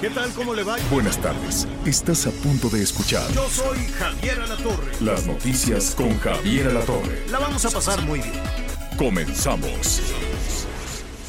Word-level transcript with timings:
¿Qué 0.00 0.10
tal? 0.10 0.30
¿Cómo 0.32 0.54
le 0.54 0.62
va? 0.62 0.76
Buenas 0.90 1.20
tardes. 1.20 1.66
Estás 1.84 2.26
a 2.26 2.30
punto 2.30 2.68
de 2.68 2.82
escuchar 2.82 3.28
Yo 3.32 3.48
soy 3.48 3.78
Javier 3.98 4.40
Alatorre. 4.40 4.92
las 5.00 5.26
noticias 5.26 5.94
con 5.96 6.16
Javier 6.20 6.68
Alatorre. 6.68 7.26
La 7.30 7.38
vamos 7.40 7.64
a 7.64 7.70
pasar 7.70 8.00
muy 8.02 8.20
bien. 8.20 8.32
Comenzamos. 8.96 10.00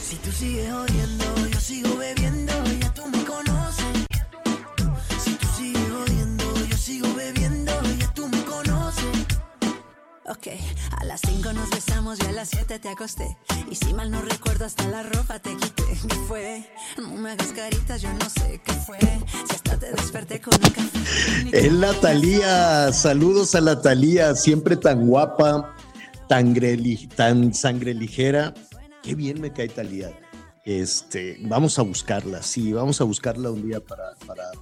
Si 0.07 0.15
tú 0.17 0.31
sigues 0.31 0.71
oyendo, 0.71 1.47
yo 1.47 1.59
sigo 1.59 1.97
bebiendo, 1.97 2.53
ya 2.79 2.93
tú 2.93 3.07
me 3.07 3.23
conoces. 3.23 3.85
Si 5.23 5.33
tú 5.33 5.47
sigues 5.57 5.91
oyendo, 5.91 6.65
yo 6.67 6.77
sigo 6.77 7.13
bebiendo, 7.15 7.71
ya 7.97 8.13
tú 8.13 8.27
me 8.27 8.41
conoces. 8.43 9.03
Ok, 10.27 10.47
a 10.99 11.05
las 11.05 11.21
5 11.21 11.53
nos 11.53 11.69
besamos 11.69 12.19
y 12.19 12.25
a 12.25 12.31
las 12.31 12.49
7 12.49 12.79
te 12.79 12.89
acosté. 12.89 13.37
Y 13.71 13.75
si 13.75 13.93
mal 13.93 14.11
no 14.11 14.21
recuerdo, 14.21 14.65
hasta 14.65 14.87
la 14.87 15.03
ropa 15.03 15.39
te 15.39 15.55
quité. 15.55 15.83
¿Qué 16.07 16.15
fue? 16.27 16.69
No 16.97 17.09
me 17.09 17.31
hagas 17.31 17.53
caritas, 17.53 18.01
yo 18.01 18.09
no 18.13 18.29
sé 18.29 18.61
qué 18.63 18.73
fue. 18.73 18.99
Si 18.99 19.55
hasta 19.55 19.77
te 19.77 19.91
desperté 19.91 20.41
con 20.41 20.53
un 20.55 20.69
café. 20.69 21.57
Es 21.57 21.71
la 21.71 21.93
Talía, 21.93 22.91
saludos 22.91 23.55
a 23.55 23.61
la 23.61 23.81
Talía, 23.81 24.35
siempre 24.35 24.75
tan 24.75 25.07
guapa, 25.07 25.75
tan, 26.27 26.53
tan 27.15 27.53
sangre 27.53 27.93
ligera. 27.93 28.53
Qué 29.01 29.15
bien 29.15 29.39
me 29.39 29.53
cae 29.53 29.69
Talía. 29.69 30.11
Este, 30.65 31.37
vamos 31.41 31.79
a 31.79 31.81
buscarla, 31.81 32.43
sí, 32.43 32.73
vamos 32.73 32.99
a 32.99 33.05
buscarla 33.05 33.49
un 33.49 33.65
día 33.65 33.79
para 33.79 34.11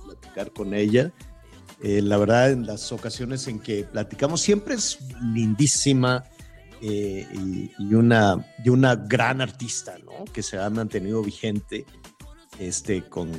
platicar 0.05 0.51
con 0.51 0.73
ella. 0.73 1.11
Eh, 1.81 2.01
la 2.01 2.17
verdad, 2.17 2.51
en 2.51 2.65
las 2.65 2.91
ocasiones 2.91 3.47
en 3.47 3.59
que 3.59 3.83
platicamos, 3.83 4.41
siempre 4.41 4.75
es 4.75 4.97
lindísima 5.33 6.23
eh, 6.81 7.27
y, 7.33 7.71
y 7.77 7.93
una, 7.93 8.45
y 8.63 8.69
una 8.69 8.95
gran 8.95 9.41
artista, 9.41 9.95
¿no? 10.03 10.25
Que 10.33 10.41
se 10.41 10.57
ha 10.57 10.69
mantenido 10.69 11.21
vigente 11.21 11.85
este, 12.59 13.03
con, 13.03 13.31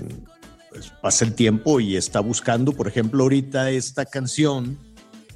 pues, 0.70 0.90
pasa 1.02 1.24
el 1.24 1.34
tiempo 1.34 1.80
y 1.80 1.96
está 1.96 2.20
buscando, 2.20 2.72
por 2.72 2.88
ejemplo, 2.88 3.24
ahorita 3.24 3.70
esta 3.70 4.04
canción, 4.04 4.78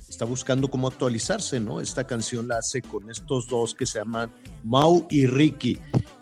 está 0.08 0.24
buscando 0.24 0.68
cómo 0.68 0.88
actualizarse, 0.88 1.58
¿no? 1.58 1.80
Esta 1.80 2.06
canción 2.06 2.48
la 2.48 2.58
hace 2.58 2.82
con 2.82 3.10
estos 3.10 3.48
dos 3.48 3.74
que 3.74 3.86
se 3.86 3.98
llaman 3.98 4.30
Mau 4.62 5.06
y 5.10 5.26
Ricky. 5.26 5.78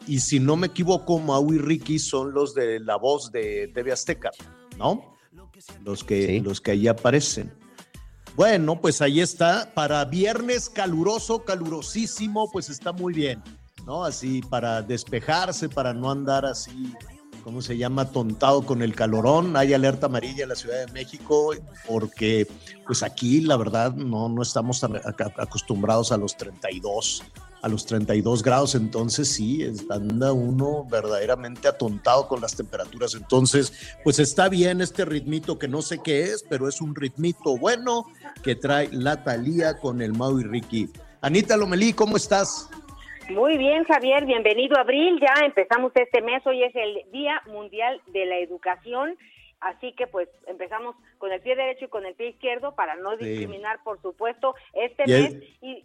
Y 0.06 0.20
si 0.20 0.40
no 0.40 0.56
me 0.56 0.68
equivoco, 0.68 1.18
Mau 1.18 1.52
y 1.52 1.58
Ricky 1.58 1.98
son 1.98 2.32
los 2.32 2.54
de 2.54 2.80
la 2.80 2.96
voz 2.96 3.30
de 3.30 3.70
TV 3.74 3.92
Azteca, 3.92 4.30
¿no? 4.78 5.16
Los 5.84 6.04
que, 6.04 6.40
los 6.40 6.60
que 6.60 6.72
ahí 6.72 6.88
aparecen. 6.88 7.52
Bueno, 8.36 8.80
pues 8.80 9.02
ahí 9.02 9.20
está. 9.20 9.72
Para 9.74 10.04
viernes 10.04 10.70
caluroso, 10.70 11.44
calurosísimo, 11.44 12.50
pues 12.50 12.70
está 12.70 12.92
muy 12.92 13.12
bien, 13.12 13.42
¿no? 13.86 14.04
Así 14.04 14.40
para 14.42 14.82
despejarse, 14.82 15.68
para 15.68 15.92
no 15.92 16.10
andar 16.10 16.46
así, 16.46 16.94
¿cómo 17.42 17.60
se 17.60 17.76
llama? 17.76 18.10
Tontado 18.10 18.64
con 18.64 18.82
el 18.82 18.94
calorón. 18.94 19.56
Hay 19.56 19.74
alerta 19.74 20.06
amarilla 20.06 20.44
en 20.44 20.50
la 20.50 20.54
Ciudad 20.54 20.86
de 20.86 20.92
México 20.92 21.52
porque, 21.86 22.46
pues 22.86 23.02
aquí, 23.02 23.40
la 23.40 23.56
verdad, 23.56 23.94
no, 23.94 24.28
no 24.28 24.42
estamos 24.42 24.82
acostumbrados 25.36 26.12
a 26.12 26.16
los 26.16 26.36
32, 26.36 27.22
a 27.62 27.68
los 27.68 27.86
32 27.86 28.42
grados. 28.42 28.74
Entonces, 28.74 29.28
sí, 29.32 29.66
anda 29.90 30.32
uno 30.32 30.84
verdaderamente 30.90 31.68
atontado 31.68 32.26
con 32.28 32.40
las 32.40 32.56
temperaturas. 32.56 33.14
Entonces, 33.14 33.96
pues 34.04 34.18
está 34.18 34.48
bien 34.48 34.80
este 34.80 35.04
ritmito 35.04 35.58
que 35.58 35.68
no 35.68 35.82
sé 35.82 36.00
qué 36.02 36.22
es, 36.22 36.44
pero 36.48 36.68
es 36.68 36.80
un 36.80 36.94
ritmito 36.94 37.56
bueno 37.58 38.06
que 38.42 38.54
trae 38.54 38.88
la 38.92 39.22
Talía 39.24 39.78
con 39.78 40.00
el 40.02 40.12
Mau 40.12 40.38
y 40.38 40.44
Ricky. 40.44 40.88
Anita 41.20 41.56
Lomelí, 41.56 41.92
¿cómo 41.92 42.16
estás? 42.16 42.68
Muy 43.30 43.58
bien, 43.58 43.84
Javier, 43.84 44.24
bienvenido 44.26 44.76
a 44.76 44.80
abril. 44.80 45.20
Ya 45.20 45.44
empezamos 45.46 45.92
este 45.94 46.20
mes, 46.22 46.44
hoy 46.46 46.64
es 46.64 46.74
el 46.74 47.10
Día 47.12 47.40
Mundial 47.46 48.00
de 48.12 48.26
la 48.26 48.38
Educación. 48.38 49.16
Así 49.60 49.92
que 49.92 50.06
pues 50.06 50.26
empezamos 50.46 50.96
con 51.18 51.30
el 51.32 51.40
pie 51.42 51.54
derecho 51.54 51.84
y 51.84 51.88
con 51.88 52.06
el 52.06 52.14
pie 52.14 52.30
izquierdo 52.30 52.74
para 52.74 52.96
no 52.96 53.16
Sí. 53.18 53.26
discriminar, 53.26 53.82
por 53.84 54.00
supuesto, 54.00 54.54
este 54.72 55.02
Y 55.06 55.10
mes. 55.12 55.36
Y, 55.60 55.84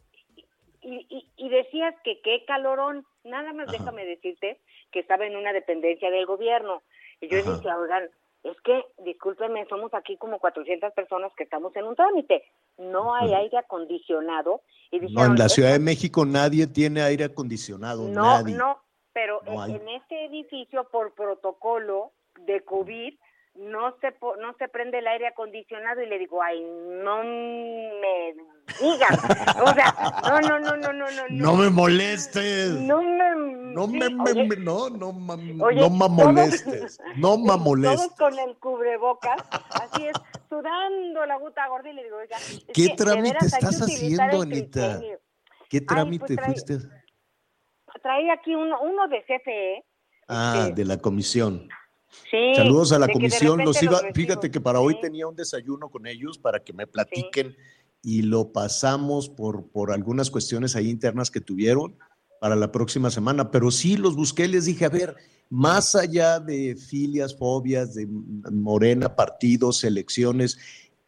y, 0.85 1.05
y- 1.09 1.31
y 1.37 1.49
decías 1.49 1.95
que 2.03 2.21
qué 2.21 2.45
calorón. 2.45 3.05
Nada 3.23 3.51
más 3.53 3.67
Ajá. 3.67 3.77
déjame 3.77 4.05
decirte 4.05 4.59
que 4.91 4.99
estaba 4.99 5.25
en 5.25 5.35
una 5.35 5.51
dependencia 5.53 6.09
del 6.11 6.25
gobierno. 6.25 6.83
Y 7.21 7.27
yo 7.27 7.39
Ajá. 7.39 7.51
dije, 7.57 7.73
oigan, 7.73 8.09
es 8.43 8.61
que, 8.61 8.85
discúlpenme, 8.99 9.65
somos 9.67 9.91
aquí 9.95 10.17
como 10.17 10.37
400 10.39 10.93
personas 10.93 11.31
que 11.35 11.43
estamos 11.45 11.75
en 11.75 11.85
un 11.85 11.95
trámite. 11.95 12.43
No 12.77 13.15
hay 13.15 13.33
aire 13.33 13.57
acondicionado. 13.57 14.61
Y 14.91 14.99
No, 14.99 15.07
dijeron, 15.07 15.31
en 15.31 15.37
la 15.39 15.45
"Es 15.45 15.53
Ciudad 15.53 15.71
de 15.73 15.79
México 15.79 16.25
nadie 16.25 16.67
tiene 16.67 17.01
aire 17.01 17.23
acondicionado, 17.25 18.07
no, 18.07 18.21
nadie. 18.21 18.55
no, 18.55 18.77
pero 19.13 19.41
No 19.45 19.65
en, 19.65 19.75
en 19.77 19.89
este 19.89 20.25
edificio 20.25 20.83
por 20.91 21.13
protocolo 21.15 22.11
de 22.41 22.61
COVID 22.61 23.15
no 23.55 23.95
se 24.01 24.11
po- 24.11 24.35
no 24.37 24.53
se 24.57 24.67
prende 24.67 24.99
el 24.99 25.07
aire 25.07 25.27
acondicionado 25.27 26.01
y 26.01 26.07
le 26.07 26.19
digo, 26.19 26.41
ay, 26.41 26.61
no 26.61 27.23
me 27.23 28.35
digan. 28.81 29.15
O 29.63 29.73
sea, 29.73 30.21
no, 30.29 30.41
no, 30.41 30.59
no, 30.59 30.75
no, 30.77 30.91
no, 30.93 31.05
no. 31.09 31.23
No 31.29 31.55
me 31.55 31.69
molestes. 31.69 32.71
No 32.71 33.01
me... 33.01 33.35
No 33.75 33.87
sí, 33.87 33.93
me, 33.99 34.09
me- 34.09 34.31
oye, 34.31 34.43
me- 34.47 34.55
no, 34.57 34.89
no, 34.89 35.11
ma- 35.11 35.33
oye, 35.35 35.79
no 35.81 35.89
me 35.89 35.99
todos- 35.99 36.11
molestes. 36.11 36.99
No 37.17 37.37
me 37.37 37.47
Todos 37.47 37.61
molestes. 37.61 38.11
con 38.17 38.39
el 38.39 38.57
cubrebocas, 38.57 39.41
así 39.81 40.07
es, 40.07 40.13
sudando 40.49 41.25
la 41.25 41.37
gota 41.37 41.67
gorda 41.67 41.89
y 41.89 41.93
le 41.93 42.03
digo, 42.05 42.17
oiga, 42.17 42.37
¿Qué 42.73 42.89
trámite 42.95 43.37
que 43.39 43.45
estás 43.47 43.81
haciendo, 43.81 44.41
Anita? 44.41 44.99
¿Qué 45.69 45.81
pues 45.81 45.85
trámite 45.87 46.35
trae- 46.35 46.45
fuiste? 46.45 46.77
Trae 48.01 48.31
aquí 48.31 48.53
uno, 48.55 48.79
uno 48.81 49.07
de 49.07 49.23
CFE. 49.23 49.83
Ah, 50.27 50.55
este, 50.69 50.73
de 50.75 50.85
la 50.85 50.97
comisión. 50.97 51.67
Sí, 52.29 52.55
Saludos 52.55 52.91
a 52.91 52.99
la 52.99 53.07
comisión. 53.07 53.63
Los 53.63 53.81
iba, 53.83 54.01
los 54.01 54.13
fíjate 54.13 54.49
que 54.51 54.59
para 54.59 54.79
hoy 54.79 54.93
Sí. 54.95 54.99
tenía 55.01 55.27
un 55.27 55.35
desayuno 55.35 55.89
con 55.89 56.07
ellos 56.07 56.37
para 56.37 56.63
que 56.63 56.73
me 56.73 56.87
platiquen 56.87 57.55
y 58.01 58.21
lo 58.21 58.51
pasamos 58.51 59.29
por, 59.29 59.67
por 59.67 59.91
algunas 59.91 60.29
cuestiones 60.29 60.75
ahí 60.75 60.89
internas 60.89 61.31
que 61.31 61.41
tuvieron 61.41 61.95
para 62.39 62.55
la 62.55 62.71
próxima 62.71 63.09
semana. 63.09 63.51
Pero 63.51 63.71
sí 63.71 63.97
los 63.97 64.15
busqué, 64.15 64.47
les 64.47 64.65
dije, 64.65 64.85
a 64.85 64.89
ver, 64.89 65.15
más 65.49 65.95
allá 65.95 66.39
de 66.39 66.75
filias, 66.75 67.35
fobias, 67.35 67.93
de 67.95 68.07
Morena, 68.07 69.15
partidos, 69.15 69.83
elecciones, 69.83 70.57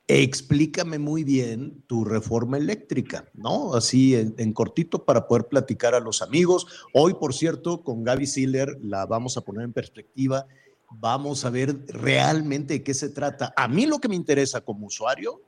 explícame 0.07 0.99
muy 0.99 1.23
bien 1.23 1.83
tu 1.85 2.05
reforma 2.05 2.57
eléctrica, 2.57 3.29
¿no? 3.33 3.73
Así 3.73 4.15
en, 4.15 4.33
en 4.37 4.53
cortito 4.53 5.03
para 5.03 5.27
poder 5.27 5.47
platicar 5.47 5.93
a 5.95 5.99
los 5.99 6.21
amigos. 6.21 6.65
Hoy, 6.93 7.13
por 7.15 7.33
cierto, 7.33 7.83
con 7.83 8.03
Gaby 8.03 8.25
Siller 8.25 8.77
la 8.81 9.05
vamos 9.05 9.35
a 9.37 9.41
poner 9.41 9.63
en 9.63 9.73
perspectiva. 9.73 10.47
Vamos 10.89 11.45
a 11.45 11.49
ver 11.49 11.85
realmente 11.87 12.75
de 12.75 12.83
qué 12.83 12.93
se 12.93 13.09
trata. 13.09 13.53
A 13.55 13.67
mí 13.67 13.85
lo 13.85 13.99
que 13.99 14.07
me 14.07 14.15
interesa 14.15 14.61
como 14.61 14.87
usuario 14.87 15.41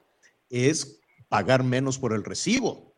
es 0.50 1.00
pagar 1.28 1.64
menos 1.64 1.98
por 1.98 2.14
el 2.14 2.24
recibo. 2.24 2.94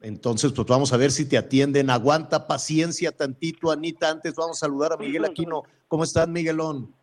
Entonces, 0.00 0.52
pues 0.52 0.66
vamos 0.66 0.92
a 0.92 0.96
ver 0.96 1.10
si 1.10 1.24
te 1.24 1.36
atienden. 1.36 1.90
Aguanta 1.90 2.46
paciencia 2.46 3.12
tantito, 3.12 3.70
Anita. 3.70 4.10
Antes 4.10 4.34
vamos 4.34 4.58
a 4.58 4.60
saludar 4.66 4.92
a 4.92 4.96
Miguel 4.96 5.24
Aquino. 5.24 5.62
¿Cómo 5.88 6.04
estás, 6.04 6.28
Miguelón? 6.28 6.94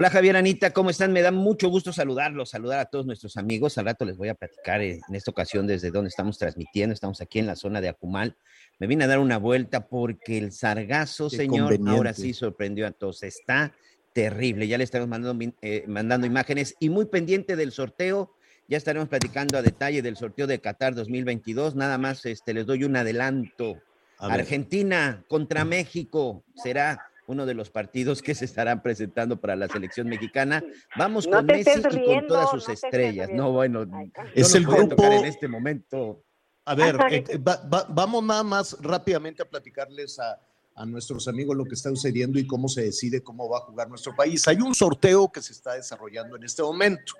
Hola 0.00 0.08
Javier, 0.08 0.34
Anita, 0.34 0.72
¿cómo 0.72 0.88
están? 0.88 1.12
Me 1.12 1.20
da 1.20 1.30
mucho 1.30 1.68
gusto 1.68 1.92
saludarlos, 1.92 2.48
saludar 2.48 2.78
a 2.78 2.86
todos 2.86 3.04
nuestros 3.04 3.36
amigos. 3.36 3.76
Al 3.76 3.84
rato 3.84 4.06
les 4.06 4.16
voy 4.16 4.28
a 4.28 4.34
platicar 4.34 4.80
en 4.80 5.02
esta 5.12 5.30
ocasión 5.30 5.66
desde 5.66 5.90
donde 5.90 6.08
estamos 6.08 6.38
transmitiendo. 6.38 6.94
Estamos 6.94 7.20
aquí 7.20 7.38
en 7.38 7.46
la 7.46 7.54
zona 7.54 7.82
de 7.82 7.90
Acumal. 7.90 8.34
Me 8.80 8.86
vine 8.86 9.04
a 9.04 9.06
dar 9.06 9.18
una 9.20 9.36
vuelta 9.38 9.86
porque 9.86 10.38
el 10.38 10.52
sargazo, 10.52 11.28
Qué 11.30 11.36
señor, 11.36 11.78
ahora 11.86 12.12
sí 12.14 12.32
sorprendió 12.32 12.86
a 12.86 12.90
todos. 12.90 13.22
Está 13.22 13.72
terrible. 14.12 14.66
Ya 14.66 14.78
le 14.78 14.84
estamos 14.84 15.06
mandando, 15.06 15.34
min- 15.34 15.54
eh, 15.62 15.84
mandando 15.86 16.26
imágenes 16.26 16.74
y 16.80 16.88
muy 16.88 17.04
pendiente 17.04 17.54
del 17.56 17.72
sorteo. 17.72 18.34
Ya 18.68 18.76
estaremos 18.76 19.08
platicando 19.08 19.58
a 19.58 19.62
detalle 19.62 20.00
del 20.02 20.16
sorteo 20.16 20.46
de 20.46 20.60
Qatar 20.60 20.94
2022. 20.94 21.74
Nada 21.76 21.98
más 21.98 22.24
este, 22.26 22.54
les 22.54 22.66
doy 22.66 22.84
un 22.84 22.96
adelanto. 22.96 23.76
Argentina 24.18 25.24
contra 25.28 25.64
México 25.64 26.44
será 26.54 27.06
uno 27.26 27.46
de 27.46 27.54
los 27.54 27.70
partidos 27.70 28.22
que 28.22 28.34
se 28.34 28.44
estarán 28.44 28.82
presentando 28.82 29.40
para 29.40 29.56
la 29.56 29.68
selección 29.68 30.08
mexicana. 30.08 30.62
Vamos 30.96 31.26
No 31.26 31.36
con 31.38 31.46
Messi 31.46 31.70
y 31.78 32.04
con 32.04 32.26
todas 32.26 32.50
sus 32.50 32.66
no 32.68 32.74
estrellas. 32.74 33.30
No, 33.32 33.52
bueno, 33.52 33.86
Ay, 33.92 34.10
yo 34.16 34.22
Es 34.34 34.50
no 34.52 34.58
el 34.58 34.66
grupo- 34.66 35.04
en 35.04 35.24
este 35.26 35.48
momento. 35.48 36.24
A 36.70 36.74
ver, 36.74 36.96
eh, 37.10 37.38
va- 37.38 37.62
va- 37.72 37.86
vamos 37.88 38.22
nada 38.24 38.42
más 38.42 38.76
rápidamente 38.80 39.42
a 39.42 39.44
platicarles 39.48 40.18
a, 40.18 40.38
a 40.76 40.86
nuestros 40.86 41.26
amigos 41.28 41.56
lo 41.56 41.64
que 41.64 41.74
está 41.74 41.88
sucediendo 41.90 42.38
y 42.38 42.46
cómo 42.46 42.68
se 42.68 42.82
decide 42.82 43.22
cómo 43.22 43.48
va 43.48 43.58
a 43.58 43.62
jugar 43.62 43.88
nuestro 43.88 44.14
país. 44.14 44.46
Hay 44.48 44.60
un 44.60 44.74
sorteo 44.74 45.30
que 45.32 45.42
se 45.42 45.52
está 45.52 45.74
desarrollando 45.74 46.36
en 46.36 46.44
este 46.44 46.62
momento, 46.62 47.14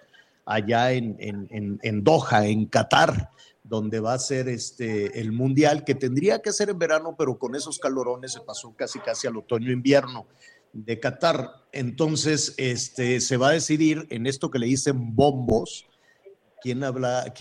allá 0.45 0.93
en, 0.93 1.17
en, 1.19 1.49
en, 1.51 1.79
en 1.83 2.05
Doha, 2.05 2.47
en 2.47 2.67
Qatar, 2.67 3.31
donde 3.65 4.01
va 4.01 4.15
a 4.15 4.19
ser 4.19 4.49
este, 4.49 5.21
el 5.21 5.33
Mundial, 5.33 5.85
que 5.85 5.95
tendría 5.95 6.41
que 6.41 6.53
ser 6.53 6.71
en 6.71 6.79
verano, 6.79 7.15
pero 7.19 7.39
con 7.39 7.55
esos 7.55 7.79
calorones 7.79 8.33
se 8.33 8.41
pasó 8.41 8.73
casi 8.77 8.99
casi 9.01 9.27
al 9.27 9.37
otoño-invierno 9.37 10.27
de 10.73 11.01
Qatar. 11.01 11.51
Entonces, 11.73 12.55
este, 12.57 13.21
se 13.21 13.37
va 13.37 13.49
a 13.49 13.53
decidir 13.53 14.07
en 14.11 14.27
esto 14.27 14.51
que 14.51 14.59
le 14.61 14.67
dicen 14.67 15.15
bombos, 15.15 15.87
¿Quién 16.63 16.85
habla? 16.85 17.33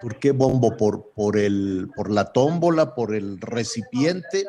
¿Por 0.00 0.18
qué 0.18 0.32
bombo? 0.32 0.76
¿Por, 0.76 1.10
por, 1.12 1.36
el, 1.36 1.90
¿Por 1.94 2.10
la 2.10 2.32
tómbola? 2.32 2.94
¿Por 2.94 3.14
el 3.14 3.40
recipiente? 3.40 4.46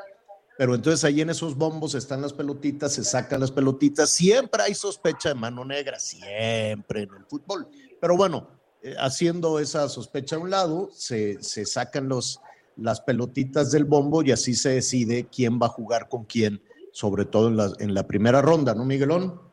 Pero 0.57 0.75
entonces 0.75 1.03
ahí 1.03 1.21
en 1.21 1.31
esos 1.31 1.55
bombos 1.55 1.95
están 1.95 2.21
las 2.21 2.33
pelotitas, 2.33 2.93
se 2.93 3.03
sacan 3.03 3.39
las 3.39 3.51
pelotitas. 3.51 4.09
Siempre 4.09 4.61
hay 4.61 4.75
sospecha 4.75 5.29
de 5.29 5.35
mano 5.35 5.65
negra, 5.65 5.99
siempre 5.99 7.03
en 7.03 7.09
el 7.17 7.25
fútbol. 7.25 7.67
Pero 7.99 8.15
bueno, 8.15 8.47
eh, 8.83 8.95
haciendo 8.99 9.59
esa 9.59 9.89
sospecha 9.89 10.35
a 10.35 10.39
un 10.39 10.49
lado, 10.49 10.89
se, 10.93 11.41
se 11.41 11.65
sacan 11.65 12.07
los, 12.07 12.39
las 12.77 13.01
pelotitas 13.01 13.71
del 13.71 13.85
bombo 13.85 14.23
y 14.23 14.31
así 14.31 14.53
se 14.53 14.69
decide 14.69 15.27
quién 15.31 15.59
va 15.59 15.67
a 15.67 15.69
jugar 15.69 16.09
con 16.09 16.25
quién, 16.25 16.61
sobre 16.91 17.25
todo 17.25 17.47
en 17.47 17.57
la, 17.57 17.73
en 17.79 17.93
la 17.93 18.05
primera 18.05 18.41
ronda, 18.41 18.75
¿no, 18.75 18.85
Miguelón? 18.85 19.50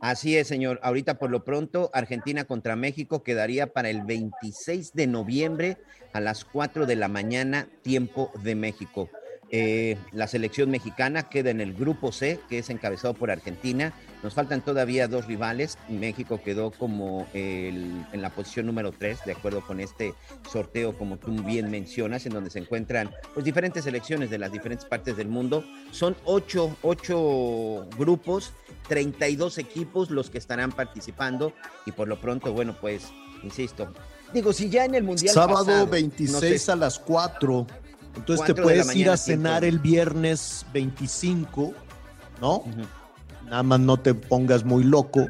Así 0.00 0.38
es, 0.38 0.48
señor. 0.48 0.80
Ahorita 0.82 1.18
por 1.18 1.30
lo 1.30 1.44
pronto, 1.44 1.90
Argentina 1.92 2.44
contra 2.44 2.74
México 2.74 3.22
quedaría 3.22 3.66
para 3.66 3.90
el 3.90 4.02
26 4.02 4.94
de 4.94 5.06
noviembre 5.06 5.76
a 6.14 6.20
las 6.20 6.46
4 6.46 6.86
de 6.86 6.96
la 6.96 7.08
mañana, 7.08 7.68
tiempo 7.82 8.32
de 8.42 8.54
México. 8.54 9.10
Eh, 9.50 9.98
la 10.12 10.26
selección 10.26 10.70
mexicana 10.70 11.24
queda 11.24 11.50
en 11.50 11.60
el 11.60 11.74
grupo 11.74 12.12
C, 12.12 12.40
que 12.48 12.58
es 12.58 12.70
encabezado 12.70 13.12
por 13.12 13.30
Argentina. 13.30 13.92
Nos 14.22 14.34
faltan 14.34 14.60
todavía 14.62 15.08
dos 15.08 15.26
rivales. 15.26 15.78
México 15.88 16.40
quedó 16.44 16.70
como 16.72 17.26
el- 17.32 18.04
en 18.12 18.20
la 18.22 18.30
posición 18.30 18.66
número 18.66 18.92
3, 18.92 19.20
de 19.24 19.32
acuerdo 19.32 19.62
con 19.66 19.80
este 19.80 20.14
sorteo, 20.50 20.96
como 20.98 21.16
tú 21.16 21.32
bien 21.42 21.70
mencionas, 21.70 22.26
en 22.26 22.34
donde 22.34 22.50
se 22.50 22.58
encuentran 22.58 23.10
pues, 23.32 23.44
diferentes 23.44 23.84
selecciones 23.84 24.28
de 24.28 24.38
las 24.38 24.52
diferentes 24.52 24.84
partes 24.86 25.16
del 25.16 25.28
mundo. 25.28 25.64
Son 25.90 26.16
ocho, 26.24 26.76
ocho 26.82 27.86
grupos 27.98 28.52
32 28.88 29.56
equipos 29.58 30.10
los 30.10 30.28
que 30.30 30.38
estarán 30.38 30.72
participando 30.72 31.52
y 31.86 31.92
por 31.92 32.08
lo 32.08 32.20
pronto, 32.20 32.52
bueno, 32.52 32.76
pues, 32.80 33.04
insisto, 33.42 33.92
digo, 34.34 34.52
si 34.52 34.68
ya 34.68 34.84
en 34.84 34.94
el 34.96 35.04
Mundial 35.04 35.32
Sábado 35.34 35.64
pasado, 35.64 35.86
26 35.86 36.66
no 36.68 36.72
a 36.72 36.76
las 36.76 36.98
4. 36.98 37.66
Entonces 38.16 38.46
te 38.46 38.54
puedes 38.60 38.94
ir 38.96 39.08
a 39.08 39.16
cenar 39.16 39.60
tiempo. 39.60 39.76
el 39.76 39.78
viernes 39.78 40.66
25, 40.74 41.72
¿no? 42.40 42.64
Nada 43.50 43.64
más 43.64 43.80
no 43.80 43.96
te 43.96 44.14
pongas 44.14 44.64
muy 44.64 44.84
loco, 44.84 45.26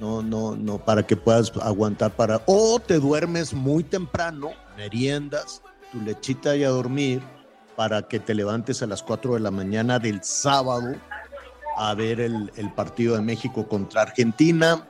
no, 0.00 0.20
no, 0.20 0.56
no, 0.56 0.84
para 0.84 1.06
que 1.06 1.16
puedas 1.16 1.52
aguantar 1.62 2.10
para. 2.10 2.42
O 2.46 2.80
te 2.80 2.98
duermes 2.98 3.54
muy 3.54 3.84
temprano, 3.84 4.50
meriendas, 4.76 5.62
tu 5.92 6.00
lechita 6.00 6.56
y 6.56 6.64
a 6.64 6.70
dormir, 6.70 7.22
para 7.76 8.02
que 8.02 8.18
te 8.18 8.34
levantes 8.34 8.82
a 8.82 8.88
las 8.88 9.00
4 9.04 9.34
de 9.34 9.40
la 9.40 9.52
mañana 9.52 10.00
del 10.00 10.24
sábado 10.24 10.96
a 11.78 11.94
ver 11.94 12.20
el, 12.20 12.50
el 12.56 12.72
partido 12.72 13.14
de 13.14 13.22
México 13.22 13.68
contra 13.68 14.02
Argentina. 14.02 14.84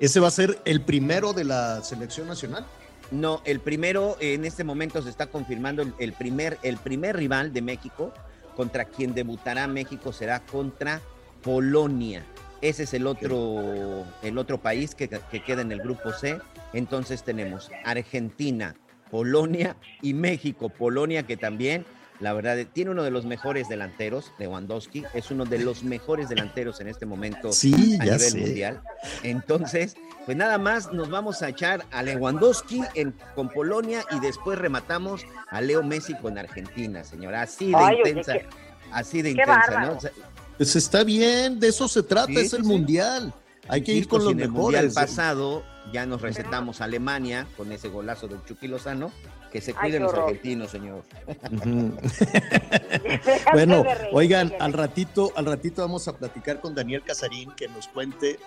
Ese 0.00 0.18
va 0.18 0.28
a 0.28 0.30
ser 0.30 0.58
el 0.64 0.80
primero 0.80 1.34
de 1.34 1.44
la 1.44 1.84
selección 1.84 2.26
nacional. 2.26 2.64
No, 3.10 3.42
el 3.44 3.60
primero, 3.60 4.16
en 4.18 4.46
este 4.46 4.64
momento 4.64 5.02
se 5.02 5.10
está 5.10 5.26
confirmando 5.26 5.82
el, 5.82 5.92
el 5.98 6.14
primer, 6.14 6.58
el 6.62 6.78
primer 6.78 7.16
rival 7.16 7.52
de 7.52 7.60
México 7.60 8.14
contra 8.56 8.86
quien 8.86 9.12
debutará 9.12 9.66
México 9.66 10.10
será 10.10 10.40
contra 10.40 11.02
Polonia. 11.44 12.24
Ese 12.60 12.84
es 12.84 12.94
el 12.94 13.06
otro, 13.06 14.04
el 14.22 14.38
otro 14.38 14.58
país 14.60 14.94
que, 14.94 15.08
que 15.08 15.42
queda 15.42 15.60
en 15.62 15.70
el 15.70 15.80
grupo 15.80 16.12
C. 16.12 16.38
Entonces 16.72 17.22
tenemos 17.22 17.70
Argentina, 17.84 18.74
Polonia 19.10 19.76
y 20.00 20.14
México. 20.14 20.70
Polonia 20.70 21.24
que 21.24 21.36
también, 21.36 21.84
la 22.20 22.32
verdad, 22.32 22.56
tiene 22.72 22.90
uno 22.90 23.02
de 23.02 23.10
los 23.10 23.26
mejores 23.26 23.68
delanteros, 23.68 24.32
Lewandowski, 24.38 25.04
es 25.12 25.30
uno 25.30 25.44
de 25.44 25.58
los 25.58 25.84
mejores 25.84 26.30
delanteros 26.30 26.80
en 26.80 26.88
este 26.88 27.04
momento 27.04 27.52
Sí, 27.52 27.98
a 28.00 28.04
ya 28.06 28.12
nivel 28.14 28.20
sé. 28.30 28.38
mundial. 28.40 28.82
Entonces, 29.22 29.94
pues 30.24 30.36
nada 30.38 30.56
más 30.56 30.90
nos 30.90 31.10
vamos 31.10 31.42
a 31.42 31.50
echar 31.50 31.84
a 31.90 32.02
Lewandowski 32.02 32.80
en, 32.94 33.14
con 33.34 33.50
Polonia 33.50 34.02
y 34.10 34.20
después 34.20 34.58
rematamos 34.58 35.26
a 35.50 35.60
Leo 35.60 35.82
Messi 35.82 36.14
con 36.14 36.38
Argentina, 36.38 37.04
señora. 37.04 37.42
Así 37.42 37.66
de 37.72 37.76
Ay, 37.76 37.96
oye, 38.00 38.08
intensa, 38.08 38.32
qué- 38.32 38.46
así 38.90 39.20
de 39.20 39.30
intensa, 39.32 39.52
bárbaro. 39.54 39.94
¿no? 39.94 40.00
Pues 40.56 40.76
está 40.76 41.04
bien, 41.04 41.58
de 41.60 41.68
eso 41.68 41.88
se 41.88 42.02
trata, 42.02 42.26
Sí, 42.26 42.36
es 42.40 42.52
el 42.52 42.62
sí. 42.62 42.68
mundial. 42.68 43.34
Hay 43.68 43.82
que 43.82 43.92
ir 43.92 44.08
con 44.08 44.22
los 44.24 44.32
en 44.32 44.40
el 44.40 44.50
mundial 44.50 44.86
mejores. 44.86 44.94
pasado 44.94 45.64
ya 45.92 46.06
nos 46.06 46.20
recetamos 46.22 46.80
a 46.80 46.84
Alemania 46.84 47.46
con 47.56 47.72
ese 47.72 47.88
golazo 47.88 48.28
del 48.28 48.44
Chucky 48.44 48.68
Lozano. 48.68 49.10
Que 49.50 49.60
se 49.60 49.72
cuiden 49.72 50.02
los 50.02 50.12
horror. 50.12 50.24
argentinos, 50.28 50.70
señor. 50.70 51.04
Bueno, 53.52 53.84
oigan, 54.12 54.52
al 54.60 54.72
ratito, 54.72 55.32
al 55.36 55.46
ratito 55.46 55.82
vamos 55.82 56.08
a 56.08 56.16
platicar 56.16 56.60
con 56.60 56.74
Daniel 56.74 57.02
Casarín 57.04 57.52
que 57.56 57.68
nos 57.68 57.88
cuente, 57.88 58.38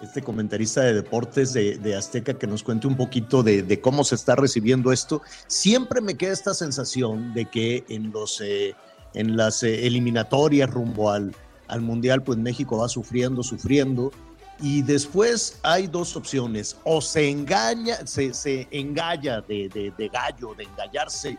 este 0.00 0.22
comentarista 0.22 0.82
de 0.82 0.94
deportes 0.94 1.52
de, 1.52 1.78
de 1.78 1.96
Azteca, 1.96 2.34
que 2.34 2.46
nos 2.46 2.62
cuente 2.62 2.86
un 2.86 2.96
poquito 2.96 3.42
de, 3.42 3.62
de 3.62 3.80
cómo 3.80 4.04
se 4.04 4.14
está 4.14 4.36
recibiendo 4.36 4.92
esto. 4.92 5.22
Siempre 5.46 6.00
me 6.00 6.16
queda 6.16 6.32
esta 6.32 6.54
sensación 6.54 7.34
de 7.34 7.46
que 7.46 7.84
en 7.88 8.12
los 8.12 8.40
eh, 8.40 8.74
en 9.14 9.36
las 9.36 9.62
eh, 9.62 9.86
eliminatorias 9.86 10.70
rumbo 10.70 11.10
al, 11.10 11.34
al 11.72 11.80
Mundial, 11.80 12.22
pues 12.22 12.38
México 12.38 12.78
va 12.78 12.88
sufriendo, 12.88 13.42
sufriendo. 13.42 14.12
Y 14.60 14.82
después 14.82 15.58
hay 15.62 15.86
dos 15.86 16.14
opciones, 16.16 16.76
o 16.84 17.00
se 17.00 17.30
engaña, 17.30 18.06
se, 18.06 18.34
se 18.34 18.68
engalla 18.70 19.40
de, 19.40 19.92
gallo, 20.12 20.54
de 20.54 20.64
engallarse, 20.64 21.38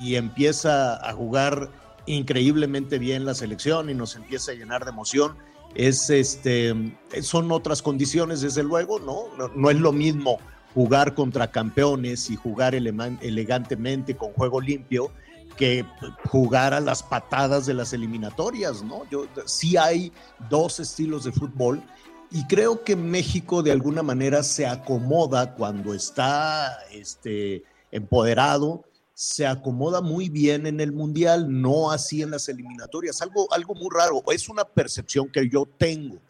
y 0.00 0.16
empieza 0.16 0.96
a 1.08 1.12
jugar 1.12 1.70
increíblemente 2.06 2.98
bien 2.98 3.24
la 3.24 3.34
selección 3.34 3.88
y 3.88 3.94
nos 3.94 4.16
empieza 4.16 4.50
a 4.50 4.54
llenar 4.54 4.84
de 4.84 4.90
emoción. 4.90 5.36
Es 5.74 6.10
este, 6.10 6.74
son 7.22 7.52
otras 7.52 7.80
condiciones, 7.80 8.40
desde 8.40 8.64
luego, 8.64 8.98
¿no? 8.98 9.34
No, 9.38 9.48
no 9.54 9.70
es 9.70 9.76
lo 9.76 9.92
mismo 9.92 10.38
jugar 10.74 11.14
contra 11.14 11.50
campeones 11.50 12.28
y 12.30 12.36
jugar 12.36 12.74
elegantemente 12.74 14.16
con 14.16 14.32
juego 14.32 14.60
limpio 14.60 15.10
que 15.58 15.84
jugar 16.30 16.72
a 16.72 16.80
las 16.80 17.02
patadas 17.02 17.66
de 17.66 17.74
las 17.74 17.92
eliminatorias, 17.92 18.82
¿no? 18.82 19.02
Yo, 19.10 19.26
sí 19.44 19.76
hay 19.76 20.12
dos 20.48 20.80
estilos 20.80 21.24
de 21.24 21.32
fútbol 21.32 21.82
y 22.30 22.46
creo 22.46 22.84
que 22.84 22.94
México 22.94 23.62
de 23.62 23.72
alguna 23.72 24.02
manera 24.02 24.42
se 24.42 24.66
acomoda 24.66 25.54
cuando 25.54 25.92
está 25.92 26.78
este, 26.92 27.64
empoderado, 27.90 28.84
se 29.14 29.46
acomoda 29.46 30.00
muy 30.00 30.28
bien 30.28 30.66
en 30.66 30.78
el 30.80 30.92
Mundial, 30.92 31.60
no 31.60 31.90
así 31.90 32.22
en 32.22 32.30
las 32.30 32.48
eliminatorias, 32.48 33.20
algo, 33.20 33.52
algo 33.52 33.74
muy 33.74 33.88
raro, 33.92 34.22
es 34.30 34.48
una 34.48 34.64
percepción 34.64 35.28
que 35.28 35.48
yo 35.48 35.66
tengo. 35.76 36.20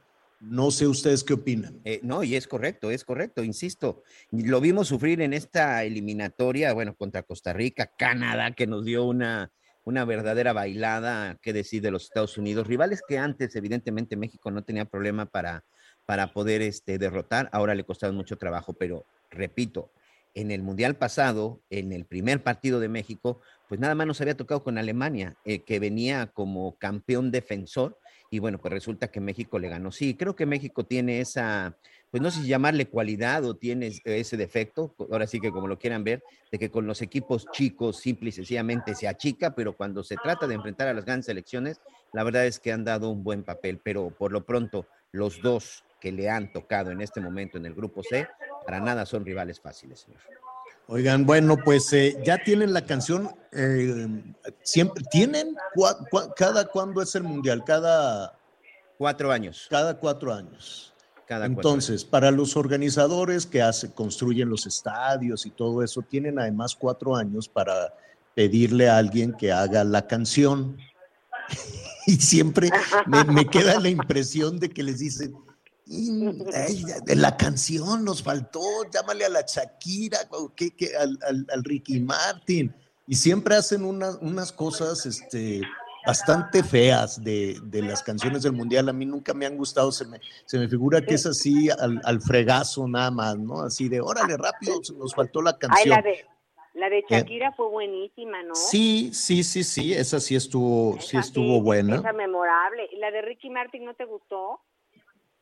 No 0.41 0.71
sé 0.71 0.87
ustedes 0.87 1.25
qué 1.25 1.35
opinan. 1.35 1.81
Eh, 1.85 2.01
no, 2.03 2.23
y 2.23 2.37
es 2.37 2.47
correcto, 2.47 2.91
es 2.91 3.05
correcto, 3.05 3.43
insisto. 3.43 4.03
Lo 4.31 4.61
vimos 4.61 4.89
sufrir 4.89 5.21
en 5.21 5.33
esta 5.33 5.83
eliminatoria, 5.83 6.73
bueno, 6.73 6.95
contra 6.95 7.25
Costa 7.25 7.53
Rica, 7.53 7.91
Canadá, 7.99 8.53
que 8.53 8.69
nos 8.69 8.85
dio 8.85 9.05
una, 9.05 9.51
una 9.85 10.05
verdadera 10.05 10.53
bailada, 10.53 11.39
qué 11.43 11.53
decir, 11.53 11.83
de 11.83 11.91
los 11.91 12.05
Estados 12.05 12.39
Unidos. 12.39 12.67
Rivales 12.69 13.03
que 13.07 13.19
antes, 13.19 13.57
evidentemente, 13.57 14.17
México 14.17 14.51
no 14.51 14.63
tenía 14.63 14.85
problema 14.85 15.27
para, 15.27 15.65
para 16.07 16.33
poder 16.33 16.63
este, 16.63 16.99
derrotar, 16.99 17.49
ahora 17.53 17.75
le 17.75 17.85
costaron 17.85 18.15
mucho 18.15 18.39
trabajo, 18.39 18.75
pero 18.75 19.07
repito, 19.31 19.91
en 20.35 20.53
el 20.53 20.63
Mundial 20.63 20.97
pasado, 20.97 21.61
en 21.69 21.93
el 21.93 22.05
primer 22.05 22.45
partido 22.45 22.79
de 22.79 22.89
México, 22.89 23.41
pues 23.69 23.81
nada 23.81 23.95
más 23.95 24.07
nos 24.07 24.21
había 24.21 24.37
tocado 24.37 24.63
con 24.63 24.79
Alemania, 24.79 25.37
eh, 25.45 25.65
que 25.65 25.81
venía 25.81 26.29
como 26.29 26.77
campeón 26.79 27.33
defensor 27.33 27.99
y 28.31 28.39
bueno, 28.41 28.59
pues 28.59 28.73
resulta 28.73 29.09
que 29.09 29.21
México 29.21 29.59
le 29.59 29.69
ganó. 29.69 29.91
Sí, 29.91 30.15
creo 30.15 30.37
que 30.37 30.45
México 30.45 30.85
tiene 30.85 31.21
esa, 31.21 31.77
pues 32.11 32.23
no 32.23 32.31
sé 32.31 32.43
si 32.43 32.49
llamarle 32.49 32.87
cualidad 32.87 33.45
o 33.45 33.57
tiene 33.57 33.91
ese 34.05 34.37
defecto, 34.37 34.95
ahora 35.11 35.27
sí 35.27 35.41
que 35.41 35.51
como 35.51 35.67
lo 35.67 35.79
quieran 35.79 36.05
ver, 36.05 36.23
de 36.53 36.59
que 36.59 36.71
con 36.71 36.87
los 36.87 37.01
equipos 37.01 37.47
chicos 37.53 37.99
simple 37.99 38.29
y 38.29 38.33
sencillamente 38.33 38.95
se 38.95 39.09
achica, 39.09 39.55
pero 39.55 39.77
cuando 39.77 40.03
se 40.03 40.17
trata 40.17 40.47
de 40.47 40.55
enfrentar 40.55 40.89
a 40.89 40.95
las 40.95 41.05
grandes 41.05 41.27
selecciones, 41.27 41.81
la 42.13 42.23
verdad 42.23 42.47
es 42.47 42.59
que 42.59 42.73
han 42.73 42.85
dado 42.85 43.09
un 43.11 43.25
buen 43.25 43.45
papel, 43.45 43.81
pero 43.83 44.11
por 44.11 44.33
lo 44.33 44.45
pronto 44.45 44.87
los 45.13 45.41
dos 45.41 45.85
que 46.01 46.13
le 46.13 46.29
han 46.29 46.53
tocado 46.53 46.91
en 46.91 47.01
este 47.01 47.21
momento 47.21 47.57
en 47.57 47.67
el 47.67 47.75
grupo 47.75 48.03
C, 48.03 48.29
para 48.67 48.81
nada 48.81 49.07
son 49.07 49.25
rivales 49.25 49.61
fáciles, 49.61 50.01
señor. 50.01 50.21
Oigan, 50.91 51.27
bueno, 51.27 51.59
pues 51.63 51.93
eh, 51.93 52.17
ya 52.25 52.43
tienen 52.43 52.73
la 52.73 52.81
canción, 52.87 53.31
eh, 53.53 54.07
siempre, 54.63 55.05
¿tienen 55.11 55.55
cua- 55.75 55.99
cua- 56.11 56.33
cada 56.35 56.65
cuándo 56.67 57.03
es 57.03 57.15
el 57.15 57.25
mundial? 57.25 57.63
Cada, 57.63 58.39
Cuatro 58.97 59.31
años. 59.31 59.67
cada 59.69 59.99
cuatro 59.99 60.33
años. 60.33 60.95
Cada 61.27 61.47
cuatro 61.47 61.71
Entonces, 61.73 62.07
para 62.07 62.31
los 62.31 62.57
organizadores 62.57 63.45
que 63.45 63.61
hace, 63.61 63.93
construyen 63.93 64.49
los 64.49 64.67
estadios 64.67 65.45
y 65.45 65.51
todo 65.51 65.83
eso, 65.83 66.01
tienen 66.01 66.39
además 66.39 66.75
cuatro 66.75 67.15
años 67.15 67.49
para 67.51 67.93
pedirle 68.35 68.89
a 68.89 68.97
alguien 68.97 69.35
que 69.35 69.53
haga 69.53 69.85
la 69.85 70.07
canción. 70.07 70.79
y 72.07 72.13
siempre 72.17 72.71
me, 73.07 73.25
me 73.25 73.47
queda 73.47 73.79
la 73.79 73.91
impresión 73.91 74.59
de 74.59 74.71
que 74.71 74.83
les 74.83 75.01
dicen, 75.01 75.35
"Y, 75.35 75.58
ay, 76.55 76.85
de 77.05 77.17
la 77.17 77.37
canción 77.37 78.05
nos 78.05 78.23
faltó, 78.23 78.61
llámale 78.93 79.25
a 79.25 79.29
la 79.29 79.43
Shakira, 79.43 80.19
o 80.31 80.53
qué- 80.55 80.75
qué, 80.77 80.97
al, 80.97 81.19
al- 81.27 81.47
al 81.53 81.65
Ricky 81.65 82.01
Martin. 82.01 82.75
Y 83.07 83.15
siempre 83.15 83.55
hacen 83.57 83.85
unas, 83.85 84.17
unas 84.21 84.53
cosas 84.53 85.07
este, 85.07 85.63
bastante 86.07 86.63
feas 86.63 87.23
de, 87.25 87.59
de 87.65 87.81
las 87.83 88.03
canciones 88.03 88.43
del 88.43 88.53
Mundial. 88.53 88.89
A 88.89 88.93
mí 88.93 89.07
nunca 89.07 89.33
me 89.33 89.47
han 89.47 89.57
gustado, 89.57 89.91
se 89.93 90.05
me, 90.07 90.21
se 90.45 90.59
me 90.59 90.69
figura 90.69 91.01
que 91.01 91.15
es 91.15 91.25
así 91.25 91.71
al, 91.71 92.01
al 92.05 92.21
fregazo 92.21 92.87
nada 92.87 93.11
más, 93.11 93.39
¿no? 93.39 93.63
Así 93.63 93.89
de, 93.89 94.01
órale, 94.03 94.37
rápido, 94.37 94.81
nos 94.99 95.15
faltó 95.15 95.41
la 95.41 95.53
Ay, 95.53 95.59
canción. 95.59 95.97
la 95.97 96.03
de, 96.03 96.27
la 96.75 96.91
de 96.91 97.05
Shakira 97.09 97.53
fue 97.53 97.69
buenísima, 97.71 98.43
¿no? 98.43 98.55
Sí, 98.55 99.11
sí, 99.15 99.43
sí, 99.43 99.65
sí, 99.65 99.95
esa 99.95 100.21
sí 100.21 100.37
estuvo, 100.37 101.01
sí 101.01 101.17
Esa 101.17 101.21
estuvo 101.21 101.63
buena. 101.63 101.97
Esa 101.97 102.13
memorable. 102.13 102.89
¿Y 102.93 102.97
la 102.99 103.11
de 103.11 103.23
Ricky 103.23 103.49
Martin 103.49 103.87
no 103.87 103.95
te 103.95 104.05
gustó? 104.05 104.61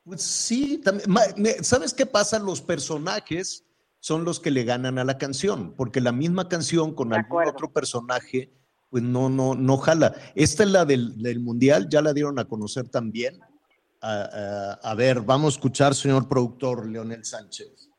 Pues 0.07 0.23
sí, 0.23 0.81
también, 0.85 1.65
¿sabes 1.65 1.93
qué 1.93 2.07
pasa? 2.07 2.39
Los 2.39 2.63
personajes 2.63 3.65
son 3.99 4.25
los 4.25 4.39
que 4.39 4.53
le 4.53 4.63
ganan 4.63 4.99
a 5.01 5.05
la 5.05 5.19
canción, 5.19 5.75
porque 5.77 6.01
la 6.01 6.13
misma 6.13 6.49
canción 6.49 6.95
con 6.95 7.09
De 7.09 7.17
algún 7.17 7.27
acuerdo. 7.27 7.51
otro 7.51 7.73
personaje, 7.73 8.53
pues 8.89 9.03
no, 9.03 9.29
no, 9.29 9.57
no 9.57 9.77
jala. 9.79 10.15
Esta 10.37 10.63
es 10.63 10.71
la 10.71 10.85
del, 10.85 11.21
del 11.21 11.41
Mundial, 11.41 11.89
ya 11.91 12.03
la 12.03 12.13
dieron 12.13 12.39
a 12.39 12.45
conocer 12.45 12.89
también. 12.89 13.41
A, 14.01 14.13
a- 14.13 14.73
a 14.91 14.95
ver, 14.95 15.23
vamos 15.23 15.55
a 15.55 15.57
escuchar, 15.57 15.93
señor 15.97 16.29
productor 16.29 16.87
Leonel 16.87 17.25
Sánchez. 17.25 17.91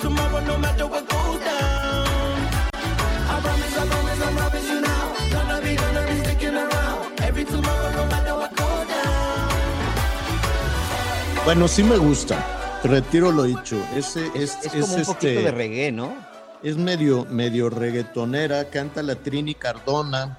Tomorrow, 0.00 0.40
no 0.46 0.58
matter 0.58 0.86
what 0.86 1.04
goes 1.08 1.40
down. 1.40 2.06
I 3.30 3.40
promise, 3.42 3.76
I 3.76 3.86
promise, 3.86 4.22
I 4.22 4.30
promise 4.36 4.68
you 4.70 4.80
now. 4.80 5.12
Gonna 5.32 5.60
be, 5.60 5.74
gonna 5.76 6.06
be 6.06 6.14
sticking 6.24 6.54
around. 6.54 7.20
Every 7.20 7.44
tomorrow, 7.44 7.90
no 7.92 8.06
matter 8.06 8.34
what 8.34 8.50
goes 8.56 8.86
down. 8.88 9.48
Bueno, 11.44 11.66
sí 11.68 11.82
me 11.82 11.96
gusta. 11.96 12.44
Retiro 12.84 13.32
lo 13.32 13.42
dicho. 13.44 13.76
Ese 13.96 14.26
es, 14.34 14.56
Es 14.62 14.66
es 14.74 14.82
como 14.84 14.94
un 14.94 15.04
poquito 15.04 15.28
este- 15.28 15.42
de 15.42 15.50
reggae, 15.50 15.92
¿no? 15.92 16.14
es 16.62 16.76
medio, 16.76 17.24
medio 17.30 17.70
reggaetonera, 17.70 18.64
canta 18.70 19.00
la 19.02 19.14
Trini 19.14 19.54
Cardona, 19.54 20.38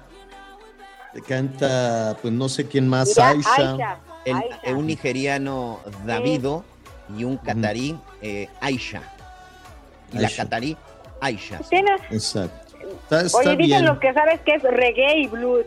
canta, 1.26 2.14
pues 2.20 2.32
no 2.34 2.46
sé 2.50 2.66
quién 2.66 2.86
más, 2.88 3.08
Mira, 3.08 3.28
Aisha. 3.30 3.50
Aisha, 3.54 3.98
El- 4.26 4.36
Aisha. 4.36 4.74
un 4.76 4.86
nigeriano, 4.86 5.80
Davido, 6.06 6.62
y 7.16 7.24
un 7.24 7.38
catarí, 7.38 7.98
eh, 8.20 8.48
Aisha. 8.60 9.00
Y 10.12 10.18
la 10.18 10.30
catarí, 10.34 10.76
Aisha. 11.20 11.58
Tienes- 11.68 12.00
Exacto. 12.10 12.76
Está, 13.02 13.22
está 13.22 13.38
Oye, 13.38 13.48
dicen 13.56 13.66
bien. 13.66 13.84
los 13.86 13.98
que 13.98 14.12
sabes 14.12 14.40
que 14.40 14.54
es 14.54 14.62
reggae 14.62 15.18
y 15.20 15.26
blues. 15.26 15.66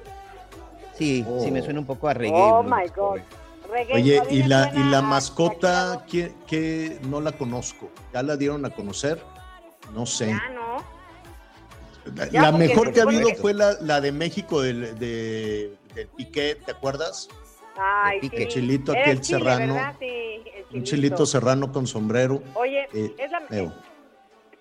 Sí, 0.97 1.25
sí, 1.41 1.51
me 1.51 1.61
Oh. 1.61 1.63
suena 1.63 1.79
un 1.79 1.85
poco 1.85 2.07
a 2.07 2.13
reggae. 2.13 2.33
oh 2.35 2.63
blues, 2.63 2.75
my 2.77 2.87
God. 2.89 2.95
correcto. 2.95 3.37
Reggae, 3.71 3.93
Oye, 3.95 4.21
y 4.29 4.43
la, 4.43 4.71
y 4.75 4.83
la 4.89 5.01
mascota, 5.01 6.05
que, 6.09 6.33
que 6.47 6.99
no 7.03 7.21
la 7.21 7.31
conozco? 7.31 7.89
¿Ya 8.13 8.21
la 8.21 8.35
dieron 8.37 8.65
a 8.65 8.69
conocer? 8.69 9.19
No 9.93 10.05
sé. 10.05 10.27
Ya, 10.27 10.41
¿no? 10.53 10.83
La, 12.15 12.27
ya, 12.29 12.41
la 12.43 12.51
porque 12.51 12.67
mejor 12.67 12.91
que 12.93 12.99
ha 12.99 13.03
habido 13.03 13.29
que- 13.29 13.35
fue 13.35 13.53
la, 13.53 13.73
la 13.81 14.01
de 14.01 14.11
México 14.11 14.61
del, 14.61 14.99
de, 14.99 15.73
del 15.95 16.07
Piqué, 16.09 16.55
¿te 16.63 16.71
acuerdas? 16.71 17.29
Ay, 17.77 18.19
pique. 18.19 18.37
sí. 18.37 18.43
El 18.43 18.49
chilito 18.49 18.91
aquel 18.91 19.21
Chile, 19.21 19.39
serrano. 19.39 19.77
el 20.01 20.43
Un 20.77 20.83
chilito 20.83 21.25
serrano 21.25 21.71
con 21.71 21.87
sombrero. 21.87 22.43
Oye, 22.55 22.87
Eh, 22.93 23.15
es 23.17 23.31
la. 23.31 23.41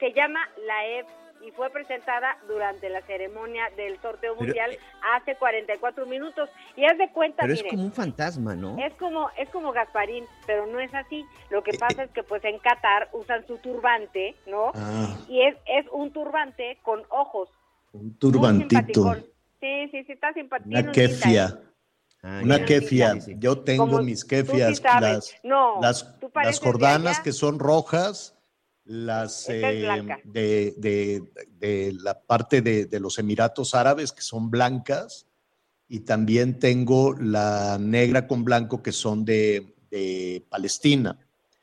Se 0.03 0.13
llama 0.13 0.41
la 0.67 0.87
EF 0.87 1.07
y 1.47 1.51
fue 1.53 1.71
presentada 1.71 2.37
durante 2.47 2.89
la 2.89 3.03
ceremonia 3.03 3.65
del 3.77 4.01
sorteo 4.01 4.35
Pero, 4.35 4.47
mundial 4.47 4.71
eh, 4.73 4.79
hace 5.15 5.35
44 5.37 6.07
minutos. 6.07 6.49
Y 6.77 6.85
haz 6.85 6.97
de 6.99 7.11
cuenta, 7.11 7.43
Pero 7.43 7.55
es 7.55 7.63
como 7.65 7.83
un 7.85 7.93
fantasma, 7.93 8.55
¿no? 8.55 8.77
es 8.79 8.93
como 8.95 9.29
es 9.37 9.49
como 9.51 9.73
Gasparín, 9.73 10.25
pero 10.47 10.67
no 10.67 10.79
es 10.81 10.93
así. 10.95 11.25
Lo 11.51 11.59
Eh, 11.61 11.63
que 11.65 11.79
pasa 11.79 12.05
es 12.05 12.11
que 12.11 12.23
pues 12.23 12.45
en 12.45 12.59
Qatar 12.59 13.09
usan 13.13 13.45
su 13.47 13.59
turbante, 13.59 14.37
¿no? 14.47 14.71
Ah, 14.75 15.17
Y 15.29 15.43
es, 15.43 15.57
es 15.67 15.87
un 15.93 16.13
turbante 16.13 16.79
con 16.83 17.03
ojos. 17.11 17.49
un 17.93 18.17
turbantito. 18.19 19.15
Sí, 19.61 19.89
sí, 19.91 20.05
sí, 20.05 20.13
está 20.13 20.33
simpático. 20.33 20.69
Una 20.71 20.91
kefia. 20.93 21.59
Ah, 22.23 22.41
Una 22.43 22.65
kefia. 22.65 23.15
Yo 23.39 23.61
tengo 23.63 23.87
Como 23.87 24.03
mis 24.03 24.25
kefias. 24.25 24.77
sí 24.77 24.83
sabes. 24.83 25.03
las, 25.03 25.35
no, 25.45 25.81
las, 25.81 26.05
las 26.45 26.63
allá. 26.65 27.23
que 27.25 27.33
son 27.33 27.59
rojas, 27.59 28.37
las 28.85 29.49
eh, 29.49 30.03
de, 30.25 30.75
de- 30.77 31.23
de 31.59 31.93
la 32.01 32.21
parte 32.21 32.61
de, 32.63 32.87
de 32.87 33.01
los 33.01 33.19
Emiratos 33.19 33.75
Árabes 33.75 34.13
que 34.13 34.23
son 34.23 34.51
blancas 34.51 35.27
y 35.89 36.01
también 36.01 36.59
tengo 36.59 37.15
la 37.15 37.79
negra 37.81 38.27
con 38.27 38.45
blanco 38.45 38.83
que 38.83 38.93
son 38.93 39.25
de, 39.25 39.75
de 39.91 40.45
Palestina. 40.49 41.19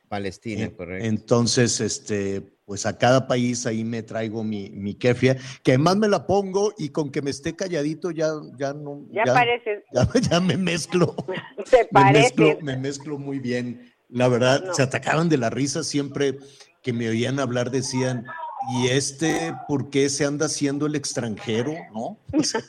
Palestina, 0.08 0.66
Eh, 0.66 0.76
correcto. 0.76 1.06
Entonces, 1.06 1.80
este, 1.82 2.42
pues 2.66 2.86
a 2.88 2.98
cada 2.98 3.28
país 3.28 3.66
ahí 3.68 3.84
me 3.84 4.02
traigo 4.02 4.44
mi, 4.44 4.70
mi 4.72 4.96
kefia, 4.96 5.38
que 5.62 5.72
además 5.74 5.98
me 5.98 6.08
la 6.08 6.26
pongo 6.26 6.74
y 6.78 6.90
con 6.90 7.12
que 7.12 7.22
me 7.22 7.30
esté 7.32 7.56
calladito 7.56 8.10
ya, 8.12 8.32
ya 8.58 8.74
no. 8.74 9.06
Ya, 9.12 9.24
pareces, 9.26 9.84
ya, 9.94 10.08
ya 10.32 10.40
me 10.40 10.58
mezclo. 10.58 11.16
te 11.70 11.88
me 11.92 12.12
mezclo, 12.12 12.58
me 12.62 12.76
mezclo 12.78 13.20
muy 13.20 13.40
bien. 13.40 13.92
La 14.10 14.28
verdad, 14.28 14.64
No. 14.66 14.74
se 14.74 14.82
atacaban 14.82 15.30
de 15.30 15.38
la 15.38 15.52
risa 15.52 15.84
siempre 15.84 16.40
que 16.82 16.94
me 16.94 17.10
oían 17.10 17.40
hablar, 17.40 17.72
decían, 17.72 18.26
¿y 18.74 18.88
este 18.88 19.54
por 19.68 19.90
qué 19.90 20.10
se 20.10 20.26
anda 20.26 20.46
haciendo 20.48 20.86
el 20.86 20.96
extranjero? 20.96 21.74
¿No? 21.94 22.20
O 22.40 22.44
sea, 22.44 22.62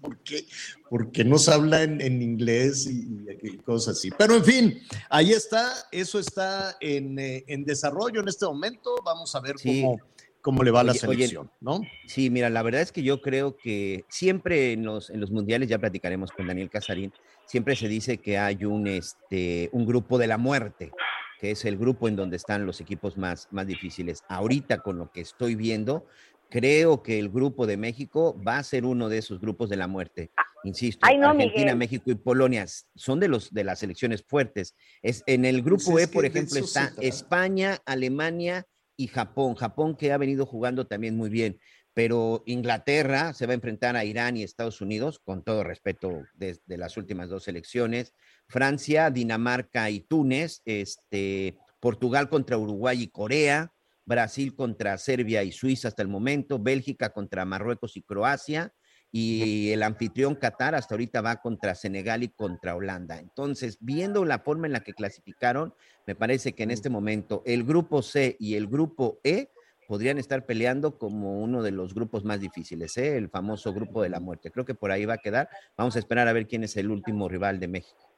¿por 0.00 0.18
qué? 0.18 0.44
Porque 0.90 1.24
nos 1.24 1.48
habla 1.48 1.82
en, 1.82 2.00
en 2.00 2.22
inglés 2.22 2.86
y, 2.86 3.08
y 3.42 3.56
cosas 3.58 3.98
así. 3.98 4.10
Pero 4.16 4.36
en 4.36 4.44
fin, 4.44 4.78
ahí 5.10 5.32
está, 5.32 5.72
eso 5.90 6.18
está 6.18 6.76
en, 6.80 7.18
eh, 7.18 7.44
en 7.48 7.64
desarrollo 7.64 8.20
en 8.20 8.28
este 8.28 8.46
momento. 8.46 8.94
Vamos 9.04 9.34
a 9.34 9.40
ver 9.40 9.58
Sí. 9.58 9.82
cómo, 9.82 10.00
cómo 10.40 10.62
le 10.62 10.70
va 10.70 10.80
a 10.80 10.84
la 10.84 10.92
Oye, 10.92 11.00
oye, 11.06 11.16
selección, 11.16 11.50
¿no? 11.60 11.80
Sí, 12.06 12.28
mira, 12.30 12.50
la 12.50 12.62
verdad 12.62 12.82
es 12.82 12.92
que 12.92 13.02
yo 13.02 13.20
creo 13.22 13.56
que 13.56 14.04
siempre 14.08 14.72
en 14.72 14.84
los, 14.84 15.08
en 15.10 15.20
los 15.20 15.30
mundiales, 15.30 15.68
ya 15.68 15.78
platicaremos 15.78 16.30
con 16.30 16.46
Daniel 16.46 16.68
Casarín, 16.70 17.12
siempre 17.46 17.74
se 17.76 17.88
dice 17.88 18.18
que 18.18 18.38
hay 18.38 18.64
un, 18.64 18.86
este, 18.86 19.70
un 19.72 19.86
grupo 19.86 20.18
de 20.18 20.26
la 20.26 20.36
muerte, 20.38 20.92
que 21.40 21.50
es 21.50 21.64
el 21.64 21.76
grupo 21.76 22.08
en 22.08 22.16
donde 22.16 22.36
están 22.36 22.66
los 22.66 22.80
equipos 22.80 23.16
más, 23.16 23.48
más 23.50 23.66
difíciles. 23.66 24.22
Ahorita, 24.28 24.78
con 24.78 24.98
lo 24.98 25.10
que 25.10 25.20
estoy 25.20 25.54
viendo, 25.54 26.06
creo 26.50 27.02
que 27.02 27.18
el 27.18 27.30
grupo 27.30 27.66
de 27.66 27.76
México 27.76 28.40
va 28.46 28.58
a 28.58 28.62
ser 28.62 28.84
uno 28.84 29.08
de 29.08 29.18
esos 29.18 29.40
grupos 29.40 29.68
de 29.68 29.76
la 29.76 29.88
muerte. 29.88 30.30
Insisto, 30.62 31.04
Ay, 31.06 31.18
no, 31.18 31.28
Argentina, 31.28 31.74
Miguel. 31.74 31.76
México 31.76 32.10
y 32.10 32.14
Polonia 32.14 32.64
son 32.94 33.20
de 33.20 33.28
los 33.28 33.52
de 33.52 33.64
las 33.64 33.80
selecciones 33.80 34.24
fuertes. 34.26 34.74
Es 35.02 35.22
en 35.26 35.44
el 35.44 35.62
grupo 35.62 35.92
Pues 35.92 36.04
es 36.04 36.10
E, 36.10 36.12
por 36.12 36.24
ejemplo, 36.24 36.58
está. 36.58 36.92
España, 37.00 37.78
Alemania 37.84 38.66
y 38.96 39.08
Japón. 39.08 39.56
Japón 39.56 39.94
que 39.96 40.12
ha 40.12 40.16
venido 40.16 40.46
jugando 40.46 40.86
también 40.86 41.16
muy 41.16 41.28
bien, 41.28 41.58
pero 41.94 42.42
Inglaterra 42.46 43.32
se 43.32 43.46
va 43.46 43.52
a 43.52 43.54
enfrentar 43.54 43.96
a 43.96 44.04
Irán 44.04 44.36
y 44.36 44.42
Estados 44.42 44.80
Unidos, 44.80 45.20
con 45.20 45.44
todo 45.44 45.62
respeto 45.62 46.24
desde 46.34 46.76
las 46.76 46.96
últimas 46.96 47.28
dos 47.28 47.46
elecciones. 47.46 48.12
Francia, 48.48 49.10
Dinamarca 49.10 49.88
y 49.90 50.00
Túnez, 50.00 50.60
este, 50.64 51.56
Portugal 51.78 52.28
contra 52.28 52.58
Uruguay 52.58 53.02
y 53.02 53.08
Corea, 53.08 53.72
Brasil 54.04 54.54
contra 54.54 54.98
Serbia 54.98 55.44
y 55.44 55.52
Suiza 55.52 55.88
hasta 55.88 56.02
el 56.02 56.08
momento, 56.08 56.58
Bélgica 56.58 57.10
contra 57.10 57.44
Marruecos 57.44 57.96
y 57.96 58.02
Croacia, 58.02 58.74
y 59.12 59.70
el 59.70 59.84
anfitrión 59.84 60.34
Qatar 60.34 60.74
hasta 60.74 60.94
ahorita 60.94 61.20
va 61.20 61.36
contra 61.36 61.76
Senegal 61.76 62.24
y 62.24 62.28
contra 62.30 62.74
Holanda. 62.74 63.20
Entonces, 63.20 63.78
viendo 63.80 64.24
la 64.24 64.40
forma 64.40 64.66
en 64.66 64.72
la 64.72 64.82
que 64.82 64.92
clasificaron, 64.92 65.72
me 66.04 66.16
parece 66.16 66.52
que 66.54 66.64
en 66.64 66.72
este 66.72 66.90
momento 66.90 67.44
el 67.46 67.62
grupo 67.62 68.02
C 68.02 68.36
y 68.40 68.56
el 68.56 68.66
grupo 68.66 69.20
E 69.22 69.50
podrían 69.86 70.18
estar 70.18 70.46
peleando 70.46 70.98
como 70.98 71.40
uno 71.42 71.62
de 71.62 71.70
los 71.70 71.94
grupos 71.94 72.24
más 72.24 72.40
difíciles, 72.40 72.96
¿eh? 72.96 73.16
el 73.16 73.28
famoso 73.28 73.72
grupo 73.72 74.02
de 74.02 74.08
la 74.08 74.20
muerte. 74.20 74.50
Creo 74.50 74.64
que 74.64 74.74
por 74.74 74.90
ahí 74.90 75.04
va 75.04 75.14
a 75.14 75.18
quedar. 75.18 75.48
Vamos 75.76 75.96
a 75.96 75.98
esperar 75.98 76.28
a 76.28 76.32
ver 76.32 76.46
quién 76.46 76.64
es 76.64 76.76
el 76.76 76.90
último 76.90 77.28
rival 77.28 77.60
de 77.60 77.68
México. 77.68 78.10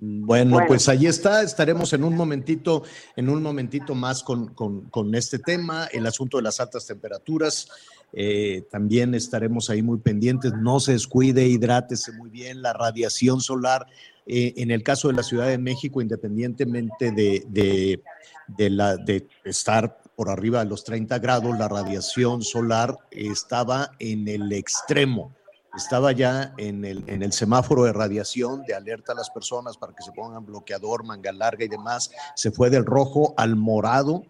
Bueno, 0.00 0.52
Bueno. 0.52 0.66
pues 0.68 0.88
ahí 0.88 1.06
está, 1.06 1.42
estaremos 1.42 1.92
en 1.92 2.02
un 2.02 2.16
momentito, 2.16 2.82
en 3.14 3.28
un 3.28 3.42
momentito 3.42 3.94
más 3.94 4.22
con, 4.22 4.54
con- 4.54 4.88
con 4.88 5.14
este 5.14 5.38
tema, 5.38 5.86
el 5.92 6.06
asunto 6.06 6.38
de 6.38 6.42
las 6.44 6.60
altas 6.60 6.86
temperaturas. 6.86 7.68
eh, 8.14 8.64
también 8.70 9.14
estaremos 9.14 9.70
ahí 9.70 9.80
muy 9.80 9.96
pendientes, 9.98 10.52
no 10.60 10.80
se 10.80 10.92
descuide, 10.92 11.46
hidrátese 11.46 12.12
muy 12.12 12.28
bien, 12.28 12.60
la 12.60 12.74
radiación 12.74 13.40
solar, 13.40 13.86
eh, 14.26 14.52
en 14.58 14.70
el 14.70 14.82
caso 14.82 15.08
de 15.08 15.14
la 15.14 15.22
Ciudad 15.22 15.46
de 15.48 15.56
México, 15.56 16.02
independientemente 16.02 17.10
de, 17.10 17.42
de, 17.48 18.02
de 18.48 18.68
la, 18.68 18.98
de 18.98 19.26
estar 19.44 20.01
por 20.16 20.30
arriba 20.30 20.60
de 20.60 20.70
los 20.70 20.84
30 20.84 21.18
grados, 21.18 21.58
la 21.58 21.68
radiación 21.68 22.42
solar 22.42 22.96
estaba 23.10 23.90
en 23.98 24.28
el 24.28 24.52
extremo 24.52 25.34
estaba 25.76 26.12
ya 26.12 26.52
en 26.58 26.84
el, 26.84 27.02
en 27.06 27.22
el 27.22 27.32
semáforo 27.32 27.84
de 27.84 27.92
radiación 27.92 28.62
de 28.64 28.74
alerta 28.74 29.12
a 29.12 29.14
las 29.14 29.30
personas 29.30 29.78
para 29.78 29.94
que 29.94 30.02
se 30.02 30.12
pongan 30.12 30.44
bloqueador, 30.44 31.04
manga 31.04 31.32
larga 31.32 31.64
y 31.64 31.68
demás. 31.68 32.10
Se 32.34 32.50
fue 32.50 32.68
del 32.68 32.84
rojo 32.84 33.32
al 33.36 33.56
morado 33.56 34.22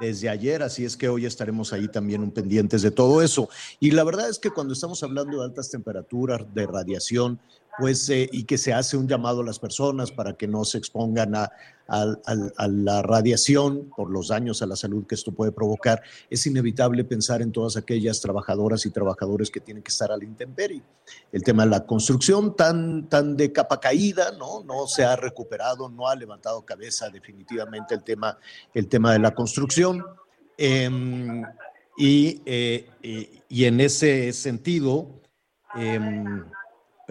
desde 0.00 0.28
ayer, 0.28 0.62
así 0.62 0.84
es 0.84 0.96
que 0.96 1.08
hoy 1.08 1.26
estaremos 1.26 1.72
ahí 1.72 1.88
también 1.88 2.22
un 2.22 2.30
pendientes 2.30 2.82
de 2.82 2.90
todo 2.90 3.22
eso. 3.22 3.48
Y 3.80 3.92
la 3.92 4.04
verdad 4.04 4.28
es 4.28 4.38
que 4.38 4.50
cuando 4.50 4.74
estamos 4.74 5.02
hablando 5.02 5.38
de 5.38 5.44
altas 5.44 5.70
temperaturas, 5.70 6.42
de 6.54 6.66
radiación, 6.66 7.40
pues, 7.78 8.08
eh, 8.10 8.28
y 8.32 8.44
que 8.44 8.58
se 8.58 8.72
hace 8.72 8.96
un 8.96 9.08
llamado 9.08 9.40
a 9.40 9.44
las 9.44 9.58
personas 9.58 10.10
para 10.12 10.34
que 10.34 10.46
no 10.46 10.64
se 10.64 10.78
expongan 10.78 11.34
a, 11.34 11.50
a- 11.88 12.16
a- 12.26 12.50
a 12.56 12.68
la 12.68 13.02
radiación 13.02 13.90
por 13.96 14.10
los 14.10 14.28
daños 14.28 14.60
a 14.62 14.66
la 14.66 14.76
salud 14.76 15.06
que 15.06 15.14
esto 15.14 15.32
puede 15.32 15.52
provocar, 15.52 16.02
es 16.30 16.46
inevitable 16.46 17.04
pensar 17.04 17.40
en 17.42 17.50
todas 17.50 17.76
aquellas 17.76 18.20
trabajadoras 18.20 18.84
y 18.86 18.90
trabajadores 18.90 19.50
que 19.50 19.60
tienen 19.60 19.82
que 19.82 19.90
estar 19.90 20.12
a 20.12 20.16
la 20.16 20.24
intemperie. 20.24 20.82
El 21.32 21.42
tema 21.42 21.64
de 21.64 21.70
la 21.70 21.86
construcción 21.86 22.54
tan, 22.56 23.08
tan 23.08 23.36
de 23.36 23.52
capa 23.52 23.80
caída, 23.80 24.32
¿no? 24.38 24.62
No 24.64 24.86
se 24.86 25.04
ha 25.04 25.16
recuperado, 25.16 25.88
no 25.88 26.08
ha 26.08 26.14
levantado 26.14 26.62
cabeza 26.64 27.08
definitivamente 27.10 27.94
el 27.94 28.02
tema, 28.04 28.38
el 28.74 28.86
tema 28.88 29.12
de 29.12 29.18
la 29.18 29.34
construcción. 29.34 30.04
Em, 30.58 31.42
y, 31.96 32.40
eh, 32.46 32.86
eh, 33.02 33.40
y 33.48 33.64
en 33.64 33.80
ese 33.80 34.32
sentido, 34.32 35.08
em, 35.74 36.44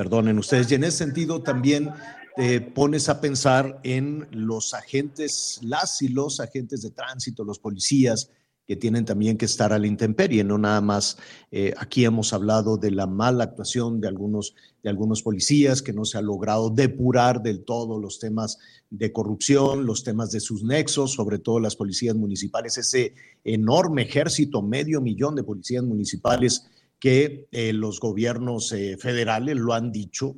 perdonen 0.01 0.39
ustedes, 0.39 0.71
y 0.71 0.73
en 0.73 0.83
ese 0.83 0.97
sentido 0.97 1.43
también 1.43 1.91
te 2.35 2.59
pones 2.59 3.07
a 3.07 3.21
pensar 3.21 3.79
en 3.83 4.27
los 4.31 4.73
agentes, 4.73 5.59
las 5.61 6.01
y 6.01 6.07
los 6.07 6.39
agentes 6.39 6.81
de 6.81 6.89
tránsito, 6.89 7.43
los 7.43 7.59
policías, 7.59 8.31
que 8.67 8.75
tienen 8.75 9.05
también 9.05 9.37
que 9.37 9.45
estar 9.45 9.71
a 9.73 9.77
la 9.77 9.85
intemperie, 9.85 10.43
no 10.43 10.57
nada 10.57 10.81
más. 10.81 11.19
eh, 11.51 11.75
aquí 11.77 12.03
hemos 12.03 12.33
hablado 12.33 12.77
de 12.77 12.89
la 12.89 13.05
mala 13.05 13.43
actuación 13.43 14.01
de 14.01 14.07
algunos, 14.07 14.55
de 14.81 14.89
algunos 14.89 15.21
policías, 15.21 15.83
que 15.83 15.93
no 15.93 16.03
se 16.03 16.17
ha 16.17 16.21
logrado 16.23 16.71
depurar 16.71 17.43
del 17.43 17.63
todo 17.63 17.99
los 17.99 18.17
temas 18.17 18.57
de 18.89 19.11
corrupción, 19.11 19.85
los 19.85 20.03
temas 20.03 20.31
de 20.31 20.39
sus 20.39 20.63
nexos, 20.63 21.11
sobre 21.11 21.37
todo 21.37 21.59
las 21.59 21.75
policías 21.75 22.15
municipales, 22.15 22.75
ese 22.79 23.13
enorme 23.43 24.01
ejército, 24.01 24.63
medio 24.63 24.99
millón 24.99 25.35
de 25.35 25.43
policías 25.43 25.83
municipales 25.83 26.65
que 27.01 27.47
eh, 27.51 27.73
los 27.73 27.99
gobiernos 27.99 28.71
eh, 28.71 28.95
federales 28.95 29.57
lo 29.57 29.73
han 29.73 29.91
dicho, 29.91 30.35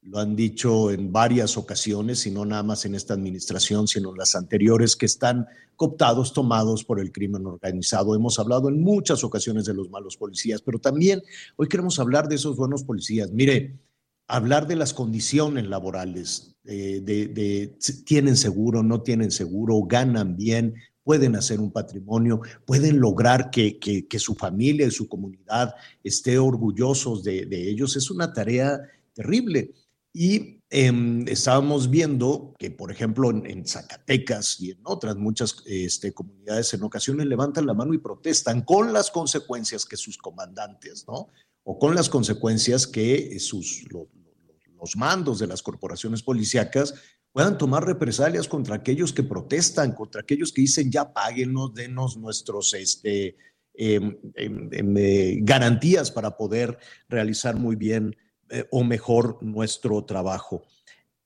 lo 0.00 0.20
han 0.20 0.36
dicho 0.36 0.92
en 0.92 1.12
varias 1.12 1.56
ocasiones, 1.56 2.24
y 2.26 2.30
no 2.30 2.44
nada 2.44 2.62
más 2.62 2.84
en 2.84 2.94
esta 2.94 3.14
administración, 3.14 3.88
sino 3.88 4.10
en 4.10 4.18
las 4.18 4.36
anteriores, 4.36 4.94
que 4.94 5.06
están 5.06 5.46
cooptados, 5.74 6.32
tomados 6.32 6.84
por 6.84 7.00
el 7.00 7.10
crimen 7.10 7.44
organizado. 7.46 8.14
Hemos 8.14 8.38
hablado 8.38 8.68
en 8.68 8.80
muchas 8.80 9.24
ocasiones 9.24 9.64
de 9.64 9.74
los 9.74 9.90
malos 9.90 10.16
policías, 10.16 10.62
pero 10.62 10.78
también 10.78 11.20
hoy 11.56 11.66
queremos 11.66 11.98
hablar 11.98 12.28
de 12.28 12.36
esos 12.36 12.56
buenos 12.56 12.84
policías. 12.84 13.32
Mire, 13.32 13.80
hablar 14.28 14.68
de 14.68 14.76
las 14.76 14.94
condiciones 14.94 15.66
laborales, 15.66 16.54
eh, 16.64 17.00
de, 17.02 17.26
de 17.26 17.76
tienen 18.06 18.36
seguro, 18.36 18.84
no 18.84 19.02
tienen 19.02 19.32
seguro, 19.32 19.82
ganan 19.82 20.36
bien, 20.36 20.74
pueden 21.04 21.36
hacer 21.36 21.60
un 21.60 21.70
patrimonio, 21.70 22.40
pueden 22.64 22.98
lograr 22.98 23.50
que, 23.50 23.78
que- 23.78 24.06
su 24.18 24.34
familia 24.34 24.86
y 24.86 24.90
su 24.90 25.06
comunidad 25.06 25.74
esté 26.02 26.38
orgullosos 26.38 27.22
de, 27.22 27.44
ellos. 27.70 27.94
Es 27.96 28.10
una 28.10 28.32
tarea 28.32 28.80
terrible. 29.12 29.72
Y 30.12 30.60
em, 30.70 31.26
estábamos 31.28 31.90
viendo 31.90 32.54
que, 32.58 32.70
por 32.70 32.90
ejemplo, 32.90 33.30
en, 33.30 33.66
Zacatecas 33.66 34.60
y 34.60 34.70
en 34.70 34.78
otras 34.84 35.16
muchas 35.16 35.56
este, 35.66 36.12
comunidades 36.14 36.72
en 36.72 36.82
ocasiones 36.84 37.26
levantan 37.26 37.66
la 37.66 37.74
mano 37.74 37.92
y 37.94 37.98
protestan 37.98 38.62
con 38.62 38.92
las 38.92 39.10
consecuencias 39.10 39.84
que 39.84 39.96
sus 39.96 40.16
comandantes, 40.16 41.04
¿no? 41.06 41.28
O 41.64 41.78
con 41.78 41.94
las 41.94 42.08
consecuencias 42.08 42.86
que 42.86 43.38
sus, 43.40 43.84
lo- 43.92 44.08
lo- 44.22 44.74
los 44.80 44.96
mandos 44.96 45.38
de 45.38 45.46
las 45.48 45.62
corporaciones 45.62 46.22
policíacas 46.22 46.94
puedan 47.34 47.58
tomar 47.58 47.84
represalias 47.84 48.46
contra 48.46 48.76
aquellos 48.76 49.12
que 49.12 49.24
protestan, 49.24 49.92
contra 49.92 50.20
aquellos 50.20 50.52
que 50.52 50.60
dicen 50.60 50.88
ya 50.88 51.12
páguenos, 51.12 51.74
denos 51.74 52.16
nuestros 52.16 52.72
este, 52.74 53.36
em, 53.74 54.16
em, 54.36 54.68
em, 54.70 54.96
eh, 54.96 55.38
garantías 55.42 56.12
para 56.12 56.36
poder 56.36 56.78
realizar 57.08 57.56
muy 57.56 57.74
bien 57.74 58.14
eh, 58.50 58.64
o 58.70 58.84
mejor 58.84 59.42
nuestro 59.42 60.04
trabajo. 60.04 60.62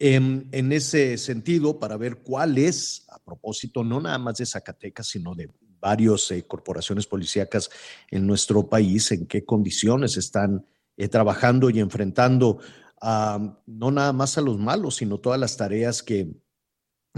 En 0.00 0.72
ese 0.72 1.18
sentido, 1.18 1.78
para 1.78 1.96
ver 1.96 2.18
cuál 2.22 2.56
es, 2.56 3.04
a 3.08 3.18
propósito, 3.18 3.82
no 3.82 4.00
nada 4.00 4.16
más 4.16 4.38
de 4.38 4.46
Zacatecas, 4.46 5.08
sino 5.08 5.34
de 5.34 5.50
varias 5.80 6.32
corporaciones 6.46 7.06
policíacas 7.06 7.68
en 8.10 8.24
nuestro 8.24 8.68
país, 8.68 9.10
en 9.10 9.26
qué 9.26 9.44
condiciones 9.44 10.16
están 10.16 10.64
eh, 10.96 11.08
trabajando 11.08 11.68
y 11.68 11.80
enfrentando 11.80 12.58
no 13.00 13.90
nada 13.90 14.12
más 14.12 14.38
a 14.38 14.42
los 14.42 14.58
malos, 14.58 14.96
sino 14.96 15.18
todas 15.18 15.38
las 15.38 15.56
tareas 15.56 16.02
que, 16.02 16.28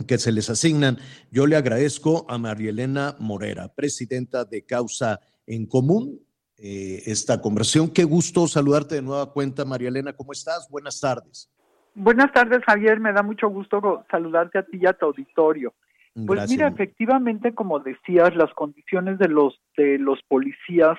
que 0.06 0.18
se 0.18 0.32
les 0.32 0.50
asignan. 0.50 0.98
Yo 1.30 1.46
le 1.46 1.56
agradezco 1.56 2.26
a 2.28 2.38
María 2.38 2.70
Elena 2.70 3.16
Morera, 3.18 3.72
presidenta 3.74 4.44
de 4.44 4.64
Causa 4.64 5.20
en 5.46 5.66
Común, 5.66 6.20
eh, 6.58 7.02
esta 7.06 7.40
conversación. 7.40 7.90
Qué 7.90 8.04
gusto 8.04 8.46
saludarte 8.46 8.96
de 8.96 9.02
nueva 9.02 9.32
cuenta, 9.32 9.64
María 9.64 9.88
Elena. 9.88 10.12
¿Cómo 10.12 10.32
estás? 10.32 10.68
Buenas 10.70 11.00
tardes. 11.00 11.50
Buenas 11.94 12.32
tardes, 12.32 12.60
Javier. 12.66 13.00
Me 13.00 13.12
da 13.12 13.22
mucho 13.22 13.48
gusto 13.48 14.04
saludarte 14.10 14.58
a 14.58 14.62
ti 14.62 14.78
y 14.80 14.86
a 14.86 14.92
tu 14.92 15.06
auditorio. 15.06 15.74
Pues 16.14 16.26
Gracias. 16.26 16.50
mira, 16.50 16.68
efectivamente, 16.68 17.54
como 17.54 17.78
decías, 17.78 18.34
las 18.34 18.52
condiciones 18.54 19.18
de 19.18 19.28
los 19.28 19.60
de 19.76 19.98
los 19.98 20.20
policías 20.28 20.98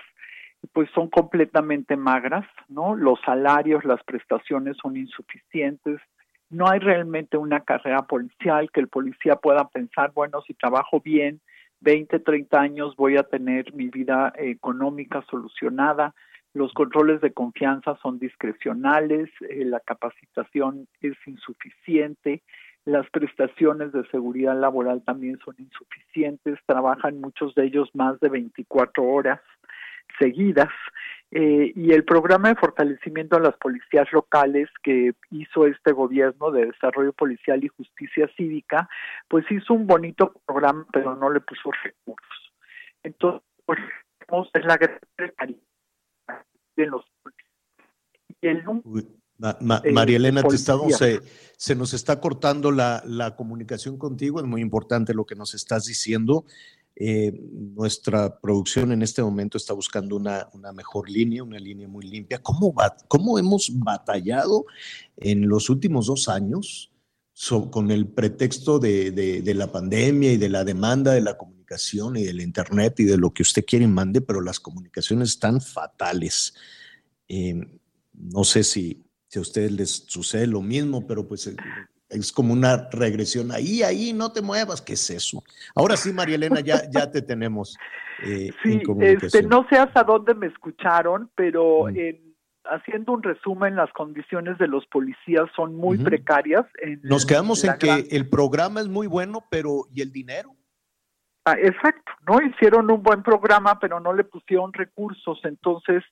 pues 0.73 0.89
son 0.93 1.09
completamente 1.09 1.95
magras, 1.97 2.45
¿no? 2.69 2.95
Los 2.95 3.19
salarios, 3.25 3.83
las 3.83 4.03
prestaciones 4.03 4.77
son 4.81 4.95
insuficientes. 4.95 5.99
No 6.49 6.69
hay 6.69 6.79
realmente 6.79 7.37
una 7.37 7.61
carrera 7.61 8.03
policial 8.03 8.69
que 8.71 8.81
el 8.81 8.87
policía 8.87 9.35
pueda 9.35 9.67
pensar, 9.69 10.11
bueno, 10.13 10.41
si 10.41 10.53
trabajo 10.53 11.01
bien, 11.01 11.41
20, 11.81 12.19
30 12.19 12.59
años 12.59 12.95
voy 12.95 13.17
a 13.17 13.23
tener 13.23 13.73
mi 13.73 13.89
vida 13.89 14.33
eh, 14.37 14.51
económica 14.51 15.23
solucionada. 15.29 16.13
Los 16.53 16.73
controles 16.73 17.21
de 17.21 17.31
confianza 17.33 17.97
son 18.01 18.19
discrecionales, 18.19 19.29
eh, 19.49 19.65
la 19.65 19.79
capacitación 19.79 20.87
es 21.01 21.15
insuficiente, 21.25 22.43
las 22.85 23.09
prestaciones 23.09 23.93
de 23.93 24.05
seguridad 24.09 24.59
laboral 24.59 25.01
también 25.03 25.39
son 25.45 25.55
insuficientes, 25.59 26.59
trabajan 26.65 27.21
muchos 27.21 27.55
de 27.55 27.65
ellos 27.65 27.89
más 27.93 28.19
de 28.19 28.29
24 28.29 29.03
horas 29.03 29.39
seguidas 30.21 30.69
eh, 31.31 31.71
y 31.75 31.91
el 31.91 32.03
programa 32.03 32.49
de 32.49 32.55
fortalecimiento 32.55 33.37
a 33.37 33.39
las 33.39 33.55
policías 33.57 34.07
locales 34.11 34.67
que 34.83 35.13
hizo 35.31 35.65
este 35.65 35.91
gobierno 35.93 36.51
de 36.51 36.67
desarrollo 36.67 37.13
policial 37.13 37.63
y 37.63 37.69
justicia 37.69 38.29
cívica, 38.37 38.87
pues 39.27 39.45
hizo 39.49 39.73
un 39.73 39.87
bonito 39.87 40.33
programa, 40.45 40.85
pero 40.93 41.15
no 41.15 41.29
le 41.31 41.39
puso 41.39 41.71
recursos. 41.83 42.53
Entonces, 43.03 43.41
pues, 43.65 43.79
es 44.53 44.65
la 44.65 44.77
gran 44.77 44.99
de 46.75 46.85
los 46.85 47.03
y 48.41 48.47
el 48.47 48.63
Uy, 48.83 49.07
Ma- 49.37 49.57
Ma- 49.59 49.81
eh, 49.83 49.91
María 49.91 50.17
Elena, 50.17 50.43
te 50.43 50.55
estamos, 50.55 50.95
se, 50.97 51.19
se 51.57 51.75
nos 51.75 51.93
está 51.93 52.19
cortando 52.19 52.71
la, 52.71 53.01
la 53.05 53.35
comunicación 53.35 53.97
contigo. 53.97 54.39
Es 54.39 54.45
muy 54.45 54.61
importante 54.61 55.13
lo 55.13 55.25
que 55.25 55.35
nos 55.35 55.55
estás 55.55 55.85
diciendo. 55.85 56.45
Eh, 57.03 57.33
nuestra 57.73 58.39
producción 58.39 58.91
en 58.91 59.01
este 59.01 59.23
momento 59.23 59.57
está 59.57 59.73
buscando 59.73 60.15
una, 60.15 60.47
una 60.53 60.71
mejor 60.71 61.09
línea, 61.09 61.43
una 61.43 61.57
línea 61.57 61.87
muy 61.87 62.05
limpia. 62.05 62.37
¿Cómo, 62.43 62.75
cómo 63.07 63.39
hemos 63.39 63.71
batallado 63.79 64.65
en 65.17 65.47
los 65.49 65.71
últimos 65.71 66.05
dos 66.05 66.29
años 66.29 66.91
so- 67.33 67.71
con 67.71 67.89
el 67.89 68.07
pretexto 68.07 68.77
de, 68.77 69.09
de- 69.09 69.41
de 69.41 69.53
la 69.55 69.71
pandemia 69.71 70.31
y 70.33 70.37
de 70.37 70.49
la 70.49 70.63
demanda 70.63 71.13
de 71.13 71.21
la 71.21 71.37
comunicación 71.39 72.17
y 72.17 72.23
del 72.23 72.39
Internet 72.39 72.99
y 72.99 73.05
de 73.05 73.17
lo 73.17 73.33
que 73.33 73.41
usted 73.41 73.65
quiere 73.65 73.85
y 73.85 73.87
mande, 73.87 74.21
pero 74.21 74.39
las 74.39 74.59
comunicaciones 74.59 75.29
están 75.29 75.59
fatales. 75.59 76.53
Eh, 77.27 77.79
no 78.13 78.43
sé 78.43 78.63
si, 78.63 79.03
si 79.27 79.39
a 79.39 79.41
ustedes 79.41 79.71
les 79.71 79.89
sucede 80.07 80.45
lo 80.45 80.61
mismo, 80.61 81.07
pero 81.07 81.27
pues 81.27 81.47
eh, 81.47 81.55
es 82.11 82.31
como 82.31 82.53
una 82.53 82.89
regresión. 82.91 83.51
Ahí, 83.51 83.83
ahí, 83.83 84.13
no 84.13 84.31
te 84.31 84.41
muevas. 84.41 84.81
¿Qué 84.81 84.93
es 84.93 85.09
eso? 85.09 85.43
Ahora 85.75 85.95
sí, 85.97 86.11
María 86.13 86.35
Elena, 86.35 86.59
ya, 86.59 86.89
ya 86.89 87.09
te 87.09 87.21
tenemos 87.21 87.77
eh, 88.23 88.51
Sí, 88.61 88.79
este, 88.99 89.41
no 89.41 89.65
sé 89.67 89.77
hasta 89.77 90.03
dónde 90.03 90.35
me 90.35 90.45
escucharon, 90.47 91.31
pero 91.33 91.85
Mm. 91.87 91.97
en- 91.97 92.35
haciendo 92.65 93.13
un 93.13 93.23
resumen, 93.23 93.75
las 93.75 93.91
condiciones 93.93 94.59
de 94.59 94.67
los 94.67 94.85
policías 94.85 95.49
son 95.55 95.75
muy 95.75 95.97
precarias. 95.97 96.63
En 96.83 96.99
Nos 97.01 97.25
quedamos 97.25 97.63
en 97.63 97.75
que 97.79 97.87
gran- 97.87 98.03
el 98.11 98.29
programa 98.29 98.79
es 98.81 98.87
muy 98.87 99.07
bueno, 99.07 99.43
pero 99.49 99.85
¿y 99.91 100.01
el 100.01 100.11
dinero? 100.11 100.55
Ah, 101.45 101.55
exacto, 101.59 102.11
¿no? 102.27 102.39
Hicieron 102.39 102.91
un 102.91 103.01
buen 103.01 103.23
programa, 103.23 103.79
pero 103.79 103.99
no 103.99 104.13
le 104.13 104.23
pusieron 104.23 104.71
recursos. 104.73 105.39
Entonces, 105.43 106.03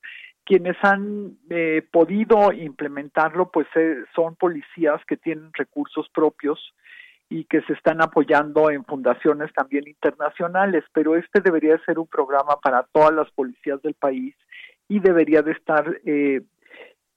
quienes 0.50 0.78
han 0.82 1.38
eh, 1.52 1.84
podido 1.92 2.52
implementarlo, 2.52 3.52
pues 3.52 3.68
eh, 3.76 3.98
son 4.16 4.36
policías 4.36 5.00
que 5.06 5.16
tienen 5.16 5.52
recursos 5.54 6.10
propios 6.10 6.74
y 7.30 7.44
que 7.44 7.62
se 7.62 7.74
están 7.74 8.02
apoyando 8.02 8.72
en 8.72 8.84
fundaciones 8.84 9.54
también 9.54 9.88
internacionales, 9.88 10.84
pero 10.92 11.16
este 11.16 11.42
debería 11.42 11.78
ser 11.86 12.00
un 12.00 12.08
programa 12.08 12.56
para 12.64 12.82
todas 12.92 13.14
las 13.14 13.30
policías 13.30 13.80
del 13.84 13.94
país 13.94 14.34
y 14.88 15.00
debería 15.00 15.44
de 15.44 15.52
estar 15.52 16.02
eh, 16.04 16.42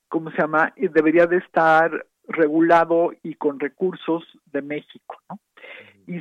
¿cómo 0.08 0.30
se 0.32 0.36
llama? 0.36 0.74
Y 0.76 0.88
debería 0.88 1.26
de 1.26 1.38
estar 1.38 2.04
regulado 2.28 3.12
y 3.22 3.36
con 3.36 3.58
recursos 3.58 4.24
de 4.52 4.60
México, 4.60 5.16
¿no? 5.30 5.38
Y, 6.06 6.20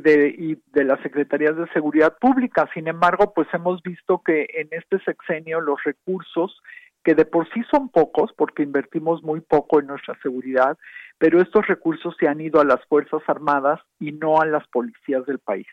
de, 0.00 0.84
las 0.84 1.00
Secretarías 1.02 1.56
de 1.56 1.66
Seguridad 1.72 2.16
Pública. 2.20 2.68
Sin 2.74 2.88
embargo, 2.88 3.32
pues 3.34 3.48
hemos 3.52 3.82
visto 3.82 4.22
que 4.24 4.46
en 4.54 4.68
este 4.70 4.98
sexenio 5.04 5.60
los 5.60 5.82
recursos, 5.84 6.60
que 7.02 7.14
de 7.14 7.24
por 7.24 7.48
sí 7.52 7.62
son 7.70 7.88
pocos, 7.88 8.32
porque 8.36 8.62
invertimos 8.62 9.22
muy 9.22 9.40
poco 9.40 9.80
en 9.80 9.86
nuestra 9.86 10.18
seguridad, 10.22 10.76
pero 11.18 11.40
estos 11.40 11.66
recursos 11.66 12.14
se 12.18 12.28
han 12.28 12.40
ido 12.40 12.60
a 12.60 12.64
las 12.64 12.84
Fuerzas 12.86 13.22
Armadas 13.26 13.80
y 13.98 14.12
no 14.12 14.40
a 14.40 14.46
las 14.46 14.66
policías 14.68 15.24
del 15.26 15.38
país. 15.38 15.66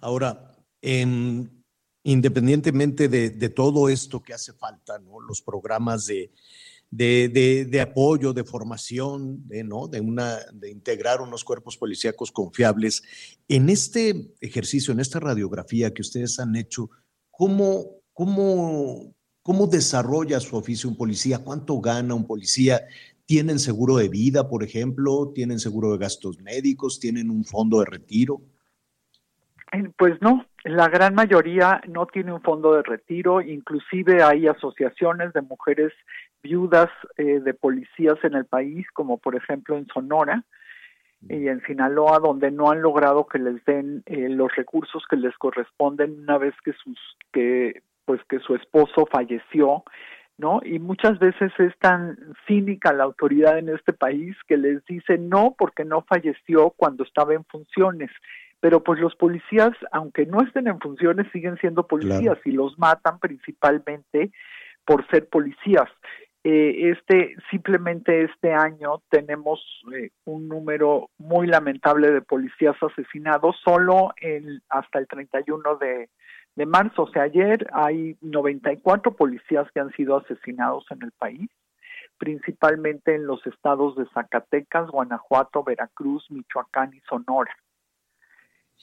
Ahora, 0.00 0.52
em, 0.82 1.48
independientemente 2.02 3.08
de, 3.08 3.48
todo 3.50 3.88
esto 3.88 4.22
que 4.22 4.32
hace 4.32 4.52
falta, 4.52 4.98
los 5.26 5.42
programas 5.42 6.06
de, 6.06 6.30
de, 6.90 7.28
de, 7.28 7.64
de 7.64 7.80
apoyo, 7.80 8.32
de 8.32 8.44
formación, 8.44 9.46
de, 9.48 9.64
¿no? 9.64 9.88
de, 9.88 10.00
una, 10.00 10.38
de 10.52 10.70
integrar 10.70 11.20
unos 11.20 11.44
cuerpos 11.44 11.76
policíacos 11.76 12.30
confiables, 12.32 13.02
en 13.48 13.68
este 13.68 14.34
ejercicio, 14.40 14.92
en 14.92 15.00
esta 15.00 15.20
radiografía 15.20 15.92
que 15.92 16.02
ustedes 16.02 16.38
han 16.38 16.56
hecho, 16.56 16.90
¿cómo, 17.30 18.00
cómo, 18.12 19.14
cómo 19.42 19.66
desarrolla 19.66 20.40
su 20.40 20.56
oficio 20.56 20.88
un 20.88 20.96
policía? 20.96 21.38
¿Cuánto 21.38 21.80
gana 21.80 22.14
un 22.14 22.26
policía? 22.26 22.86
¿Tienen 23.26 23.58
seguro 23.58 23.96
de 23.96 24.08
vida, 24.08 24.48
por 24.48 24.62
ejemplo? 24.62 25.32
¿Tienen 25.34 25.58
seguro 25.58 25.92
de 25.92 25.98
gastos 25.98 26.40
médicos? 26.40 27.00
¿Tienen 27.00 27.30
un 27.30 27.44
fondo 27.44 27.80
de 27.80 27.86
retiro? 27.86 28.40
Pues 29.96 30.20
no, 30.22 30.46
la 30.64 30.88
gran 30.88 31.14
mayoría 31.14 31.80
no 31.88 32.06
tiene 32.06 32.32
un 32.32 32.40
fondo 32.40 32.74
de 32.74 32.82
retiro, 32.82 33.40
inclusive 33.40 34.22
hay 34.22 34.46
asociaciones 34.46 35.32
de 35.32 35.42
mujeres 35.42 35.92
viudas 36.42 36.88
eh, 37.16 37.40
de 37.40 37.54
policías 37.54 38.16
en 38.22 38.34
el 38.34 38.46
país, 38.46 38.86
como 38.92 39.18
por 39.18 39.34
ejemplo 39.34 39.76
en 39.76 39.86
Sonora 39.86 40.44
y 41.28 41.48
en 41.48 41.60
Sinaloa, 41.62 42.20
donde 42.20 42.50
no 42.50 42.70
han 42.70 42.80
logrado 42.80 43.26
que 43.26 43.38
les 43.38 43.64
den 43.64 44.02
eh, 44.06 44.28
los 44.28 44.54
recursos 44.54 45.04
que 45.10 45.16
les 45.16 45.36
corresponden 45.36 46.20
una 46.20 46.38
vez 46.38 46.54
que 46.64 46.72
sus 46.72 46.98
que 47.32 47.82
pues 48.04 48.20
que 48.28 48.38
su 48.38 48.54
esposo 48.54 49.06
falleció, 49.10 49.82
¿no? 50.38 50.60
Y 50.64 50.78
muchas 50.78 51.18
veces 51.18 51.52
es 51.58 51.76
tan 51.78 52.16
cínica 52.46 52.92
la 52.92 53.02
autoridad 53.02 53.58
en 53.58 53.68
este 53.68 53.92
país 53.92 54.36
que 54.46 54.56
les 54.56 54.84
dice 54.84 55.18
no 55.18 55.56
porque 55.58 55.84
no 55.84 56.02
falleció 56.02 56.70
cuando 56.70 57.02
estaba 57.02 57.34
en 57.34 57.44
funciones 57.44 58.10
pero 58.60 58.82
pues 58.82 59.00
los 59.00 59.14
policías, 59.16 59.72
aunque 59.92 60.26
no 60.26 60.42
estén 60.42 60.66
en 60.68 60.80
funciones, 60.80 61.30
siguen 61.32 61.56
siendo 61.58 61.86
policías 61.86 62.20
claro. 62.20 62.40
y 62.44 62.52
los 62.52 62.78
matan 62.78 63.18
principalmente 63.18 64.30
por 64.84 65.06
ser 65.08 65.28
policías. 65.28 65.88
Eh, 66.44 66.92
este 66.92 67.34
simplemente 67.50 68.22
este 68.22 68.52
año 68.52 69.02
tenemos 69.10 69.60
eh, 69.92 70.10
un 70.26 70.46
número 70.46 71.10
muy 71.18 71.48
lamentable 71.48 72.12
de 72.12 72.22
policías 72.22 72.76
asesinados 72.80 73.56
solo 73.64 74.14
en, 74.20 74.62
hasta 74.68 75.00
el 75.00 75.08
31 75.08 75.76
de, 75.76 76.08
de 76.54 76.66
marzo, 76.66 77.02
o 77.02 77.10
sea, 77.10 77.22
ayer 77.22 77.66
hay 77.72 78.16
94 78.20 79.16
policías 79.16 79.68
que 79.72 79.80
han 79.80 79.90
sido 79.92 80.16
asesinados 80.16 80.84
en 80.90 81.02
el 81.02 81.10
país 81.12 81.50
principalmente 82.18 83.14
en 83.14 83.26
los 83.26 83.46
estados 83.46 83.96
de 83.96 84.06
Zacatecas, 84.14 84.88
Guanajuato, 84.88 85.62
Veracruz, 85.62 86.24
Michoacán 86.30 86.94
y 86.94 87.00
Sonora. 87.00 87.54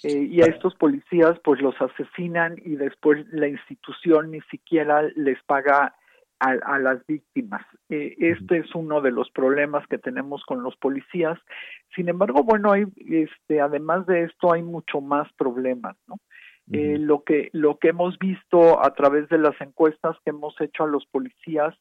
Eh, 0.04 0.28
y 0.32 0.42
a 0.42 0.46
estos 0.46 0.76
policías 0.76 1.40
pues 1.44 1.62
los 1.62 1.80
asesinan 1.80 2.56
y 2.66 2.76
después 2.76 3.26
la 3.32 3.48
institución 3.48 4.32
ni 4.32 4.42
siquiera 4.50 5.04
les 5.16 5.42
paga 5.44 5.96
a, 6.40 6.50
a 6.50 6.80
las 6.80 7.06
víctimas. 7.06 7.66
Eh, 7.90 8.16
este 8.18 8.58
es 8.58 8.76
uno 8.76 9.02
de 9.02 9.12
los 9.12 9.30
problemas 9.32 9.86
que 9.88 9.98
tenemos 9.98 10.44
con 10.46 10.64
los 10.64 10.76
policías. 10.78 11.40
Sin 11.96 12.10
embargo, 12.10 12.44
bueno, 12.44 12.72
hay, 12.72 12.86
este, 12.98 13.62
además 13.62 14.06
de 14.08 14.24
esto 14.24 14.52
hay 14.52 14.64
mucho 14.64 15.00
más 15.00 15.32
problemas, 15.34 15.96
¿no? 16.08 16.16
Eh, 16.72 16.98
lo 16.98 17.24
que 17.24 17.50
lo 17.52 17.78
que 17.78 17.90
hemos 17.90 18.18
visto 18.18 18.82
a 18.82 18.94
través 18.94 19.28
de 19.28 19.38
las 19.38 19.60
encuestas 19.60 20.16
que 20.24 20.30
hemos 20.30 20.60
hecho 20.62 20.86
a 20.86 20.88
los 20.88 21.06
policías 21.08 21.76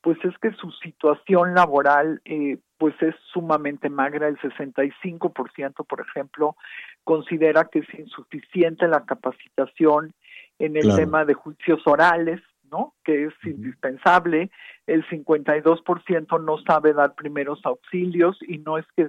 pues 0.00 0.18
es 0.24 0.36
que 0.38 0.52
su 0.52 0.70
situación 0.72 1.54
laboral 1.54 2.20
eh, 2.24 2.58
pues 2.78 2.94
es 3.00 3.14
sumamente 3.32 3.88
magra, 3.90 4.28
el 4.28 4.38
65% 4.38 5.86
por 5.86 6.00
ejemplo 6.00 6.56
considera 7.04 7.64
que 7.64 7.80
es 7.80 7.94
insuficiente 7.98 8.86
la 8.86 9.04
capacitación 9.04 10.14
en 10.58 10.76
el 10.76 10.82
claro. 10.82 10.98
tema 10.98 11.24
de 11.24 11.34
juicios 11.34 11.80
orales, 11.86 12.40
¿no? 12.70 12.94
Que 13.04 13.24
es 13.24 13.32
uh 13.32 13.48
-huh. 13.48 13.50
indispensable, 13.50 14.50
el 14.86 15.04
52% 15.08 16.42
no 16.42 16.58
sabe 16.58 16.92
dar 16.92 17.14
primeros 17.14 17.64
auxilios 17.64 18.38
y 18.46 18.58
no 18.58 18.78
es 18.78 18.86
que 18.96 19.08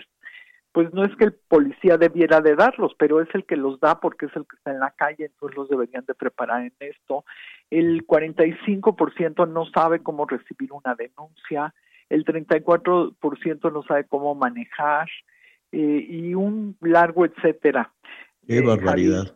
pues 0.71 0.93
no 0.93 1.03
es 1.03 1.15
que 1.15 1.25
el 1.25 1.33
policía 1.33 1.97
debiera 1.97 2.41
de 2.41 2.55
darlos, 2.55 2.93
pero 2.97 3.21
es 3.21 3.29
el 3.33 3.45
que 3.45 3.55
los 3.55 3.79
da 3.79 3.99
porque 3.99 4.27
es 4.27 4.35
el 4.35 4.43
que 4.43 4.55
está 4.55 4.71
en 4.71 4.79
la 4.79 4.91
calle, 4.91 5.25
entonces 5.25 5.57
los 5.57 5.69
deberían 5.69 6.05
de 6.05 6.13
preparar 6.13 6.61
en 6.61 6.73
esto. 6.79 7.25
El 7.69 8.05
45% 8.05 9.49
no 9.49 9.65
sabe 9.73 10.01
cómo 10.01 10.25
recibir 10.25 10.71
una 10.71 10.95
denuncia, 10.95 11.73
el 12.09 12.23
34% 12.25 13.71
no 13.71 13.83
sabe 13.83 14.05
cómo 14.05 14.35
manejar 14.35 15.07
eh, 15.71 16.05
y 16.07 16.33
un 16.35 16.77
largo 16.81 17.25
etcétera. 17.25 17.91
Qué 18.47 18.57
eh, 18.57 18.61
barbaridad. 18.61 19.35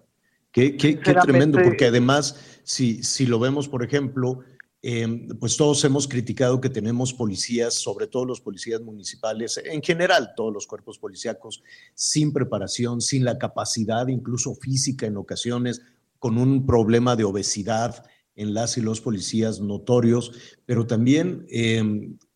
Qué, 0.51 0.77
qué, 0.77 0.99
qué, 0.99 1.15
tremendo, 1.15 1.59
porque 1.63 1.85
además, 1.85 2.61
si, 2.63 3.01
si 3.01 3.25
lo 3.25 3.39
vemos, 3.39 3.67
por 3.67 3.83
ejemplo, 3.83 4.41
eh, 4.85 5.27
pues 5.39 5.55
todos 5.55 5.83
hemos 5.85 6.09
criticado 6.09 6.59
que 6.59 6.69
tenemos 6.69 7.13
policías, 7.13 7.73
sobre 7.73 8.05
todo 8.05 8.25
los 8.25 8.41
policías 8.41 8.81
municipales, 8.81 9.59
en 9.63 9.81
general 9.81 10.33
todos 10.35 10.53
los 10.53 10.67
cuerpos 10.67 10.99
policíacos, 10.99 11.63
sin 11.95 12.33
preparación, 12.33 12.99
sin 12.99 13.23
la 13.23 13.37
capacidad 13.37 14.07
incluso 14.09 14.53
física 14.55 15.05
en 15.05 15.15
ocasiones, 15.15 15.81
con 16.19 16.37
un 16.37 16.65
problema 16.65 17.15
de 17.15 17.23
obesidad 17.23 18.05
en 18.35 18.53
las 18.53 18.77
y 18.77 18.81
los 18.81 18.99
policías 18.99 19.61
notorios, 19.61 20.33
pero 20.65 20.85
también 20.85 21.45
eh, 21.49 21.81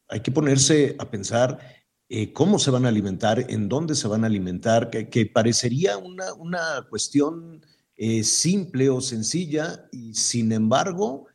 hay 0.07 0.21
que 0.21 0.31
ponerse 0.31 0.95
a 0.99 1.11
pensar 1.11 1.59
eh, 2.07 2.31
cómo 2.31 2.59
se 2.59 2.71
van 2.71 2.85
a 2.85 2.89
alimentar, 2.89 3.45
en 3.49 3.67
dónde 3.67 3.93
se 3.93 4.07
van 4.07 4.23
a 4.23 4.27
alimentar, 4.27 4.89
que, 4.89 5.09
que 5.09 5.25
parecería 5.25 5.97
una, 5.97 6.33
una 6.33 6.87
cuestión 6.89 7.61
eh, 7.97 8.23
simple 8.23 8.89
o 8.89 9.01
sencilla 9.01 9.89
y 9.91 10.13
sin 10.13 10.51
embargo 10.51 11.26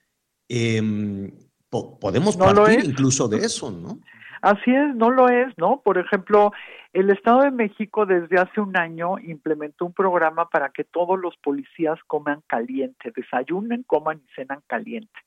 eh, 0.54 1.32
po 1.70 1.98
podemos 1.98 2.36
no 2.36 2.44
partir 2.44 2.84
incluso 2.84 3.26
de 3.26 3.38
eso, 3.38 3.70
¿no? 3.70 3.98
Así 4.42 4.74
es, 4.74 4.94
no 4.96 5.10
lo 5.10 5.28
es, 5.28 5.56
¿no? 5.56 5.80
Por 5.82 5.98
ejemplo, 5.98 6.52
el 6.92 7.10
Estado 7.10 7.42
de 7.42 7.52
México 7.52 8.06
desde 8.06 8.38
hace 8.38 8.60
un 8.60 8.76
año 8.76 9.18
implementó 9.18 9.86
un 9.86 9.94
programa 9.94 10.50
para 10.50 10.70
que 10.70 10.82
todos 10.84 11.18
los 11.18 11.36
policías 11.36 11.98
coman 12.08 12.42
caliente, 12.48 13.12
desayunen, 13.14 13.84
coman 13.84 14.18
y 14.18 14.34
cenan 14.34 14.60
caliente. 14.66 15.18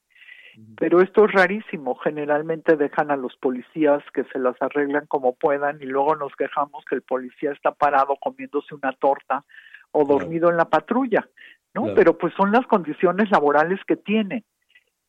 Pero 0.77 1.01
esto 1.01 1.25
es 1.25 1.31
rarísimo, 1.33 1.95
generalmente 1.95 2.77
dejan 2.77 3.11
a 3.11 3.17
los 3.17 3.35
policías 3.37 4.03
que 4.13 4.23
se 4.25 4.39
las 4.39 4.55
arreglan 4.61 5.05
como 5.07 5.35
puedan 5.35 5.81
y 5.81 5.85
luego 5.85 6.15
nos 6.15 6.33
quejamos 6.35 6.85
que 6.85 6.95
el 6.95 7.01
policía 7.01 7.51
está 7.51 7.71
parado 7.71 8.15
comiéndose 8.21 8.73
una 8.73 8.93
torta 8.93 9.43
o 9.91 10.05
dormido 10.05 10.47
claro. 10.47 10.51
en 10.51 10.57
la 10.57 10.69
patrulla, 10.69 11.27
¿no? 11.73 11.83
Claro. 11.83 11.95
Pero 11.95 12.17
pues 12.17 12.33
son 12.35 12.51
las 12.51 12.65
condiciones 12.67 13.29
laborales 13.31 13.79
que 13.85 13.97
tienen. 13.97 14.45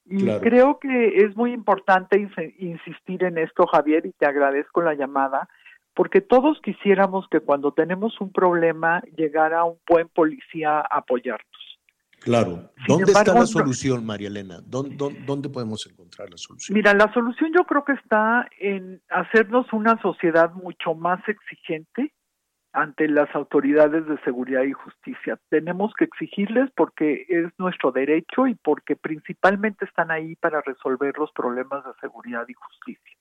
Y 0.09 0.19
claro. 0.19 0.41
creo 0.41 0.79
que 0.79 1.25
es 1.25 1.37
muy 1.37 1.53
importante 1.53 2.29
insistir 2.59 3.25
en 3.25 3.39
esto, 3.39 3.67
Javier, 3.67 4.07
y 4.07 4.13
te 4.13 4.27
agradezco 4.27 4.81
la 4.83 4.95
llamada, 4.95 5.49
porque 5.95 6.21
todos 6.21 6.61
quisiéramos 6.63 7.27
que 7.29 7.41
cuando 7.41 7.73
tenemos 7.73 8.21
un 8.21 8.33
problema 8.33 9.03
llegara 9.17 9.65
un 9.65 9.79
buen 9.89 10.09
policía 10.09 10.79
a 10.79 10.99
apoyarnos. 10.99 11.47
Claro. 12.21 12.71
¿Dónde 12.89 13.05
embargo, 13.05 13.31
está 13.31 13.35
la 13.35 13.47
solución, 13.47 14.05
María 14.05 14.29
Elena? 14.29 14.59
¿Dónde, 14.65 14.97
¿Dónde, 14.97 15.21
¿Dónde, 15.25 15.49
podemos 15.49 15.87
encontrar 15.87 16.29
la 16.31 16.37
solución? 16.37 16.77
Mira, 16.77 16.93
la 16.95 17.13
solución 17.13 17.53
yo 17.57 17.65
creo 17.65 17.85
que 17.85 17.93
está 17.93 18.49
en 18.59 19.01
hacernos 19.09 19.73
una 19.73 20.01
sociedad 20.03 20.53
mucho 20.53 20.95
más 20.95 21.21
exigente 21.29 22.13
ante 22.77 23.09
las 23.09 23.35
autoridades 23.35 24.07
de 24.07 24.19
seguridad 24.19 24.63
y 24.63 24.73
justicia. 24.73 25.39
Tenemos 25.49 25.95
que 25.95 26.05
exigirles 26.05 26.71
porque 26.77 27.25
es 27.27 27.47
nuestro 27.57 27.91
derecho 27.91 28.47
y 28.47 28.55
porque 28.55 28.97
principalmente 28.97 29.87
están 29.87 30.11
ahí 30.11 30.37
para 30.37 30.61
resolver 30.61 31.17
los 31.17 31.33
problemas 31.33 31.83
de 31.87 31.93
seguridad 32.03 32.45
y 32.47 32.53
justicia. 32.53 33.17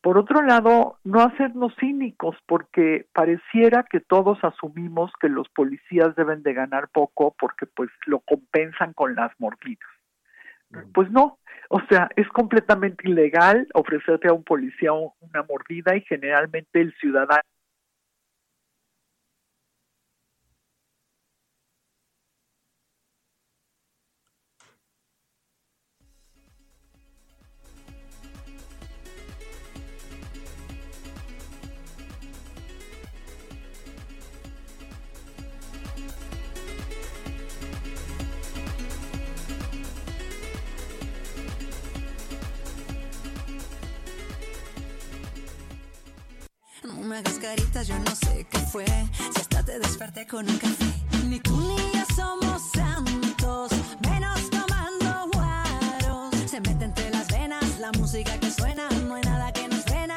Por 0.00 0.16
otro 0.16 0.40
lado, 0.40 0.96
no 1.04 1.20
hacernos 1.20 1.74
cínicos 1.78 2.36
porque 2.46 3.04
pareciera 3.12 3.82
que 3.82 4.00
todos 4.00 4.38
asumimos 4.42 5.12
que 5.20 5.28
los 5.28 5.46
policías 5.50 6.16
deben 6.16 6.42
de 6.42 6.54
ganar 6.54 6.88
poco 6.88 7.36
porque 7.38 7.66
pues 7.66 7.90
lo 8.06 8.20
compensan 8.20 8.94
con 8.94 9.14
las 9.14 9.30
mordidas. 9.38 9.90
Pues 10.94 11.10
no, 11.10 11.38
o 11.68 11.80
sea, 11.90 12.08
es 12.16 12.28
completamente 12.28 13.10
ilegal 13.10 13.68
ofrecerte 13.74 14.28
a 14.28 14.32
un 14.32 14.44
policía 14.44 14.92
una 14.92 15.42
mordida 15.46 15.94
y 15.96 16.00
generalmente 16.02 16.80
el 16.80 16.94
ciudadano 16.94 17.42
hagas 47.18 47.38
caritas, 47.38 47.88
yo 47.88 47.98
no 47.98 48.14
sé 48.14 48.46
qué 48.48 48.58
fue. 48.58 48.84
Si 48.86 49.40
hasta 49.40 49.62
te 49.64 49.78
desperté 49.78 50.26
con 50.26 50.48
un 50.48 50.58
café. 50.58 50.84
Ni 51.26 51.40
tú 51.40 51.56
ni 51.56 51.76
yo 51.76 52.04
somos 52.14 52.62
santos, 52.72 53.72
menos 54.08 54.50
tomando 54.50 55.28
guaros. 55.32 56.34
Se 56.46 56.60
mete 56.60 56.84
entre 56.84 57.10
las 57.10 57.26
venas 57.28 57.78
la 57.80 57.90
música 57.92 58.38
que 58.38 58.50
suena, 58.50 58.88
no 59.06 59.16
hay 59.16 59.22
nada 59.22 59.52
que 59.52 59.66
nos 59.68 59.82
frena. 59.84 60.16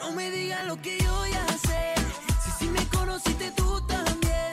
No 0.00 0.12
me 0.12 0.30
digas 0.30 0.66
lo 0.66 0.80
que 0.80 0.98
yo 0.98 1.26
ya 1.26 1.46
sé. 1.66 1.94
Si 2.44 2.50
si 2.58 2.70
me 2.70 2.84
conociste 2.88 3.50
tú 3.52 3.80
también. 3.86 4.52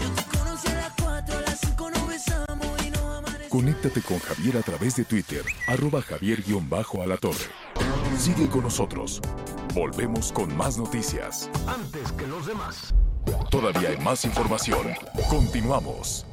Yo 0.00 0.08
te 0.14 0.38
conocí 0.38 0.68
a 0.68 0.74
las 0.74 0.92
4, 1.02 1.36
a 1.36 1.40
las 1.40 1.60
5 1.60 1.90
nos 1.90 2.06
besamos 2.06 2.86
y 2.86 2.90
no 2.90 3.12
amanecimos. 3.14 3.48
Conéctate 3.48 4.02
con 4.02 4.18
Javier 4.20 4.56
a 4.56 4.62
través 4.62 4.94
de 4.96 5.04
Twitter, 5.04 5.42
arroba 5.66 6.00
javier-alatorre. 6.00 7.46
Sigue 8.18 8.48
con 8.48 8.62
nosotros. 8.62 9.20
Volvemos 9.74 10.32
con 10.32 10.56
más 10.56 10.78
noticias. 10.78 11.50
Antes 11.66 12.10
que 12.12 12.26
los 12.26 12.46
demás. 12.46 12.94
Todavía 13.50 13.90
hay 13.90 13.98
más 13.98 14.24
información. 14.24 14.86
Continuamos. 15.28 16.26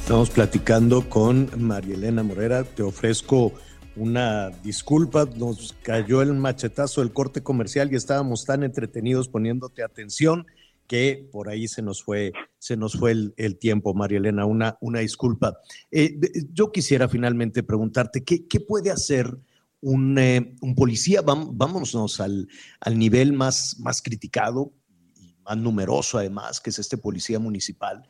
Estamos 0.00 0.30
platicando 0.30 1.08
con 1.08 1.50
María 1.58 1.96
Elena 1.96 2.22
Morera. 2.22 2.62
Te 2.62 2.82
ofrezco 2.82 3.52
una 3.96 4.50
disculpa. 4.62 5.26
Nos 5.36 5.76
cayó 5.82 6.22
el 6.22 6.32
machetazo 6.34 7.00
del 7.00 7.12
corte 7.12 7.42
comercial 7.42 7.92
y 7.92 7.96
estábamos 7.96 8.44
tan 8.44 8.62
entretenidos 8.62 9.28
poniéndote 9.28 9.82
atención 9.82 10.46
que 10.86 11.28
por 11.30 11.48
ahí 11.48 11.68
se 11.68 11.82
nos 11.82 12.02
fue, 12.02 12.32
se 12.58 12.76
nos 12.76 12.94
fue 12.94 13.10
el, 13.10 13.34
el 13.36 13.58
tiempo, 13.58 13.92
María 13.92 14.18
Elena. 14.18 14.46
Una, 14.46 14.78
una 14.80 15.00
disculpa. 15.00 15.58
Eh, 15.90 16.18
yo 16.52 16.70
quisiera 16.70 17.08
finalmente 17.08 17.62
preguntarte, 17.62 18.24
¿qué, 18.24 18.46
qué 18.46 18.60
puede 18.60 18.90
hacer 18.90 19.36
un, 19.80 20.18
eh, 20.18 20.56
un 20.60 20.74
policía? 20.74 21.22
Vámonos 21.22 22.20
al, 22.20 22.48
al 22.80 22.98
nivel 22.98 23.32
más, 23.32 23.78
más 23.80 24.02
criticado 24.02 24.72
y 25.16 25.34
más 25.44 25.56
numeroso 25.56 26.18
además, 26.18 26.60
que 26.60 26.70
es 26.70 26.78
este 26.78 26.96
policía 26.96 27.38
municipal 27.38 28.08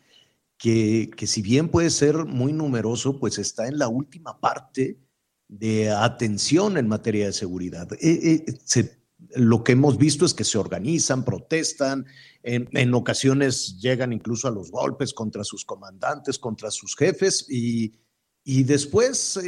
que, 0.58 1.10
que 1.16 1.26
si 1.26 1.40
bien 1.40 1.68
puede 1.68 1.90
ser 1.90 2.26
muy 2.26 2.52
numeroso, 2.52 3.18
pues 3.18 3.38
está 3.38 3.68
en 3.68 3.78
la 3.78 3.88
última 3.88 4.40
parte 4.40 4.98
de 5.46 5.90
atención 5.90 6.76
en 6.76 6.88
materia 6.88 7.26
de 7.26 7.32
seguridad. 7.32 7.88
Eh, 8.00 8.44
eh, 8.46 8.98
lo 9.36 9.64
que 9.64 9.72
hemos 9.72 9.96
visto 9.96 10.26
es 10.26 10.34
que 10.34 10.44
se 10.44 10.58
organizan, 10.58 11.24
protestan, 11.24 12.06
en, 12.42 12.94
ocasiones 12.94 13.78
llegan 13.78 14.12
incluso 14.12 14.48
a 14.48 14.50
los 14.50 14.70
golpes 14.70 15.12
contra 15.12 15.44
sus 15.44 15.64
comandantes, 15.64 16.38
contra 16.38 16.70
sus 16.70 16.96
jefes 16.96 17.46
y, 17.48 17.94
y 18.44 18.62
después, 18.62 19.38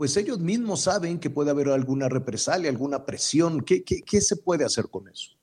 pues 0.00 0.16
ellos 0.16 0.40
mismos 0.40 0.84
saben 0.84 1.20
que 1.20 1.28
puede 1.28 1.50
haber 1.50 1.68
alguna 1.68 2.08
represalia, 2.08 2.70
alguna 2.70 3.04
presión. 3.04 3.60
¿Qué, 3.60 3.84
qué, 3.84 3.96
qué 4.00 4.22
se 4.22 4.36
puede 4.42 4.64
hacer 4.64 4.86
con 4.90 5.06
eso? 5.08 5.36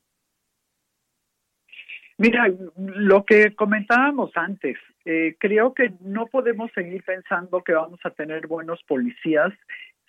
Mira, 2.18 2.52
lo 2.76 3.24
que 3.24 3.54
comentábamos 3.54 4.32
antes, 4.34 4.76
eh, 5.06 5.36
creo 5.40 5.76
que 5.76 5.94
no 6.02 6.26
podemos 6.26 6.72
seguir 6.74 7.04
pensando 7.04 7.64
que 7.64 7.74
vamos 7.74 8.00
a 8.04 8.10
tener 8.10 8.48
buenos 8.48 8.82
policías 8.88 9.54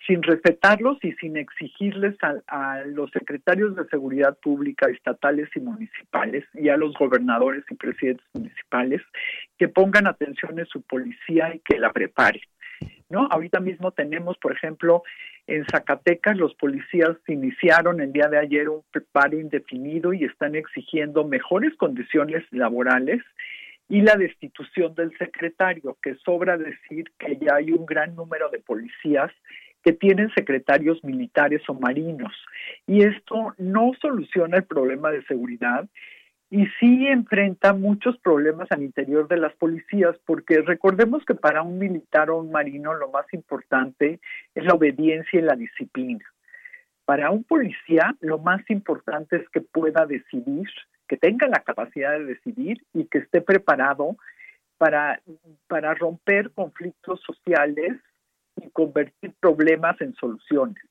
sin 0.07 0.23
respetarlos 0.23 0.97
y 1.03 1.11
sin 1.21 1.37
exigirles 1.37 2.15
a, 2.23 2.41
a 2.47 2.85
los 2.85 3.11
secretarios 3.11 3.75
de 3.75 3.85
seguridad 3.89 4.35
pública 4.39 4.89
estatales 4.89 5.47
y 5.55 5.59
municipales 5.59 6.43
y 6.55 6.69
a 6.69 6.77
los 6.77 6.95
gobernadores 6.95 7.65
y 7.69 7.75
presidentes 7.75 8.25
municipales 8.33 9.03
que 9.59 9.67
pongan 9.67 10.07
atención 10.07 10.57
en 10.57 10.65
su 10.65 10.81
policía 10.81 11.53
y 11.53 11.59
que 11.59 11.77
la 11.77 11.93
preparen. 11.93 12.41
¿No? 13.09 13.27
Ahorita 13.31 13.59
mismo 13.59 13.91
tenemos, 13.91 14.37
por 14.37 14.53
ejemplo, 14.53 15.03
en 15.47 15.65
Zacatecas 15.65 16.37
los 16.37 16.53
policías 16.55 17.17
iniciaron 17.27 18.01
el 18.01 18.13
día 18.13 18.27
de 18.27 18.37
ayer 18.37 18.69
un 18.69 18.83
paro 19.11 19.39
indefinido 19.39 20.13
y 20.13 20.23
están 20.23 20.55
exigiendo 20.55 21.25
mejores 21.25 21.75
condiciones 21.75 22.43
laborales 22.51 23.21
y 23.89 24.01
la 24.01 24.15
destitución 24.15 24.93
del 24.93 25.17
secretario, 25.17 25.97
que 26.03 26.13
sobra 26.23 26.57
decir 26.57 27.05
que 27.17 27.37
ya 27.41 27.55
hay 27.55 27.71
un 27.71 27.87
gran 27.87 28.15
número 28.15 28.49
de 28.49 28.59
policías 28.59 29.31
que 29.83 29.93
tienen 29.93 30.29
secretarios 30.35 31.03
militares 31.03 31.61
o 31.67 31.73
marinos. 31.73 32.33
Y 32.85 33.03
esto 33.03 33.55
no 33.57 33.91
soluciona 33.99 34.57
el 34.57 34.65
problema 34.65 35.09
de 35.09 35.23
seguridad 35.23 35.89
y 36.51 36.65
sí 36.79 37.07
enfrenta 37.07 37.73
muchos 37.73 38.17
problemas 38.17 38.71
al 38.71 38.81
interior 38.81 39.27
de 39.27 39.37
las 39.37 39.53
policías, 39.53 40.17
porque 40.25 40.61
recordemos 40.61 41.23
que 41.25 41.35
para 41.35 41.61
un 41.61 41.77
militar 41.77 42.31
o 42.31 42.39
un 42.39 42.51
marino 42.51 42.93
lo 42.95 43.09
más 43.09 43.25
importante 43.33 44.19
es 44.55 44.65
la 44.65 44.73
obediencia 44.73 45.39
y 45.39 45.43
la 45.43 45.55
disciplina. 45.55 46.25
Para 47.05 47.29
un 47.29 47.43
policía 47.43 48.15
lo 48.21 48.39
más 48.39 48.67
importante 48.69 49.37
es 49.37 49.49
que 49.49 49.61
pueda 49.61 50.05
decidir, 50.07 50.67
que 51.07 51.17
tenga 51.17 51.47
la 51.47 51.59
capacidad 51.63 52.17
de 52.17 52.25
decidir 52.25 52.83
y 52.93 53.05
que 53.05 53.19
esté 53.19 53.41
preparado 53.41 54.17
para, 54.77 55.21
para 55.67 55.93
romper 55.93 56.51
conflictos 56.51 57.21
sociales 57.21 57.97
y 58.55 58.69
convertir 58.71 59.33
problemas 59.39 59.99
en 60.01 60.15
soluciones. 60.15 60.83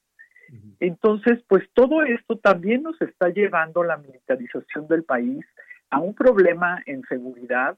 Entonces, 0.81 1.41
pues 1.49 1.65
todo 1.75 2.03
esto 2.03 2.37
también 2.39 2.83
nos 2.83 3.01
está 3.01 3.29
llevando 3.29 3.83
la 3.83 3.97
militarización 3.97 4.87
del 4.89 5.05
país 5.05 5.45
a 5.91 6.01
un 6.01 6.15
problema 6.15 6.83
en 6.87 7.03
seguridad 7.09 7.77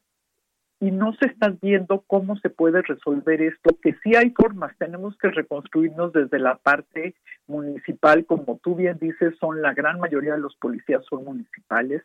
y 0.81 0.91
no 0.91 1.15
se 1.21 1.27
está 1.27 1.55
viendo 1.61 2.05
cómo 2.07 2.37
se 2.39 2.49
puede 2.49 2.81
resolver 2.83 3.43
esto, 3.43 3.77
que 3.83 3.95
sí 4.03 4.17
hay 4.17 4.31
formas, 4.31 4.75
tenemos 4.79 5.17
que 5.19 5.29
reconstruirnos 5.29 6.13
desde 6.15 6.39
la 6.39 6.57
parte 6.57 7.15
municipal, 7.47 8.25
como 8.25 8.59
tú 8.63 8.77
bien 8.77 8.97
dices, 8.99 9.35
son 9.39 9.61
la 9.61 9.75
gran 9.75 10.01
mayoría 10.01 10.33
de 10.33 10.41
los 10.41 10.57
policías 10.57 11.05
son 11.05 11.25
municipales, 11.25 12.03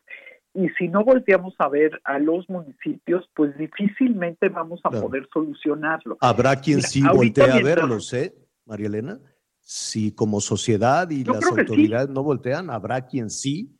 y 0.53 0.69
si 0.77 0.89
no 0.89 1.05
volteamos 1.05 1.55
a 1.59 1.69
ver 1.69 2.01
a 2.03 2.19
los 2.19 2.49
municipios, 2.49 3.29
pues 3.33 3.57
difícilmente 3.57 4.49
vamos 4.49 4.81
a 4.83 4.89
Claro. 4.89 5.07
poder 5.07 5.27
solucionarlo. 5.31 6.17
Habrá 6.19 6.55
quien 6.57 6.77
Mira, 6.77 6.87
sí 6.89 7.01
voltea 7.01 7.55
a 7.55 7.61
verlos, 7.61 8.13
¿eh, 8.13 8.33
María 8.65 8.87
Elena? 8.87 9.19
Si 9.67 10.13
como 10.13 10.41
sociedad 10.41 11.09
y 11.09 11.23
Yo 11.23 11.33
las 11.33 11.43
sí. 11.43 11.49
autoridades 11.57 12.09
no 12.09 12.21
voltean, 12.21 12.69
habrá 12.69 13.07
quien 13.07 13.31
sí. 13.31 13.75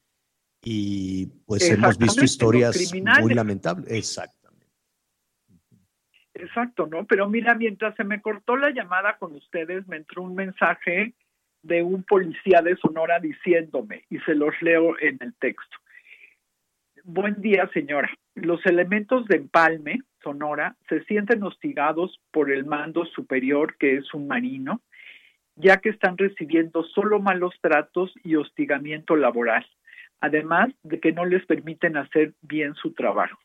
Y 0.63 1.27
pues 1.45 1.69
hemos 1.69 1.95
visto 1.99 2.23
historias 2.23 2.91
muy 3.21 3.35
lamentables. 3.35 3.91
Exactamente. 3.91 4.65
Exacto, 6.33 6.87
¿no? 6.87 7.05
Pero 7.05 7.29
mira, 7.29 7.53
mientras 7.53 7.95
se 7.95 8.03
me 8.03 8.19
cortó 8.19 8.57
la 8.57 8.71
llamada 8.71 9.17
con 9.19 9.35
ustedes, 9.35 9.87
me 9.87 9.97
entró 9.97 10.23
un 10.23 10.33
mensaje 10.33 11.13
de 11.61 11.83
un 11.83 12.01
policía 12.03 12.63
de 12.63 12.75
Sonora 12.77 13.19
diciéndome, 13.19 14.05
y 14.09 14.17
se 14.19 14.33
los 14.33 14.53
leo 14.61 14.99
en 14.99 15.19
el 15.21 15.35
texto. 15.35 15.77
Buen 17.03 17.39
día, 17.41 17.69
señora. 17.73 18.09
Los 18.33 18.65
elementos 18.65 19.27
de 19.27 19.37
Empalme, 19.37 20.01
Sonora, 20.23 20.75
se 20.89 21.03
sienten 21.03 21.43
hostigados 21.43 22.19
por 22.31 22.51
el 22.51 22.65
mando 22.65 23.05
superior, 23.05 23.77
que 23.77 23.97
es 23.97 24.11
un 24.15 24.27
marino, 24.27 24.81
ya 25.55 25.77
que 25.77 25.89
están 25.89 26.17
recibiendo 26.17 26.83
solo 26.83 27.19
malos 27.19 27.53
tratos 27.61 28.13
y 28.23 28.35
hostigamiento 28.35 29.15
laboral, 29.15 29.65
además 30.19 30.69
de 30.83 30.99
que 30.99 31.11
no 31.11 31.25
les 31.25 31.45
permiten 31.45 31.97
hacer 31.97 32.33
bien 32.41 32.75
su 32.75 32.93
trabajo. 32.93 33.39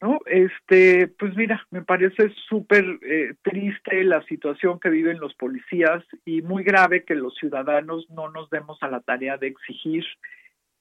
¿no? 0.00 0.20
Este, 0.26 1.08
pues 1.08 1.34
mira, 1.36 1.66
me 1.70 1.82
parece 1.82 2.30
súper 2.48 2.84
eh, 3.02 3.34
triste 3.42 4.04
la 4.04 4.22
situación 4.24 4.78
que 4.78 4.90
viven 4.90 5.18
los 5.18 5.34
policías 5.34 6.04
y 6.24 6.42
muy 6.42 6.64
grave 6.64 7.04
que 7.04 7.14
los 7.14 7.34
ciudadanos 7.36 8.08
no 8.10 8.30
nos 8.30 8.50
demos 8.50 8.82
a 8.82 8.88
la 8.88 9.00
tarea 9.00 9.38
de 9.38 9.48
exigir 9.48 10.04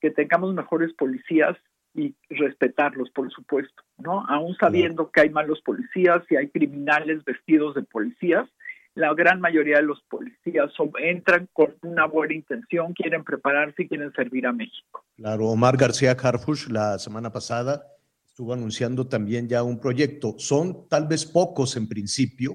que 0.02 0.12
tengamos 0.12 0.54
mejores 0.54 0.94
policías 0.94 1.58
y 1.94 2.14
respetarlos, 2.30 3.10
por 3.12 3.32
supuesto, 3.32 3.84
¿no? 3.98 4.26
Aún 4.28 4.56
sabiendo 4.58 5.10
que 5.12 5.22
hay 5.22 5.30
malos 5.30 5.62
policías 5.62 6.24
y 6.30 6.36
hay 6.36 6.50
criminales 6.50 7.24
vestidos 7.24 7.74
de 7.76 7.84
policías, 7.84 8.50
la 8.96 9.14
gran 9.14 9.42
mayoría 9.42 9.78
de 9.78 9.84
los 9.84 10.02
policías 10.10 10.72
entran 11.00 11.48
con 11.52 11.76
una 11.84 12.06
buena 12.06 12.34
intención, 12.34 12.94
quieren 12.94 13.24
prepararse 13.24 13.84
y 13.84 13.88
quieren 13.88 14.12
servir 14.14 14.48
a 14.48 14.54
México. 14.54 15.04
Claro, 15.18 15.48
Omar 15.48 15.76
García 15.76 16.12
Harfush 16.12 16.70
la 16.70 16.98
semana 16.98 17.32
pasada 17.32 17.86
estuvo 18.26 18.54
anunciando 18.54 19.08
también 19.08 19.48
ya 19.50 19.64
un 19.64 19.80
proyecto. 19.80 20.36
Son 20.38 20.88
tal 20.88 21.08
vez 21.08 21.26
pocos 21.26 21.76
en 21.76 21.88
principio, 21.88 22.54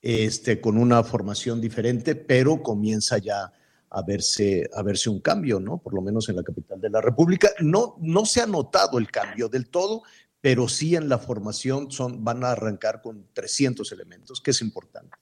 este, 0.00 0.60
con 0.60 0.78
una 0.78 1.02
formación 1.02 1.60
diferente, 1.60 2.14
pero 2.14 2.62
comienza 2.62 3.18
ya 3.18 3.52
a 3.90 4.02
verse, 4.02 4.68
a 4.74 4.82
verse 4.82 5.10
un 5.10 5.20
cambio, 5.20 5.60
¿no? 5.60 5.78
Por 5.78 5.94
lo 5.94 6.00
menos 6.00 6.28
en 6.28 6.36
la 6.36 6.42
capital 6.42 6.80
de 6.80 6.90
la 6.90 7.02
República. 7.02 7.50
No, 7.60 7.96
no 8.00 8.24
se 8.24 8.40
ha 8.40 8.46
notado 8.46 8.98
el 8.98 9.10
cambio 9.10 9.48
del 9.48 9.68
todo, 9.68 10.02
pero 10.40 10.68
sí 10.68 10.96
en 10.96 11.08
la 11.08 11.18
formación 11.18 11.90
son, 11.90 12.24
van 12.24 12.44
a 12.44 12.52
arrancar 12.52 13.02
con 13.02 13.26
300 13.32 13.90
elementos, 13.92 14.40
que 14.40 14.52
es 14.52 14.62
importante. 14.62 15.16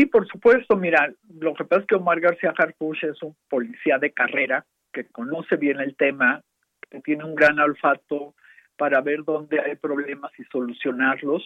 Sí, 0.00 0.06
por 0.06 0.26
supuesto. 0.28 0.76
Mira, 0.76 1.12
lo 1.40 1.52
que 1.52 1.64
pasa 1.66 1.82
es 1.82 1.86
que 1.86 1.94
Omar 1.94 2.20
García 2.20 2.54
Harfuch 2.56 3.04
es 3.04 3.22
un 3.22 3.36
policía 3.50 3.98
de 3.98 4.12
carrera 4.12 4.64
que 4.94 5.06
conoce 5.08 5.56
bien 5.56 5.78
el 5.78 5.94
tema, 5.94 6.42
que 6.90 7.00
tiene 7.00 7.22
un 7.24 7.34
gran 7.34 7.58
olfato 7.60 8.34
para 8.78 9.02
ver 9.02 9.24
dónde 9.24 9.60
hay 9.60 9.76
problemas 9.76 10.32
y 10.38 10.44
solucionarlos. 10.44 11.42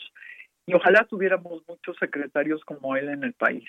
Y 0.67 0.75
ojalá 0.75 1.05
tuviéramos 1.11 1.63
muchos 1.67 1.97
secretarios 1.99 2.63
como 2.65 2.95
él 2.95 3.09
en 3.09 3.25
el 3.25 3.33
país. 3.33 3.65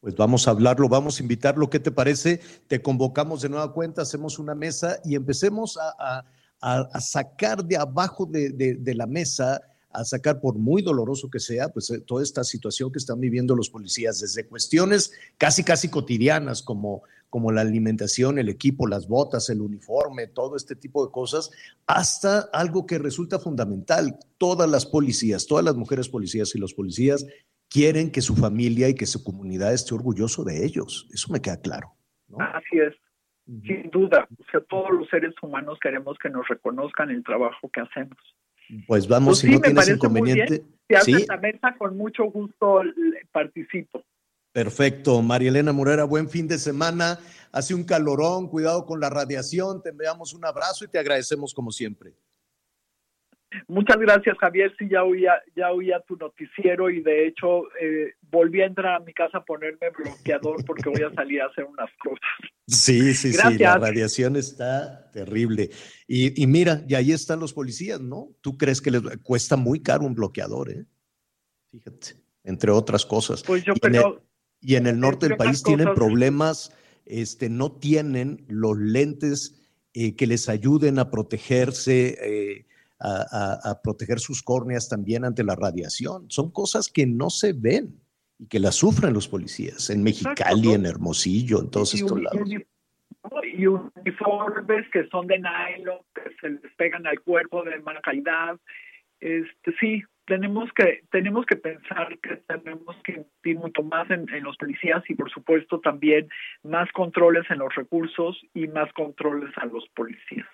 Pues 0.00 0.16
vamos 0.16 0.48
a 0.48 0.50
hablarlo, 0.50 0.88
vamos 0.88 1.20
a 1.20 1.22
invitarlo. 1.22 1.70
¿Qué 1.70 1.78
te 1.78 1.92
parece? 1.92 2.40
Te 2.66 2.82
convocamos 2.82 3.40
de 3.42 3.50
nueva 3.50 3.72
cuenta, 3.72 4.02
hacemos 4.02 4.40
una 4.40 4.56
mesa 4.56 4.96
y 5.04 5.14
empecemos 5.14 5.78
a, 5.78 6.24
a- 6.60 6.88
a- 6.92 7.00
sacar 7.00 7.62
de 7.64 7.76
abajo 7.76 8.26
de- 8.26 8.50
de 8.50 8.94
la 8.96 9.06
mesa, 9.06 9.60
a 9.92 10.04
sacar, 10.04 10.40
por 10.40 10.56
muy 10.56 10.82
doloroso 10.82 11.30
que 11.30 11.38
sea, 11.38 11.68
pues 11.68 11.90
eh, 11.90 12.00
toda 12.00 12.22
esta 12.22 12.44
situación 12.44 12.92
que 12.92 12.98
están 12.98 13.20
viviendo 13.20 13.54
los 13.54 13.70
policías, 13.70 14.20
desde 14.20 14.46
cuestiones 14.46 15.12
casi, 15.38 15.64
casi 15.64 15.88
cotidianas, 15.88 16.62
como, 16.62 17.02
como 17.30 17.52
la 17.52 17.62
alimentación, 17.62 18.38
el 18.38 18.48
equipo, 18.48 18.86
las 18.86 19.08
botas, 19.08 19.48
el 19.50 19.60
uniforme, 19.60 20.26
todo 20.26 20.56
este 20.56 20.76
tipo 20.76 21.04
de 21.04 21.12
cosas, 21.12 21.50
hasta 21.86 22.40
algo 22.52 22.86
que 22.86 22.98
resulta 22.98 23.38
fundamental. 23.38 24.18
Todas 24.38 24.68
las 24.68 24.86
policías, 24.86 25.46
todas 25.46 25.64
las 25.64 25.76
mujeres 25.76 26.08
policías 26.08 26.54
y 26.54 26.58
los 26.58 26.74
policías 26.74 27.26
quieren 27.68 28.10
que 28.10 28.20
su 28.20 28.36
familia 28.36 28.88
y 28.88 28.94
que 28.94 29.06
su 29.06 29.24
comunidad 29.24 29.72
esté 29.72 29.94
orgulloso 29.94 30.44
de 30.44 30.64
ellos. 30.64 31.08
Eso 31.12 31.32
me 31.32 31.40
queda 31.40 31.60
claro. 31.60 31.94
¿no? 32.28 32.38
Así 32.40 32.78
es, 32.78 32.94
sin 33.46 33.90
duda. 33.90 34.28
O 34.38 34.50
sea, 34.50 34.60
todos 34.60 34.90
los 34.90 35.08
seres 35.08 35.34
humanos 35.42 35.78
queremos 35.80 36.18
que 36.18 36.28
nos 36.28 36.46
reconozcan 36.48 37.10
el 37.10 37.24
trabajo 37.24 37.70
que 37.70 37.80
hacemos. 37.80 38.18
Pues 38.86 39.06
vamos, 39.06 39.28
Pues 39.30 39.38
si 39.40 39.46
sí, 39.48 39.52
no 39.52 39.60
tienes 39.60 39.88
inconveniente. 39.88 40.62
Si 40.88 40.94
hacen 40.94 41.18
Sí, 41.18 41.26
la 41.28 41.36
mesa, 41.36 41.74
con 41.78 41.96
mucho 41.96 42.24
gusto 42.24 42.82
participo. 43.30 44.02
perfecto. 44.52 45.22
María 45.22 45.50
Elena 45.50 45.72
Morera, 45.72 46.04
buen 46.04 46.28
fin 46.28 46.46
de 46.48 46.58
semana. 46.58 47.18
Hace 47.52 47.74
un 47.74 47.84
calorón, 47.84 48.48
cuidado 48.48 48.86
con 48.86 49.00
la 49.00 49.10
radiación. 49.10 49.82
Te 49.82 49.90
enviamos 49.90 50.32
un 50.32 50.44
abrazo 50.44 50.84
y 50.84 50.88
te 50.88 50.98
agradecemos 50.98 51.52
como 51.54 51.70
siempre. 51.70 52.14
Muchas 53.68 53.98
gracias, 53.98 54.36
Javier. 54.38 54.74
Sí, 54.78 54.88
ya 54.90 55.04
oía, 55.04 55.32
ya 55.54 55.70
oía 55.70 56.00
tu 56.00 56.16
noticiero 56.16 56.90
y 56.90 57.02
de 57.02 57.26
hecho 57.26 57.64
eh, 57.80 58.14
volví 58.30 58.62
a 58.62 58.66
entrar 58.66 58.94
a 58.94 59.00
mi 59.00 59.12
casa 59.12 59.38
a 59.38 59.44
ponerme 59.44 59.90
bloqueador 59.90 60.64
porque 60.64 60.88
voy 60.88 61.02
a 61.02 61.14
salir 61.14 61.42
a 61.42 61.46
hacer 61.46 61.64
unas 61.64 61.90
cosas. 61.98 62.20
Sí, 62.66 63.14
sí, 63.14 63.32
sí, 63.32 63.58
la 63.58 63.78
radiación 63.78 64.36
está 64.36 65.10
terrible. 65.12 65.70
Y, 66.06 66.42
y 66.42 66.46
mira, 66.46 66.82
y 66.88 66.94
ahí 66.94 67.12
están 67.12 67.40
los 67.40 67.52
policías, 67.52 68.00
¿no? 68.00 68.28
¿Tú 68.40 68.56
crees 68.56 68.80
que 68.80 68.90
les 68.90 69.02
cuesta 69.22 69.56
muy 69.56 69.82
caro 69.82 70.04
un 70.04 70.14
bloqueador, 70.14 70.70
eh? 70.70 70.84
Fíjate, 71.70 72.14
entre 72.44 72.70
otras 72.70 73.06
cosas. 73.06 73.42
Pues 73.42 73.64
yo 73.64 73.74
y, 73.74 73.86
en 73.86 73.94
el, 73.94 74.00
creo, 74.00 74.22
y 74.60 74.76
en 74.76 74.86
el 74.86 75.00
norte 75.00 75.28
del 75.28 75.36
país 75.36 75.62
tienen 75.62 75.94
problemas, 75.94 76.74
este, 77.04 77.48
no 77.48 77.72
tienen 77.72 78.44
los 78.48 78.76
lentes 78.76 79.58
eh, 79.94 80.14
que 80.16 80.26
les 80.26 80.48
ayuden 80.48 80.98
a 80.98 81.10
protegerse, 81.10 82.16
eh, 82.22 82.66
a, 83.02 83.26
a- 83.30 83.70
a 83.70 83.82
proteger 83.82 84.18
sus 84.20 84.42
córneas 84.42 84.88
también 84.88 85.24
ante 85.24 85.42
la 85.44 85.56
radiación. 85.56 86.30
Son 86.30 86.50
cosas 86.50 86.88
que 86.88 87.06
no 87.06 87.28
se 87.30 87.52
ven 87.52 88.00
y 88.38 88.46
que 88.46 88.58
las 88.60 88.76
sufren 88.76 89.12
los 89.12 89.28
policías 89.28 89.90
en 89.90 90.02
Mexicali, 90.02 90.68
¿no? 90.68 90.74
en 90.74 90.86
Hermosillo, 90.86 91.60
en 91.60 91.70
todos 91.70 91.94
estos 91.94 92.20
lados. 92.20 92.48
y 93.56 93.66
uniformes 93.66 94.88
que 94.92 95.06
son 95.08 95.26
de 95.26 95.38
nylon, 95.38 95.98
que 96.14 96.22
se 96.40 96.50
les 96.50 96.74
pegan 96.76 97.06
al 97.06 97.20
cuerpo 97.20 97.62
de 97.62 97.78
mala 97.80 98.00
calidad. 98.00 98.58
Este, 99.20 99.72
sí, 99.78 100.02
tenemos 100.26 100.70
que 100.74 101.04
tenemos 101.10 101.46
que 101.46 101.56
pensar 101.56 102.18
que 102.20 102.36
tenemos 102.48 102.96
que 103.04 103.12
invertir 103.12 103.56
mucho 103.58 103.82
más 103.82 104.10
en, 104.10 104.28
en 104.34 104.42
los 104.44 104.56
policías 104.56 105.02
y 105.08 105.14
por 105.14 105.30
supuesto 105.30 105.78
también 105.80 106.28
más 106.64 106.90
controles 106.92 107.44
en 107.50 107.58
los 107.58 107.74
recursos 107.74 108.40
y 108.54 108.66
más 108.68 108.92
controles 108.94 109.50
a 109.58 109.66
los 109.66 109.84
policías. 109.94 110.46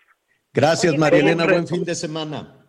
Gracias, 0.61 0.93
Oye, 0.93 0.99
María 1.01 1.21
Elena. 1.21 1.45
Buen 1.47 1.67
fin 1.69 1.85
de 1.85 1.95
semana. 1.95 2.67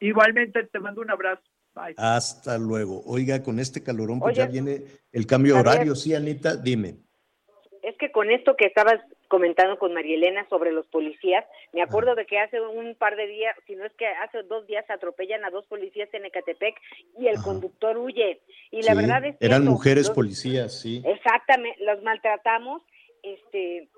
Igualmente 0.00 0.64
te 0.64 0.78
mando 0.80 1.00
un 1.02 1.10
abrazo. 1.10 1.42
Bye. 1.74 1.94
Hasta 1.96 2.56
luego. 2.58 3.02
Oiga, 3.06 3.42
con 3.42 3.58
este 3.58 3.82
calorón, 3.82 4.18
pues 4.20 4.36
Oye, 4.38 4.46
ya 4.46 4.50
viene 4.50 4.82
el 5.12 5.26
cambio 5.26 5.54
de 5.54 5.60
horario. 5.60 5.94
Sí, 5.94 6.14
Anita, 6.14 6.56
dime. 6.56 6.96
Es 7.82 7.96
que 7.98 8.10
con 8.12 8.30
esto 8.30 8.54
que 8.56 8.66
estabas 8.66 9.00
comentando 9.28 9.78
con 9.78 9.92
María 9.94 10.14
Elena 10.16 10.46
sobre 10.48 10.70
los 10.72 10.86
policías, 10.88 11.44
me 11.72 11.82
acuerdo 11.82 12.14
de 12.14 12.26
que 12.26 12.38
hace 12.38 12.60
un 12.60 12.94
par 12.94 13.16
de 13.16 13.26
días, 13.26 13.56
si 13.66 13.74
no 13.74 13.84
es 13.84 13.92
que 13.94 14.06
hace 14.06 14.42
dos 14.44 14.66
días 14.66 14.84
atropellan 14.88 15.44
a 15.44 15.50
dos 15.50 15.66
policías 15.66 16.08
en 16.12 16.24
Ecatepec 16.26 16.74
y 17.18 17.26
el 17.26 17.36
Ajá. 17.36 17.44
conductor 17.44 17.96
huye. 17.98 18.40
Y 18.70 18.82
la 18.82 18.92
Sí, 18.92 18.98
verdad 18.98 19.24
es 19.24 19.36
que 19.36 19.46
eran 19.46 19.62
eso, 19.62 19.70
mujeres 19.72 20.06
los- 20.08 20.14
policías, 20.14 20.80
sí. 20.80 21.02
Exactamente, 21.04 21.82
los 21.84 22.02
maltratamos, 22.02 22.82
este, 23.22 23.88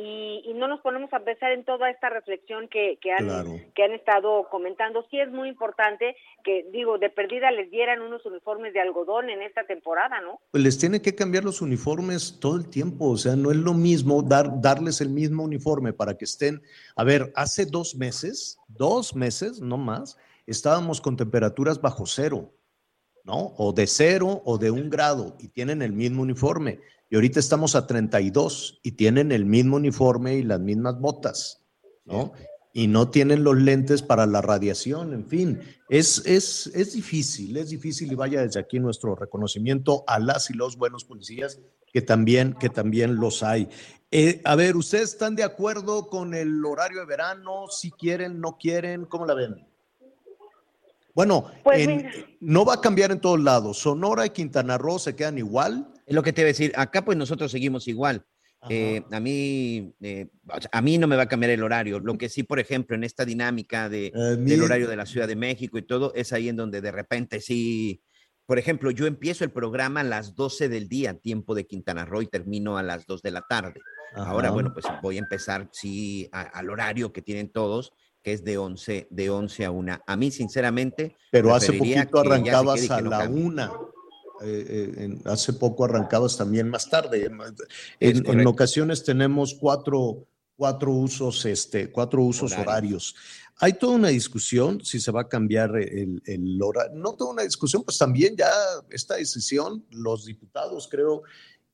y, 0.00 0.42
y 0.50 0.54
no 0.54 0.66
nos 0.66 0.80
ponemos 0.80 1.12
a 1.12 1.20
pensar 1.20 1.52
en 1.52 1.64
toda 1.64 1.90
esta 1.90 2.08
reflexión 2.08 2.68
que, 2.68 2.98
que 3.00 3.12
han 3.12 3.26
Claro. 3.26 3.50
que 3.74 3.82
han 3.82 3.92
estado 3.92 4.48
comentando. 4.50 5.04
Sí 5.10 5.20
es 5.20 5.30
muy 5.30 5.48
importante 5.48 6.16
que, 6.42 6.66
digo, 6.72 6.98
de 6.98 7.10
perdida 7.10 7.50
les 7.50 7.70
dieran 7.70 8.00
unos 8.00 8.24
uniformes 8.24 8.72
de 8.72 8.80
algodón 8.80 9.28
en 9.28 9.42
esta 9.42 9.64
temporada, 9.66 10.20
¿no? 10.20 10.40
Pues 10.50 10.64
les 10.64 10.78
tiene 10.78 11.02
que 11.02 11.14
cambiar 11.14 11.44
los 11.44 11.60
uniformes 11.60 12.38
todo 12.40 12.56
el 12.56 12.68
tiempo, 12.70 13.10
o 13.10 13.16
sea, 13.16 13.36
no 13.36 13.50
es 13.50 13.58
lo 13.58 13.74
mismo 13.74 14.22
dar, 14.22 14.60
darles 14.60 15.00
el 15.00 15.10
mismo 15.10 15.44
uniforme 15.44 15.92
para 15.92 16.16
que 16.16 16.24
estén, 16.24 16.62
a 16.96 17.04
ver, 17.04 17.32
hace 17.36 17.66
dos 17.66 17.94
meses, 17.94 18.58
dos 18.68 19.14
meses, 19.14 19.60
no 19.60 19.76
más, 19.76 20.16
estábamos 20.46 21.00
con 21.00 21.16
temperaturas 21.16 21.80
bajo 21.80 22.06
cero, 22.06 22.50
¿no? 23.24 23.54
O 23.58 23.72
de 23.72 23.86
cero 23.86 24.40
o 24.44 24.56
de 24.56 24.70
un 24.70 24.88
grado 24.88 25.36
y 25.38 25.48
tienen 25.48 25.82
el 25.82 25.92
mismo 25.92 26.22
uniforme. 26.22 26.80
Y 27.10 27.16
ahorita 27.16 27.40
estamos 27.40 27.74
a 27.74 27.86
32 27.86 28.80
y 28.84 28.92
tienen 28.92 29.32
el 29.32 29.44
mismo 29.44 29.76
uniforme 29.76 30.36
y 30.36 30.42
las 30.44 30.60
mismas 30.60 30.98
botas, 31.00 31.60
¿no? 32.04 32.32
Y 32.72 32.86
no 32.86 33.10
tienen 33.10 33.42
los 33.42 33.56
lentes 33.56 34.00
para 34.00 34.26
la 34.26 34.40
radiación, 34.40 35.12
en 35.12 35.26
fin, 35.26 35.60
es, 35.88 36.22
es, 36.24 36.68
es 36.72 36.92
difícil, 36.92 37.56
es 37.56 37.70
difícil 37.70 38.12
y 38.12 38.14
vaya 38.14 38.42
desde 38.42 38.60
aquí 38.60 38.78
nuestro 38.78 39.16
reconocimiento 39.16 40.04
a 40.06 40.20
las 40.20 40.50
y 40.50 40.54
los 40.54 40.76
buenos 40.76 41.04
policías 41.04 41.58
que 41.92 42.00
también, 42.00 42.54
que 42.54 42.68
también 42.68 43.16
los 43.16 43.42
hay. 43.42 43.68
Eh, 44.12 44.40
a 44.44 44.54
ver, 44.54 44.76
¿ustedes 44.76 45.10
están 45.10 45.34
de 45.34 45.42
acuerdo 45.42 46.06
con 46.06 46.32
el 46.32 46.64
horario 46.64 47.00
de 47.00 47.06
verano? 47.06 47.64
Si 47.68 47.90
quieren, 47.90 48.40
no 48.40 48.56
quieren, 48.56 49.04
¿cómo 49.06 49.26
la 49.26 49.34
ven? 49.34 49.66
Bueno, 51.12 51.46
Pues 51.64 51.88
en- 51.88 52.08
no 52.38 52.64
va 52.64 52.74
a 52.74 52.80
cambiar 52.80 53.10
en 53.10 53.20
todos 53.20 53.40
lados. 53.40 53.78
Sonora 53.78 54.24
y 54.26 54.30
Quintana 54.30 54.78
Roo 54.78 55.00
se 55.00 55.16
quedan 55.16 55.38
igual. 55.38 55.92
Lo 56.10 56.22
que 56.22 56.32
te 56.32 56.42
iba 56.42 56.46
a 56.46 56.52
decir. 56.52 56.72
Acá 56.76 57.04
pues 57.04 57.16
nosotros 57.16 57.50
seguimos 57.50 57.88
igual. 57.88 58.24
Eh, 58.68 59.02
a, 59.10 59.20
mí, 59.20 59.94
eh, 60.02 60.28
a 60.70 60.82
mí 60.82 60.98
no 60.98 61.06
me 61.06 61.16
va 61.16 61.22
a 61.22 61.28
cambiar 61.28 61.50
el 61.50 61.62
horario. 61.62 61.98
Lo 61.98 62.18
que 62.18 62.28
sí, 62.28 62.42
por 62.42 62.60
ejemplo, 62.60 62.94
en 62.94 63.04
esta 63.04 63.24
dinámica 63.24 63.88
del 63.88 64.62
horario 64.62 64.88
de 64.88 64.96
la 64.96 65.06
Ciudad 65.06 65.28
de 65.28 65.36
México 65.36 65.78
y 65.78 65.82
todo, 65.82 66.12
es 66.14 66.32
ahí 66.32 66.48
en 66.48 66.56
donde 66.56 66.80
de 66.80 66.92
repente 66.92 67.40
sí... 67.40 68.02
Por 68.44 68.58
ejemplo, 68.58 68.90
yo 68.90 69.06
empiezo 69.06 69.44
el 69.44 69.52
programa 69.52 70.00
a 70.00 70.04
las 70.04 70.34
12 70.34 70.68
del 70.68 70.88
día, 70.88 71.14
tiempo 71.14 71.54
de 71.54 71.66
Quintana 71.66 72.04
Roo, 72.04 72.20
y 72.20 72.26
termino 72.26 72.76
a 72.76 72.82
las 72.82 73.06
2 73.06 73.22
de 73.22 73.30
la 73.30 73.42
tarde. 73.48 73.80
Ahora, 74.16 74.50
bueno, 74.50 74.72
pues 74.74 74.86
voy 75.02 75.16
a 75.16 75.20
empezar, 75.20 75.68
sí, 75.70 76.28
al 76.32 76.68
horario 76.68 77.12
que 77.12 77.22
tienen 77.22 77.52
todos, 77.52 77.92
que 78.24 78.32
es 78.32 78.42
de 78.42 78.58
11, 78.58 79.06
de 79.08 79.30
11 79.30 79.64
a 79.66 79.70
1. 79.70 80.00
A 80.04 80.16
mí, 80.16 80.32
sinceramente, 80.32 81.16
pero 81.30 81.54
hace 81.54 81.74
poquito 81.74 82.18
arrancabas 82.18 82.90
a 82.90 83.00
la 83.00 83.28
1. 83.28 83.92
Eh, 84.42 84.94
en- 84.96 85.22
hace 85.24 85.52
poco 85.52 85.84
arrancabas 85.84 86.36
también 86.36 86.68
más 86.68 86.88
tarde. 86.88 87.30
En, 88.00 88.26
en 88.26 88.46
ocasiones 88.46 89.04
tenemos 89.04 89.54
cuatro, 89.54 90.26
cuatro 90.56 90.92
usos, 90.92 91.44
este, 91.46 91.90
cuatro 91.90 92.22
usos 92.22 92.52
Horarios. 92.52 92.66
horarios. 92.68 93.14
Hay 93.62 93.74
toda 93.74 93.96
una 93.96 94.08
discusión 94.08 94.82
si 94.82 94.98
se 95.00 95.10
va 95.10 95.22
a 95.22 95.28
cambiar 95.28 95.76
el, 95.76 96.22
el 96.24 96.62
horario. 96.62 96.96
No 96.98 97.12
toda 97.14 97.32
una 97.32 97.42
discusión, 97.42 97.82
pues 97.82 97.98
también 97.98 98.34
ya 98.36 98.50
esta 98.90 99.16
decisión, 99.16 99.84
los 99.90 100.24
diputados 100.24 100.88
creo 100.90 101.22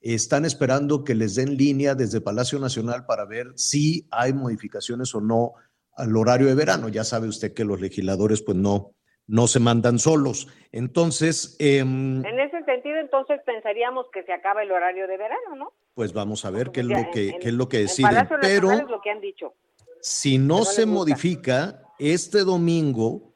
están 0.01 0.45
esperando 0.45 1.05
que 1.05 1.15
les 1.15 1.35
den 1.37 1.57
línea 1.57 1.95
desde 1.95 2.21
Palacio 2.21 2.59
Nacional 2.59 3.07
para 3.07 3.25
ver 3.25 3.53
si 3.57 4.07
hay 4.11 4.33
modificaciones 4.33 5.15
o 5.15 5.21
no 5.21 5.53
al 5.97 6.17
horario 6.17 6.49
de 6.49 6.55
verano. 6.55 6.89
Ya 6.89 7.03
sabe 7.05 7.29
usted 7.29 7.55
que 7.55 7.65
los 7.65 7.81
legisladores 7.81 8.43
pues 8.43 8.57
no, 8.59 8.93
no 9.29 9.47
se 9.47 9.59
mandan 9.61 9.99
solos. 9.99 10.49
Entonces, 10.73 11.57
em, 11.59 12.25
En 12.25 12.39
ese 12.41 12.63
sentido, 12.65 12.99
entonces 12.99 13.41
pensaríamos 13.45 14.07
que 14.13 14.23
se 14.25 14.33
acaba 14.33 14.63
el 14.63 14.71
horario 14.71 15.07
de 15.09 15.17
verano, 15.17 15.57
¿no? 15.57 15.73
pues 15.95 16.13
vamos 16.13 16.45
a 16.45 16.51
ver 16.51 16.71
qué 16.73 16.81
es 16.81 16.87
lo 16.87 17.11
que, 17.11 17.31
en- 17.31 17.39
qué 17.41 17.49
es 17.49 17.55
lo 17.55 17.69
que 17.71 17.79
en 17.81 17.87
deciden. 17.87 18.29
Pero 18.43 18.71
es 18.73 18.83
lo 18.89 19.01
que 19.01 19.11
han 19.11 19.21
dicho. 19.23 19.55
si 20.01 20.37
no 20.39 20.59
no 20.59 20.65
se 20.65 20.85
modifica, 20.85 21.83
este 21.99 22.41
domingo, 22.41 23.33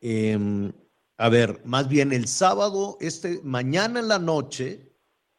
em, 0.00 0.72
a 1.16 1.28
ver, 1.28 1.60
más 1.64 1.88
bien 1.88 2.12
el 2.12 2.26
sábado, 2.26 2.96
este, 3.00 3.40
mañana 3.44 4.00
en 4.00 4.08
la 4.08 4.18
noche, 4.18 4.90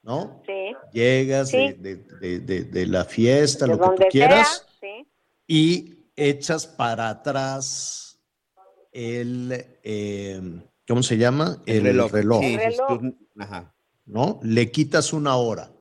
¿no? 0.03 0.41
Sí. 0.45 0.73
Llegas 0.93 1.49
Sí. 1.49 1.73
de, 1.73 1.95
de- 2.39 2.63
de- 2.63 2.85
la 2.87 3.03
fiesta, 3.03 3.67
lo 3.67 3.77
que 3.79 3.87
tú 3.97 4.03
quieras. 4.09 4.65
sea, 4.79 4.89
sí. 4.89 5.07
y 5.47 5.97
echas 6.15 6.65
para 6.65 7.09
atrás 7.09 8.03
el, 8.93 9.65
eh, 9.83 10.41
¿cómo 10.87 11.03
se 11.03 11.17
llama? 11.17 11.61
el, 11.65 11.83
reloj. 11.83 12.41
Sí, 12.41 12.53
El 12.53 12.59
sí, 12.73 12.77
reloj. 12.79 13.01
ajá. 13.39 13.75
¿no? 14.05 14.39
Le 14.43 14.69
quitas 14.71 15.13
una 15.13 15.35
hora. 15.35 15.71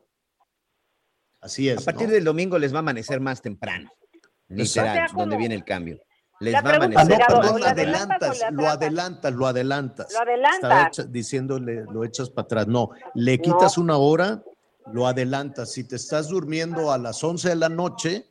Así 1.40 1.68
es. 1.68 1.78
A 1.78 1.84
partir 1.84 2.08
¿no? 2.08 2.14
del 2.14 2.24
domingo 2.24 2.58
les 2.58 2.72
va 2.72 2.76
a 2.76 2.80
amanecer 2.80 3.20
más 3.20 3.42
temprano. 3.42 3.90
Literal, 4.48 5.06
O 5.06 5.08
sea, 5.08 5.16
donde 5.16 5.36
viene 5.36 5.54
el 5.54 5.64
cambio. 5.64 5.98
les 6.40 6.52
La 6.52 6.62
va 6.62 6.70
a 6.70 6.78
pregunta, 6.78 7.00
Ah, 7.00 7.04
no, 7.04 7.14
amanecer. 7.14 7.26
Perdón, 7.26 7.52
¿lo 7.52 7.58
la- 7.58 7.70
adelantas 7.70 8.40
lo 8.52 8.68
adelantas, 8.68 9.32
lo 9.34 9.46
adelantas. 9.46 10.12
Lo 10.12 10.20
adelantas. 10.20 11.12
Diciéndole, 11.12 11.84
lo 11.92 12.04
echas 12.04 12.30
para 12.30 12.44
atrás. 12.44 12.66
No, 12.68 12.90
le 13.14 13.40
quitas 13.40 13.76
una 13.78 13.96
hora, 13.96 14.42
lo 14.92 15.06
adelantas. 15.06 15.72
Si 15.72 15.84
te 15.84 15.96
estás 15.96 16.28
durmiendo 16.28 16.92
a 16.92 16.98
las 16.98 17.22
11 17.24 17.48
de 17.50 17.56
la 17.56 17.68
noche, 17.68 18.26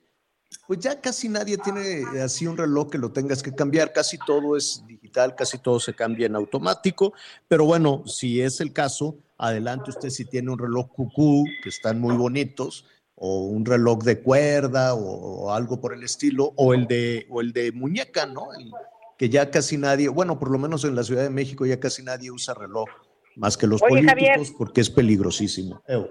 pues 0.68 0.80
ya 0.80 1.00
casi 1.00 1.30
nadie 1.30 1.58
tiene 1.58 2.04
así 2.22 2.48
un 2.48 2.58
reloj 2.58 2.90
que 2.90 2.98
lo 2.98 3.12
tengas 3.12 3.44
que 3.44 3.54
cambiar. 3.54 3.94
Casi 3.94 4.18
todo 4.26 4.56
es 4.56 4.84
digital, 4.88 5.36
casi 5.36 5.58
todo 5.58 5.80
se 5.80 5.94
cambia 5.94 6.28
en 6.28 6.36
automático. 6.36 7.14
Pero 7.48 7.66
bueno, 7.66 8.04
si 8.06 8.42
es 8.42 8.62
el 8.62 8.74
caso, 8.74 9.18
adelante 9.38 9.90
usted 9.90 10.10
si 10.10 10.26
tiene 10.26 10.52
un 10.52 10.60
reloj 10.60 10.88
cucú, 10.92 11.46
que 11.64 11.70
están 11.70 12.00
muy 12.00 12.16
bonitos, 12.16 12.86
o 13.16 13.46
un 13.46 13.66
reloj 13.66 14.04
de 14.04 14.22
cuerda 14.22 14.96
o, 14.96 15.52
algo 15.52 15.80
por 15.80 15.94
el 15.94 16.04
estilo, 16.04 16.54
o 16.56 16.74
el 16.74 16.88
de, 16.88 17.28
o 17.30 17.42
el 17.42 17.54
de 17.54 17.72
muñeca, 17.72 18.26
¿no? 18.26 18.54
El- 18.54 18.72
que 19.18 19.30
ya 19.30 19.52
casi 19.52 19.78
nadie, 19.78 20.10
bueno, 20.10 20.40
por 20.40 20.50
lo 20.50 20.58
menos 20.58 20.84
en 20.84 20.96
la 20.96 21.04
Ciudad 21.04 21.22
de 21.22 21.30
México 21.30 21.64
ya 21.64 21.80
casi 21.80 22.02
nadie 22.02 22.32
usa 22.32 22.56
reloj, 22.56 22.90
más 23.36 23.56
que 23.56 23.68
los 23.68 23.80
Oye, 23.84 23.90
políticos, 23.90 24.18
Javier. 24.28 24.40
porque 24.58 24.82
es 24.82 24.90
peligrosísimo. 24.90 25.84
Ew. 25.88 26.08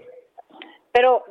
Pero, 0.93 1.25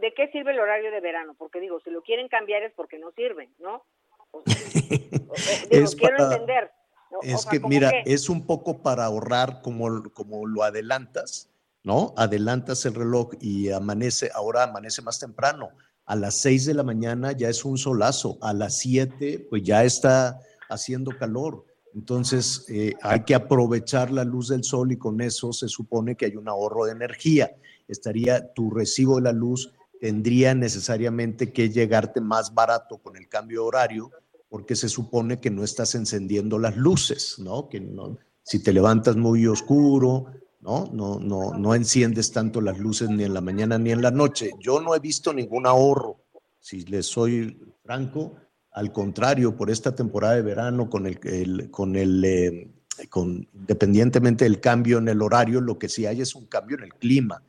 ¿de 0.00 0.12
qué 0.14 0.28
sirve 0.32 0.52
el 0.52 0.60
horario 0.60 0.90
de 0.90 1.00
verano? 1.00 1.34
Porque 1.38 1.60
digo, 1.60 1.80
si 1.80 1.90
lo 1.90 2.02
quieren 2.02 2.28
cambiar 2.28 2.62
es 2.62 2.72
porque 2.74 2.98
no 2.98 3.10
sirven, 3.12 3.50
¿no? 3.58 3.82
O- 4.30 4.38
o- 4.38 4.40
o- 4.40 4.44
digo, 5.70 5.84
Es 5.84 5.94
quiero 5.96 6.16
para- 6.16 6.32
entender. 6.34 6.70
¿no? 7.10 7.18
O 7.18 7.22
Es 7.22 7.42
sea, 7.42 7.50
que, 7.52 7.60
¿cómo 7.60 7.68
mira, 7.70 7.90
qué? 7.90 8.02
es 8.12 8.28
un 8.28 8.46
poco 8.46 8.82
para 8.82 9.04
ahorrar 9.04 9.62
como, 9.62 10.02
como 10.12 10.46
lo 10.46 10.62
adelantas, 10.62 11.48
¿no? 11.82 12.12
Adelantas 12.16 12.84
el 12.86 12.94
reloj 12.94 13.30
y 13.40 13.70
amanece, 13.70 14.30
ahora 14.34 14.64
amanece 14.64 15.00
más 15.02 15.18
temprano. 15.18 15.70
A 16.04 16.16
las 16.16 16.36
6 16.36 16.66
de 16.66 16.74
la 16.74 16.82
mañana 16.82 17.32
ya 17.32 17.48
es 17.48 17.64
un 17.64 17.76
solazo, 17.78 18.38
a 18.40 18.52
las 18.52 18.78
7 18.78 19.46
pues 19.50 19.62
ya 19.62 19.84
está 19.84 20.38
haciendo 20.68 21.16
calor. 21.18 21.64
Entonces 21.94 22.66
eh, 22.68 22.94
hay 23.02 23.24
que 23.24 23.34
aprovechar 23.34 24.10
la 24.10 24.24
luz 24.24 24.48
del 24.48 24.62
sol 24.64 24.92
y 24.92 24.96
con 24.98 25.20
eso 25.20 25.52
se 25.52 25.68
supone 25.68 26.14
que 26.16 26.26
hay 26.26 26.36
un 26.36 26.48
ahorro 26.48 26.84
de 26.84 26.92
energía. 26.92 27.54
Estaría 27.88 28.52
tu 28.52 28.70
recibo 28.70 29.16
de 29.16 29.22
la 29.22 29.32
luz 29.32 29.72
tendría 30.00 30.54
necesariamente 30.54 31.52
que 31.52 31.70
llegarte 31.70 32.20
más 32.20 32.54
barato 32.54 32.98
con 32.98 33.16
el 33.16 33.28
cambio 33.28 33.62
de 33.62 33.66
horario 33.68 34.10
porque 34.48 34.76
se 34.76 34.88
supone 34.88 35.40
que 35.40 35.50
no 35.50 35.64
estás 35.64 35.94
encendiendo 35.94 36.58
las 36.58 36.76
luces, 36.76 37.38
¿no? 37.38 37.68
Que 37.68 37.80
no, 37.80 38.16
si 38.42 38.62
te 38.62 38.72
levantas 38.72 39.16
muy 39.16 39.46
oscuro, 39.46 40.26
¿no? 40.60 40.88
No, 40.92 41.18
no, 41.20 41.52
no 41.52 41.74
enciendes 41.74 42.32
tanto 42.32 42.60
las 42.60 42.78
luces 42.78 43.10
ni 43.10 43.24
en 43.24 43.34
la 43.34 43.40
mañana 43.40 43.78
ni 43.78 43.90
en 43.90 44.00
la 44.02 44.10
noche. 44.10 44.50
Yo 44.60 44.80
no 44.80 44.94
he 44.94 45.00
visto 45.00 45.32
ningún 45.34 45.66
ahorro, 45.66 46.24
si 46.60 46.82
les 46.86 47.06
soy 47.06 47.60
franco, 47.84 48.36
al 48.72 48.92
contrario, 48.92 49.56
por 49.56 49.70
esta 49.70 49.94
temporada 49.94 50.34
de 50.36 50.42
verano, 50.42 50.88
con 50.88 51.06
el, 51.06 51.18
el- 51.24 51.70
con 51.70 51.96
el, 51.96 52.24
eh, 52.24 52.70
con, 53.10 53.48
independientemente 53.52 54.44
del 54.44 54.60
cambio 54.60 54.98
en 54.98 55.08
el 55.08 55.20
horario, 55.22 55.60
lo 55.60 55.78
que 55.78 55.88
sí 55.88 56.06
hay 56.06 56.20
es 56.20 56.34
un 56.34 56.46
cambio 56.46 56.76
en 56.78 56.84
el 56.84 56.94
clima. 56.94 57.42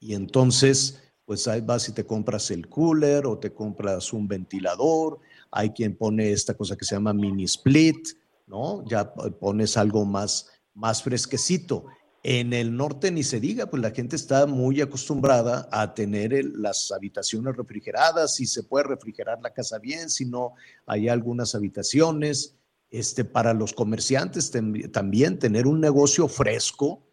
Y 0.00 0.14
entonces, 0.14 1.02
pues 1.26 1.48
ahí 1.48 1.60
vas 1.60 1.88
y 1.88 1.92
te 1.92 2.06
compras 2.06 2.50
el 2.52 2.68
cooler 2.68 3.26
o 3.26 3.38
te 3.38 3.52
compras 3.52 4.12
un 4.12 4.28
ventilador. 4.28 5.18
Hay 5.50 5.70
quien 5.70 5.96
pone 5.96 6.30
esta 6.30 6.54
cosa 6.54 6.76
que 6.76 6.84
se 6.84 6.94
llama 6.94 7.12
mini 7.12 7.44
split, 7.44 8.08
¿no? 8.46 8.84
Ya 8.88 9.12
pones 9.12 9.76
algo 9.76 10.04
más, 10.04 10.48
más 10.72 11.02
fresquecito. 11.02 11.86
En 12.22 12.52
el 12.52 12.76
norte 12.76 13.10
ni 13.10 13.24
se 13.24 13.40
diga, 13.40 13.66
pues 13.66 13.82
la 13.82 13.90
gente 13.90 14.16
está 14.16 14.46
muy 14.46 14.80
acostumbrada 14.80 15.68
a 15.72 15.94
tener 15.94 16.44
las 16.56 16.90
habitaciones 16.92 17.56
refrigeradas, 17.56 18.36
si 18.36 18.46
se 18.46 18.62
puede 18.62 18.84
refrigerar 18.84 19.40
la 19.42 19.52
casa 19.52 19.78
bien, 19.78 20.08
si 20.10 20.24
no, 20.26 20.54
hay 20.86 21.08
algunas 21.08 21.54
habitaciones. 21.54 22.54
Este, 22.88 23.24
para 23.24 23.52
los 23.52 23.72
comerciantes 23.72 24.52
también 24.92 25.40
tener 25.40 25.66
un 25.66 25.80
negocio 25.80 26.28
fresco, 26.28 27.05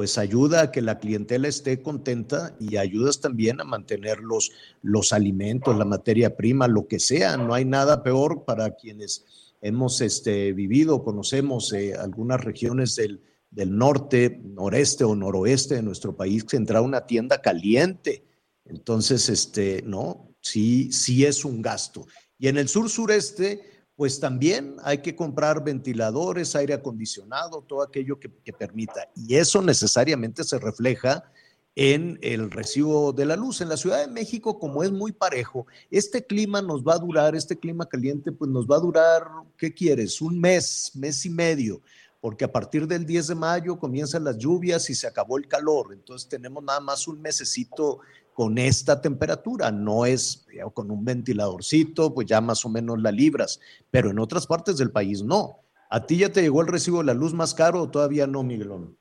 pues 0.00 0.16
ayuda 0.16 0.62
a 0.62 0.72
que 0.72 0.80
la 0.80 0.98
clientela 0.98 1.46
esté 1.46 1.82
contenta 1.82 2.56
y 2.58 2.78
ayudas 2.78 3.20
también 3.20 3.60
a 3.60 3.64
mantener 3.64 4.20
los, 4.20 4.50
los 4.80 5.12
alimentos, 5.12 5.76
la 5.76 5.84
materia 5.84 6.38
prima, 6.38 6.68
lo 6.68 6.88
que 6.88 6.98
sea. 6.98 7.36
No 7.36 7.52
hay 7.52 7.66
nada 7.66 8.02
peor 8.02 8.46
para 8.46 8.76
quienes 8.76 9.26
hemos 9.60 10.00
este, 10.00 10.54
vivido, 10.54 11.04
conocemos 11.04 11.74
eh, 11.74 11.92
algunas 11.92 12.42
regiones 12.42 12.96
del, 12.96 13.20
del 13.50 13.76
norte, 13.76 14.40
noreste 14.42 15.04
o 15.04 15.14
noroeste 15.14 15.74
de 15.74 15.82
nuestro 15.82 16.16
país, 16.16 16.44
que 16.44 16.56
entrar 16.56 16.78
a 16.78 16.86
una 16.86 17.04
tienda 17.04 17.42
caliente. 17.42 18.24
Entonces, 18.64 19.28
este, 19.28 19.82
no, 19.82 20.34
sí, 20.40 20.90
sí 20.92 21.26
es 21.26 21.44
un 21.44 21.60
gasto. 21.60 22.06
Y 22.38 22.48
en 22.48 22.56
el 22.56 22.68
sur 22.68 22.88
sureste, 22.88 23.60
pues 24.00 24.18
también 24.18 24.76
hay 24.82 25.02
que 25.02 25.14
comprar 25.14 25.62
ventiladores, 25.62 26.56
aire 26.56 26.72
acondicionado, 26.72 27.60
todo 27.60 27.82
aquello 27.82 28.18
que, 28.18 28.30
permita. 28.50 29.10
Y 29.14 29.36
eso 29.36 29.60
necesariamente 29.60 30.42
se 30.42 30.58
refleja 30.58 31.30
en 31.74 32.18
el 32.22 32.50
recibo 32.50 33.12
de 33.12 33.26
la 33.26 33.36
luz. 33.36 33.60
En 33.60 33.68
la 33.68 33.76
Ciudad 33.76 34.00
de 34.00 34.10
México, 34.10 34.58
como 34.58 34.82
es 34.82 34.90
muy 34.90 35.12
parejo, 35.12 35.66
este 35.90 36.24
clima 36.24 36.62
nos 36.62 36.82
va 36.82 36.94
a 36.94 36.98
durar, 36.98 37.36
este 37.36 37.58
clima 37.58 37.84
caliente, 37.84 38.32
pues 38.32 38.50
nos 38.50 38.66
va 38.66 38.76
a 38.76 38.80
durar, 38.80 39.22
¿qué 39.58 39.74
quieres? 39.74 40.22
Un 40.22 40.40
mes, 40.40 40.92
mes 40.94 41.26
y 41.26 41.28
medio, 41.28 41.82
porque 42.22 42.46
a 42.46 42.50
partir 42.50 42.86
del 42.86 43.04
10 43.04 43.26
de 43.26 43.34
mayo 43.34 43.78
comienzan 43.78 44.24
las 44.24 44.38
lluvias 44.38 44.88
y 44.88 44.94
se 44.94 45.08
acabó 45.08 45.36
el 45.36 45.46
calor. 45.46 45.92
Entonces 45.92 46.26
tenemos 46.26 46.64
nada 46.64 46.80
más 46.80 47.06
un 47.06 47.20
mesecito 47.20 48.00
con 48.40 48.56
esta 48.56 49.02
temperatura, 49.02 49.70
no 49.70 50.06
es 50.06 50.46
ya 50.56 50.64
con 50.64 50.90
un 50.90 51.04
ventiladorcito, 51.04 52.14
pues 52.14 52.26
ya 52.26 52.40
más 52.40 52.64
o 52.64 52.70
menos 52.70 52.98
la 52.98 53.12
libras, 53.12 53.60
pero 53.90 54.08
en 54.08 54.18
otras 54.18 54.46
partes 54.46 54.78
del 54.78 54.90
país 54.90 55.22
no. 55.22 55.58
¿A 55.90 56.06
ti 56.06 56.16
ya 56.16 56.32
te 56.32 56.40
llegó 56.40 56.62
el 56.62 56.68
recibo 56.68 57.00
de 57.00 57.04
la 57.04 57.12
luz 57.12 57.34
más 57.34 57.52
caro 57.52 57.82
o 57.82 57.90
todavía 57.90 58.26
no, 58.26 58.42
Miguelón? 58.42 58.96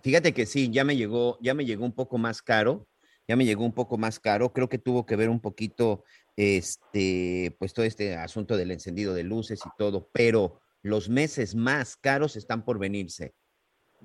Fíjate 0.00 0.32
que 0.32 0.46
sí, 0.46 0.70
ya 0.70 0.84
me 0.84 0.96
llegó, 0.96 1.38
ya 1.40 1.54
me 1.54 1.64
llegó 1.64 1.84
un 1.84 1.92
poco 1.92 2.18
más 2.18 2.40
caro, 2.40 2.86
ya 3.26 3.34
me 3.34 3.44
llegó 3.44 3.64
un 3.64 3.72
poco 3.72 3.98
más 3.98 4.20
caro. 4.20 4.52
Creo 4.52 4.68
que 4.68 4.78
tuvo 4.78 5.04
que 5.06 5.16
ver 5.16 5.28
un 5.28 5.40
poquito, 5.40 6.04
este, 6.36 7.56
pues 7.58 7.74
todo 7.74 7.84
este 7.84 8.14
asunto 8.14 8.56
del 8.56 8.70
encendido 8.70 9.12
de 9.12 9.24
luces 9.24 9.58
y 9.66 9.70
todo, 9.76 10.08
pero 10.12 10.60
los 10.82 11.08
meses 11.08 11.56
más 11.56 11.96
caros 11.96 12.36
están 12.36 12.64
por 12.64 12.78
venirse. 12.78 13.34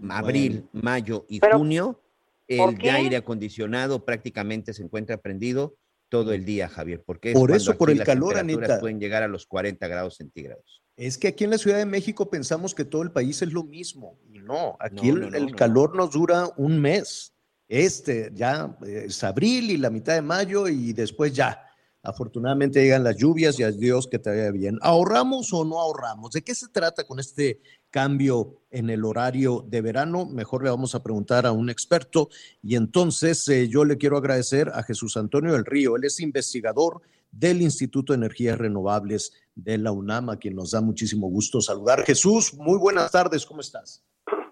Abril, 0.09 0.67
mayo 0.71 1.27
y 1.29 1.41
Pero, 1.41 1.59
junio, 1.59 1.93
¿por 1.93 2.02
el 2.47 2.89
aire 2.89 3.15
acondicionado 3.17 4.05
prácticamente 4.05 4.73
se 4.73 4.83
encuentra 4.83 5.17
prendido 5.17 5.75
todo 6.09 6.31
el 6.33 6.45
día, 6.45 6.69
Javier, 6.69 7.03
porque 7.03 7.29
es 7.31 7.33
Por 7.33 7.51
eso, 7.51 7.75
por 7.75 7.89
el 7.89 7.97
las 7.97 8.05
calor, 8.05 8.37
Anita. 8.37 8.79
pueden 8.79 8.99
llegar 8.99 9.23
a 9.23 9.27
los 9.27 9.47
40 9.47 9.87
grados 9.87 10.17
centígrados. 10.17 10.83
Es 10.95 11.17
que 11.17 11.29
aquí 11.29 11.43
en 11.43 11.49
la 11.49 11.57
Ciudad 11.57 11.77
de 11.77 11.87
México 11.87 12.29
pensamos 12.29 12.75
que 12.75 12.85
todo 12.85 13.01
el 13.01 13.11
país 13.11 13.41
es 13.41 13.51
lo 13.51 13.63
mismo 13.63 14.19
y 14.31 14.37
no, 14.39 14.77
aquí 14.79 15.07
No, 15.11 15.15
el, 15.15 15.21
no, 15.21 15.29
no, 15.31 15.37
el 15.37 15.45
no. 15.47 15.55
calor 15.55 15.95
nos 15.95 16.11
dura 16.11 16.49
un 16.57 16.79
mes. 16.79 17.33
Este 17.67 18.29
ya 18.35 18.77
eh, 18.85 19.05
es 19.07 19.23
abril 19.23 19.71
y 19.71 19.77
la 19.77 19.89
mitad 19.89 20.13
de 20.13 20.21
mayo 20.21 20.67
y 20.67 20.93
después 20.93 21.33
ya. 21.33 21.65
Afortunadamente 22.03 22.81
llegan 22.83 23.03
las 23.03 23.15
lluvias 23.17 23.57
y 23.59 23.63
a 23.63 23.71
Dios 23.71 24.07
que 24.07 24.19
te 24.19 24.29
vaya 24.29 24.51
bien. 24.51 24.77
¿Ahorramos 24.81 25.51
o 25.53 25.63
no 25.65 25.79
ahorramos? 25.79 26.31
¿De 26.33 26.43
qué 26.43 26.53
se 26.53 26.67
trata 26.67 27.05
con 27.05 27.19
este 27.19 27.59
cambio 27.93 28.63
en 28.71 28.89
el 28.89 29.05
horario 29.05 29.63
de 29.69 29.81
verano? 29.81 30.25
Mejor 30.25 30.63
le 30.63 30.71
vamos 30.71 30.95
a 30.95 31.03
preguntar 31.03 31.45
a 31.45 31.51
un 31.51 31.69
experto. 31.69 32.27
Y 32.63 32.75
entonces 32.75 33.47
eh, 33.47 33.69
yo 33.69 33.85
le 33.85 33.97
quiero 33.97 34.17
agradecer 34.17 34.69
a 34.73 34.81
Jesús 34.81 35.15
Antonio 35.15 35.53
del 35.53 35.63
Río. 35.63 35.95
Él 35.95 36.03
es 36.05 36.19
investigador 36.19 37.01
del 37.31 37.61
Instituto 37.61 38.13
de 38.13 38.17
Energías 38.17 38.57
Renovables 38.57 39.31
de 39.55 39.77
la 39.77 39.91
UNAM, 39.91 40.31
a 40.31 40.37
quien 40.37 40.55
nos 40.55 40.71
da 40.71 40.81
muchísimo 40.81 41.27
gusto 41.29 41.61
saludar. 41.61 42.03
Jesús, 42.03 42.53
muy 42.55 42.79
buenas 42.79 43.11
tardes, 43.11 43.45
¿cómo 43.45 43.61
estás? 43.61 44.03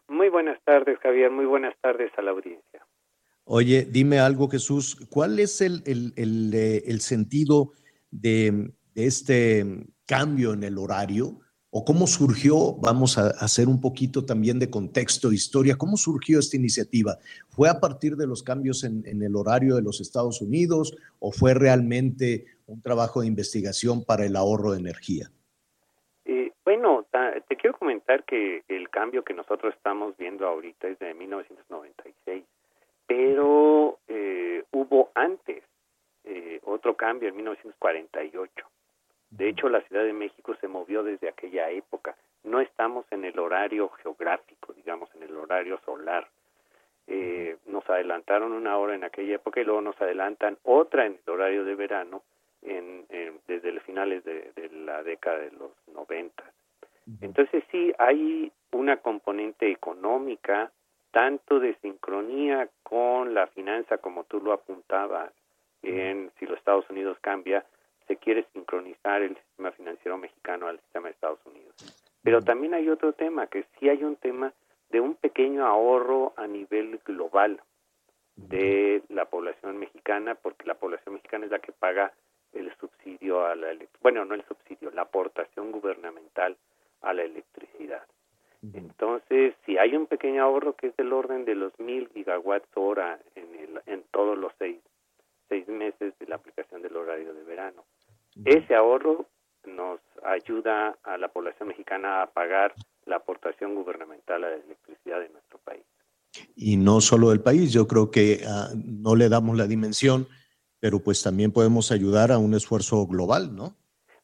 Muy 0.07 0.29
buenas 0.29 0.59
tardes, 0.63 0.99
Javier. 1.01 1.31
Muy 1.31 1.45
buenas 1.45 1.73
tardes 1.81 2.11
a 2.17 2.21
la 2.21 2.31
audiencia. 2.31 2.85
Oye, 3.43 3.87
dime 3.89 4.19
algo, 4.19 4.47
Jesús, 4.49 4.95
¿cuál 5.09 5.39
es 5.39 5.61
el, 5.61 5.81
el- 5.87 6.13
el, 6.15 6.53
eh, 6.53 6.83
el 6.85 7.01
sentido 7.01 7.71
de, 8.11 8.71
de 8.93 9.05
este 9.07 9.87
cambio 10.05 10.53
en 10.53 10.63
el 10.63 10.77
horario? 10.77 11.39
¿O 11.73 11.85
cómo 11.85 12.05
surgió? 12.05 12.73
Vamos 12.81 13.17
a 13.17 13.29
hacer 13.39 13.69
un 13.69 13.79
poquito 13.79 14.25
también 14.25 14.59
de 14.59 14.69
contexto, 14.69 15.31
historia. 15.31 15.77
¿Cómo 15.77 15.95
surgió 15.95 16.37
esta 16.37 16.57
iniciativa? 16.57 17.17
¿Fue 17.47 17.69
a 17.69 17.79
partir 17.79 18.17
de 18.17 18.27
los 18.27 18.43
cambios 18.43 18.83
en, 18.83 19.05
el 19.05 19.35
horario 19.37 19.75
de 19.75 19.81
los 19.81 20.01
Estados 20.01 20.41
Unidos 20.41 20.97
o 21.19 21.31
fue 21.31 21.53
realmente 21.53 22.43
un 22.67 22.81
trabajo 22.81 23.21
de 23.21 23.27
investigación 23.27 24.03
para 24.03 24.25
el 24.25 24.35
ahorro 24.35 24.71
de 24.71 24.79
energía? 24.79 25.31
Eh, 26.25 26.51
bueno, 26.65 27.05
te 27.47 27.55
quiero 27.55 27.77
comentar 27.79 28.25
que 28.25 28.63
el 28.67 28.89
cambio 28.89 29.23
que 29.23 29.33
nosotros 29.33 29.73
estamos 29.73 30.17
viendo 30.17 30.45
ahorita 30.45 30.89
es 30.89 30.99
de 30.99 31.13
1996, 31.13 32.43
pero 33.07 33.97
eh, 34.09 34.65
hubo 34.73 35.09
antes 35.15 35.63
eh, 36.25 36.59
otro 36.65 36.97
cambio 36.97 37.29
en 37.29 37.37
1948. 37.37 38.67
De 39.31 39.49
hecho, 39.49 39.69
la 39.69 39.81
Ciudad 39.81 40.03
de 40.03 40.13
México 40.13 40.55
se 40.61 40.67
movió 40.67 41.03
desde 41.03 41.29
aquella 41.29 41.69
época. 41.69 42.15
No 42.43 42.59
estamos 42.59 43.05
en 43.11 43.25
el 43.25 43.39
horario 43.39 43.89
geográfico, 43.89 44.73
digamos, 44.73 45.09
en 45.15 45.23
el 45.23 45.35
horario 45.35 45.79
solar. 45.85 46.27
Eh, 47.07 47.57
nos 47.65 47.89
adelantaron 47.89 48.51
una 48.51 48.77
hora 48.77 48.93
en 48.95 49.03
aquella 49.03 49.35
época 49.35 49.59
y 49.59 49.63
luego 49.65 49.81
nos 49.81 49.99
adelantan 50.01 50.57
otra 50.63 51.05
en 51.05 51.17
el 51.25 51.33
horario 51.33 51.63
de 51.65 51.75
verano 51.75 52.21
en, 52.61 53.05
en- 53.09 53.39
desde 53.47 53.71
los 53.71 53.83
finales 53.83 54.23
de, 54.23 54.51
de 54.55 54.69
la 54.69 55.01
década 55.03 55.39
de 55.39 55.51
los 55.51 55.71
90. 55.87 56.05
ventas. 56.07 56.53
Entonces 57.21 57.63
sí, 57.71 57.91
hay 57.97 58.51
una 58.71 58.97
componente 58.97 59.69
económica, 59.71 60.71
tanto 61.11 61.59
de 61.59 61.73
sincronía 61.81 62.69
con 62.83 63.33
la 63.33 63.47
finanza, 63.47 63.97
como 63.97 64.23
tú 64.25 64.39
lo 64.39 64.53
apuntabas, 64.53 65.31
en 65.83 66.31
si 66.37 66.45
los 66.45 66.57
Estados 66.59 66.89
Unidos 66.89 67.17
cambia, 67.21 67.65
se 68.07 68.17
quiere 68.17 68.45
sincronizar 68.53 69.21
el 69.21 69.35
sistema 69.35 69.71
financiero 69.71 70.17
mexicano 70.17 70.67
al 70.67 70.79
sistema 70.79 71.07
de 71.07 71.13
Estados 71.13 71.39
Unidos. 71.45 71.75
Pero 72.23 72.41
también 72.41 72.73
hay 72.73 72.89
otro 72.89 73.13
tema, 73.13 73.47
que 73.47 73.65
sí 73.79 73.89
hay 73.89 74.03
un 74.03 74.15
tema 74.15 74.53
de 74.89 74.99
un 74.99 75.15
pequeño 75.15 75.65
ahorro 75.65 76.33
a 76.35 76.47
nivel 76.47 76.99
global 77.05 77.61
de 78.35 79.01
la 79.09 79.25
población 79.25 79.77
mexicana, 79.77 80.35
porque 80.35 80.65
la 80.65 80.75
población 80.75 81.15
mexicana 81.15 81.45
es 81.45 81.51
la 81.51 81.59
que 81.59 81.71
paga 81.71 82.13
el 82.53 82.73
subsidio 82.77 83.45
a 83.45 83.55
la 83.55 83.73
bueno, 84.01 84.25
no 84.25 84.35
el 84.35 84.43
subsidio, 84.45 84.91
la 84.91 85.03
aportación 85.03 85.71
gubernamental 85.71 86.57
a 87.01 87.13
la 87.13 87.23
electricidad. 87.23 88.03
Entonces, 88.73 89.55
si 89.65 89.79
hay 89.79 89.95
un 89.95 90.05
pequeño 90.05 90.43
ahorro 90.43 90.73
que 90.73 90.87
es 90.87 90.95
del 90.95 91.13
orden 91.13 91.45
de 91.45 91.55
los 91.55 91.77
mil 91.79 92.09
gigawatts 92.09 92.69
hora 92.75 93.19
en, 93.33 93.55
el, 93.55 93.81
en 93.87 94.03
todos 94.11 94.37
los 94.37 94.53
seis, 94.59 94.79
seis 95.51 95.67
meses 95.67 96.13
de 96.17 96.27
la 96.27 96.35
aplicación 96.35 96.81
del 96.81 96.95
horario 96.95 97.33
de 97.33 97.43
verano. 97.43 97.83
Ese 98.45 98.73
ahorro 98.73 99.25
nos 99.65 99.99
ayuda 100.23 100.97
a 101.03 101.17
la 101.17 101.27
población 101.27 101.67
mexicana 101.67 102.21
a 102.21 102.27
pagar 102.27 102.73
la 103.05 103.17
aportación 103.17 103.75
gubernamental 103.75 104.41
a 104.45 104.49
la 104.49 104.55
electricidad 104.55 105.19
de 105.19 105.27
nuestro 105.27 105.59
país. 105.59 105.83
Y 106.55 106.77
no 106.77 107.01
solo 107.01 107.31
del 107.31 107.41
país, 107.41 107.73
yo 107.73 107.85
creo 107.85 108.09
que 108.09 108.39
ah, 108.47 108.69
no 108.75 109.17
le 109.17 109.27
damos 109.27 109.57
la 109.57 109.67
dimensión, 109.67 110.27
pero 110.79 110.99
pues 110.99 111.21
también 111.21 111.51
podemos 111.51 111.91
ayudar 111.91 112.31
a 112.31 112.37
un 112.37 112.53
esfuerzo 112.53 113.05
global, 113.05 113.53
¿no? 113.53 113.75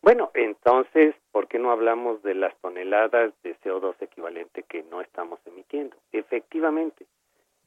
Bueno, 0.01 0.31
entonces, 0.33 1.13
¿por 1.33 1.49
qué 1.49 1.59
no 1.59 1.71
hablamos 1.71 2.23
de 2.23 2.35
las 2.35 2.57
toneladas 2.61 3.33
de 3.43 3.57
CO2 3.59 3.95
equivalente 3.99 4.63
que 4.63 4.83
no 4.83 5.01
estamos 5.01 5.41
emitiendo? 5.45 5.97
Efectivamente, 6.13 7.05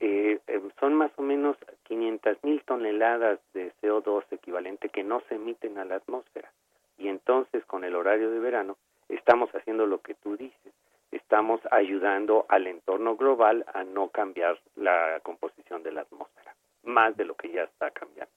eh, 0.01 0.41
eh, 0.47 0.61
son 0.81 0.95
más 0.95 1.11
o 1.17 1.23
menos 1.23 1.57
500 1.85 2.39
mil 2.43 2.63
toneladas 2.67 3.39
de 3.55 3.73
CO2 3.83 4.25
equivalente 4.31 4.89
que 4.89 5.05
no 5.05 5.23
se 5.29 5.35
emiten 5.37 5.79
a 5.79 5.85
la 5.85 5.97
atmósfera. 5.97 6.53
Y 6.99 7.09
entonces, 7.09 7.65
con 7.67 7.85
el 7.85 7.95
horario 7.95 8.31
de 8.31 8.39
verano, 8.39 8.77
estamos 9.09 9.51
haciendo 9.51 9.87
lo 9.87 10.01
que 10.01 10.15
tú 10.15 10.37
dices. 10.37 10.73
Estamos 11.13 11.61
ayudando 11.71 12.47
al 12.49 12.67
entorno 12.67 13.17
global 13.17 13.65
a 13.75 13.85
no 13.85 14.09
cambiar 14.09 14.61
la 14.77 15.21
composición 15.23 15.83
de 15.83 15.93
la 15.93 16.03
atmósfera, 16.03 16.55
más 16.85 17.17
de 17.17 17.25
lo 17.25 17.35
que 17.35 17.53
ya 17.53 17.63
está 17.65 17.91
cambiando. 17.91 18.33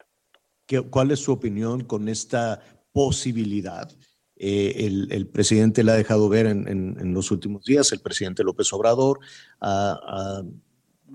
¿Qué- 0.66 0.82
¿Cuál 0.89 1.11
es 1.11 1.20
su 1.20 1.32
opinión 1.34 1.84
con 1.84 2.07
esta 2.09 2.59
posibilidad? 2.93 3.88
Eh, 4.36 4.86
el, 4.88 5.11
el 5.11 5.28
presidente 5.28 5.84
la 5.84 5.93
ha 5.93 5.97
dejado 5.97 6.28
ver 6.30 6.47
en, 6.47 6.68
en- 6.68 7.14
los 7.14 7.30
últimos 7.32 7.64
días, 7.64 7.91
el 7.91 8.01
presidente 8.01 8.43
López 8.43 8.72
Obrador, 8.74 9.20
ah, 9.61 10.41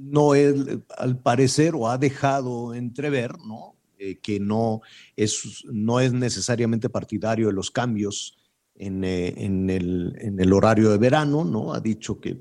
no 0.01 0.34
él, 0.34 0.84
al 0.96 1.18
parecer, 1.20 1.74
o 1.74 1.88
ha 1.88 1.99
dejado 1.99 2.74
entrever, 2.74 3.38
¿no? 3.44 3.74
Eh, 3.99 4.18
que 4.20 4.38
no 4.38 4.80
es, 5.16 5.64
no 5.64 5.99
es 6.01 6.12
necesariamente 6.12 6.88
partidario 6.88 7.49
de 7.49 7.53
los 7.53 7.70
cambios 7.70 8.38
en, 8.76 9.03
eh, 9.03 9.34
en 9.36 9.68
el, 9.70 10.14
en 10.20 10.38
el 10.40 10.53
horario 10.53 10.90
de 10.90 10.99
verano, 10.99 11.44
¿no? 11.44 11.74
Ha 11.74 11.80
dicho 11.80 12.20
que, 12.20 12.40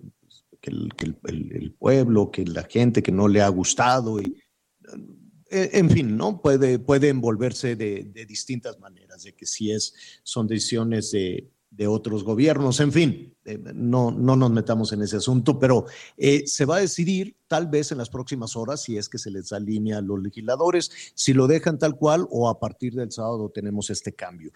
que 0.61 0.69
el- 0.71 0.93
el 1.51 1.73
pueblo, 1.73 2.29
que 2.29 2.45
la 2.45 2.63
gente 2.63 3.01
que 3.01 3.11
no 3.11 3.27
le 3.27 3.41
ha 3.41 3.47
gustado 3.49 4.21
y 4.21 4.35
eh, 5.49 5.69
en 5.73 5.89
fin, 5.89 6.15
¿no? 6.17 6.41
Puede, 6.41 6.77
puede 6.77 7.09
envolverse 7.09 7.75
de, 7.75 8.03
de 8.13 8.25
distintas 8.25 8.79
maneras, 8.79 9.23
de 9.23 9.33
que 9.33 9.45
si 9.45 9.71
es, 9.71 9.93
son 10.23 10.45
decisiones 10.47 11.11
de, 11.11 11.49
de 11.77 11.87
otros 11.87 12.23
gobiernos, 12.23 12.79
en 12.79 12.91
fin, 12.91 13.35
eh, 13.45 13.59
no, 13.75 14.09
no 14.09 14.35
nos 14.35 14.49
metamos 14.49 14.91
en 14.93 15.03
ese 15.03 15.17
asunto, 15.17 15.59
pero 15.59 15.85
eh, 16.17 16.47
se 16.47 16.65
va 16.65 16.77
a 16.77 16.81
decidir 16.81 17.35
tal 17.47 17.67
vez 17.67 17.91
en 17.91 17.99
las 17.99 18.09
próximas 18.09 18.55
horas 18.55 18.81
si 18.81 18.97
es 18.97 19.07
que 19.07 19.19
se 19.19 19.29
les 19.29 19.53
alinea 19.53 19.99
a 19.99 20.01
los 20.01 20.19
legisladores, 20.19 21.13
si 21.15 21.33
lo 21.33 21.45
dejan 21.45 21.77
tal 21.77 21.95
cual 21.95 22.27
o 22.31 22.49
a 22.49 22.59
partir 22.59 22.93
del 22.93 23.11
sábado 23.11 23.51
tenemos 23.53 23.91
este 23.91 24.13
cambio. 24.13 24.51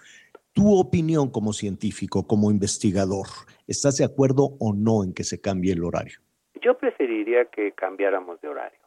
Tu 0.51 0.75
opinión 0.75 1.29
como 1.29 1.53
científico, 1.53 2.25
como 2.25 2.49
investigador, 2.49 3.27
¿estás 3.67 3.97
de 3.97 4.05
acuerdo 4.05 4.57
o 4.59 4.73
no 4.73 5.03
en 5.03 5.13
que 5.13 5.23
se 5.23 5.39
cambie 5.39 5.73
el 5.73 5.83
horario? 5.83 6.19
Yo 6.59 6.75
preferiría 6.77 7.45
que 7.45 7.71
cambiáramos 7.73 8.41
de 8.41 8.47
horario. 8.47 8.79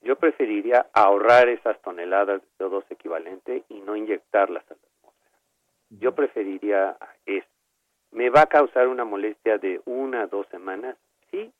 Yo 0.00 0.16
preferiría 0.16 0.86
ahorrar 0.94 1.48
esas 1.48 1.80
toneladas 1.82 2.40
de 2.40 2.64
CO2 2.64 2.84
equivalente 2.88 3.64
y 3.68 3.80
no 3.82 3.96
inyectarlas 3.96 4.64
a 4.70 4.74
la 4.74 4.80
atmósfera. 4.80 5.38
Yo 5.90 6.14
preferiría 6.14 6.96
eso. 7.26 7.51
¿Me 8.12 8.30
va 8.30 8.42
a 8.42 8.46
causar 8.46 8.88
una 8.88 9.04
molestia 9.04 9.58
de 9.58 9.80
una 9.86 10.24
o 10.24 10.28
dos 10.28 10.46
semanas? 10.48 10.96
Sí, 11.30 11.50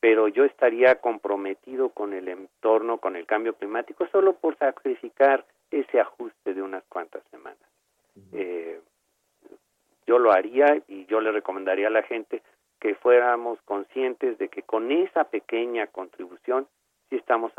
pero 0.00 0.28
yo 0.28 0.44
estaría 0.44 0.96
comprometido 0.96 1.90
con 1.90 2.12
el 2.12 2.28
entorno, 2.28 2.98
con 2.98 3.16
el 3.16 3.26
cambio 3.26 3.54
climático, 3.54 4.06
solo 4.08 4.34
por 4.34 4.56
sacrificar 4.58 5.44
ese 5.70 6.00
ajuste 6.00 6.54
de 6.54 6.62
unas 6.62 6.82
cuantas 6.84 7.22
semanas. 7.30 7.58
Eh, 8.32 8.80
yo 10.06 10.18
lo 10.18 10.32
haría 10.32 10.82
y 10.88 11.06
yo 11.06 11.20
le 11.20 11.30
recomendaría 11.30 11.86
a 11.86 11.90
la 11.90 12.02
gente 12.02 12.42
que 12.80 12.94
fuéramos 12.96 13.60
conscientes 13.62 14.38
de 14.38 14.48
que 14.48 14.62
con 14.62 14.90
esa 14.90 15.24
pequeña 15.24 15.86
contribución 15.86 16.66
sí 17.08 17.16
estamos 17.16 17.52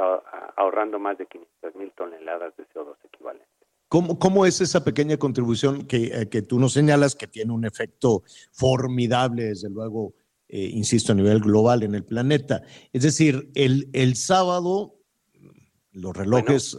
ahorrando 0.55 0.99
más 0.99 1.17
de 1.17 1.27
500 1.27 1.75
mil 1.75 1.91
toneladas 1.91 2.55
de 2.57 2.65
CO2 2.73 2.95
equivalente. 3.05 3.47
¿Cómo, 3.91 4.17
cómo 4.17 4.45
es 4.45 4.61
esa 4.61 4.85
pequeña 4.85 5.17
contribución 5.17 5.85
que, 5.85 6.05
eh, 6.05 6.29
que 6.29 6.41
tú 6.41 6.61
nos 6.61 6.71
señalas 6.71 7.13
que 7.13 7.27
tiene 7.27 7.51
un 7.51 7.65
efecto 7.65 8.23
formidable, 8.53 9.43
desde 9.47 9.69
luego, 9.69 10.13
eh, 10.47 10.61
insisto, 10.73 11.11
a 11.11 11.15
nivel 11.15 11.41
global 11.41 11.83
en 11.83 11.95
el 11.95 12.05
planeta? 12.05 12.61
Es 12.93 13.03
decir, 13.03 13.51
el, 13.53 13.89
el 13.91 14.15
sábado, 14.15 14.95
los 15.91 16.15
relojes, 16.15 16.77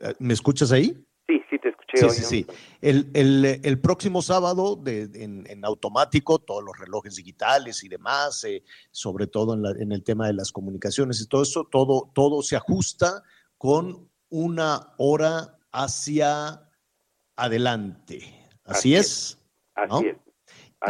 eh, 0.00 0.14
¿me 0.18 0.34
escuchas 0.34 0.72
ahí? 0.72 0.86
Sí, 1.28 1.40
sí 1.48 1.56
te 1.62 1.68
escuché 1.68 1.98
Sí, 1.98 2.04
hoy. 2.04 2.10
sí, 2.10 2.22
¿no? 2.22 2.28
sí. 2.28 2.46
El, 2.80 3.10
el- 3.14 3.60
el 3.62 3.80
próximo 3.80 4.20
sábado, 4.20 4.74
de- 4.74 5.08
en, 5.14 5.46
en 5.48 5.64
automático, 5.64 6.40
todos 6.40 6.64
los 6.64 6.76
relojes 6.76 7.14
digitales 7.14 7.84
y 7.84 7.88
demás, 7.88 8.42
eh, 8.42 8.64
sobre 8.90 9.28
todo 9.28 9.54
en, 9.54 9.62
la- 9.62 9.70
en 9.78 9.92
el 9.92 10.02
tema 10.02 10.26
de 10.26 10.32
las 10.34 10.50
comunicaciones 10.50 11.20
y 11.20 11.28
todo 11.28 11.42
eso, 11.42 11.68
todo, 11.70 12.10
todo 12.12 12.42
se 12.42 12.56
ajusta 12.56 13.22
con 13.56 14.10
una 14.30 14.94
hora 14.98 15.58
hacia 15.74 16.60
adelante. 17.36 18.22
Así, 18.64 18.94
Así 18.94 18.96
es. 18.96 19.38
Así 19.74 19.90
¿no? 19.90 20.10
es. 20.10 20.16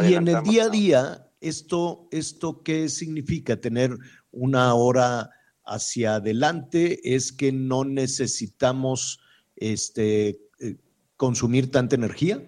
Y 0.09 0.13
en 0.13 0.27
el 0.27 0.43
día 0.43 0.65
a 0.65 0.69
día, 0.69 1.31
esto, 1.41 2.07
¿esto 2.11 2.61
qué 2.63 2.87
significa? 2.89 3.59
Tener 3.59 3.91
una 4.31 4.73
hora 4.75 5.29
hacia 5.65 6.15
adelante 6.15 6.99
es 7.15 7.31
que 7.31 7.51
no 7.51 7.83
necesitamos 7.83 9.19
este, 9.55 10.29
eh, 10.59 10.75
consumir 11.17 11.71
tanta 11.71 11.95
energía. 11.95 12.41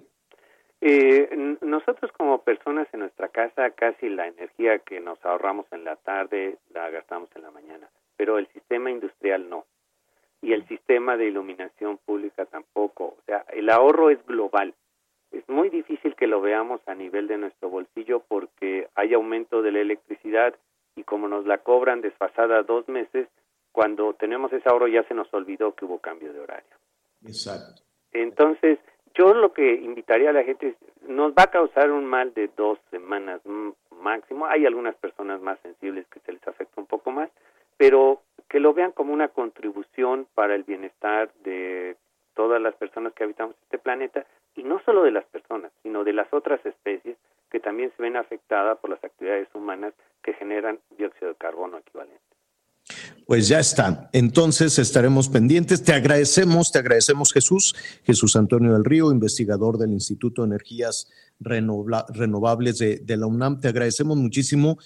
Eh, 0.81 1.57
nosotros 1.61 2.11
como 2.17 2.43
personas 2.43 2.87
en 2.93 2.99
nuestra 2.99 3.29
casa 3.29 3.71
casi 3.71 4.09
la 4.09 4.27
energía 4.27 4.79
que 4.79 4.99
nos 4.99 5.23
ahorramos 5.25 5.65
en 5.71 5.83
la 5.83 5.95
tarde 5.95 6.59
la 6.69 6.89
gastamos 6.91 7.29
en 7.35 7.41
la 7.41 7.51
mañana, 7.51 7.89
pero 8.15 8.37
el 8.37 8.47
sistema 8.53 8.91
industrial 8.91 9.49
no. 9.49 9.65
Y 10.41 10.53
el 10.53 10.67
sistema 10.67 11.17
de 11.17 11.27
iluminación 11.27 11.97
pública 12.05 12.45
tampoco. 12.45 13.05
O 13.05 13.17
sea, 13.25 13.45
el 13.53 13.69
ahorro 13.69 14.09
es 14.09 14.23
global. 14.25 14.73
Es 15.31 15.47
muy 15.49 15.69
difícil 15.69 16.15
que 16.15 16.27
lo 16.27 16.41
veamos 16.41 16.79
a 16.87 16.95
nivel 16.95 17.27
de 17.27 17.37
nuestro 17.37 17.69
bolsillo 17.69 18.23
porque 18.27 18.87
hay 18.95 19.13
aumento 19.13 19.61
de 19.61 19.71
la 19.71 19.79
electricidad 19.79 20.55
y 20.95 21.03
como 21.03 21.27
nos 21.27 21.45
la 21.45 21.59
cobran 21.59 22.01
desfasada 22.01 22.63
dos 22.63 22.87
meses, 22.87 23.27
cuando 23.71 24.13
tenemos 24.13 24.51
ese 24.53 24.67
ahorro 24.69 24.87
ya 24.87 25.03
se 25.03 25.13
nos 25.13 25.31
olvidó 25.33 25.75
que 25.75 25.85
hubo 25.85 25.99
cambio 25.99 26.33
de 26.33 26.39
horario. 26.39 26.75
Exacto. 27.23 27.83
Entonces, 28.11 28.79
yo 29.13 29.33
lo 29.33 29.53
que 29.53 29.75
invitaría 29.75 30.29
a 30.29 30.33
la 30.33 30.43
gente 30.43 30.69
es, 30.69 30.75
nos 31.07 31.33
va 31.33 31.43
a 31.43 31.51
causar 31.51 31.91
un 31.91 32.05
mal 32.05 32.33
de 32.33 32.49
dos 32.55 32.79
semanas 32.89 33.41
máximo. 33.99 34.45
Hay 34.45 34.65
algunas 34.65 34.95
personas 34.95 35.41
más 35.41 35.59
sensibles 35.61 36.07
que 36.07 36.19
se 36.21 36.33
les 36.33 36.47
afecta 36.47 36.79
un 36.79 36.87
poco 36.87 37.11
más, 37.11 37.29
pero 37.77 38.21
que 38.49 38.59
lo 38.59 38.73
vean 38.73 38.91
como 38.91 39.13
una 39.13 39.27
contribución 39.29 40.27
para 40.33 40.55
el 40.55 40.63
bienestar 40.63 41.31
de 41.43 41.95
todas 42.33 42.61
las 42.61 42.75
personas 42.75 43.13
que 43.13 43.23
habitamos 43.23 43.55
este 43.63 43.77
planeta 43.77 44.25
y 44.55 44.63
no 44.63 44.81
solo 44.83 45.03
de 45.03 45.11
las 45.11 45.25
personas, 45.25 45.71
sino 45.83 46.03
de 46.03 46.13
las 46.13 46.31
otras 46.33 46.63
especies 46.65 47.17
que 47.51 47.59
también 47.59 47.91
se 47.95 48.03
ven 48.03 48.17
afectadas 48.17 48.77
por 48.79 48.89
las 48.89 49.03
actividades 49.03 49.47
humanas 49.53 49.93
que 50.23 50.33
generan 50.33 50.79
dióxido 50.97 51.29
de 51.29 51.35
carbono 51.35 51.77
equivalente. 51.77 52.19
Pues 53.25 53.49
ya 53.49 53.59
está. 53.59 54.09
Entonces 54.13 54.79
estaremos 54.79 55.27
pendientes. 55.27 55.83
Te 55.83 55.93
agradecemos, 55.93 56.71
te 56.71 56.79
agradecemos 56.79 57.33
Jesús, 57.33 57.75
Jesús 58.03 58.35
Antonio 58.37 58.73
del 58.73 58.85
Río, 58.85 59.11
investigador 59.11 59.77
del 59.77 59.91
Instituto 59.91 60.41
de 60.41 60.47
Energías 60.47 61.11
Renovables 61.39 62.77
de, 62.77 62.99
de 62.99 63.17
la 63.17 63.27
UNAM. 63.27 63.59
Te 63.59 63.67
agradecemos 63.67 64.15
muchísimo. 64.15 64.77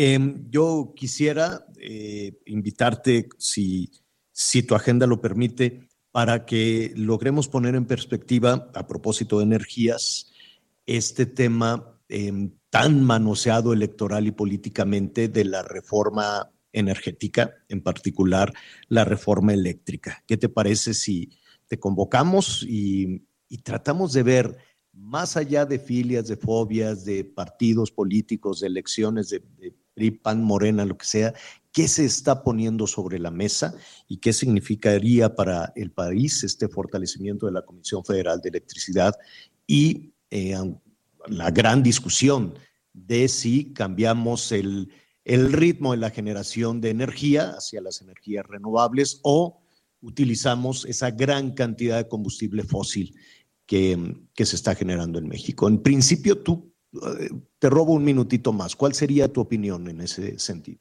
Em, 0.00 0.48
yo 0.48 0.92
quisiera 0.94 1.66
eh, 1.80 2.38
invitarte, 2.46 3.30
si, 3.36 3.90
tu 4.62 4.76
agenda 4.76 5.08
lo 5.08 5.20
permite, 5.20 5.88
para 6.12 6.46
que 6.46 6.92
logremos 6.94 7.48
poner 7.48 7.74
en 7.74 7.84
perspectiva, 7.84 8.70
a 8.74 8.86
propósito 8.86 9.38
de 9.38 9.46
energías, 9.46 10.30
este 10.86 11.26
tema 11.26 12.00
em, 12.08 12.52
tan 12.70 13.02
manoseado 13.02 13.72
electoral 13.72 14.28
y 14.28 14.30
políticamente 14.30 15.26
de 15.26 15.44
la 15.44 15.64
reforma 15.64 16.48
energética, 16.72 17.56
en 17.68 17.80
particular 17.80 18.52
la 18.86 19.04
reforma 19.04 19.52
eléctrica. 19.52 20.22
¿Qué 20.28 20.36
te 20.36 20.48
parece 20.48 20.94
si 20.94 21.32
te 21.66 21.80
convocamos 21.80 22.62
y, 22.62 23.24
tratamos 23.64 24.12
de 24.12 24.22
ver 24.22 24.58
más 24.92 25.36
allá 25.36 25.66
de 25.66 25.80
filias, 25.80 26.28
de 26.28 26.36
fobias, 26.36 27.04
de 27.04 27.24
partidos 27.24 27.90
políticos, 27.90 28.60
de 28.60 28.68
elecciones, 28.68 29.30
de 29.30 29.42
PRI, 29.98 30.12
PAN, 30.12 30.44
Morena, 30.44 30.84
lo 30.84 30.96
que 30.96 31.06
sea, 31.06 31.34
qué 31.72 31.88
se 31.88 32.04
está 32.04 32.42
poniendo 32.42 32.86
sobre 32.86 33.18
la 33.18 33.30
mesa 33.30 33.74
y 34.06 34.18
qué 34.18 34.32
significaría 34.32 35.34
para 35.34 35.72
el 35.74 35.90
país 35.90 36.44
este 36.44 36.68
fortalecimiento 36.68 37.46
de 37.46 37.52
la 37.52 37.62
Comisión 37.62 38.04
Federal 38.04 38.40
de 38.40 38.50
Electricidad 38.50 39.14
y 39.66 40.12
eh, 40.30 40.56
la 41.26 41.50
gran 41.50 41.82
discusión 41.82 42.54
de 42.92 43.28
si 43.28 43.72
cambiamos 43.72 44.52
el, 44.52 44.90
el 45.24 45.52
ritmo 45.52 45.92
de 45.92 45.98
la 45.98 46.10
generación 46.10 46.80
de 46.80 46.90
energía 46.90 47.50
hacia 47.50 47.80
las 47.80 48.00
energías 48.00 48.46
renovables 48.46 49.20
o 49.24 49.60
utilizamos 50.00 50.84
esa 50.84 51.10
gran 51.10 51.52
cantidad 51.52 51.96
de 51.96 52.08
combustible 52.08 52.62
fósil 52.62 53.14
que, 53.66 54.16
que 54.32 54.46
se 54.46 54.56
está 54.56 54.74
generando 54.74 55.18
en 55.18 55.28
México. 55.28 55.68
En 55.68 55.82
principio, 55.82 56.40
tú 56.40 56.72
te 57.58 57.70
robo 57.70 57.92
un 57.92 58.04
minutito 58.04 58.52
más. 58.52 58.76
¿Cuál 58.76 58.94
sería 58.94 59.32
tu 59.32 59.40
opinión 59.40 59.88
en 59.88 60.00
ese 60.00 60.38
sentido? 60.38 60.80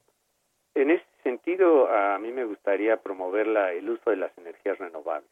En 0.75 0.91
ese 0.91 1.05
sentido, 1.23 1.89
a 1.89 2.17
mí 2.19 2.31
me 2.31 2.45
gustaría 2.45 2.97
promover 2.97 3.47
la, 3.47 3.73
el 3.73 3.89
uso 3.89 4.09
de 4.09 4.17
las 4.17 4.37
energías 4.37 4.77
renovables. 4.77 5.29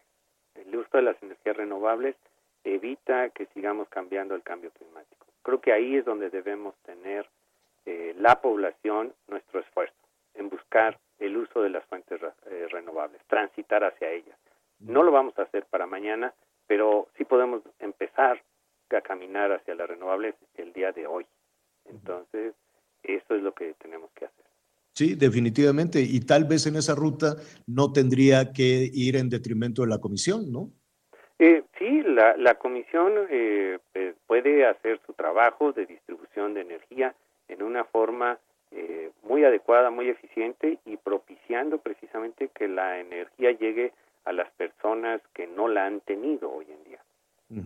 El 0.56 0.76
uso 0.76 0.90
de 0.98 1.04
las 1.04 1.22
energías 1.22 1.58
renovables 1.58 2.16
evita 2.64 3.30
que 3.30 3.46
sigamos 3.48 3.88
cambiando 3.90 4.36
el 4.36 4.42
cambio 4.42 4.72
climático. 4.72 5.26
Creo 5.44 5.62
que 5.62 5.72
ahí 5.72 5.96
es 5.96 6.06
donde 6.06 6.30
debemos 6.30 6.76
tener 6.86 7.30
eh, 7.86 8.16
la 8.18 8.42
población 8.42 9.14
nuestro 9.28 9.60
esfuerzo, 9.60 9.96
en 10.34 10.50
buscar 10.50 10.98
el 11.20 11.38
uso 11.38 11.62
de 11.62 11.70
las 11.70 11.86
fuentes 11.86 12.20
eh, 12.22 12.68
renovables, 12.72 13.22
transitar 13.28 13.84
hacia 13.84 14.10
ellas. 14.10 14.38
No 14.80 15.04
lo 15.04 15.12
vamos 15.12 15.38
a 15.38 15.44
hacer 15.44 15.66
para 15.66 15.86
mañana, 15.86 16.34
pero 16.68 17.08
sí 17.16 17.26
podemos 17.26 17.62
empezar 17.80 18.42
a 18.96 19.02
caminar 19.02 19.52
hacia 19.52 19.76
las 19.76 19.88
renovables 19.88 20.36
el 20.56 20.74
día 20.74 20.92
de 20.92 21.08
hoy. 21.08 21.26
Entonces, 21.86 22.54
eso 23.04 23.36
es 23.36 23.44
lo 23.44 23.54
que 23.54 23.74
tenemos 23.76 24.10
que 24.12 24.26
hacer. 24.26 24.46
Sí, 24.94 25.16
definitivamente. 25.16 26.00
Y 26.02 26.22
tal 26.22 26.46
vez 26.46 26.66
en 26.68 26.78
esa 26.78 26.96
ruta 26.96 27.36
no 27.68 27.92
tendría 27.92 28.54
que 28.54 28.90
ir 28.94 29.18
en 29.18 29.30
detrimento 29.30 29.82
de 29.82 29.90
la 29.90 30.00
comisión, 30.00 30.52
¿no? 30.52 30.70
Eh, 31.38 31.64
sí, 31.78 32.02
la, 32.04 32.38
la 32.38 32.56
comisión 32.56 33.14
eh, 33.30 33.78
pues, 33.92 34.16
puede 34.26 34.66
hacer 34.66 35.02
su 35.06 35.14
trabajo 35.14 35.74
de 35.74 35.86
distribución 35.86 36.54
de 36.54 36.62
energía 36.62 37.14
en 37.50 37.62
una 37.62 37.84
forma 37.84 38.40
eh, 38.72 39.12
muy 39.24 39.44
adecuada, 39.44 39.92
muy 39.92 40.10
eficiente 40.10 40.80
y 40.86 40.98
propiciando 40.98 41.78
precisamente 41.78 42.50
que 42.50 42.68
la 42.68 43.00
energía 43.00 43.52
llegue 43.52 43.92
a 44.24 44.32
las 44.32 44.50
personas 44.52 45.22
que 45.34 45.46
no 45.46 45.68
la 45.68 45.86
han 45.86 46.00
tenido 46.02 46.52
hoy 46.52 46.66
en 46.70 46.84
día. 46.84 47.04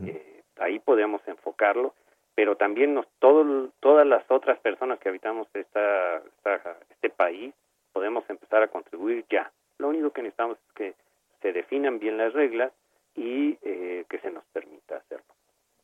eh, 0.08 0.39
ahí 0.60 0.80
podemos 0.80 1.22
enfocarlo, 1.28 1.94
pero 2.36 2.56
también 2.56 2.94
nos, 2.94 3.06
todo, 3.20 3.70
todas 3.80 4.08
las 4.08 4.24
otras 4.30 4.60
personas 4.60 5.00
que 5.00 5.10
habitamos 5.10 5.48
esta, 5.54 6.18
esta, 6.18 6.78
este 6.90 7.10
país 7.10 7.54
podemos 7.92 8.24
empezar 8.30 8.64
a 8.64 8.68
contribuir 8.68 9.26
ya. 9.30 9.52
Lo 9.78 9.90
único 9.90 10.12
que 10.12 10.22
necesitamos 10.22 10.58
es 10.58 10.74
que 10.74 10.94
se 11.42 11.52
definan 11.54 12.00
bien 12.00 12.18
las 12.18 12.34
reglas 12.34 12.72
y 13.16 13.58
eh, 13.62 14.06
que 14.10 14.20
se 14.20 14.32
nos 14.32 14.44
permita 14.54 14.98
hacerlo. 14.98 15.26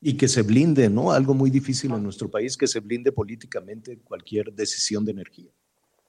Y 0.01 0.17
que 0.17 0.28
se 0.28 0.43
blinde, 0.43 0.89
¿no? 0.89 1.11
Algo 1.11 1.34
muy 1.34 1.49
difícil 1.49 1.91
en 1.93 2.03
nuestro 2.03 2.30
país, 2.30 2.57
que 2.57 2.67
se 2.67 2.80
blinde 2.80 3.11
políticamente 3.11 3.97
cualquier 4.03 4.51
decisión 4.53 5.03
de 5.03 5.11
energía. 5.11 5.51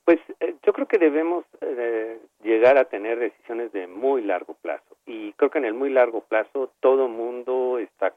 Pues 0.04 0.18
eh, 0.40 0.54
yo 0.64 0.72
creo 0.72 0.86
que 0.86 0.98
debemos 0.98 1.44
eh, 1.60 2.20
llegar 2.42 2.78
a 2.78 2.84
tener 2.84 3.18
decisiones 3.18 3.72
de 3.72 3.86
muy 3.86 4.22
largo 4.22 4.54
plazo. 4.54 4.96
Y 5.06 5.32
creo 5.32 5.50
que 5.50 5.58
en 5.58 5.64
el 5.64 5.74
muy 5.74 5.90
largo 5.90 6.20
plazo 6.20 6.72
todo 6.80 7.08
mundo 7.08 7.78
está 7.78 8.14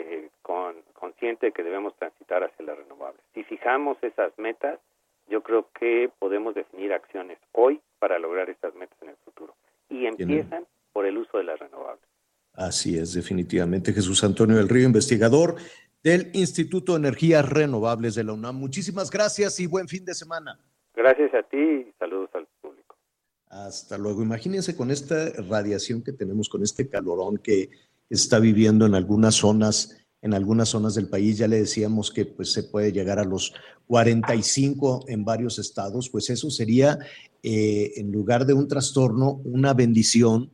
eh, 0.00 0.30
con, 0.42 0.76
consciente 0.92 1.46
de 1.46 1.52
que 1.52 1.62
debemos 1.62 1.96
transitar 1.96 2.44
hacia 2.44 2.64
las 2.64 2.78
renovables. 2.78 3.20
Si 3.34 3.44
fijamos 3.44 3.96
esas 4.02 4.32
metas, 4.38 4.78
yo 5.28 5.42
creo 5.42 5.68
que 5.78 6.10
podemos 6.18 6.54
definir 6.54 6.92
acciones 6.92 7.38
hoy 7.52 7.80
para 7.98 8.18
lograr 8.18 8.48
estas 8.50 8.74
metas 8.74 8.96
en 9.02 9.10
el 9.10 9.16
futuro. 9.24 9.54
Y 9.88 10.06
empiezan 10.06 10.66
por 10.92 11.06
el 11.06 11.18
uso 11.18 11.38
de 11.38 11.44
las 11.44 11.58
renovables. 11.58 12.04
Así 12.54 12.98
es, 12.98 13.14
definitivamente. 13.14 13.92
Jesús 13.92 14.24
Antonio 14.24 14.56
del 14.56 14.68
Río, 14.68 14.86
investigador 14.86 15.56
del 16.02 16.30
Instituto 16.34 16.92
de 16.92 16.98
Energías 16.98 17.48
Renovables 17.48 18.14
de 18.14 18.24
la 18.24 18.32
UNAM. 18.32 18.56
Muchísimas 18.56 19.10
gracias 19.10 19.60
y 19.60 19.66
buen 19.66 19.88
fin 19.88 20.04
de 20.04 20.14
semana. 20.14 20.58
Gracias 20.94 21.32
a 21.34 21.42
ti 21.42 21.56
y 21.56 21.92
saludos 21.98 22.30
al 22.34 22.46
público. 22.60 22.96
Hasta 23.48 23.96
luego. 23.96 24.22
Imagínense 24.22 24.76
con 24.76 24.90
esta 24.90 25.30
radiación 25.48 26.02
que 26.02 26.12
tenemos, 26.12 26.48
con 26.48 26.62
este 26.62 26.88
calorón 26.88 27.38
que 27.38 27.70
está 28.10 28.38
viviendo 28.38 28.86
en 28.86 28.94
algunas 28.94 29.34
zonas, 29.34 29.96
en 30.22 30.34
algunas 30.34 30.70
zonas 30.70 30.94
del 30.94 31.08
país. 31.08 31.38
Ya 31.38 31.48
le 31.48 31.58
decíamos 31.58 32.10
que 32.10 32.24
pues, 32.24 32.52
se 32.52 32.64
puede 32.64 32.92
llegar 32.92 33.18
a 33.18 33.24
los 33.24 33.54
45 33.86 35.04
en 35.08 35.24
varios 35.24 35.58
estados. 35.58 36.08
Pues 36.08 36.30
eso 36.30 36.50
sería, 36.50 36.98
eh, 37.42 37.92
en 37.96 38.12
lugar 38.12 38.46
de 38.46 38.54
un 38.54 38.68
trastorno, 38.68 39.40
una 39.44 39.74
bendición 39.74 40.50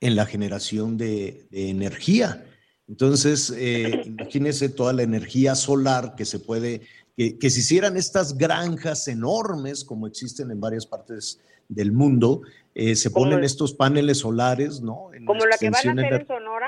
en 0.00 0.16
la 0.16 0.26
generación 0.26 0.96
de, 0.96 1.46
de 1.50 1.70
energía. 1.70 2.44
Entonces, 2.88 3.52
eh, 3.56 4.02
imagínense 4.06 4.68
toda 4.68 4.92
la 4.92 5.02
energía 5.02 5.54
solar 5.54 6.14
que 6.16 6.24
se 6.24 6.38
puede, 6.38 6.82
que, 7.16 7.38
que, 7.38 7.50
se 7.50 7.60
hicieran 7.60 7.96
estas 7.96 8.38
granjas 8.38 9.08
enormes 9.08 9.84
como 9.84 10.06
existen 10.06 10.50
en 10.50 10.60
varias 10.60 10.86
partes 10.86 11.40
del 11.68 11.92
mundo, 11.92 12.42
eh, 12.74 12.94
se 12.94 13.10
ponen 13.10 13.44
estos 13.44 13.74
paneles 13.74 14.18
solares, 14.18 14.80
¿no? 14.80 15.12
En 15.12 15.24
como 15.24 15.44
la 15.44 15.56
que 15.58 15.68
van 15.68 15.98
a 15.98 16.02
hacer 16.02 16.20
en 16.20 16.26
Sonora. 16.26 16.67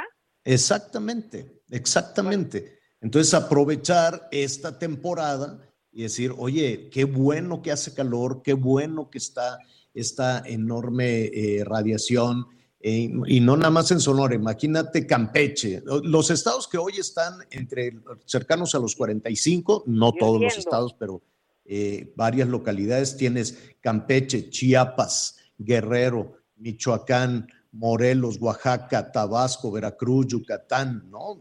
Exactamente, 0.53 1.63
exactamente. 1.71 2.79
Entonces, 3.01 3.33
aprovechar 3.35 4.29
esta 4.31 4.79
temporada 4.79 5.61
y 5.93 6.03
decir, 6.03 6.35
oye, 6.37 6.89
qué 6.91 7.05
bueno 7.05 7.63
que 7.63 7.73
hace 7.73 7.95
calor, 7.95 8.43
qué 8.43 8.53
bueno 8.53 9.11
que 9.11 9.19
está 9.19 9.59
esta 9.95 10.43
enorme 10.47 11.25
eh, 11.25 11.65
radiación 11.65 12.47
eh, 12.83 13.13
y 13.27 13.41
no 13.41 13.57
nada 13.57 13.71
más 13.71 13.91
en 13.91 14.01
Sonora, 14.01 14.35
imagínate 14.35 15.07
Campeche. 15.07 15.83
Los 16.03 16.31
estados 16.31 16.67
que 16.67 16.79
hoy 16.79 16.95
están 16.99 17.35
entre 17.51 18.01
cercanos 18.25 18.75
a 18.75 18.79
los 18.79 18.97
45, 18.97 19.85
no 19.87 20.13
Yo 20.13 20.19
todos 20.19 20.33
entiendo. 20.35 20.45
los 20.45 20.59
estados, 20.59 20.97
pero 20.99 21.23
eh, 21.67 22.13
varias 22.17 22.49
localidades, 22.49 23.19
tienes 23.19 23.59
Campeche, 23.81 24.49
Chiapas, 24.49 25.37
Guerrero, 25.59 26.39
Michoacán, 26.57 27.49
Morelos, 27.73 28.39
Oaxaca, 28.41 29.13
Tabasco, 29.13 29.71
Veracruz, 29.71 30.27
Yucatán, 30.27 31.09
¿no? 31.09 31.41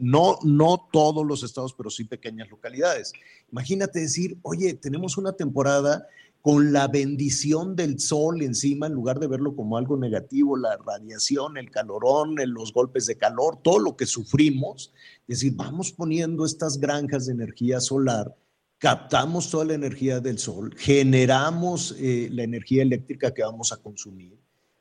No, 0.00 0.38
no 0.44 0.88
todos 0.92 1.26
los 1.26 1.42
estados, 1.42 1.72
pero 1.72 1.88
sí 1.88 2.04
pequeñas 2.04 2.50
localidades. 2.50 3.12
Imagínate 3.50 4.00
decir, 4.00 4.38
oye, 4.42 4.74
tenemos 4.74 5.16
una 5.16 5.32
temporada 5.32 6.06
con 6.42 6.72
la 6.72 6.86
bendición 6.86 7.74
del 7.74 7.98
sol 7.98 8.42
encima, 8.42 8.86
en 8.86 8.92
lugar 8.92 9.18
de 9.18 9.26
verlo 9.26 9.56
como 9.56 9.78
algo 9.78 9.96
negativo, 9.96 10.56
la 10.56 10.76
radiación, 10.76 11.56
el 11.56 11.70
calorón, 11.70 12.36
los 12.46 12.72
golpes 12.72 13.06
de 13.06 13.16
calor, 13.16 13.58
todo 13.62 13.80
lo 13.80 13.96
que 13.96 14.06
sufrimos, 14.06 14.92
es 15.26 15.40
decir, 15.40 15.54
vamos 15.56 15.90
poniendo 15.90 16.44
estas 16.44 16.78
granjas 16.78 17.26
de 17.26 17.32
energía 17.32 17.80
solar, 17.80 18.36
captamos 18.78 19.50
toda 19.50 19.64
la 19.64 19.74
energía 19.74 20.20
del 20.20 20.38
sol, 20.38 20.72
generamos 20.76 21.96
eh, 21.98 22.28
la 22.30 22.44
energía 22.44 22.82
eléctrica 22.82 23.34
que 23.34 23.42
vamos 23.42 23.72
a 23.72 23.78
consumir 23.78 24.38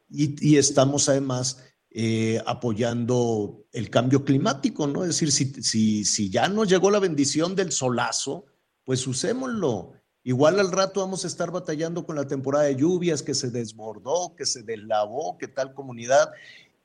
y, 0.09 0.57
estamos 0.57 1.09
además 1.09 1.63
eh, 1.89 2.41
apoyando 2.45 3.65
el 3.71 3.89
cambio 3.89 4.23
climático, 4.23 4.87
¿no? 4.87 5.03
Es 5.03 5.09
decir, 5.09 5.31
si, 5.31 5.63
si, 5.63 6.05
si 6.05 6.29
ya 6.29 6.47
nos 6.47 6.69
llegó 6.69 6.91
la 6.91 6.99
bendición 6.99 7.55
del 7.55 7.71
solazo, 7.71 8.45
pues 8.83 9.05
usémoslo. 9.07 9.93
Igual 10.23 10.59
al 10.59 10.71
rato 10.71 11.01
vamos 11.01 11.23
a 11.23 11.27
estar 11.27 11.51
batallando 11.51 12.05
con 12.05 12.15
la 12.15 12.27
temporada 12.27 12.65
de 12.65 12.75
lluvias 12.75 13.21
que 13.21 13.35
se 13.35 13.51
desbordó, 13.51 14.35
que 14.35 14.45
se 14.45 14.63
deslavó, 14.63 15.37
que 15.37 15.47
tal 15.47 15.73
comunidad. 15.73 16.31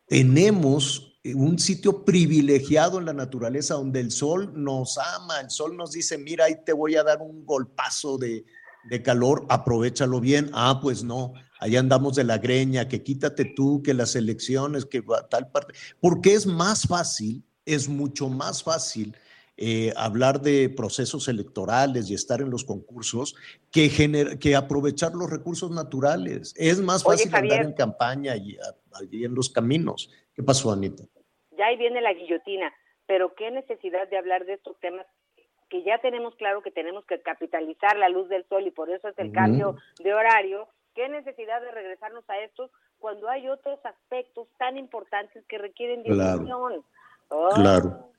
Tenemos 0.07 1.19
un 1.25 1.59
sitio 1.59 2.05
privilegiado 2.05 2.99
en 2.99 3.07
la 3.07 3.13
naturaleza 3.13 3.75
donde 3.75 4.01
el 4.01 4.11
sol 4.11 4.53
nos 4.55 4.99
ama, 4.99 5.41
el 5.41 5.51
sol 5.51 5.77
nos 5.77 5.93
dice, 5.93 6.19
mira, 6.19 6.47
ahí 6.47 6.57
te 6.65 6.73
voy 6.73 6.97
a 6.97 7.03
dar 7.03 7.21
un 7.21 7.45
golpazo 7.45 8.19
de, 8.19 8.45
de 8.89 9.03
calor, 9.03 9.47
aprovechalo 9.49 10.21
bien. 10.21 10.51
Ah, 10.53 10.79
pues 10.83 11.03
no, 11.03 11.33
allá 11.61 11.81
andamos 11.81 12.17
de 12.17 12.25
la 12.25 12.39
greña, 12.39 12.89
que 12.89 13.03
quítate 13.03 13.45
tú, 13.45 13.83
que 13.83 13.95
las 13.95 14.17
elecciones, 14.17 14.87
que 14.87 15.03
tal 15.29 15.51
parte. 15.51 15.75
Porque 16.01 16.35
es 16.35 16.47
más 16.47 16.89
fácil, 16.89 17.45
es 17.65 17.89
mucho 17.89 18.29
más 18.29 18.63
fácil 18.65 19.15
eh, 19.57 19.93
hablar 19.95 20.41
de 20.41 20.71
procesos 20.71 21.29
electorales 21.29 22.11
y 22.11 22.15
estar 22.15 22.41
en 22.41 22.51
los 22.51 22.65
concursos 22.65 23.37
que, 23.71 23.91
gener 23.91 24.39
que 24.39 24.57
aprovechar 24.57 25.13
los 25.13 25.31
recursos 25.31 25.71
naturales. 25.71 26.55
Es 26.57 26.81
más 26.81 27.05
fácil 27.05 27.31
Javier, 27.31 27.53
andar 27.53 27.67
en 27.67 27.75
campaña 27.75 28.37
y 28.37 28.57
allí 28.93 29.25
en 29.25 29.35
los 29.35 29.51
caminos. 29.51 30.11
¿Qué 30.35 30.43
pasó, 30.43 30.73
Anita? 30.73 31.05
Ya 31.59 31.67
ahí 31.67 31.77
viene 31.77 32.01
la 32.01 32.15
guillotina, 32.15 32.73
pero 33.07 33.35
qué 33.35 33.51
necesidad 33.51 34.09
de 34.09 34.17
hablar 34.17 34.47
de 34.47 34.55
estos 34.55 34.81
temas 34.81 35.07
que 35.69 35.83
ya 35.85 35.99
tenemos 35.99 36.35
claro 36.37 36.63
que 36.63 36.71
tenemos 36.71 37.05
que 37.05 37.21
capitalizar 37.21 37.97
la 37.97 38.09
luz 38.09 38.29
del 38.29 38.45
sol 38.49 38.67
y 38.67 38.71
por 38.71 38.91
eso 38.91 39.09
es 39.09 39.19
el 39.19 39.31
cambio 39.31 39.77
de 40.03 40.13
horario, 40.13 40.69
¿qué 40.95 41.09
necesidad 41.09 41.61
de 41.61 41.71
regresarnos 41.71 42.25
a 42.29 42.39
estos 42.39 42.71
cuando 42.99 43.29
hay 43.29 43.49
otros 43.49 43.79
aspectos 43.85 44.47
tan 44.59 44.77
importantes 44.77 45.45
que 45.49 45.59
requieren 45.59 46.03
Claro. 46.05 46.39
discusión? 46.41 46.85
Oh. 47.29 47.51
Claro. 47.55 48.11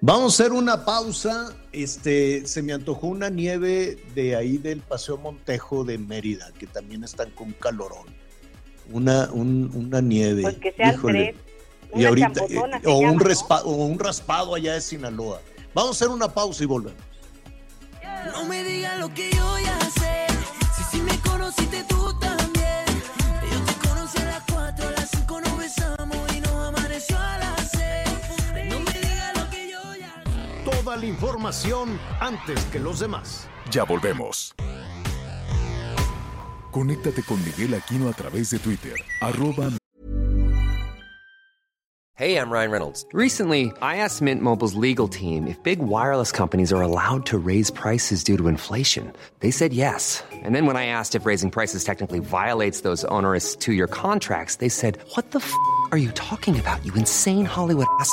Vamos 0.00 0.38
a 0.38 0.42
hacer 0.42 0.52
una 0.52 0.84
pausa. 0.84 1.54
Este, 1.72 2.46
se 2.46 2.62
me 2.62 2.72
antojó 2.72 3.06
una 3.08 3.28
nieve 3.30 3.96
de 4.14 4.34
ahí 4.36 4.58
del 4.58 4.80
Paseo 4.80 5.16
Montejo 5.18 5.84
de 5.84 5.98
Mérida, 5.98 6.50
que 6.58 6.66
también 6.66 7.04
están 7.04 7.30
con 7.30 7.52
calorón. 7.52 8.06
Una, 8.90 9.30
un- 9.32 9.70
una 9.74 10.00
nieve. 10.00 10.42
Pues 10.42 10.58
que 10.58 10.72
sean 10.72 10.94
Híjole. 10.94 11.34
tres. 11.34 12.00
Y 12.00 12.04
ahorita, 12.06 12.44
eh, 12.48 12.58
o, 12.86 12.98
un 12.98 13.16
¿no? 13.18 13.24
raspa- 13.24 13.62
o 13.64 13.70
un 13.72 13.98
raspado 13.98 14.54
allá 14.54 14.74
de 14.74 14.80
Sinaloa. 14.80 15.40
Vamos 15.74 15.90
a 15.90 16.04
hacer 16.04 16.08
una 16.08 16.28
pausa 16.32 16.62
y 16.64 16.66
volvemos. 16.66 17.00
No 18.32 18.44
me 18.46 18.62
digas 18.64 18.98
lo 18.98 19.12
que 19.12 19.30
yo 19.30 19.58
ya 19.58 19.78
sé. 19.90 20.26
Si 20.76 20.82
sí 20.84 21.02
me 21.02 21.18
conociste 21.20 21.84
tú 21.84 21.96
Toda 30.92 31.04
la 31.04 31.08
información 31.08 31.98
antes 32.20 32.62
que 32.66 32.78
los 32.78 33.00
demás. 33.00 33.48
Ya 33.70 33.84
volvemos. 33.84 34.54
Conéctate 36.70 37.22
con 37.22 37.42
Miguel 37.42 37.72
Aquino 37.72 38.10
a 38.10 38.12
través 38.12 38.50
de 38.50 38.58
Twitter, 38.58 38.92
arroba 39.22 39.70
Hey, 42.14 42.36
I'm 42.36 42.50
Ryan 42.50 42.70
Reynolds. 42.70 43.06
Recently, 43.14 43.72
I 43.80 43.96
asked 43.96 44.20
Mint 44.20 44.42
Mobile's 44.42 44.74
legal 44.74 45.08
team 45.08 45.46
if 45.46 45.56
big 45.62 45.78
wireless 45.78 46.30
companies 46.30 46.70
are 46.70 46.82
allowed 46.82 47.24
to 47.26 47.38
raise 47.38 47.70
prices 47.70 48.22
due 48.22 48.36
to 48.36 48.48
inflation. 48.48 49.14
They 49.40 49.50
said 49.50 49.72
yes. 49.72 50.22
And 50.44 50.54
then 50.54 50.66
when 50.66 50.76
I 50.76 50.86
asked 50.86 51.14
if 51.14 51.24
raising 51.24 51.50
prices 51.50 51.84
technically 51.84 52.18
violates 52.18 52.82
those 52.82 53.06
onerous 53.06 53.56
two 53.56 53.72
year 53.72 53.86
contracts, 53.88 54.56
they 54.56 54.68
said, 54.68 54.98
What 55.14 55.30
the 55.30 55.38
f 55.38 55.54
are 55.90 55.98
you 55.98 56.10
talking 56.12 56.60
about, 56.60 56.84
you 56.84 56.92
insane 56.94 57.46
Hollywood 57.46 57.86
ass? 57.98 58.12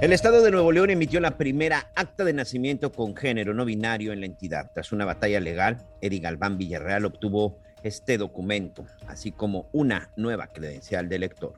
El 0.00 0.14
Estado 0.14 0.40
de 0.40 0.50
Nuevo 0.50 0.72
León 0.72 0.88
emitió 0.88 1.20
la 1.20 1.36
primera 1.36 1.90
acta 1.94 2.24
de 2.24 2.32
nacimiento 2.32 2.90
con 2.90 3.14
género 3.14 3.52
no 3.52 3.66
binario 3.66 4.14
en 4.14 4.20
la 4.20 4.26
entidad. 4.26 4.70
Tras 4.72 4.92
una 4.92 5.04
batalla 5.04 5.40
legal, 5.40 5.76
Eddie 6.00 6.20
Galván 6.20 6.56
Villarreal 6.56 7.04
obtuvo 7.04 7.58
este 7.82 8.16
documento, 8.16 8.86
así 9.06 9.30
como 9.30 9.68
una 9.72 10.10
nueva 10.16 10.46
credencial 10.46 11.10
de 11.10 11.16
elector. 11.16 11.52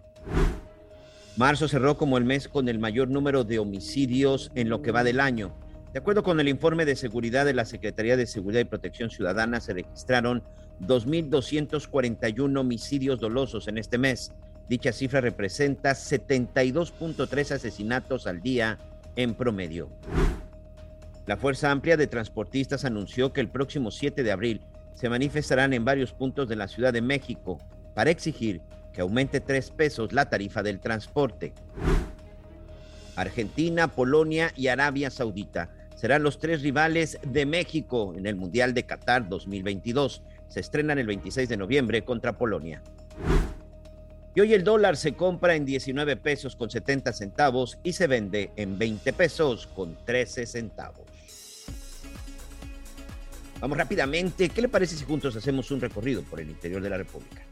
Marzo 1.36 1.68
cerró 1.68 1.96
como 1.96 2.18
el 2.18 2.24
mes 2.24 2.48
con 2.48 2.68
el 2.68 2.80
mayor 2.80 3.08
número 3.08 3.44
de 3.44 3.60
homicidios 3.60 4.50
en 4.56 4.68
lo 4.68 4.82
que 4.82 4.90
va 4.90 5.04
del 5.04 5.20
año. 5.20 5.54
De 5.92 6.00
acuerdo 6.00 6.24
con 6.24 6.40
el 6.40 6.48
informe 6.48 6.84
de 6.84 6.96
seguridad 6.96 7.44
de 7.44 7.54
la 7.54 7.64
Secretaría 7.64 8.16
de 8.16 8.26
Seguridad 8.26 8.62
y 8.62 8.64
Protección 8.64 9.08
Ciudadana, 9.08 9.60
se 9.60 9.72
registraron 9.72 10.42
2.241 10.80 12.58
homicidios 12.58 13.20
dolosos 13.20 13.68
en 13.68 13.78
este 13.78 13.98
mes. 13.98 14.32
Dicha 14.68 14.92
cifra 14.92 15.20
representa 15.20 15.92
72.3 15.92 17.50
asesinatos 17.52 18.26
al 18.26 18.40
día 18.40 18.78
en 19.16 19.34
promedio. 19.34 19.90
La 21.26 21.36
Fuerza 21.36 21.70
Amplia 21.70 21.96
de 21.96 22.06
Transportistas 22.06 22.84
anunció 22.84 23.32
que 23.32 23.40
el 23.40 23.48
próximo 23.48 23.90
7 23.90 24.22
de 24.22 24.32
abril 24.32 24.60
se 24.94 25.08
manifestarán 25.08 25.72
en 25.72 25.84
varios 25.84 26.12
puntos 26.12 26.48
de 26.48 26.56
la 26.56 26.68
Ciudad 26.68 26.92
de 26.92 27.02
México 27.02 27.58
para 27.94 28.10
exigir 28.10 28.60
que 28.92 29.00
aumente 29.00 29.40
tres 29.40 29.70
pesos 29.70 30.12
la 30.12 30.28
tarifa 30.28 30.62
del 30.62 30.80
transporte. 30.80 31.52
Argentina, 33.16 33.88
Polonia 33.88 34.52
y 34.56 34.68
Arabia 34.68 35.10
Saudita 35.10 35.70
serán 35.94 36.22
los 36.22 36.38
tres 36.38 36.62
rivales 36.62 37.18
de 37.22 37.46
México 37.46 38.14
en 38.16 38.26
el 38.26 38.36
Mundial 38.36 38.74
de 38.74 38.84
Qatar 38.84 39.28
2022. 39.28 40.22
Se 40.48 40.60
estrenan 40.60 40.98
el 40.98 41.06
26 41.06 41.48
de 41.48 41.56
noviembre 41.56 42.02
contra 42.02 42.36
Polonia. 42.36 42.82
Y 44.34 44.40
hoy 44.40 44.54
el 44.54 44.64
dólar 44.64 44.96
se 44.96 45.12
compra 45.12 45.54
en 45.54 45.66
19 45.66 46.16
pesos 46.16 46.56
con 46.56 46.70
70 46.70 47.12
centavos 47.12 47.78
y 47.82 47.92
se 47.92 48.06
vende 48.06 48.50
en 48.56 48.78
20 48.78 49.12
pesos 49.12 49.66
con 49.66 49.96
13 50.06 50.46
centavos. 50.46 51.06
Vamos 53.60 53.76
rápidamente. 53.76 54.48
¿Qué 54.48 54.62
le 54.62 54.68
parece 54.68 54.96
si 54.96 55.04
juntos 55.04 55.36
hacemos 55.36 55.70
un 55.70 55.80
recorrido 55.80 56.22
por 56.22 56.40
el 56.40 56.48
interior 56.48 56.82
de 56.82 56.90
la 56.90 56.96
República? 56.96 57.42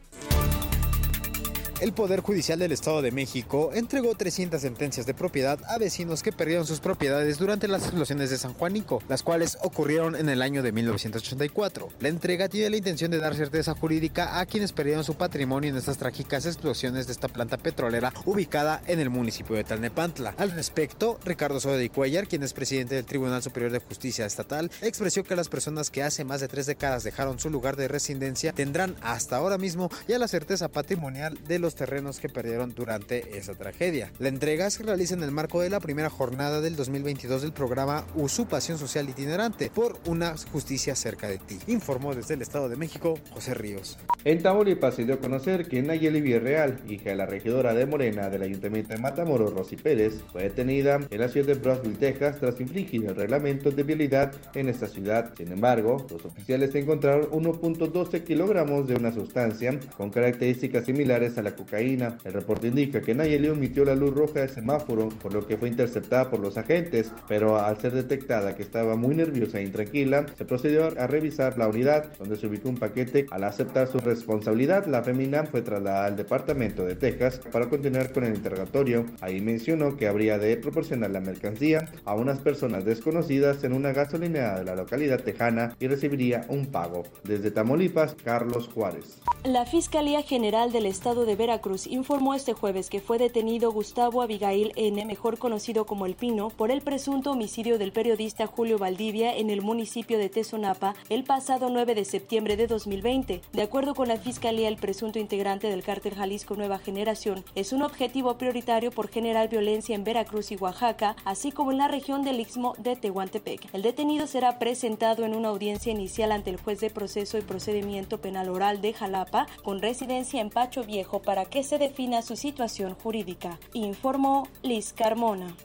El 1.81 1.93
Poder 1.93 2.19
Judicial 2.21 2.59
del 2.59 2.73
Estado 2.73 3.01
de 3.01 3.09
México 3.09 3.71
entregó 3.73 4.13
300 4.13 4.61
sentencias 4.61 5.07
de 5.07 5.15
propiedad 5.15 5.59
a 5.67 5.79
vecinos 5.79 6.21
que 6.21 6.31
perdieron 6.31 6.67
sus 6.67 6.79
propiedades 6.79 7.39
durante 7.39 7.67
las 7.67 7.81
explosiones 7.81 8.29
de 8.29 8.37
San 8.37 8.53
Juanico, 8.53 9.01
las 9.09 9.23
cuales 9.23 9.57
ocurrieron 9.63 10.15
en 10.15 10.29
el 10.29 10.43
año 10.43 10.61
de 10.61 10.71
1984. 10.71 11.89
La 11.99 12.09
entrega 12.09 12.49
tiene 12.49 12.69
la 12.69 12.77
intención 12.77 13.09
de 13.09 13.17
dar 13.17 13.33
certeza 13.33 13.73
jurídica 13.73 14.39
a 14.39 14.45
quienes 14.45 14.73
perdieron 14.73 15.03
su 15.03 15.15
patrimonio 15.15 15.71
en 15.71 15.75
estas 15.75 15.97
trágicas 15.97 16.45
explosiones 16.45 17.07
de 17.07 17.13
esta 17.13 17.29
planta 17.29 17.57
petrolera 17.57 18.13
ubicada 18.25 18.83
en 18.85 18.99
el 18.99 19.09
municipio 19.09 19.55
de 19.55 19.63
Talnepantla. 19.63 20.35
Al 20.37 20.51
respecto, 20.51 21.19
Ricardo 21.25 21.81
y 21.81 21.89
Cuellar, 21.89 22.27
quien 22.27 22.43
es 22.43 22.53
presidente 22.53 22.93
del 22.93 23.05
Tribunal 23.05 23.41
Superior 23.41 23.71
de 23.71 23.79
Justicia 23.79 24.27
Estatal, 24.27 24.69
expresó 24.83 25.23
que 25.23 25.35
las 25.35 25.49
personas 25.49 25.89
que 25.89 26.03
hace 26.03 26.25
más 26.25 26.41
de 26.41 26.47
tres 26.47 26.67
décadas 26.67 27.03
dejaron 27.03 27.39
su 27.39 27.49
lugar 27.49 27.75
de 27.75 27.87
residencia 27.87 28.53
tendrán 28.53 28.95
hasta 29.01 29.37
ahora 29.37 29.57
mismo 29.57 29.89
ya 30.07 30.19
la 30.19 30.27
certeza 30.27 30.67
patrimonial 30.67 31.39
de 31.47 31.57
los 31.57 31.70
terrenos 31.75 32.19
que 32.19 32.29
perdieron 32.29 32.73
durante 32.73 33.37
esa 33.37 33.53
tragedia. 33.53 34.11
La 34.19 34.29
entrega 34.29 34.69
se 34.69 34.83
realiza 34.83 35.13
en 35.13 35.23
el 35.23 35.31
marco 35.31 35.61
de 35.61 35.69
la 35.69 35.79
primera 35.79 36.09
jornada 36.09 36.61
del 36.61 36.75
2022 36.75 37.41
del 37.41 37.53
programa 37.53 38.05
Usupación 38.15 38.77
Social 38.77 39.09
Itinerante 39.09 39.69
por 39.73 39.97
una 40.05 40.35
justicia 40.51 40.95
cerca 40.95 41.27
de 41.27 41.37
ti. 41.37 41.59
Informó 41.67 42.15
desde 42.15 42.33
el 42.33 42.41
Estado 42.41 42.69
de 42.69 42.75
México 42.75 43.17
José 43.31 43.53
Ríos. 43.53 43.97
En 44.23 44.41
Tamaulipas 44.41 44.95
se 44.95 45.05
dio 45.05 45.15
a 45.15 45.19
conocer 45.19 45.67
que 45.67 45.81
Nayeli 45.81 46.21
Villarreal, 46.21 46.79
hija 46.87 47.09
de 47.09 47.15
la 47.15 47.25
regidora 47.25 47.73
de 47.73 47.85
Morena 47.85 48.29
del 48.29 48.43
Ayuntamiento 48.43 48.93
de 48.93 48.99
Matamoros, 48.99 49.53
Rosy 49.53 49.77
Pérez, 49.77 50.21
fue 50.31 50.43
detenida 50.43 50.99
en 51.09 51.19
la 51.19 51.27
ciudad 51.27 51.47
de 51.47 51.53
Brownsville, 51.55 51.97
Texas, 51.97 52.39
tras 52.39 52.59
infringir 52.59 53.05
el 53.05 53.15
reglamento 53.15 53.71
de 53.71 53.83
vialidad 53.83 54.33
en 54.53 54.69
esta 54.69 54.87
ciudad. 54.87 55.33
Sin 55.37 55.51
embargo, 55.51 56.05
los 56.09 56.25
oficiales 56.25 56.73
encontraron 56.75 57.29
1.12 57.31 58.23
kilogramos 58.23 58.87
de 58.87 58.95
una 58.95 59.11
sustancia 59.11 59.79
con 59.97 60.09
características 60.09 60.85
similares 60.85 61.37
a 61.37 61.41
la 61.41 61.55
cocaína. 61.61 62.17
El 62.23 62.33
reporte 62.33 62.67
indica 62.67 63.01
que 63.01 63.15
Nayeli 63.15 63.49
omitió 63.49 63.85
la 63.85 63.95
luz 63.95 64.13
roja 64.13 64.41
de 64.41 64.47
semáforo, 64.47 65.09
por 65.09 65.33
lo 65.33 65.45
que 65.45 65.57
fue 65.57 65.69
interceptada 65.69 66.29
por 66.29 66.39
los 66.39 66.57
agentes, 66.57 67.11
pero 67.27 67.57
al 67.57 67.79
ser 67.79 67.93
detectada 67.93 68.55
que 68.55 68.63
estaba 68.63 68.95
muy 68.95 69.15
nerviosa 69.15 69.59
e 69.59 69.63
intranquila, 69.63 70.25
se 70.37 70.45
procedió 70.45 70.87
a 70.87 71.07
revisar 71.07 71.57
la 71.57 71.67
unidad, 71.67 72.11
donde 72.17 72.35
se 72.35 72.47
ubicó 72.47 72.69
un 72.69 72.77
paquete. 72.77 73.27
Al 73.31 73.43
aceptar 73.43 73.87
su 73.87 73.99
responsabilidad, 73.99 74.85
la 74.87 75.03
femina 75.03 75.43
fue 75.45 75.61
trasladada 75.61 76.05
al 76.05 76.15
departamento 76.15 76.85
de 76.85 76.95
Texas 76.95 77.39
para 77.51 77.69
continuar 77.69 78.11
con 78.11 78.23
el 78.23 78.35
interrogatorio. 78.35 79.05
Ahí 79.21 79.39
mencionó 79.41 79.95
que 79.97 80.07
habría 80.07 80.37
de 80.37 80.57
proporcionar 80.57 81.11
la 81.11 81.21
mercancía 81.21 81.89
a 82.05 82.15
unas 82.15 82.39
personas 82.39 82.85
desconocidas 82.85 83.63
en 83.63 83.73
una 83.73 83.91
gasolinera 83.91 84.59
de 84.59 84.65
la 84.65 84.75
localidad 84.75 85.21
tejana 85.21 85.75
y 85.79 85.87
recibiría 85.87 86.45
un 86.49 86.67
pago. 86.67 87.03
Desde 87.23 87.51
Tamaulipas, 87.51 88.15
Carlos 88.23 88.69
Juárez. 88.73 89.21
La 89.43 89.65
Fiscalía 89.65 90.21
General 90.21 90.71
del 90.71 90.85
Estado 90.85 91.25
de 91.25 91.35
Veracruz 91.35 91.50
informó 91.87 92.33
este 92.33 92.53
jueves 92.53 92.89
que 92.89 93.01
fue 93.01 93.17
detenido 93.17 93.71
Gustavo 93.71 94.21
Abigail 94.21 94.71
N., 94.75 95.05
mejor 95.05 95.37
conocido 95.37 95.85
como 95.85 96.05
El 96.05 96.15
Pino, 96.15 96.49
por 96.49 96.71
el 96.71 96.81
presunto 96.81 97.31
homicidio 97.31 97.77
del 97.77 97.91
periodista 97.91 98.47
Julio 98.47 98.77
Valdivia 98.77 99.35
en 99.35 99.49
el 99.49 99.61
municipio 99.61 100.17
de 100.17 100.29
Tezonapa 100.29 100.95
el 101.09 101.23
pasado 101.23 101.69
9 101.69 101.95
de 101.95 102.05
septiembre 102.05 102.57
de 102.57 102.67
2020. 102.67 103.41
De 103.51 103.61
acuerdo 103.61 103.95
con 103.95 104.07
la 104.07 104.17
Fiscalía, 104.17 104.67
el 104.67 104.77
presunto 104.77 105.19
integrante 105.19 105.67
del 105.67 105.83
cártel 105.83 106.15
Jalisco 106.15 106.55
Nueva 106.55 106.79
Generación 106.79 107.43
es 107.55 107.73
un 107.73 107.81
objetivo 107.81 108.37
prioritario 108.37 108.91
por 108.91 109.09
generar 109.09 109.49
violencia 109.49 109.95
en 109.95 110.03
Veracruz 110.03 110.51
y 110.51 110.55
Oaxaca, 110.55 111.15
así 111.25 111.51
como 111.51 111.71
en 111.71 111.77
la 111.77 111.87
región 111.87 112.23
del 112.23 112.39
Istmo 112.39 112.75
de 112.77 112.95
Tehuantepec. 112.95 113.73
El 113.73 113.81
detenido 113.81 114.27
será 114.27 114.59
presentado 114.59 115.25
en 115.25 115.35
una 115.35 115.49
audiencia 115.49 115.91
inicial 115.91 116.31
ante 116.31 116.49
el 116.49 116.57
juez 116.57 116.79
de 116.79 116.89
proceso 116.89 117.37
y 117.37 117.41
procedimiento 117.41 118.19
penal 118.19 118.49
oral 118.49 118.81
de 118.81 118.93
Jalapa, 118.93 119.47
con 119.63 119.81
residencia 119.81 120.41
en 120.41 120.49
Pacho 120.49 120.83
Viejo, 120.83 121.21
para 121.21 121.40
que 121.45 121.63
se 121.63 121.77
defina 121.77 122.21
su 122.21 122.35
situación 122.35 122.95
jurídica, 122.95 123.59
informó 123.73 124.47
Liz 124.63 124.93
Carmona. 124.93 125.55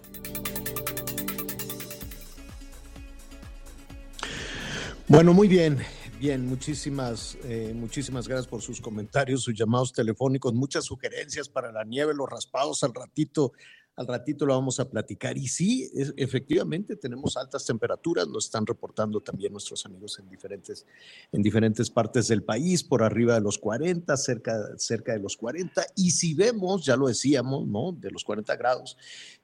Bueno, 5.09 5.33
muy 5.33 5.47
bien. 5.47 5.79
Bien, 6.19 6.47
muchísimas, 6.47 7.37
eh, 7.45 7.73
muchísimas 7.75 8.27
gracias 8.27 8.47
por 8.47 8.63
sus 8.63 8.81
comentarios, 8.81 9.43
sus 9.43 9.55
llamados 9.55 9.93
telefónicos, 9.93 10.55
muchas 10.55 10.87
sugerencias 10.87 11.49
para 11.49 11.71
la 11.71 11.85
nieve, 11.85 12.15
los 12.15 12.29
raspados 12.29 12.83
al 12.83 12.95
ratito. 12.95 13.53
Al 13.97 14.07
ratito 14.07 14.45
lo 14.45 14.55
vamos 14.55 14.79
a 14.79 14.91
platicar. 14.91 15.39
Y 15.39 15.49
sí, 15.49 15.91
efectivamente 16.17 16.97
tenemos 16.97 17.37
altas 17.37 17.65
temperaturas, 17.65 18.29
lo 18.29 18.39
están 18.39 18.67
reportando 18.67 19.23
también 19.23 19.53
nuestros 19.53 19.87
amigos 19.87 20.19
en 20.19 20.29
diferentes, 20.29 20.85
en 21.33 21.43
diferentes 21.43 21.89
partes 21.89 22.29
del 22.29 22.43
país, 22.43 22.85
por 22.85 23.03
arriba 23.03 23.35
de 23.35 23.41
los 23.41 23.57
40, 23.57 24.15
cerca, 24.19 24.77
cerca 24.77 25.13
de 25.13 25.21
los 25.21 25.37
40. 25.39 25.83
Y 25.97 26.11
si 26.11 26.35
vemos, 26.35 26.85
ya 26.85 26.95
lo 26.95 27.09
decíamos, 27.09 27.67
¿no? 27.67 27.93
De 27.93 28.11
los 28.11 28.23
40 28.23 28.55
grados, 28.57 28.99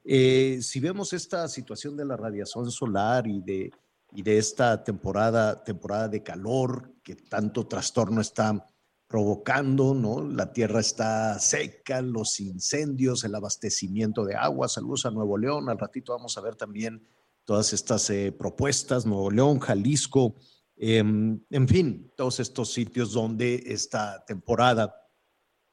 eh, 0.04 0.58
si 0.60 0.80
vemos 0.80 1.14
esta 1.14 1.48
situación 1.48 1.96
de 1.96 2.04
la 2.04 2.18
radiación 2.18 2.70
solar 2.70 3.26
y 3.26 3.40
de, 3.40 3.70
y 4.12 4.22
de 4.22 4.36
esta 4.36 4.84
temporada, 4.84 5.64
temporada 5.64 6.08
de 6.08 6.22
calor 6.22 6.92
que 7.02 7.16
tanto 7.16 7.66
trastorno 7.66 8.20
está 8.20 8.66
provocando, 9.12 9.92
¿no? 9.92 10.22
La 10.22 10.54
tierra 10.54 10.80
está 10.80 11.38
seca, 11.38 12.00
los 12.00 12.40
incendios, 12.40 13.24
el 13.24 13.34
abastecimiento 13.34 14.24
de 14.24 14.36
agua. 14.36 14.70
Saludos 14.70 15.04
a 15.04 15.10
Nuevo 15.10 15.36
León. 15.36 15.68
Al 15.68 15.78
ratito 15.78 16.14
vamos 16.14 16.38
a 16.38 16.40
ver 16.40 16.56
también 16.56 17.06
todas 17.44 17.74
estas 17.74 18.08
eh, 18.08 18.32
propuestas, 18.32 19.04
Nuevo 19.04 19.30
León, 19.30 19.58
Jalisco, 19.58 20.36
em, 20.76 21.44
en 21.50 21.68
fin, 21.68 22.10
todos 22.16 22.40
estos 22.40 22.72
sitios 22.72 23.12
donde 23.12 23.62
esta 23.66 24.24
temporada 24.24 24.96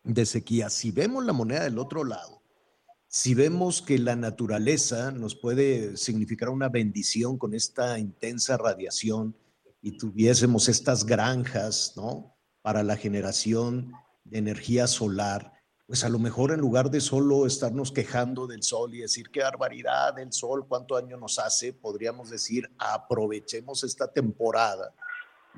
de 0.03 0.25
sequía, 0.25 0.69
si 0.69 0.91
vemos 0.91 1.23
la 1.23 1.31
moneda 1.31 1.63
del 1.63 1.79
otro 1.79 2.03
lado, 2.03 2.43
si 3.07 3.35
vemos 3.35 3.81
que 3.81 3.99
la 3.99 4.17
naturaleza 4.17 5.11
nos 5.11 5.35
puede 5.35 5.95
significar 5.95 6.49
una 6.49 6.67
bendición 6.67 7.37
con 7.37 7.53
esta 7.53 7.99
intensa 7.99 8.57
radiación 8.57 9.33
y 9.81 9.97
tuviésemos 9.97 10.67
estas 10.67 11.05
granjas, 11.05 11.93
¿no? 11.95 12.35
Para 12.61 12.83
la 12.83 12.97
generación 12.97 13.93
de 14.23 14.39
energía 14.39 14.87
solar, 14.87 15.53
pues 15.87 16.03
a 16.03 16.09
lo 16.09 16.19
mejor 16.19 16.51
en 16.51 16.59
lugar 16.59 16.91
de 16.91 17.01
solo 17.01 17.47
estarnos 17.47 17.91
quejando 17.91 18.45
del 18.45 18.61
sol 18.61 18.93
y 18.93 18.99
decir 18.99 19.29
qué 19.31 19.41
barbaridad 19.41 20.13
del 20.13 20.31
sol, 20.31 20.67
cuánto 20.67 20.95
daño 20.95 21.17
nos 21.17 21.39
hace, 21.39 21.73
podríamos 21.73 22.29
decir 22.29 22.69
aprovechemos 22.77 23.83
esta 23.83 24.11
temporada 24.11 24.93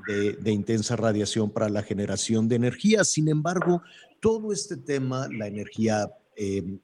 de, 0.07 0.51
intensa 0.51 0.95
radiación 0.95 1.49
para 1.51 1.69
la 1.69 1.83
generación 1.83 2.47
de 2.47 2.55
energía. 2.55 3.03
Sin 3.03 3.27
embargo, 3.27 3.81
todo 4.19 4.53
este 4.53 4.77
tema, 4.77 5.27
la 5.27 5.47
energía 5.47 6.09
eh, 6.35 6.79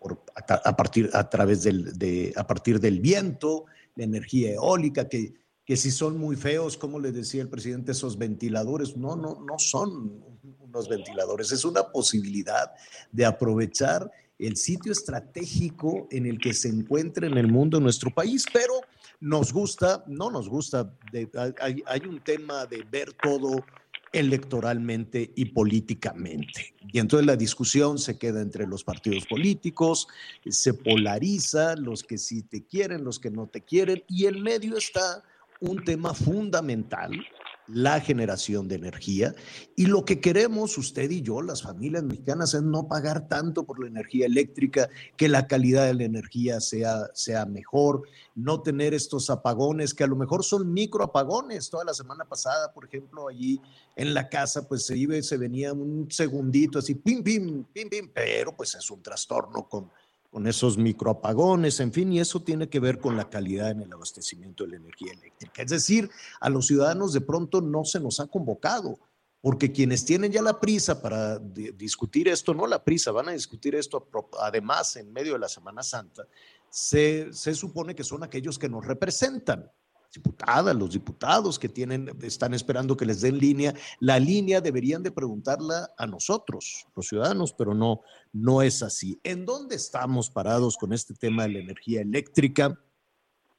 por- 0.00 0.24
a, 0.34 0.54
a 0.54 0.76
partir, 0.76 1.10
a, 1.12 1.28
través 1.28 1.64
del, 1.64 1.98
de, 1.98 2.32
a 2.36 2.46
partir 2.46 2.80
del 2.80 3.00
viento, 3.00 3.66
la 3.96 4.04
energía 4.04 4.52
eólica, 4.52 5.08
que, 5.08 5.34
que 5.68 5.76
si 5.76 5.90
son 5.90 6.16
muy 6.16 6.34
feos, 6.34 6.78
como 6.78 6.98
les 6.98 7.12
decía 7.12 7.42
el 7.42 7.50
presidente, 7.50 7.92
esos 7.92 8.16
ventiladores, 8.16 8.96
no, 8.96 9.16
no, 9.16 9.44
no 9.46 9.58
son 9.58 10.24
unos 10.60 10.88
ventiladores, 10.88 11.52
es 11.52 11.62
una 11.62 11.92
posibilidad 11.92 12.72
de 13.12 13.26
aprovechar 13.26 14.10
el 14.38 14.56
sitio 14.56 14.92
estratégico 14.92 16.08
en 16.10 16.24
el 16.24 16.38
que 16.38 16.54
se 16.54 16.70
encuentra 16.70 17.26
en 17.26 17.36
el 17.36 17.48
mundo 17.48 17.80
nuestro 17.80 18.10
país, 18.10 18.46
pero 18.50 18.80
nos 19.20 19.52
gusta, 19.52 20.02
no 20.06 20.30
nos 20.30 20.48
gusta, 20.48 20.90
hay, 21.60 21.82
hay 21.84 22.00
un 22.08 22.24
tema 22.24 22.64
de 22.64 22.86
ver 22.90 23.12
todo 23.22 23.62
electoralmente 24.10 25.32
y 25.36 25.44
políticamente. 25.44 26.76
Y 26.90 26.98
entonces 26.98 27.26
la 27.26 27.36
discusión 27.36 27.98
se 27.98 28.16
queda 28.16 28.40
entre 28.40 28.66
los 28.66 28.84
partidos 28.84 29.26
políticos, 29.26 30.08
se 30.48 30.72
polariza, 30.72 31.76
los 31.76 32.02
que 32.02 32.16
sí 32.16 32.40
te 32.40 32.64
quieren, 32.64 33.04
los 33.04 33.18
que 33.18 33.30
no 33.30 33.48
te 33.48 33.60
quieren, 33.60 34.02
y 34.08 34.24
en 34.24 34.40
medio 34.40 34.78
está 34.78 35.22
un 35.60 35.84
tema 35.84 36.14
fundamental, 36.14 37.10
la 37.66 38.00
generación 38.00 38.66
de 38.66 38.76
energía. 38.76 39.34
Y 39.76 39.86
lo 39.86 40.04
que 40.04 40.20
queremos 40.20 40.78
usted 40.78 41.10
y 41.10 41.22
yo, 41.22 41.42
las 41.42 41.62
familias 41.62 42.02
mexicanas, 42.02 42.54
es 42.54 42.62
no 42.62 42.88
pagar 42.88 43.28
tanto 43.28 43.64
por 43.64 43.80
la 43.80 43.88
energía 43.88 44.26
eléctrica, 44.26 44.88
que 45.16 45.28
la 45.28 45.46
calidad 45.46 45.86
de 45.86 45.94
la 45.94 46.04
energía 46.04 46.60
sea, 46.60 47.08
sea 47.12 47.44
mejor, 47.44 48.02
no 48.34 48.62
tener 48.62 48.94
estos 48.94 49.30
apagones 49.30 49.94
que 49.94 50.04
a 50.04 50.06
lo 50.08 50.16
mejor 50.16 50.44
son 50.44 50.72
microapagones. 50.72 51.68
Toda 51.68 51.84
la 51.84 51.94
semana 51.94 52.24
pasada, 52.24 52.72
por 52.72 52.86
ejemplo, 52.86 53.28
allí 53.28 53.60
en 53.96 54.14
la 54.14 54.28
casa, 54.28 54.66
pues 54.66 54.86
se 54.86 54.96
iba 54.96 55.20
se 55.20 55.36
venía 55.36 55.72
un 55.72 56.06
segundito 56.10 56.78
así, 56.78 56.94
pim, 56.94 57.22
pim, 57.22 57.64
pim, 57.64 57.88
pim, 57.88 58.10
pero 58.14 58.56
pues 58.56 58.74
es 58.74 58.90
un 58.90 59.02
trastorno 59.02 59.68
con, 59.68 59.90
con 60.30 60.46
esos 60.46 60.76
microapagones, 60.76 61.80
en 61.80 61.92
fin, 61.92 62.12
y 62.12 62.20
eso 62.20 62.42
tiene 62.42 62.68
que 62.68 62.80
ver 62.80 62.98
con 62.98 63.16
la 63.16 63.30
calidad 63.30 63.70
en 63.70 63.80
el 63.80 63.92
abastecimiento 63.92 64.64
de 64.64 64.70
la 64.70 64.76
energía 64.76 65.12
eléctrica. 65.12 65.62
Es 65.62 65.70
decir, 65.70 66.10
a 66.40 66.50
los 66.50 66.66
ciudadanos 66.66 67.12
de 67.12 67.22
pronto 67.22 67.60
no 67.62 67.84
se 67.84 67.98
nos 67.98 68.20
ha 68.20 68.26
convocado, 68.26 68.98
porque 69.40 69.72
quienes 69.72 70.04
tienen 70.04 70.30
ya 70.30 70.42
la 70.42 70.60
prisa 70.60 71.00
para 71.00 71.38
di- 71.38 71.70
discutir 71.70 72.28
esto, 72.28 72.52
no 72.52 72.66
la 72.66 72.84
prisa, 72.84 73.10
van 73.10 73.28
a 73.28 73.32
discutir 73.32 73.74
esto 73.74 74.06
además 74.40 74.96
en 74.96 75.12
medio 75.12 75.32
de 75.34 75.38
la 75.38 75.48
Semana 75.48 75.82
Santa, 75.82 76.26
se, 76.68 77.32
se 77.32 77.54
supone 77.54 77.94
que 77.94 78.04
son 78.04 78.22
aquellos 78.22 78.58
que 78.58 78.68
nos 78.68 78.84
representan. 78.84 79.70
Diputadas, 80.12 80.74
los 80.74 80.92
diputados 80.92 81.58
que 81.58 81.68
tienen, 81.68 82.10
están 82.22 82.54
esperando 82.54 82.96
que 82.96 83.04
les 83.04 83.20
den 83.20 83.38
línea, 83.38 83.74
la 84.00 84.18
línea 84.18 84.60
deberían 84.60 85.02
de 85.02 85.12
preguntarla 85.12 85.90
a 85.98 86.06
nosotros, 86.06 86.86
los 86.96 87.06
ciudadanos, 87.06 87.52
pero 87.52 87.74
no, 87.74 88.00
no 88.32 88.62
es 88.62 88.82
así. 88.82 89.20
¿En 89.22 89.44
dónde 89.44 89.76
estamos 89.76 90.30
parados 90.30 90.78
con 90.78 90.94
este 90.94 91.14
tema 91.14 91.42
de 91.42 91.50
la 91.50 91.58
energía 91.58 92.00
eléctrica? 92.00 92.80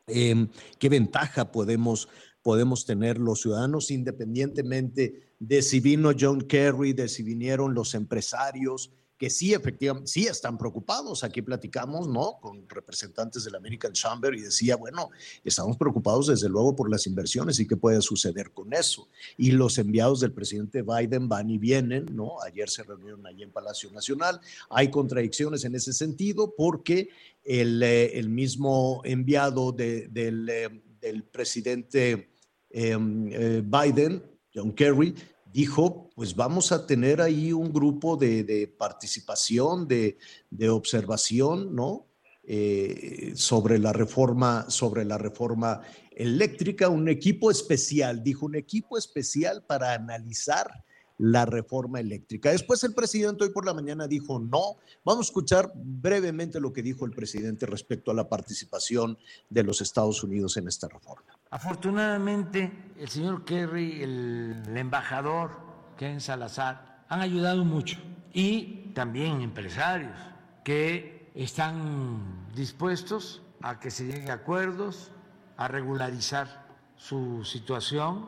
Eh, 0.07 0.47
¿Qué 0.79 0.89
ventaja 0.89 1.51
podemos, 1.51 2.09
podemos 2.41 2.83
tener 2.85 3.19
los 3.19 3.41
ciudadanos 3.41 3.91
independientemente 3.91 5.35
de 5.37 5.61
si 5.61 5.79
vino 5.79 6.11
John 6.19 6.41
Kerry, 6.41 6.93
de 6.93 7.09
si 7.09 7.21
vinieron 7.21 7.75
los 7.75 7.93
empresarios? 7.93 8.91
Que 9.19 9.29
sí, 9.29 9.53
efectivamente, 9.53 10.07
sí 10.09 10.25
están 10.27 10.57
preocupados. 10.57 11.25
Aquí 11.25 11.41
platicamos, 11.41 12.07
¿no? 12.07 12.39
Con 12.41 12.67
representantes 12.69 13.43
del 13.43 13.53
American 13.55 13.91
Chamber 13.91 14.33
y 14.33 14.39
decía, 14.41 14.77
bueno, 14.77 15.09
estamos 15.43 15.75
preocupados 15.75 16.27
desde 16.27 16.47
luego 16.47 16.73
por 16.73 16.89
las 16.89 17.05
inversiones 17.05 17.59
y 17.59 17.67
qué 17.67 17.75
puede 17.75 18.01
suceder 18.01 18.51
con 18.51 18.73
eso. 18.73 19.09
Y 19.37 19.51
los 19.51 19.77
enviados 19.77 20.21
del 20.21 20.31
presidente 20.31 20.83
Biden 20.83 21.27
van 21.27 21.49
y 21.49 21.57
vienen, 21.57 22.05
¿no? 22.13 22.41
Ayer 22.43 22.69
se 22.69 22.81
reunieron 22.83 23.27
allí 23.27 23.43
en 23.43 23.51
Palacio 23.51 23.91
Nacional. 23.91 24.39
Hay 24.69 24.89
contradicciones 24.89 25.65
en 25.65 25.75
ese 25.75 25.91
sentido 25.91 26.55
porque 26.55 27.09
el, 27.43 27.83
eh, 27.83 28.17
el 28.17 28.29
mismo 28.29 29.01
enviado 29.03 29.73
de- 29.73 30.07
del, 30.07 30.47
eh, 30.47 30.81
del 31.01 31.23
presidente 31.25 32.29
eh, 32.69 32.97
eh, 33.31 33.63
Biden, 33.65 34.23
John 34.53 34.71
Kerry, 34.71 35.13
dijo, 35.51 36.09
pues 36.15 36.35
vamos 36.35 36.71
a 36.71 36.85
tener 36.85 37.21
ahí 37.21 37.53
un 37.53 37.71
grupo 37.71 38.15
de, 38.17 38.43
de 38.43 38.67
participación, 38.67 39.87
de, 39.87 40.17
de 40.49 40.69
observación, 40.69 41.75
¿no? 41.75 42.05
Eh, 42.51 43.33
sobre 43.35 43.77
la 43.77 43.93
reforma, 43.93 44.69
sobre 44.69 45.05
la 45.05 45.19
reforma 45.19 45.81
eléctrica, 46.09 46.89
un 46.89 47.07
equipo 47.07 47.51
especial, 47.51 48.23
dijo 48.23 48.47
un 48.47 48.55
equipo 48.55 48.97
especial 48.97 49.63
para 49.67 49.93
analizar 49.93 50.83
la 51.19 51.45
reforma 51.45 51.99
eléctrica. 51.99 52.49
Después 52.49 52.83
el 52.83 52.93
presidente 52.93 53.43
hoy 53.43 53.51
por 53.51 53.65
la 53.65 53.73
mañana 53.73 54.07
dijo 54.07 54.39
no. 54.39 54.77
Vamos 55.03 55.25
a 55.25 55.27
escuchar 55.27 55.71
brevemente 55.75 56.59
lo 56.59 56.71
que 56.71 56.81
dijo 56.81 57.05
el 57.05 57.11
presidente 57.11 57.65
respecto 57.65 58.09
a 58.09 58.13
la 58.13 58.27
participación 58.27 59.17
de 59.49 59.63
los 59.63 59.81
Estados 59.81 60.23
Unidos 60.23 60.55
en 60.57 60.67
esta 60.69 60.87
reforma. 60.87 61.37
Afortunadamente, 61.51 62.71
el 62.97 63.09
señor 63.09 63.43
Kerry, 63.43 64.01
el, 64.01 64.63
embajador 64.75 65.51
Ken 65.97 66.21
Salazar, 66.21 67.03
han 67.09 67.19
ayudado 67.19 67.65
mucho. 67.65 67.97
Y 68.31 68.91
también 68.93 69.41
empresarios 69.41 70.17
que 70.63 71.31
están 71.35 72.47
dispuestos 72.55 73.41
a 73.61 73.79
que 73.79 73.91
se 73.91 74.05
lleguen 74.05 74.29
a 74.29 74.35
acuerdos, 74.35 75.11
a 75.57 75.67
regularizar 75.67 76.65
su 76.95 77.43
situación. 77.43 78.25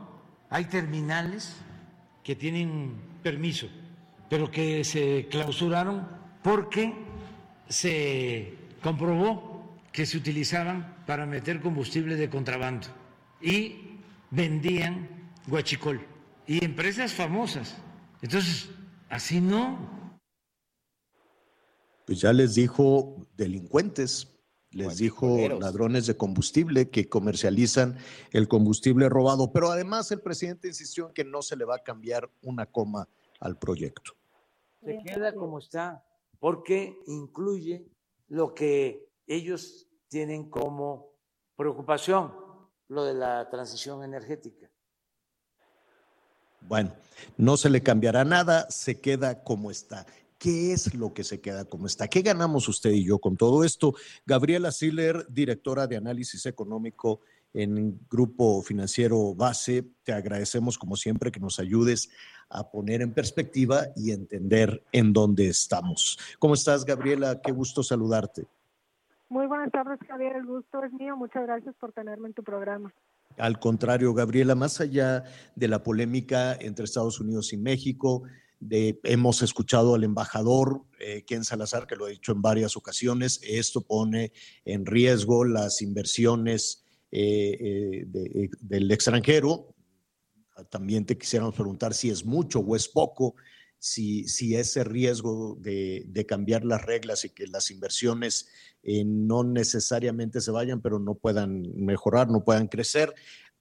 Hay 0.50 0.66
terminales 0.66 1.56
que 2.24 2.36
tienen 2.36 2.96
permiso, 3.24 3.68
pero 4.30 4.50
que 4.52 4.84
se 4.84 5.28
clausuraron 5.30 6.08
porque 6.44 6.94
se 7.68 8.56
comprobó 8.82 9.80
que 9.92 10.06
se 10.06 10.18
utilizaban 10.18 11.04
para 11.06 11.26
meter 11.26 11.62
combustible 11.62 12.16
de 12.16 12.30
contrabando 12.30 12.88
y 13.42 13.98
vendían 14.30 15.10
guachicol 15.48 16.02
y 16.48 16.64
empresas 16.64 17.14
famosas. 17.14 17.78
Entonces, 18.22 18.70
así 19.10 19.42
no. 19.42 20.20
Pues 22.06 22.22
ya 22.22 22.34
les 22.34 22.56
dijo 22.56 23.28
delincuentes, 23.38 24.31
les 24.72 24.98
dijo 24.98 25.38
ladrones 25.60 26.08
de 26.08 26.16
combustible 26.16 26.90
que 26.90 27.10
comercializan 27.10 27.98
el 28.32 28.48
combustible 28.48 29.10
robado, 29.10 29.52
pero 29.52 29.70
además 29.70 30.12
el 30.12 30.22
presidente 30.22 30.68
insistió 30.68 31.08
en 31.08 31.14
que 31.14 31.26
no 31.26 31.42
se 31.42 31.56
le 31.56 31.66
va 31.66 31.76
a 31.76 31.84
cambiar 31.84 32.30
una 32.42 32.66
coma 32.66 33.08
al 33.40 33.58
proyecto. 33.58 34.14
Se 34.84 34.98
queda 35.04 35.36
como 35.36 35.60
está 35.60 36.04
porque 36.40 36.98
incluye 37.06 37.86
lo 38.30 38.54
que 38.54 39.10
ellos 39.28 39.88
tienen 40.08 40.50
como 40.50 41.12
preocupación, 41.56 42.34
lo 42.88 43.04
de 43.04 43.14
la 43.14 43.50
transición 43.50 44.04
energética. 44.04 44.70
Bueno, 46.62 46.94
no 47.38 47.58
se 47.58 47.70
le 47.70 47.82
cambiará 47.82 48.24
nada, 48.24 48.70
se 48.70 49.00
queda 49.00 49.44
como 49.44 49.72
está. 49.72 50.06
¿Qué 50.42 50.74
es 50.74 50.96
lo 50.96 51.14
que 51.14 51.24
se 51.24 51.40
queda 51.40 51.66
como 51.66 51.86
está? 51.86 52.08
¿Qué 52.08 52.24
ganamos 52.24 52.68
usted 52.68 52.90
y 52.90 53.04
yo 53.04 53.20
con 53.20 53.38
todo 53.38 53.64
esto? 53.64 53.94
Gabriela 54.26 54.72
Siller, 54.72 55.28
directora 55.30 55.86
de 55.86 55.98
análisis 55.98 56.48
económico 56.48 57.22
en 57.54 58.00
Grupo 58.10 58.64
Financiero 58.64 59.36
Base, 59.36 59.86
te 60.02 60.14
agradecemos 60.14 60.80
como 60.80 60.96
siempre 60.96 61.32
que 61.32 61.40
nos 61.40 61.60
ayudes 61.60 62.10
a 62.50 62.72
poner 62.72 63.04
en 63.04 63.14
perspectiva 63.14 63.90
y 63.96 64.14
entender 64.14 64.84
en 64.92 65.14
dónde 65.14 65.48
estamos. 65.48 66.18
¿Cómo 66.40 66.56
estás, 66.56 66.86
Gabriela? 66.86 67.40
Qué 67.40 67.52
gusto 67.52 67.84
saludarte. 67.84 68.48
Muy 69.30 69.46
buenas 69.46 69.72
tardes, 69.72 70.00
Javier. 70.08 70.38
El 70.38 70.48
gusto 70.48 70.84
es 70.84 70.92
mío. 70.94 71.16
Muchas 71.18 71.44
gracias 71.44 71.76
por 71.80 71.92
tenerme 71.92 72.30
en 72.30 72.34
tu 72.34 72.42
programa. 72.42 72.92
Al 73.38 73.60
contrario, 73.60 74.12
Gabriela, 74.16 74.56
más 74.56 74.82
allá 74.82 75.24
de 75.56 75.68
la 75.68 75.84
polémica 75.84 76.56
entre 76.56 76.86
Estados 76.86 77.20
Unidos 77.20 77.54
y 77.54 77.58
México, 77.58 78.24
hemos 79.04 79.42
escuchado 79.42 79.96
al 79.96 80.04
embajador 80.04 80.84
eh, 81.00 81.24
Ken 81.26 81.44
Salazar, 81.44 81.88
que 81.88 81.96
lo 81.96 82.06
ha 82.06 82.10
dicho 82.10 82.32
en 82.32 82.42
varias 82.42 82.78
ocasiones, 82.78 83.40
esto 83.44 83.82
pone 83.82 84.32
en 84.66 84.86
riesgo 84.86 85.46
las 85.46 85.82
inversiones 85.82 86.84
eh, 87.12 87.58
eh, 87.60 88.04
de- 88.08 88.50
del 88.60 88.92
extranjero. 88.92 89.74
También 90.70 91.06
te 91.06 91.18
quisiéramos 91.18 91.56
preguntar 91.56 91.94
si 91.94 92.10
es 92.10 92.24
mucho 92.24 92.60
o 92.60 92.76
es 92.76 92.88
poco, 92.88 93.36
si, 93.80 94.28
si 94.28 94.56
ese 94.56 94.84
riesgo 94.84 95.58
de, 95.60 96.06
cambiar 96.28 96.64
las 96.64 96.84
reglas 96.86 97.26
y 97.26 97.30
que 97.32 97.48
las 97.48 97.72
inversiones 97.72 98.48
eh, 98.84 99.04
no 99.04 99.44
necesariamente 99.44 100.40
se 100.40 100.52
vayan, 100.52 100.82
pero 100.82 101.00
no 101.00 101.16
puedan 101.16 101.64
mejorar, 101.76 102.30
no 102.30 102.44
puedan 102.44 102.68
crecer. 102.68 103.14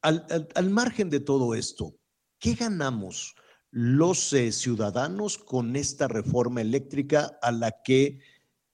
Al- 0.02 0.26
al 0.54 0.70
margen 0.70 1.08
de 1.08 1.20
todo 1.20 1.54
esto, 1.54 1.94
¿qué 2.38 2.54
ganamos 2.54 3.34
los 3.70 4.32
eh, 4.32 4.52
ciudadanos 4.52 5.38
con 5.38 5.76
esta 5.76 6.08
reforma 6.08 6.60
eléctrica 6.60 7.38
a 7.42 7.52
la 7.52 7.82
que 7.84 8.18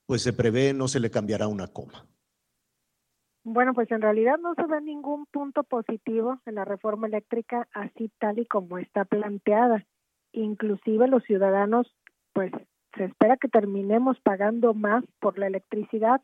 pues 0.06 0.22
se 0.22 0.32
prevé 0.32 0.72
no 0.72 0.88
se 0.88 1.00
le 1.00 1.10
cambiará 1.10 1.48
una 1.48 1.66
coma? 1.68 2.06
Bueno, 3.44 3.74
pues 3.74 3.90
en 3.92 4.02
realidad 4.02 4.38
no 4.38 4.54
se 4.54 4.64
ve 4.64 4.80
ningún 4.80 5.26
punto 5.26 5.62
positivo 5.62 6.40
en 6.46 6.56
la 6.56 6.64
reforma 6.64 7.06
eléctrica 7.06 7.68
así 7.72 8.10
tal 8.18 8.38
y 8.38 8.46
como 8.46 8.78
está 8.78 9.04
planteada. 9.04 9.86
Inclusive 10.32 11.06
los 11.08 11.22
ciudadanos, 11.24 11.86
pues 12.32 12.50
se 12.96 13.04
espera 13.04 13.36
que 13.36 13.48
terminemos 13.48 14.18
pagando 14.20 14.74
más 14.74 15.04
por 15.20 15.38
la 15.38 15.46
electricidad 15.46 16.20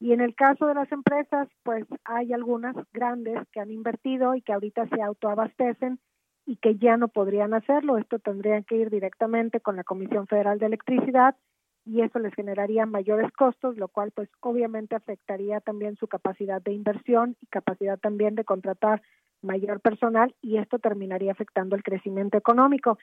y 0.00 0.12
en 0.12 0.22
el 0.22 0.34
caso 0.34 0.66
de 0.66 0.74
las 0.74 0.90
empresas, 0.90 1.48
pues 1.62 1.84
hay 2.04 2.32
algunas 2.32 2.74
grandes 2.92 3.36
que 3.52 3.60
han 3.60 3.70
invertido 3.70 4.34
y 4.34 4.40
que 4.40 4.54
ahorita 4.54 4.88
se 4.88 5.02
autoabastecen 5.02 6.00
y 6.46 6.56
que 6.56 6.76
ya 6.76 6.96
no 6.96 7.08
podrían 7.08 7.54
hacerlo. 7.54 7.98
Esto 7.98 8.18
tendrían 8.18 8.64
que 8.64 8.76
ir 8.76 8.90
directamente 8.90 9.60
con 9.60 9.76
la 9.76 9.84
Comisión 9.84 10.26
Federal 10.26 10.58
de 10.58 10.66
Electricidad 10.66 11.36
y 11.84 12.02
eso 12.02 12.18
les 12.18 12.34
generaría 12.34 12.86
mayores 12.86 13.32
costos, 13.32 13.76
lo 13.76 13.88
cual 13.88 14.10
pues 14.12 14.28
obviamente 14.40 14.94
afectaría 14.94 15.60
también 15.60 15.96
su 15.96 16.08
capacidad 16.08 16.60
de 16.60 16.72
inversión 16.72 17.36
y 17.40 17.46
capacidad 17.46 17.98
también 17.98 18.34
de 18.34 18.44
contratar 18.44 19.02
mayor 19.42 19.80
personal 19.80 20.34
y 20.42 20.58
esto 20.58 20.78
terminaría 20.78 21.32
afectando 21.32 21.76
el 21.76 21.82
crecimiento 21.82 22.36
económico. 22.36 22.98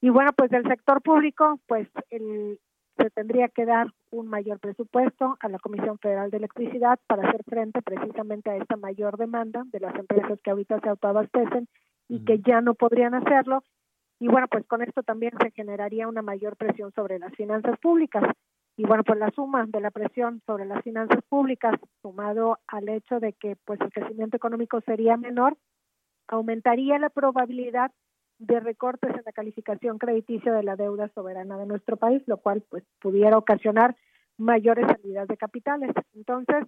Y 0.00 0.10
bueno, 0.10 0.32
pues 0.36 0.50
del 0.50 0.66
sector 0.68 1.02
público, 1.02 1.58
pues 1.66 1.88
el, 2.10 2.60
se 2.96 3.10
tendría 3.10 3.48
que 3.48 3.64
dar 3.64 3.88
un 4.10 4.28
mayor 4.28 4.60
presupuesto 4.60 5.36
a 5.40 5.48
la 5.48 5.58
Comisión 5.58 5.98
Federal 5.98 6.30
de 6.30 6.36
Electricidad 6.36 6.98
para 7.06 7.28
hacer 7.28 7.42
frente 7.44 7.82
precisamente 7.82 8.50
a 8.50 8.56
esta 8.56 8.76
mayor 8.76 9.16
demanda 9.16 9.64
de 9.66 9.80
las 9.80 9.94
empresas 9.96 10.38
que 10.42 10.50
ahorita 10.50 10.80
se 10.80 10.88
autoabastecen 10.88 11.68
y 12.08 12.24
que 12.24 12.40
ya 12.40 12.60
no 12.60 12.74
podrían 12.74 13.14
hacerlo. 13.14 13.62
Y 14.20 14.28
bueno, 14.28 14.46
pues 14.48 14.66
con 14.66 14.82
esto 14.82 15.02
también 15.02 15.32
se 15.40 15.50
generaría 15.50 16.08
una 16.08 16.22
mayor 16.22 16.56
presión 16.56 16.92
sobre 16.92 17.18
las 17.18 17.34
finanzas 17.34 17.78
públicas. 17.78 18.24
Y 18.76 18.84
bueno, 18.84 19.04
pues 19.04 19.18
la 19.18 19.30
suma 19.30 19.66
de 19.66 19.80
la 19.80 19.90
presión 19.90 20.40
sobre 20.46 20.66
las 20.66 20.82
finanzas 20.82 21.22
públicas, 21.28 21.74
sumado 22.02 22.58
al 22.66 22.88
hecho 22.88 23.20
de 23.20 23.32
que 23.32 23.56
pues 23.64 23.80
el 23.80 23.92
crecimiento 23.92 24.36
económico 24.36 24.80
sería 24.80 25.16
menor, 25.16 25.56
aumentaría 26.28 26.98
la 26.98 27.10
probabilidad 27.10 27.92
de 28.38 28.60
recortes 28.60 29.10
en 29.10 29.22
la 29.24 29.32
calificación 29.32 29.98
crediticia 29.98 30.52
de 30.52 30.64
la 30.64 30.76
deuda 30.76 31.08
soberana 31.14 31.56
de 31.56 31.66
nuestro 31.66 31.96
país, 31.96 32.22
lo 32.26 32.38
cual 32.38 32.64
pues 32.68 32.82
pudiera 33.00 33.38
ocasionar 33.38 33.96
mayores 34.36 34.86
salidas 34.86 35.28
de 35.28 35.36
capitales. 35.36 35.92
Entonces, 36.14 36.64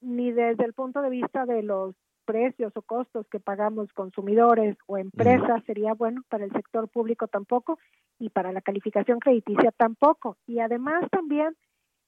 ni 0.00 0.32
desde 0.32 0.64
el 0.64 0.72
punto 0.72 1.02
de 1.02 1.10
vista 1.10 1.44
de 1.44 1.62
los 1.62 1.94
precios 2.32 2.72
o 2.76 2.80
costos 2.80 3.26
que 3.28 3.40
pagamos 3.40 3.92
consumidores 3.92 4.74
o 4.86 4.96
empresas 4.96 5.62
sería 5.66 5.92
bueno 5.92 6.22
para 6.30 6.46
el 6.46 6.52
sector 6.52 6.88
público 6.88 7.28
tampoco 7.28 7.78
y 8.18 8.30
para 8.30 8.52
la 8.52 8.62
calificación 8.62 9.18
crediticia 9.18 9.70
tampoco. 9.72 10.38
Y 10.46 10.60
además 10.60 11.04
también 11.10 11.54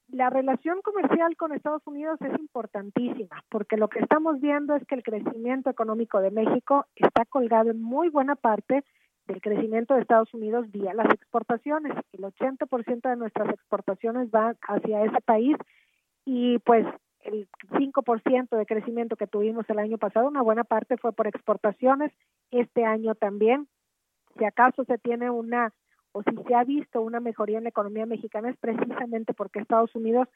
la 0.07 0.31
relación 0.31 0.81
comercial 0.81 1.37
con 1.37 1.53
Estados 1.53 1.85
Unidos 1.85 2.19
es 2.21 2.39
importantísima, 2.39 3.43
porque 3.49 3.77
lo 3.77 3.87
que 3.87 3.99
estamos 3.99 4.41
viendo 4.41 4.75
es 4.75 4.83
que 4.87 4.95
el 4.95 5.03
crecimiento 5.03 5.69
económico 5.69 6.19
de 6.21 6.31
México 6.31 6.87
está 6.95 7.23
colgado 7.25 7.69
en 7.69 7.79
muy 7.79 8.09
buena 8.09 8.35
parte 8.35 8.83
del 9.27 9.41
crecimiento 9.41 9.93
de 9.93 10.01
Estados 10.01 10.33
Unidos 10.33 10.71
vía 10.71 10.95
las 10.95 11.13
exportaciones. 11.13 11.93
El 12.13 12.23
80% 12.23 13.09
de 13.09 13.15
nuestras 13.15 13.49
exportaciones 13.49 14.31
van 14.31 14.57
hacia 14.67 15.03
ese 15.03 15.21
país 15.21 15.55
y 16.25 16.57
pues 16.59 16.87
el 17.25 17.47
5% 17.71 18.55
de 18.55 18.65
crecimiento 18.65 19.15
que 19.15 19.27
tuvimos 19.27 19.69
el 19.69 19.79
año 19.79 19.97
pasado, 19.97 20.27
una 20.27 20.41
buena 20.41 20.63
parte 20.63 20.97
fue 20.97 21.11
por 21.11 21.27
exportaciones, 21.27 22.11
este 22.51 22.85
año 22.85 23.15
también. 23.15 23.67
Si 24.37 24.45
acaso 24.45 24.83
se 24.85 24.97
tiene 24.97 25.29
una 25.29 25.73
o 26.11 26.23
si 26.23 26.35
se 26.47 26.55
ha 26.55 26.63
visto 26.63 27.01
una 27.01 27.19
mejoría 27.19 27.57
en 27.57 27.65
la 27.65 27.71
economía 27.71 28.05
mexicana 28.05 28.49
es 28.49 28.57
precisamente 28.57 29.33
porque 29.33 29.59
Estados 29.59 29.93
Unidos 29.95 30.29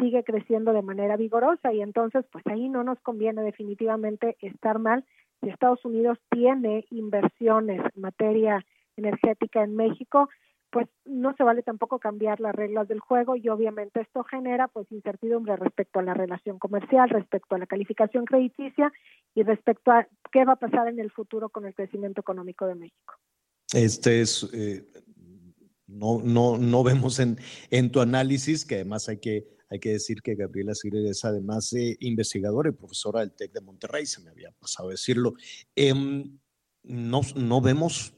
sigue 0.00 0.24
creciendo 0.24 0.72
de 0.72 0.80
manera 0.80 1.18
vigorosa 1.18 1.74
y 1.74 1.82
entonces 1.82 2.24
pues 2.32 2.42
ahí 2.46 2.70
no 2.70 2.84
nos 2.84 2.98
conviene 3.00 3.42
definitivamente 3.42 4.38
estar 4.40 4.78
mal. 4.78 5.04
Si 5.42 5.50
Estados 5.50 5.84
Unidos 5.84 6.18
tiene 6.30 6.86
inversiones 6.90 7.82
en 7.94 8.00
materia 8.00 8.64
energética 8.96 9.62
en 9.62 9.76
México, 9.76 10.30
pues 10.70 10.88
no 11.04 11.34
se 11.36 11.44
vale 11.44 11.62
tampoco 11.62 11.98
cambiar 11.98 12.40
las 12.40 12.54
reglas 12.54 12.88
del 12.88 13.00
juego 13.00 13.36
y 13.36 13.48
obviamente 13.48 14.00
esto 14.00 14.24
genera 14.24 14.68
pues 14.68 14.90
incertidumbre 14.90 15.56
respecto 15.56 16.00
a 16.00 16.02
la 16.02 16.14
relación 16.14 16.58
comercial, 16.58 17.08
respecto 17.08 17.54
a 17.54 17.58
la 17.58 17.66
calificación 17.66 18.24
crediticia 18.24 18.92
y 19.34 19.42
respecto 19.42 19.90
a 19.92 20.06
qué 20.32 20.44
va 20.44 20.52
a 20.52 20.56
pasar 20.56 20.88
en 20.88 20.98
el 20.98 21.10
futuro 21.10 21.48
con 21.48 21.66
el 21.66 21.74
crecimiento 21.74 22.20
económico 22.20 22.66
de 22.66 22.74
México. 22.74 23.14
Este 23.72 24.20
es, 24.20 24.48
eh, 24.52 24.84
no, 25.86 26.20
no, 26.22 26.58
no 26.58 26.82
vemos 26.82 27.18
en, 27.20 27.38
en 27.70 27.90
tu 27.90 28.00
análisis, 28.00 28.64
que 28.64 28.76
además 28.76 29.08
hay 29.08 29.18
que, 29.18 29.46
hay 29.68 29.78
que 29.78 29.90
decir 29.90 30.22
que 30.22 30.34
Gabriela 30.34 30.74
Sigre 30.74 31.08
es 31.08 31.24
además 31.24 31.72
eh, 31.72 31.96
investigadora 32.00 32.68
y 32.68 32.72
profesora 32.72 33.20
del 33.20 33.32
TEC 33.32 33.52
de 33.52 33.60
Monterrey, 33.60 34.06
se 34.06 34.20
me 34.22 34.30
había 34.30 34.50
pasado 34.52 34.90
decirlo. 34.90 35.34
Em, 35.74 36.38
no, 36.82 37.20
no 37.34 37.60
vemos 37.60 38.15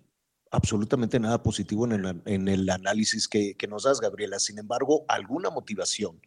absolutamente 0.51 1.21
nada 1.21 1.43
positivo 1.43 1.87
en 1.87 1.93
el, 1.93 2.23
en 2.25 2.49
el 2.49 2.69
análisis 2.71 3.29
que, 3.29 3.55
que, 3.55 3.67
nos 3.67 3.85
das, 3.85 4.01
Gabriela. 4.01 4.39
Sin 4.39 4.59
embargo, 4.59 5.05
alguna 5.09 5.51
motivación 5.51 6.21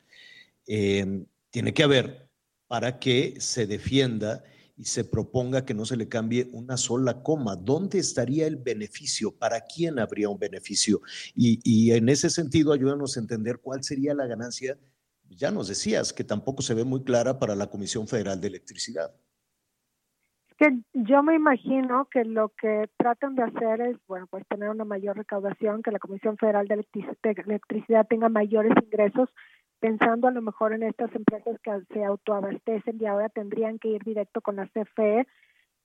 eh, 0.68 1.26
tiene 1.50 1.74
que 1.74 1.84
haber 1.84 2.30
para 2.68 3.00
que 3.00 3.36
se 3.40 3.68
defienda 3.68 4.44
y 4.78 4.86
se 4.86 5.04
proponga 5.04 5.66
que 5.66 5.74
no 5.74 5.86
se 5.86 5.98
le 5.98 6.08
cambie 6.08 6.50
una 6.54 6.78
sola 6.78 7.22
coma. 7.22 7.56
¿Dónde 7.56 8.00
estaría 8.00 8.48
el 8.48 8.56
beneficio? 8.56 9.36
¿Para 9.36 9.62
quién 9.62 10.00
habría 10.00 10.30
un 10.30 10.40
beneficio? 10.40 11.02
Y, 11.36 11.60
y 11.64 11.92
en 11.92 12.10
ese 12.10 12.30
sentido, 12.30 12.74
ayúdanos 12.74 13.16
a 13.16 13.20
entender 13.20 13.60
cuál 13.60 13.84
sería 13.84 14.14
la 14.14 14.26
ganancia. 14.26 14.80
Ya 15.30 15.52
nos 15.52 15.68
decías 15.68 16.14
que 16.14 16.24
tampoco 16.24 16.62
se 16.62 16.74
ve 16.74 16.84
muy 16.84 17.04
clara 17.04 17.40
para 17.40 17.56
la 17.56 17.70
Comisión 17.70 18.08
Federal 18.08 18.42
de 18.42 18.48
Electricidad 18.48 19.14
que 20.62 20.78
yo 20.93 21.24
me 21.24 21.34
imagino 21.34 22.05
que 22.05 22.24
lo 22.24 22.49
que 22.49 22.88
tratan 22.97 23.34
de 23.34 23.41
hacer 23.41 23.82
es, 23.82 23.97
bueno, 24.07 24.28
pues 24.28 24.45
tener 24.47 24.70
una 24.70 24.86
mayor 24.86 25.18
recaudación, 25.18 25.82
que 25.82 25.89
la 25.89 25.97
Comisión 25.97 26.38
Federal 26.38 26.68
de 26.68 26.86
Electricidad 27.47 28.05
tenga 28.07 28.30
mayores 28.30 28.72
ingresos, 28.84 29.28
pensando 29.80 30.28
a 30.28 30.32
lo 30.32 30.43
mejor 30.43 30.74
en 30.74 30.84
estas 30.84 31.09
empresas 31.16 31.59
que 31.64 31.72
se 31.91 32.03
autoabastecen 32.03 32.97
y 33.01 33.07
ahora 33.07 33.30
tendrían 33.30 33.80
que 33.80 33.88
ir 33.88 34.03
directo 34.03 34.41
con 34.41 34.57
la 34.57 34.68
CFE, 34.68 35.26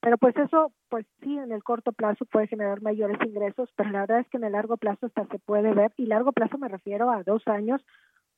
pero 0.03 0.19
pues 0.19 0.37
eso, 0.37 0.73
pues 0.91 1.07
sí, 1.23 1.39
en 1.39 1.53
el 1.53 1.65
corto 1.65 1.93
plazo 1.93 2.27
puede 2.27 2.47
generar 2.47 2.83
mayores 2.83 3.17
ingresos, 3.27 3.71
pero 3.77 3.89
la 3.89 4.01
verdad 4.01 4.21
es 4.21 4.29
que 4.29 4.37
en 4.37 4.45
el 4.45 4.53
largo 4.53 4.77
plazo 4.77 5.07
hasta 5.07 5.25
se 5.29 5.39
puede 5.39 5.73
ver, 5.73 5.95
y 5.97 6.05
largo 6.05 6.33
plazo 6.33 6.59
me 6.59 6.69
refiero 6.69 7.11
a 7.11 7.23
dos 7.23 7.49
años, 7.49 7.81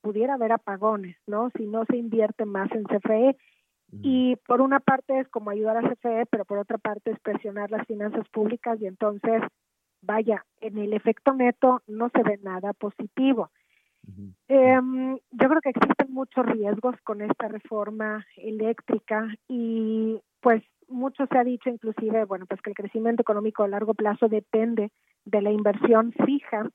pudiera 0.02 0.34
haber 0.34 0.52
apagones, 0.52 1.16
¿no? 1.26 1.50
Si 1.56 1.66
no 1.66 1.84
se 1.86 1.96
invierte 1.96 2.44
más 2.44 2.70
en 2.70 2.84
CFE 2.84 3.36
y 3.90 4.36
por 4.46 4.60
una 4.60 4.80
parte 4.80 5.18
es 5.20 5.28
como 5.28 5.50
ayudar 5.50 5.78
a 5.78 5.88
CFE, 5.88 6.26
pero 6.30 6.44
por 6.44 6.58
otra 6.58 6.78
parte 6.78 7.10
es 7.10 7.20
presionar 7.20 7.70
las 7.70 7.86
finanzas 7.86 8.28
públicas 8.28 8.78
y 8.80 8.86
entonces, 8.86 9.42
vaya, 10.02 10.44
en 10.60 10.78
el 10.78 10.92
efecto 10.92 11.32
neto 11.32 11.82
no 11.86 12.10
se 12.10 12.22
ve 12.22 12.38
nada 12.42 12.72
positivo. 12.74 13.50
Uh 14.06 14.10
-huh. 14.10 14.34
eh, 14.48 15.20
yo 15.32 15.48
creo 15.48 15.60
que 15.60 15.70
existen 15.70 16.12
muchos 16.12 16.46
riesgos 16.46 16.96
con 17.02 17.20
esta 17.20 17.48
reforma 17.48 18.24
eléctrica 18.36 19.26
y 19.48 20.20
pues 20.40 20.62
mucho 20.88 21.26
se 21.26 21.38
ha 21.38 21.44
dicho 21.44 21.68
inclusive, 21.68 22.24
bueno, 22.24 22.46
pues 22.46 22.60
que 22.62 22.70
el 22.70 22.76
crecimiento 22.76 23.22
económico 23.22 23.62
a 23.62 23.68
largo 23.68 23.94
plazo 23.94 24.28
depende 24.28 24.90
de 25.24 25.42
la 25.42 25.50
inversión 25.50 26.12
fija 26.24 26.68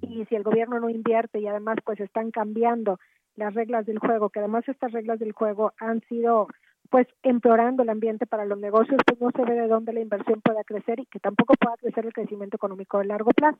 y 0.00 0.24
si 0.24 0.34
el 0.34 0.42
gobierno 0.42 0.80
no 0.80 0.88
invierte 0.88 1.40
y 1.40 1.46
además 1.46 1.76
pues 1.84 2.00
están 2.00 2.30
cambiando 2.30 2.98
las 3.36 3.54
reglas 3.54 3.86
del 3.86 3.98
juego, 3.98 4.30
que 4.30 4.40
además 4.40 4.68
estas 4.68 4.92
reglas 4.92 5.18
del 5.18 5.32
juego 5.32 5.72
han 5.78 6.00
sido 6.02 6.48
pues 6.90 7.08
empeorando 7.22 7.82
el 7.82 7.88
ambiente 7.88 8.26
para 8.26 8.44
los 8.44 8.58
negocios, 8.58 9.00
pues 9.06 9.20
no 9.20 9.30
se 9.30 9.42
ve 9.44 9.58
de 9.58 9.66
dónde 9.66 9.92
la 9.92 10.00
inversión 10.00 10.40
pueda 10.42 10.62
crecer 10.64 11.00
y 11.00 11.06
que 11.06 11.18
tampoco 11.18 11.54
pueda 11.54 11.76
crecer 11.76 12.06
el 12.06 12.12
crecimiento 12.12 12.56
económico 12.56 12.98
a 12.98 13.04
largo 13.04 13.30
plazo. 13.30 13.58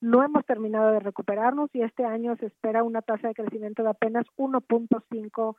No 0.00 0.22
hemos 0.22 0.44
terminado 0.44 0.92
de 0.92 1.00
recuperarnos 1.00 1.70
y 1.74 1.82
este 1.82 2.04
año 2.04 2.36
se 2.36 2.46
espera 2.46 2.84
una 2.84 3.02
tasa 3.02 3.28
de 3.28 3.34
crecimiento 3.34 3.82
de 3.82 3.88
apenas 3.88 4.26
1.5%, 4.36 5.56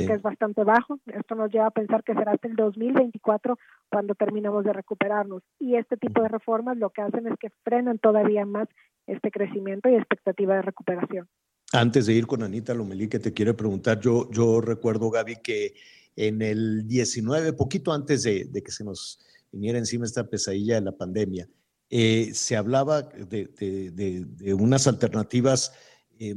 Sí. 0.00 0.06
que 0.06 0.12
es 0.12 0.22
bastante 0.22 0.64
bajo. 0.64 0.98
Esto 1.06 1.34
nos 1.34 1.50
lleva 1.50 1.66
a 1.66 1.70
pensar 1.70 2.04
que 2.04 2.14
será 2.14 2.32
hasta 2.32 2.48
el 2.48 2.56
2024 2.56 3.56
cuando 3.90 4.14
terminemos 4.14 4.64
de 4.64 4.72
recuperarnos. 4.72 5.42
Y 5.58 5.76
este 5.76 5.96
tipo 5.96 6.22
de 6.22 6.28
reformas 6.28 6.76
lo 6.76 6.90
que 6.90 7.02
hacen 7.02 7.26
es 7.26 7.38
que 7.38 7.50
frenan 7.62 7.98
todavía 7.98 8.44
más 8.44 8.68
este 9.06 9.30
crecimiento 9.30 9.88
y 9.88 9.94
expectativa 9.94 10.56
de 10.56 10.62
recuperación. 10.62 11.28
Antes 11.74 12.06
de 12.06 12.14
ir 12.14 12.28
con 12.28 12.44
Anita 12.44 12.72
Lomelí, 12.72 13.08
que 13.08 13.18
te 13.18 13.32
quiero 13.32 13.56
preguntar, 13.56 13.98
yo, 13.98 14.60
recuerdo, 14.60 15.10
Gaby, 15.10 15.38
que 15.42 15.74
en 16.14 16.40
el 16.40 16.86
19, 16.86 17.52
poquito 17.54 17.92
antes 17.92 18.22
de, 18.22 18.48
que 18.64 18.70
se 18.70 18.84
nos 18.84 19.18
viniera 19.50 19.76
encima 19.76 20.04
esta 20.04 20.22
pesadilla 20.22 20.76
de 20.76 20.82
la 20.82 20.96
pandemia, 20.96 21.48
eh, 21.90 22.30
se 22.32 22.56
hablaba 22.56 23.02
de 23.02 24.54
unas 24.56 24.86
alternativas, 24.86 25.72
eh, 26.20 26.36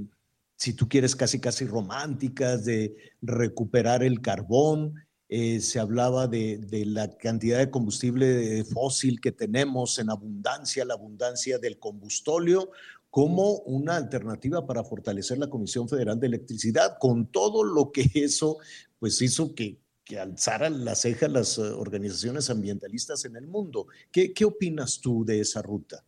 si 0.55 0.73
tú 0.73 0.89
quieres, 0.89 1.15
casi, 1.15 1.39
casi 1.39 1.65
románticas, 1.65 2.65
de 2.65 2.95
recuperar 3.21 4.01
el 4.01 4.21
carbón. 4.21 4.95
eh, 5.29 5.59
se 5.59 5.77
hablaba 5.77 6.27
de, 6.27 6.57
de 6.57 6.85
la 6.85 7.15
cantidad 7.17 7.59
de 7.59 7.69
combustible 7.69 8.63
fósil 8.63 9.19
que 9.19 9.33
tenemos 9.33 9.99
en 9.99 10.09
abundancia, 10.09 10.85
la 10.85 10.93
abundancia 10.93 11.59
del 11.59 11.77
combustóleo, 11.77 12.71
como 13.17 13.61
una 13.65 13.95
alternativa 13.95 14.67
para 14.67 14.83
fortalecer 14.83 15.39
la 15.39 15.49
Comisión 15.49 15.89
Federal 15.89 16.19
de 16.19 16.27
Electricidad, 16.27 16.99
con 16.99 17.31
todo 17.31 17.63
lo 17.63 17.91
que 17.91 18.03
eso 18.13 18.57
pues 18.99 19.19
hizo 19.23 19.55
que, 19.55 19.79
que 20.03 20.19
alzaran 20.19 20.85
las 20.85 21.01
cejas 21.01 21.31
las 21.31 21.57
eh, 21.57 21.63
organizaciones 21.63 22.51
ambientalistas 22.51 23.25
en 23.25 23.35
el 23.35 23.47
mundo. 23.47 23.87
¿Qué, 24.11 24.35
qué 24.35 24.45
opinas 24.45 25.01
tú 25.01 25.25
de 25.25 25.39
esa 25.39 25.63
ruta? 25.63 26.03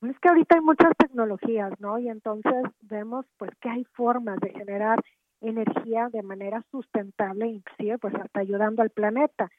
Es 0.00 0.18
que 0.18 0.30
ahorita 0.30 0.54
hay 0.54 0.62
muchas 0.62 0.92
tecnologías, 0.96 1.78
¿no? 1.78 1.98
Y 1.98 2.08
entonces 2.08 2.64
vemos 2.80 3.26
pues 3.36 3.50
que 3.60 3.68
hay 3.68 3.84
formas 3.92 4.40
de 4.40 4.48
generar 4.48 5.04
energía 5.42 6.08
de 6.10 6.22
manera 6.22 6.64
sustentable, 6.70 7.48
inclusive 7.48 7.98
pues 7.98 8.14
hasta 8.14 8.40
ayudando 8.40 8.80
al 8.80 8.88
planeta. 8.88 9.50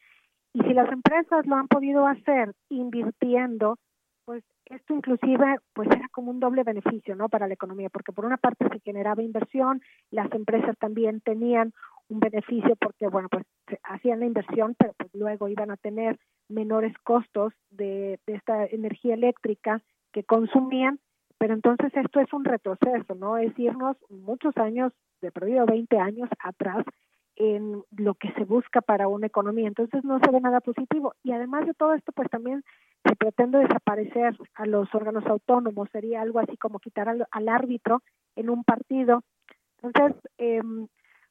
Y 0.51 0.61
si 0.63 0.73
las 0.73 0.91
empresas 0.91 1.45
lo 1.45 1.57
han 1.57 1.67
podido 1.67 2.07
hacer 2.07 2.55
invirtiendo, 2.69 3.77
pues 4.25 4.43
esto 4.65 4.93
inclusive 4.93 5.57
pues 5.73 5.87
era 5.91 6.07
como 6.11 6.31
un 6.31 6.39
doble 6.39 6.63
beneficio, 6.63 7.15
¿no? 7.15 7.29
Para 7.29 7.47
la 7.47 7.53
economía, 7.53 7.89
porque 7.89 8.11
por 8.11 8.25
una 8.25 8.37
parte 8.37 8.67
se 8.69 8.79
generaba 8.79 9.21
inversión, 9.21 9.81
las 10.11 10.31
empresas 10.31 10.77
también 10.79 11.21
tenían 11.21 11.73
un 12.07 12.19
beneficio 12.19 12.75
porque 12.75 13.07
bueno, 13.07 13.29
pues 13.29 13.45
hacían 13.83 14.19
la 14.19 14.25
inversión, 14.25 14.75
pero 14.77 14.93
pues 14.97 15.13
luego 15.13 15.47
iban 15.47 15.71
a 15.71 15.77
tener 15.77 16.17
menores 16.49 16.93
costos 17.03 17.53
de, 17.69 18.19
de 18.25 18.35
esta 18.35 18.65
energía 18.65 19.13
eléctrica 19.13 19.81
que 20.11 20.23
consumían, 20.23 20.99
pero 21.37 21.53
entonces 21.53 21.91
esto 21.95 22.19
es 22.19 22.31
un 22.33 22.45
retroceso, 22.45 23.15
¿no? 23.15 23.37
Es 23.37 23.57
irnos 23.59 23.97
muchos 24.09 24.55
años, 24.57 24.93
de 25.21 25.31
perdido 25.31 25.65
20 25.65 25.97
años 25.97 26.29
atrás 26.43 26.85
en 27.35 27.83
lo 27.97 28.15
que 28.15 28.31
se 28.33 28.45
busca 28.45 28.81
para 28.81 29.07
una 29.07 29.27
economía. 29.27 29.67
Entonces 29.67 30.03
no 30.03 30.19
se 30.19 30.31
ve 30.31 30.39
nada 30.39 30.61
positivo. 30.61 31.13
Y 31.23 31.31
además 31.31 31.65
de 31.65 31.73
todo 31.73 31.93
esto, 31.93 32.11
pues 32.13 32.29
también 32.29 32.63
se 33.05 33.15
pretende 33.15 33.59
desaparecer 33.59 34.35
a 34.55 34.65
los 34.65 34.93
órganos 34.93 35.25
autónomos. 35.25 35.89
Sería 35.91 36.21
algo 36.21 36.39
así 36.39 36.57
como 36.57 36.79
quitar 36.79 37.07
al, 37.09 37.25
al 37.31 37.49
árbitro 37.49 38.01
en 38.35 38.49
un 38.49 38.63
partido. 38.63 39.23
Entonces, 39.81 40.21
eh, 40.37 40.61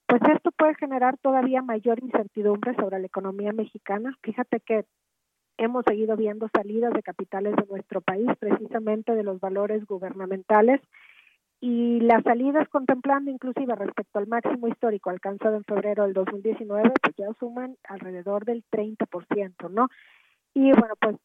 pues 0.06 0.22
esto 0.34 0.50
puede 0.52 0.74
generar 0.74 1.16
todavía 1.18 1.62
mayor 1.62 1.98
incertidumbre 2.00 2.74
sobre 2.76 3.00
la 3.00 3.06
economía 3.06 3.52
mexicana. 3.52 4.16
Fíjate 4.22 4.60
que 4.60 4.84
hemos 5.56 5.84
seguido 5.86 6.16
viendo 6.16 6.48
salidas 6.54 6.92
de 6.92 7.02
capitales 7.02 7.56
de 7.56 7.66
nuestro 7.68 8.00
país, 8.00 8.28
precisamente 8.38 9.14
de 9.14 9.22
los 9.22 9.40
valores 9.40 9.84
gubernamentales, 9.86 10.80
y 11.60 12.00
las 12.00 12.22
salidas 12.24 12.68
contemplando 12.68 13.30
inclusive 13.30 13.74
respecto 13.74 14.18
al 14.18 14.26
máximo 14.26 14.68
histórico 14.68 15.08
alcanzado 15.08 15.56
en 15.56 15.64
febrero 15.64 16.02
del 16.02 16.12
2019, 16.12 16.92
pues 17.02 17.16
ya 17.16 17.28
suman 17.38 17.76
alrededor 17.84 18.44
del 18.44 18.64
30%, 18.70 19.70
¿no? 19.70 19.88
Y 20.52 20.72
bueno, 20.72 20.94
pues 21.00 21.16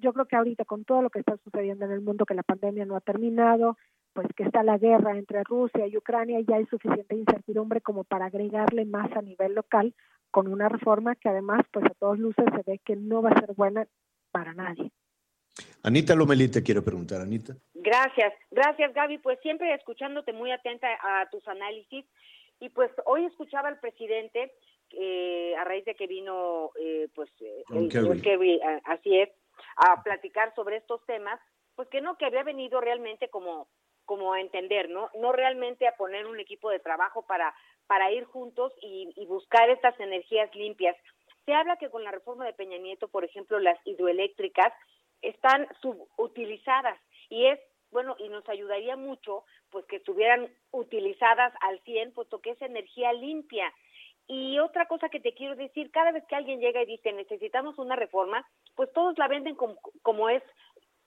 yo 0.00 0.12
creo 0.12 0.26
que 0.26 0.36
ahorita 0.36 0.64
con 0.64 0.84
todo 0.84 1.02
lo 1.02 1.10
que 1.10 1.20
está 1.20 1.36
sucediendo 1.44 1.84
en 1.84 1.92
el 1.92 2.00
mundo, 2.00 2.26
que 2.26 2.34
la 2.34 2.42
pandemia 2.42 2.84
no 2.84 2.96
ha 2.96 3.00
terminado, 3.00 3.76
pues 4.12 4.26
que 4.36 4.42
está 4.42 4.62
la 4.62 4.78
guerra 4.78 5.16
entre 5.16 5.44
Rusia 5.44 5.86
y 5.86 5.96
Ucrania, 5.96 6.40
ya 6.40 6.56
hay 6.56 6.66
suficiente 6.66 7.14
incertidumbre 7.14 7.80
como 7.80 8.04
para 8.04 8.26
agregarle 8.26 8.84
más 8.84 9.10
a 9.16 9.22
nivel 9.22 9.54
local 9.54 9.94
con 10.30 10.48
una 10.48 10.68
reforma 10.68 11.14
que 11.14 11.28
además, 11.28 11.62
pues 11.72 11.84
a 11.86 11.94
todos 11.94 12.18
luces 12.18 12.44
se 12.54 12.70
ve 12.70 12.80
que 12.84 12.96
no 12.96 13.22
va 13.22 13.30
a 13.30 13.40
ser 13.40 13.54
buena 13.54 13.86
para 14.30 14.54
nadie. 14.54 14.90
Anita 15.82 16.14
Lomelí 16.14 16.48
te 16.48 16.62
quiero 16.62 16.84
preguntar, 16.84 17.20
Anita. 17.20 17.54
Gracias, 17.74 18.32
gracias 18.50 18.92
Gaby. 18.94 19.18
Pues 19.18 19.38
siempre 19.40 19.74
escuchándote 19.74 20.32
muy 20.32 20.52
atenta 20.52 20.88
a 21.02 21.28
tus 21.30 21.46
análisis. 21.48 22.04
Y 22.60 22.68
pues 22.68 22.90
hoy 23.06 23.24
escuchaba 23.24 23.68
al 23.68 23.80
presidente, 23.80 24.52
eh, 24.90 25.54
a 25.56 25.64
raíz 25.64 25.84
de 25.86 25.94
que 25.94 26.06
vino 26.06 26.70
eh, 26.78 27.08
pues 27.14 27.30
eh, 27.40 27.62
señor 27.68 28.20
Kerry. 28.20 28.60
Así 28.84 29.18
es, 29.18 29.30
a 29.76 30.02
platicar 30.02 30.54
sobre 30.54 30.76
estos 30.76 31.04
temas, 31.06 31.40
pues 31.76 31.88
que 31.88 32.00
no, 32.00 32.16
que 32.16 32.26
había 32.26 32.42
venido 32.42 32.80
realmente 32.80 33.28
como 33.28 33.68
como 34.06 34.32
a 34.32 34.40
entender, 34.40 34.90
¿no? 34.90 35.08
No 35.14 35.30
realmente 35.30 35.86
a 35.86 35.94
poner 35.94 36.26
un 36.26 36.40
equipo 36.40 36.68
de 36.68 36.80
trabajo 36.80 37.22
para, 37.22 37.54
para 37.86 38.10
ir 38.10 38.24
juntos 38.24 38.72
y, 38.82 39.08
y 39.14 39.24
buscar 39.26 39.70
estas 39.70 40.00
energías 40.00 40.52
limpias. 40.52 40.96
Se 41.44 41.54
habla 41.54 41.76
que 41.76 41.90
con 41.90 42.02
la 42.02 42.10
reforma 42.10 42.44
de 42.44 42.52
Peña 42.52 42.76
Nieto, 42.78 43.06
por 43.06 43.24
ejemplo, 43.24 43.60
las 43.60 43.78
hidroeléctricas 43.84 44.72
están 45.22 45.68
subutilizadas 45.80 46.98
y 47.28 47.46
es 47.46 47.60
bueno 47.92 48.16
y 48.18 48.28
nos 48.28 48.48
ayudaría 48.48 48.96
mucho 48.96 49.44
pues 49.70 49.84
que 49.86 49.96
estuvieran 49.96 50.52
utilizadas 50.72 51.52
al 51.60 51.78
100 51.80 52.12
puesto 52.12 52.40
que 52.40 52.50
es 52.50 52.62
energía 52.62 53.12
limpia 53.12 53.72
y 54.32 54.60
otra 54.60 54.86
cosa 54.86 55.08
que 55.08 55.18
te 55.18 55.34
quiero 55.34 55.56
decir 55.56 55.90
cada 55.90 56.12
vez 56.12 56.24
que 56.26 56.36
alguien 56.36 56.60
llega 56.60 56.80
y 56.80 56.86
dice 56.86 57.12
necesitamos 57.12 57.76
una 57.78 57.96
reforma 57.96 58.46
pues 58.76 58.92
todos 58.92 59.18
la 59.18 59.26
venden 59.26 59.56
como, 59.56 59.76
como 60.02 60.28
es 60.28 60.40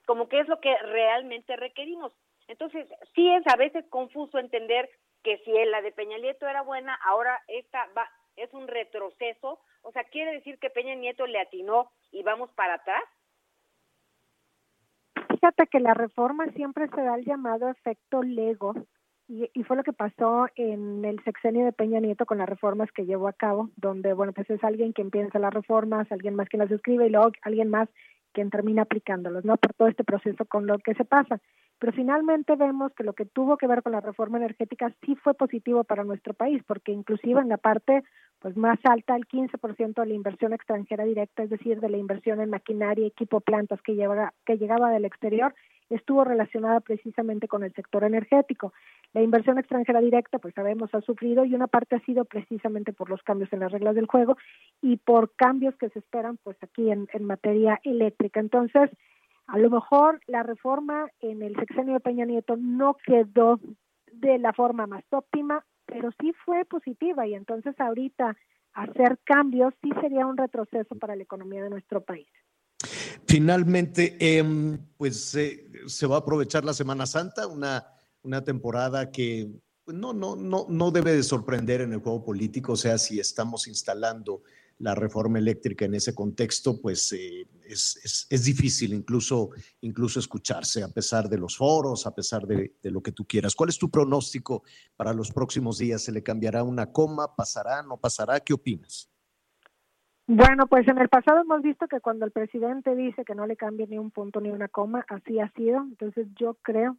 como 0.06 0.28
que 0.28 0.42
es 0.42 0.48
lo 0.50 0.60
que 0.60 0.78
realmente 0.80 1.56
requerimos. 1.56 2.12
Entonces 2.50 2.86
sí 3.16 3.30
es 3.30 3.42
a 3.48 3.56
veces 3.56 3.86
confuso 3.90 4.40
entender 4.40 4.90
que 5.24 5.38
si 5.46 5.52
la 5.54 5.82
de 5.82 5.94
Peña 5.94 6.18
Nieto 6.18 6.46
era 6.50 6.64
buena 6.64 7.00
ahora 7.06 7.42
esta 7.48 7.88
va 7.98 8.10
es 8.36 8.54
un 8.54 8.68
retroceso. 8.68 9.62
O 9.84 9.92
sea 9.94 10.04
quiere 10.04 10.34
decir 10.34 10.60
que 10.60 10.70
Peña 10.70 10.96
Nieto 10.96 11.26
le 11.26 11.40
atinó 11.40 11.92
y 12.12 12.24
vamos 12.24 12.52
para 12.52 12.74
atrás 12.74 13.04
Fíjate 15.30 15.68
que 15.68 15.80
la 15.80 15.94
reforma 15.94 16.48
siempre 16.48 16.90
se 16.90 17.02
da 17.02 17.16
el 17.16 17.24
llamado 17.24 17.70
efecto 17.70 18.22
Lego 18.22 18.74
y, 19.28 19.50
y 19.54 19.64
fue 19.64 19.78
lo 19.78 19.84
que 19.84 19.94
pasó 19.94 20.48
en 20.56 21.06
el 21.06 21.24
sexenio 21.24 21.66
de 21.66 21.72
Peña 21.72 22.00
Nieto 22.00 22.26
con 22.26 22.38
las 22.38 22.50
reformas 22.50 22.92
que 22.92 23.06
llevó 23.06 23.28
a 23.28 23.34
cabo, 23.34 23.70
donde, 23.78 24.14
bueno, 24.14 24.34
pues 24.34 24.50
es 24.50 24.64
alguien 24.64 24.92
quien 24.92 25.10
piensa 25.12 25.40
las 25.40 25.54
reformas, 25.54 26.12
alguien 26.12 26.36
más 26.36 26.50
quien 26.50 26.62
las 26.62 26.72
escribe 26.72 27.08
y 27.08 27.10
luego 27.10 27.32
alguien 27.42 27.70
más 27.70 27.90
quien 28.34 28.50
termina 28.50 28.82
aplicándolos, 28.82 29.46
¿no? 29.46 29.58
Por 29.58 29.74
todo 29.74 29.88
este 29.88 30.04
proceso 30.04 30.44
con 30.46 30.68
lo 30.68 30.78
que 30.80 30.94
se 30.96 31.06
pasa. 31.06 31.40
Pero 31.80 31.94
finalmente 31.94 32.56
vemos 32.56 32.94
que 32.94 33.04
lo 33.04 33.14
que 33.14 33.26
tuvo 33.26 33.58
que 33.58 33.68
ver 33.68 33.84
con 33.84 33.92
la 33.92 34.02
reforma 34.02 34.38
energética 34.38 34.94
sí 35.06 35.16
fue 35.16 35.34
positivo 35.34 35.84
para 35.84 36.04
nuestro 36.04 36.34
país, 36.34 36.62
porque 36.66 36.92
inclusive 36.92 37.40
en 37.40 37.50
la 37.50 37.58
parte 37.58 38.04
pues 38.40 38.58
más 38.58 38.78
alta, 38.84 39.16
el 39.16 39.26
15% 39.26 40.02
de 40.02 40.06
la 40.06 40.14
inversión 40.14 40.52
extranjera 40.52 41.06
directa, 41.06 41.44
es 41.44 41.50
decir, 41.50 41.80
de 41.80 41.90
la 41.90 41.98
inversión 41.98 42.42
en 42.42 42.50
maquinaria, 42.50 43.08
equipo, 43.08 43.40
plantas 43.40 43.82
que, 43.82 43.96
lleva, 43.96 44.34
que 44.46 44.58
llegaba 44.58 44.92
del 44.92 45.06
exterior, 45.06 45.56
estuvo 45.90 46.24
relacionada 46.24 46.80
precisamente 46.80 47.48
con 47.48 47.64
el 47.64 47.74
sector 47.74 48.04
energético. 48.04 48.74
La 49.14 49.22
inversión 49.22 49.58
extranjera 49.58 50.02
directa, 50.02 50.40
pues 50.40 50.54
sabemos, 50.54 50.94
ha 50.94 51.02
sufrido 51.02 51.46
y 51.46 51.54
una 51.56 51.68
parte 51.68 51.96
ha 51.96 52.06
sido 52.06 52.26
precisamente 52.26 52.94
por 52.94 53.10
los 53.10 53.22
cambios 53.24 53.52
en 53.54 53.60
las 53.60 53.72
reglas 53.72 53.96
del 53.96 54.08
juego 54.08 54.38
y 54.82 54.98
por 54.98 55.34
cambios 55.36 55.76
que 55.78 55.90
se 55.90 56.00
esperan 56.00 56.38
pues 56.44 56.58
aquí 56.62 56.90
en, 56.92 57.08
en 57.14 57.26
materia 57.26 57.80
eléctrica. 57.84 58.40
Entonces, 58.40 58.90
a 59.48 59.58
lo 59.58 59.70
mejor 59.70 60.22
la 60.28 60.44
reforma 60.44 61.08
en 61.20 61.42
el 61.42 61.56
sexenio 61.56 61.94
de 61.94 62.00
Peña 62.00 62.26
Nieto 62.26 62.56
no 62.58 62.96
quedó 63.06 63.60
de 64.12 64.38
la 64.38 64.54
forma 64.54 64.88
más 64.88 65.04
óptima, 65.12 65.66
pero 65.86 66.12
sí 66.20 66.34
fue 66.46 66.66
positiva 66.66 67.28
y 67.28 67.34
entonces 67.34 67.80
ahorita 67.80 68.36
hacer 68.74 69.20
cambios 69.24 69.74
sí 69.82 69.92
sería 70.02 70.26
un 70.26 70.38
retroceso 70.38 70.96
para 70.96 71.16
la 71.16 71.24
economía 71.24 71.64
de 71.64 71.70
nuestro 71.70 72.02
país. 72.02 72.28
Finalmente, 73.28 74.18
em, 74.20 74.78
pues 74.98 75.38
se 75.88 76.08
va 76.08 76.16
a 76.16 76.20
aprovechar 76.20 76.66
la 76.66 76.74
Semana 76.74 77.06
Santa, 77.06 77.48
una, 77.48 77.88
una 78.24 78.44
temporada 78.44 79.12
que 79.12 79.52
pues, 79.84 79.98
no, 79.98 80.14
no, 80.14 80.36
no, 80.36 80.66
no 80.70 80.92
debe 80.92 81.14
de 81.14 81.24
sorprender 81.24 81.82
en 81.82 81.94
el 81.94 82.00
juego 82.00 82.24
político, 82.24 82.74
o 82.74 82.78
sea, 82.78 82.98
si 82.98 83.20
estamos 83.20 83.68
instalando 83.68 84.44
la 84.80 84.96
reforma 84.96 85.40
eléctrica 85.40 85.86
en 85.86 85.94
ese 85.94 86.16
contexto, 86.16 86.82
pues 86.82 87.12
eh, 87.14 87.48
es, 87.66 88.00
es, 88.04 88.28
es, 88.30 88.44
difícil 88.44 88.94
incluso, 88.94 89.52
incluso 89.82 90.20
escucharse, 90.20 90.84
a 90.84 90.88
pesar 90.88 91.30
de 91.30 91.38
los 91.38 91.58
foros, 91.58 92.08
a 92.08 92.16
pesar 92.16 92.48
de, 92.48 92.76
de, 92.82 92.92
lo 92.92 93.02
que 93.02 93.12
tú 93.12 93.26
quieras. 93.26 93.56
¿Cuál 93.56 93.70
es 93.70 93.78
tu 93.78 93.90
pronóstico 93.90 94.64
para 94.96 95.14
los 95.14 95.32
próximos 95.32 95.78
días? 95.78 96.02
¿Se 96.02 96.12
le 96.12 96.24
cambiará 96.24 96.64
una 96.64 96.92
coma? 96.92 97.36
¿Pasará? 97.36 97.84
¿No 97.84 97.98
pasará? 97.98 98.40
¿Qué 98.40 98.54
opinas? 98.54 99.13
Bueno, 100.26 100.68
pues 100.68 100.88
en 100.88 100.98
el 101.00 101.10
pasado 101.10 101.42
hemos 101.42 101.62
visto 101.62 101.88
que 101.88 102.00
cuando 102.00 102.26
el 102.26 102.32
presidente 102.32 102.96
dice 102.96 103.26
que 103.26 103.36
no 103.36 103.46
le 103.46 103.58
cambie 103.58 103.88
ni 103.88 103.98
un 103.98 104.10
punto 104.10 104.40
ni 104.40 104.50
una 104.52 104.70
coma, 104.70 105.06
así 105.10 105.40
ha 105.40 105.50
sido. 105.52 105.82
Entonces 105.82 106.28
yo 106.36 106.56
creo 106.62 106.98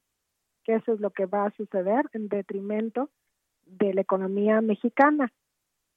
que 0.63 0.75
eso 0.75 0.93
es 0.93 1.01
lo 1.01 1.11
que 1.11 1.25
va 1.25 1.47
a 1.47 1.51
suceder 1.53 2.05
en 2.13 2.29
detrimento 2.29 3.09
de 3.65 3.95
la 3.95 4.03
economía 4.03 4.61
mexicana. 4.61 5.33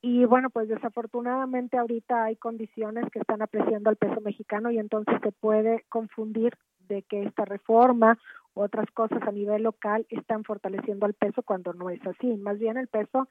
Y 0.02 0.24
bueno, 0.24 0.50
pues 0.50 0.70
desafortunadamente 0.70 1.78
ahorita 1.78 2.24
hay 2.24 2.38
condiciones 2.38 3.06
que 3.12 3.20
están 3.20 3.42
apreciando 3.42 3.90
al 3.90 3.98
peso 3.98 4.22
mexicano 4.22 4.72
y 4.72 4.78
entonces 4.78 5.16
se 5.22 5.32
puede 5.34 5.84
confundir 5.90 6.54
de 6.88 7.02
que 7.04 7.24
esta 7.24 7.44
reforma 7.44 8.18
u 8.54 8.62
otras 8.62 8.90
cosas 8.92 9.22
a 9.24 9.32
nivel 9.32 9.64
local 9.64 10.06
están 10.10 10.46
fortaleciendo 10.46 11.06
al 11.06 11.14
peso 11.14 11.44
cuando 11.44 11.74
no 11.74 11.90
es 11.90 12.00
así. 12.08 12.38
Más 12.38 12.58
bien 12.58 12.78
el 12.78 12.88
peso 12.88 13.28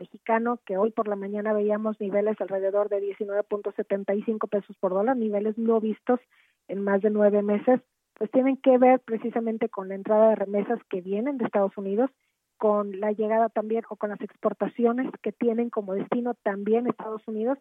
mexicano, 0.00 0.58
que 0.66 0.76
hoy 0.76 0.90
por 0.90 1.06
la 1.06 1.16
mañana 1.16 1.52
veíamos 1.52 2.00
niveles 2.00 2.40
alrededor 2.40 2.88
de 2.88 3.00
19.75 3.00 4.48
pesos 4.48 4.76
por 4.80 4.92
dólar, 4.92 5.16
niveles 5.16 5.56
no 5.58 5.80
vistos 5.80 6.18
en 6.66 6.82
más 6.82 7.02
de 7.02 7.10
nueve 7.10 7.42
meses, 7.42 7.80
pues 8.14 8.30
tienen 8.30 8.56
que 8.56 8.78
ver 8.78 9.00
precisamente 9.00 9.68
con 9.68 9.88
la 9.88 9.94
entrada 9.94 10.30
de 10.30 10.36
remesas 10.36 10.78
que 10.88 11.00
vienen 11.00 11.38
de 11.38 11.44
Estados 11.44 11.76
Unidos, 11.76 12.10
con 12.58 13.00
la 13.00 13.12
llegada 13.12 13.48
también 13.48 13.84
o 13.88 13.96
con 13.96 14.10
las 14.10 14.20
exportaciones 14.20 15.10
que 15.22 15.32
tienen 15.32 15.70
como 15.70 15.94
destino 15.94 16.34
también 16.42 16.86
Estados 16.86 17.22
Unidos. 17.26 17.58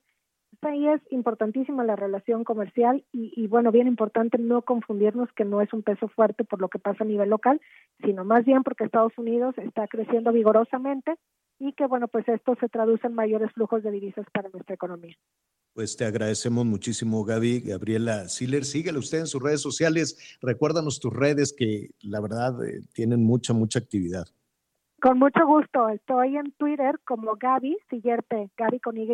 Pues 0.59 0.73
ahí 0.73 0.87
es 0.87 1.01
importantísima 1.11 1.83
la 1.85 1.95
relación 1.95 2.43
comercial 2.43 3.05
y, 3.13 3.31
y, 3.35 3.47
bueno, 3.47 3.71
bien 3.71 3.87
importante 3.87 4.37
no 4.37 4.63
confundirnos 4.63 5.31
que 5.33 5.45
no 5.45 5.61
es 5.61 5.71
un 5.71 5.83
peso 5.83 6.07
fuerte 6.09 6.43
por 6.43 6.59
lo 6.59 6.67
que 6.67 6.79
pasa 6.79 7.03
a 7.03 7.07
nivel 7.07 7.29
local, 7.29 7.61
sino 8.03 8.25
más 8.25 8.43
bien 8.43 8.63
porque 8.63 8.83
Estados 8.83 9.17
Unidos 9.17 9.57
está 9.57 9.87
creciendo 9.87 10.33
vigorosamente 10.33 11.15
y 11.59 11.73
que 11.73 11.85
bueno, 11.85 12.07
pues 12.07 12.27
esto 12.27 12.55
se 12.59 12.69
traduce 12.69 13.05
en 13.05 13.13
mayores 13.13 13.51
flujos 13.53 13.83
de 13.83 13.91
divisas 13.91 14.25
para 14.33 14.49
nuestra 14.49 14.75
economía. 14.75 15.15
Pues 15.73 15.95
te 15.95 16.05
agradecemos 16.05 16.65
muchísimo, 16.65 17.23
Gaby. 17.23 17.61
Gabriela 17.61 18.27
Siller, 18.27 18.65
síguele 18.65 18.97
usted 18.97 19.19
en 19.19 19.27
sus 19.27 19.41
redes 19.41 19.61
sociales. 19.61 20.37
Recuérdanos 20.41 20.99
tus 20.99 21.13
redes 21.13 21.53
que 21.55 21.91
la 22.01 22.19
verdad 22.19 22.63
eh, 22.65 22.81
tienen 22.93 23.23
mucha, 23.23 23.53
mucha 23.53 23.79
actividad. 23.79 24.25
Con 25.01 25.19
mucho 25.19 25.45
gusto. 25.45 25.89
Estoy 25.89 26.37
en 26.37 26.51
Twitter 26.53 26.99
como 27.05 27.35
Gaby 27.35 27.77
Siller 27.89 28.23
P, 28.23 28.49
Gaby 28.57 28.79
con 28.79 28.97
Y, 28.97 29.07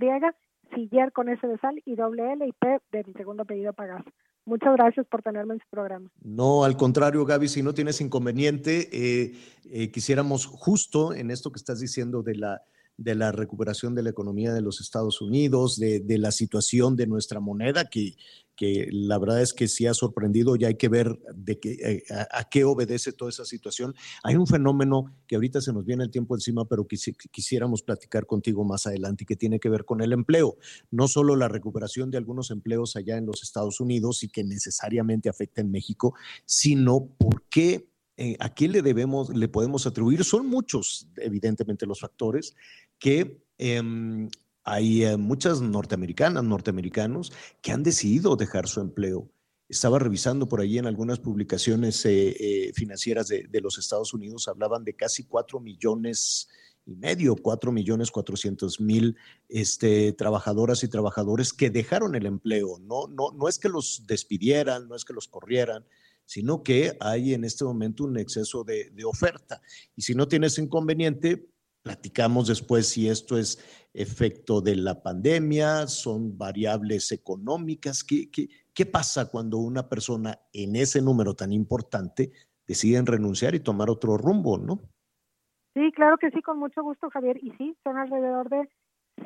Siller 0.74 1.12
con 1.12 1.30
S 1.30 1.46
de 1.46 1.58
sal 1.60 1.82
y 1.86 1.96
doble 1.96 2.34
L 2.34 2.48
y 2.48 2.52
P 2.54 2.80
de 2.92 3.04
mi 3.04 3.14
segundo 3.14 3.44
apellido 3.44 3.74
Pagas. 3.74 4.04
Muchas 4.46 4.74
gracias 4.76 5.08
por 5.08 5.24
tenerme 5.24 5.56
en 5.56 5.60
su 5.60 5.68
programa. 5.70 6.10
No, 6.22 6.64
al 6.64 6.78
contrario, 6.78 7.26
Gaby, 7.26 7.48
si 7.48 7.64
no 7.64 7.74
tienes 7.74 8.00
inconveniente, 8.00 8.90
eh, 8.92 9.34
eh, 9.72 9.92
quisiéramos 9.92 10.46
justo 10.46 11.14
en 11.14 11.32
esto 11.32 11.52
que 11.52 11.58
estás 11.58 11.80
diciendo 11.80 12.22
de 12.22 12.36
la, 12.36 12.62
de 12.98 13.16
la 13.16 13.32
recuperación 13.32 13.94
de 13.94 14.04
la 14.04 14.10
economía 14.10 14.54
de 14.54 14.62
los 14.62 14.80
Estados 14.80 15.22
Unidos, 15.22 15.78
de, 15.78 16.00
de 16.00 16.18
la 16.18 16.32
situación 16.32 16.96
de 16.96 17.08
nuestra 17.08 17.40
moneda, 17.40 17.86
que, 17.86 18.16
que, 18.56 18.88
la 18.92 19.18
verdad 19.18 19.42
es 19.42 19.54
que 19.54 19.68
sí 19.68 19.86
ha 19.86 19.94
sorprendido 19.94 20.56
y 20.56 20.64
hay 20.64 20.76
que 20.76 20.88
ver 20.88 21.20
de 21.36 21.60
que, 21.60 21.74
eh, 21.74 22.04
a, 22.10 22.40
a, 22.40 22.50
qué 22.50 22.64
obedece 22.64 23.12
toda 23.12 23.30
esa 23.30 23.44
situación. 23.44 23.94
Hay 24.24 24.36
un 24.36 24.48
fenómeno 24.48 25.14
que 25.28 25.36
ahorita 25.36 25.60
se 25.60 25.74
nos 25.74 25.86
viene 25.86 26.04
el 26.04 26.12
tiempo 26.12 26.36
encima, 26.36 26.66
pero 26.66 26.88
que 26.88 26.98
quisiéramos 27.32 27.84
platicar 27.84 28.26
contigo 28.26 28.64
más 28.64 28.88
adelante 28.88 29.24
y 29.24 29.28
que 29.28 29.36
tiene 29.36 29.60
que 29.60 29.70
ver 29.70 29.84
con 29.84 30.02
el 30.02 30.14
empleo. 30.14 30.58
No 30.90 31.08
solo 31.08 31.36
la 31.36 31.50
recuperación 31.50 32.12
de 32.12 32.18
algunos 32.18 32.50
empleos 32.50 32.96
allá 32.96 33.18
en 33.18 33.26
los 33.26 33.44
Estados 33.44 33.82
Unidos 33.82 34.24
y 34.24 34.30
que 34.30 34.44
necesariamente 34.44 35.28
afecta 35.28 35.62
en 35.62 35.72
México, 35.72 36.14
sino 36.46 37.08
por 37.18 37.44
qué 37.50 37.90
eh, 38.18 38.38
¿a 38.40 38.54
qué 38.54 38.70
le 38.70 38.82
debemos, 38.82 39.30
le 39.36 39.50
podemos 39.50 39.86
atribuir? 39.86 40.24
Son 40.24 40.48
muchos, 40.48 41.10
evidentemente, 41.18 41.86
los 41.86 42.00
factores 42.00 42.56
que 43.00 43.42
eh, 43.58 43.82
hay 44.66 45.06
eh, 45.06 45.16
muchas 45.16 45.62
norteamericanas, 45.62 46.44
norteamericanos 46.44 47.32
que 47.62 47.72
han 47.72 47.84
decidido 47.84 48.36
dejar 48.36 48.68
su 48.68 48.82
empleo. 48.82 49.30
Estaba 49.70 50.00
revisando 50.00 50.48
por 50.48 50.60
ahí 50.60 50.80
en 50.80 50.88
algunas 50.88 51.20
publicaciones 51.20 52.04
eh, 52.06 52.36
eh, 52.40 52.74
financieras 52.74 53.28
de, 53.28 53.62
los 53.62 53.78
Estados 53.78 54.14
Unidos, 54.14 54.48
hablaban 54.48 54.84
de 54.84 54.96
casi 54.96 55.24
cuatro 55.24 55.60
millones 55.60 56.50
y 56.86 56.96
medio, 56.96 57.36
cuatro 57.36 57.72
millones 57.72 58.12
cuatrocientos 58.12 58.80
mil 58.80 59.16
este, 59.50 60.14
trabajadoras 60.14 60.84
y 60.84 60.88
trabajadores 60.88 61.54
que 61.54 61.70
dejaron 61.70 62.16
el 62.16 62.26
empleo. 62.26 62.80
No, 62.80 63.08
no, 63.08 63.32
no 63.32 63.48
es 63.48 63.60
que 63.60 63.70
los 63.70 64.04
despidieran, 64.08 64.88
no 64.88 64.96
es 64.96 65.06
que 65.06 65.14
los 65.14 65.28
corrieran, 65.28 65.86
sino 66.26 66.64
que 66.64 66.98
hay 67.00 67.36
en 67.36 67.44
este 67.44 67.66
momento 67.66 68.04
un 68.04 68.18
exceso 68.18 68.64
de, 68.64 68.90
de 68.92 69.06
oferta. 69.06 69.62
Y 69.96 70.02
si 70.02 70.16
no 70.16 70.28
tienes 70.28 70.58
inconveniente, 70.58 71.50
platicamos 71.86 72.48
después 72.48 72.90
si 72.90 73.08
esto 73.08 73.38
es 73.38 73.60
efecto 73.94 74.60
de 74.60 74.76
la 74.76 75.04
pandemia, 75.04 75.86
son 75.86 76.36
variables 76.36 77.12
económicas. 77.12 78.04
¿Qué, 78.04 78.32
qué, 78.32 78.50
qué 78.74 78.88
pasa 78.88 79.30
cuando 79.30 79.60
una 79.60 79.88
persona 79.88 80.40
en 80.52 80.76
ese 80.76 81.00
número 81.00 81.36
tan 81.36 81.54
importante 81.54 82.32
decide 82.68 83.04
renunciar 83.06 83.54
y 83.54 83.60
tomar 83.60 83.92
otro 83.92 84.18
rumbo, 84.18 84.58
no? 84.58 84.80
Sí, 85.76 85.92
claro 85.92 86.18
que 86.18 86.32
sí, 86.32 86.42
con 86.42 86.58
mucho 86.58 86.82
gusto, 86.82 87.12
Javier. 87.12 87.38
Y 87.44 87.52
sí, 87.52 87.78
son 87.84 87.98
alrededor 87.98 88.50
de 88.50 88.68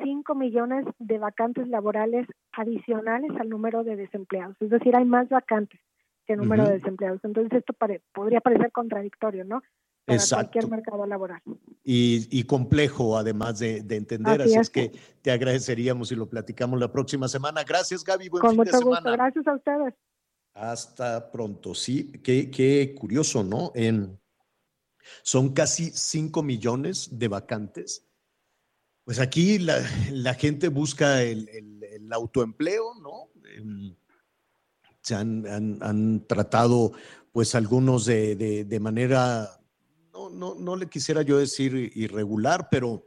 5 0.02 0.34
millones 0.34 0.84
de 0.98 1.18
vacantes 1.18 1.66
laborales 1.66 2.26
adicionales 2.52 3.30
al 3.40 3.48
número 3.48 3.84
de 3.84 3.96
desempleados. 3.96 4.56
Es 4.60 4.68
decir, 4.68 4.94
hay 4.94 5.06
más 5.06 5.30
vacantes 5.30 5.80
que 6.26 6.36
número 6.36 6.64
uh 6.64 6.66
-huh. 6.66 6.68
de 6.68 6.74
desempleados. 6.74 7.20
Entonces 7.24 7.58
esto 7.58 7.72
pare, 7.72 8.02
podría 8.12 8.42
parecer 8.42 8.70
contradictorio, 8.70 9.46
¿no? 9.46 9.62
Para 10.04 10.18
Exacto. 10.18 10.50
cualquier 10.52 10.70
mercado 10.70 11.06
laboral. 11.06 11.42
Y, 11.84 12.26
y 12.36 12.44
complejo, 12.44 13.16
además 13.16 13.58
de, 13.58 13.82
de 13.82 13.96
entender. 13.96 14.42
Así, 14.42 14.52
Así, 14.52 14.60
es 14.60 14.70
que 14.70 14.92
te 15.22 15.30
agradeceríamos 15.30 16.08
si 16.08 16.16
lo 16.16 16.28
platicamos 16.28 16.80
la 16.80 16.90
próxima 16.90 17.28
semana. 17.28 17.62
Gracias, 17.64 18.02
Gaby. 18.02 18.28
Buen 18.28 18.40
Con 18.40 18.50
fin 18.50 18.58
mucho 18.58 18.70
de 18.78 18.84
gusto. 18.84 18.96
semana. 18.96 19.16
Gracias 19.16 19.46
a 19.46 19.54
ustedes. 19.54 19.94
Hasta 20.54 21.30
pronto. 21.30 21.74
Sí, 21.74 22.12
qué, 22.24 22.50
qué 22.50 22.94
curioso, 22.98 23.44
¿no? 23.44 23.72
En, 23.74 24.18
son 25.22 25.52
casi 25.52 25.90
5 25.90 26.42
millones 26.42 27.08
de 27.12 27.28
vacantes. 27.28 28.06
Pues 29.04 29.18
aquí 29.18 29.58
la, 29.58 29.78
la 30.12 30.34
gente 30.34 30.68
busca 30.68 31.22
el, 31.22 31.48
el, 31.50 31.82
el 31.84 32.12
autoempleo, 32.12 32.94
¿no? 33.00 33.28
se 35.02 35.14
han, 35.14 35.46
han, 35.46 35.78
han, 35.82 36.26
tratado 36.26 36.92
pues 37.32 37.54
algunos 37.54 38.04
de, 38.04 38.36
de, 38.36 38.64
de 38.64 38.80
manera, 38.80 39.59
no, 40.32 40.54
no, 40.54 40.76
le 40.76 40.88
quisiera 40.88 41.22
yo 41.22 41.38
decir 41.38 41.92
irregular, 41.94 42.68
pero 42.70 43.06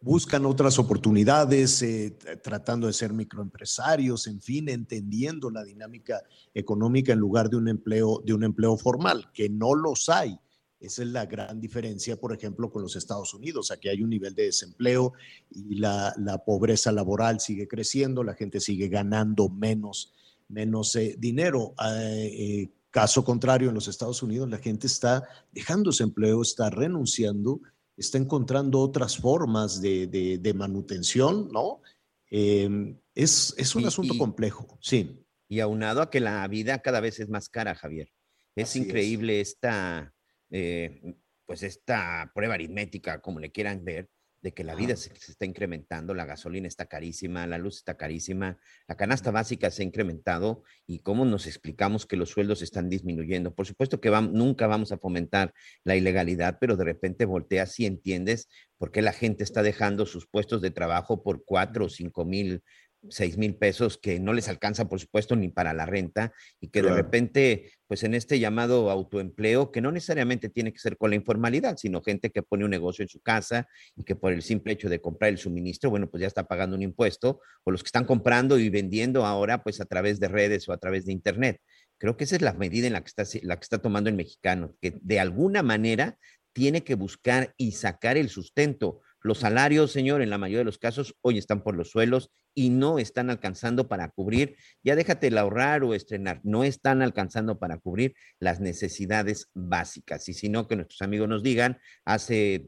buscan 0.00 0.46
otras 0.46 0.78
oportunidades, 0.78 1.82
eh, 1.82 2.16
tratando 2.42 2.86
de 2.86 2.92
ser 2.92 3.12
microempresarios, 3.12 4.26
en 4.26 4.40
fin, 4.40 4.68
entendiendo 4.68 5.50
la 5.50 5.64
dinámica 5.64 6.22
económica 6.54 7.12
en 7.12 7.18
lugar 7.18 7.50
de 7.50 7.56
un 7.56 7.68
empleo, 7.68 8.22
de 8.24 8.34
un 8.34 8.44
empleo 8.44 8.76
formal, 8.76 9.30
que 9.32 9.48
no 9.48 9.74
los 9.74 10.08
hay. 10.08 10.38
Esa 10.80 11.02
es 11.02 11.08
la 11.08 11.26
gran 11.26 11.60
diferencia, 11.60 12.20
por 12.20 12.32
ejemplo, 12.32 12.70
con 12.70 12.82
los 12.82 12.94
Estados 12.94 13.34
Unidos. 13.34 13.72
Aquí 13.72 13.88
hay 13.88 14.00
un 14.00 14.10
nivel 14.10 14.34
de 14.36 14.44
desempleo 14.44 15.12
y 15.50 15.74
la, 15.74 16.14
la 16.18 16.44
pobreza 16.44 16.92
laboral 16.92 17.40
sigue 17.40 17.66
creciendo, 17.66 18.22
la 18.22 18.34
gente 18.34 18.60
sigue 18.60 18.86
ganando 18.86 19.48
menos 19.48 20.12
menos 20.48 20.96
eh, 20.96 21.14
dinero. 21.18 21.74
Eh, 21.94 22.68
caso 23.00 23.24
contrario, 23.24 23.68
en 23.68 23.76
los 23.76 23.86
Estados 23.86 24.24
Unidos 24.24 24.48
la 24.50 24.58
gente 24.58 24.88
está 24.88 25.22
dejando 25.52 25.90
ese 25.90 26.02
empleo, 26.02 26.42
está 26.42 26.68
renunciando, 26.68 27.60
está 27.96 28.18
encontrando 28.18 28.80
otras 28.80 29.16
formas 29.16 29.80
de, 29.80 30.08
de, 30.08 30.38
de 30.38 30.54
manutención, 30.54 31.48
¿no? 31.52 31.80
Eh, 32.28 32.96
es, 33.14 33.54
es, 33.56 33.76
un 33.76 33.82
y, 33.82 33.86
asunto 33.86 34.14
y, 34.14 34.18
complejo, 34.18 34.78
sí. 34.80 35.24
Y 35.48 35.60
aunado 35.60 36.02
a 36.02 36.10
que 36.10 36.18
la 36.18 36.46
vida 36.48 36.80
cada 36.80 36.98
vez 36.98 37.20
es 37.20 37.28
más 37.28 37.48
cara, 37.48 37.76
Javier. 37.76 38.10
Es 38.56 38.70
Así 38.70 38.80
increíble 38.80 39.40
es. 39.40 39.50
esta, 39.50 40.12
eh, 40.50 41.14
pues 41.46 41.62
esta 41.62 42.32
prueba 42.34 42.54
aritmética, 42.54 43.20
como 43.20 43.38
le 43.38 43.52
quieran 43.52 43.84
ver, 43.84 44.10
de 44.40 44.52
que 44.52 44.64
la 44.64 44.74
vida 44.74 44.96
se, 44.96 45.14
se, 45.16 45.32
está 45.32 45.44
incrementando, 45.44 46.14
la 46.14 46.24
gasolina 46.24 46.68
está 46.68 46.86
carísima, 46.86 47.46
la 47.46 47.58
luz 47.58 47.78
está 47.78 47.96
carísima, 47.96 48.58
la 48.86 48.96
canasta 48.96 49.30
básica 49.30 49.70
se 49.70 49.82
ha 49.82 49.86
incrementado 49.86 50.62
y 50.86 51.00
cómo 51.00 51.24
nos 51.24 51.46
explicamos 51.46 52.06
que 52.06 52.16
los 52.16 52.30
sueldos 52.30 52.62
están 52.62 52.88
disminuyendo. 52.88 53.54
Por 53.54 53.66
supuesto 53.66 54.00
que 54.00 54.10
vamos, 54.10 54.32
nunca 54.32 54.66
vamos 54.66 54.92
a 54.92 54.98
fomentar 54.98 55.52
la 55.84 55.96
ilegalidad, 55.96 56.58
pero 56.60 56.76
de 56.76 56.84
repente 56.84 57.24
volteas 57.24 57.78
y 57.80 57.86
entiendes 57.86 58.48
por 58.78 58.92
qué 58.92 59.02
la 59.02 59.12
gente 59.12 59.42
está 59.42 59.62
dejando 59.62 60.06
sus 60.06 60.26
puestos 60.26 60.62
de 60.62 60.70
trabajo 60.70 61.22
por 61.22 61.44
cuatro 61.44 61.86
o 61.86 61.88
cinco 61.88 62.24
mil 62.24 62.62
seis 63.10 63.36
mil 63.36 63.54
pesos 63.56 63.98
que 63.98 64.20
no 64.20 64.32
les 64.32 64.48
alcanza, 64.48 64.88
por 64.88 65.00
supuesto, 65.00 65.36
ni 65.36 65.48
para 65.48 65.72
la 65.72 65.86
renta 65.86 66.32
y 66.60 66.68
que 66.68 66.82
de 66.82 66.90
repente, 66.90 67.72
pues 67.86 68.02
en 68.02 68.14
este 68.14 68.38
llamado 68.38 68.90
autoempleo, 68.90 69.70
que 69.70 69.80
no 69.80 69.92
necesariamente 69.92 70.48
tiene 70.48 70.72
que 70.72 70.78
ser 70.78 70.96
con 70.96 71.10
la 71.10 71.16
informalidad, 71.16 71.76
sino 71.76 72.02
gente 72.02 72.30
que 72.30 72.42
pone 72.42 72.64
un 72.64 72.70
negocio 72.70 73.02
en 73.02 73.08
su 73.08 73.20
casa 73.20 73.68
y 73.96 74.04
que 74.04 74.16
por 74.16 74.32
el 74.32 74.42
simple 74.42 74.72
hecho 74.72 74.88
de 74.88 75.00
comprar 75.00 75.30
el 75.30 75.38
suministro, 75.38 75.90
bueno, 75.90 76.08
pues 76.10 76.20
ya 76.20 76.26
está 76.26 76.44
pagando 76.44 76.76
un 76.76 76.82
impuesto, 76.82 77.40
o 77.64 77.70
los 77.70 77.82
que 77.82 77.88
están 77.88 78.04
comprando 78.04 78.58
y 78.58 78.70
vendiendo 78.70 79.24
ahora, 79.26 79.62
pues 79.62 79.80
a 79.80 79.84
través 79.84 80.20
de 80.20 80.28
redes 80.28 80.68
o 80.68 80.72
a 80.72 80.78
través 80.78 81.04
de 81.06 81.12
Internet. 81.12 81.60
Creo 81.98 82.16
que 82.16 82.24
esa 82.24 82.36
es 82.36 82.42
la 82.42 82.52
medida 82.52 82.86
en 82.86 82.92
la 82.92 83.02
que 83.02 83.08
está, 83.08 83.24
la 83.42 83.56
que 83.56 83.64
está 83.64 83.78
tomando 83.78 84.08
el 84.08 84.16
mexicano, 84.16 84.74
que 84.80 84.98
de 85.00 85.18
alguna 85.18 85.62
manera 85.62 86.16
tiene 86.52 86.82
que 86.82 86.94
buscar 86.94 87.54
y 87.56 87.72
sacar 87.72 88.16
el 88.16 88.28
sustento. 88.28 89.00
Los 89.20 89.38
salarios, 89.38 89.92
señor, 89.92 90.22
en 90.22 90.30
la 90.30 90.38
mayoría 90.38 90.58
de 90.58 90.64
los 90.64 90.78
casos 90.78 91.14
hoy 91.22 91.38
están 91.38 91.62
por 91.62 91.76
los 91.76 91.90
suelos 91.90 92.30
y 92.58 92.70
no 92.70 92.98
están 92.98 93.30
alcanzando 93.30 93.86
para 93.86 94.08
cubrir, 94.08 94.56
ya 94.82 94.96
déjate 94.96 95.28
el 95.28 95.38
ahorrar 95.38 95.84
o 95.84 95.94
estrenar, 95.94 96.40
no 96.42 96.64
están 96.64 97.02
alcanzando 97.02 97.60
para 97.60 97.78
cubrir 97.78 98.16
las 98.40 98.58
necesidades 98.58 99.48
básicas. 99.54 100.28
Y 100.28 100.34
si 100.34 100.48
no, 100.48 100.66
que 100.66 100.74
nuestros 100.74 101.00
amigos 101.02 101.28
nos 101.28 101.44
digan, 101.44 101.78
hace 102.04 102.66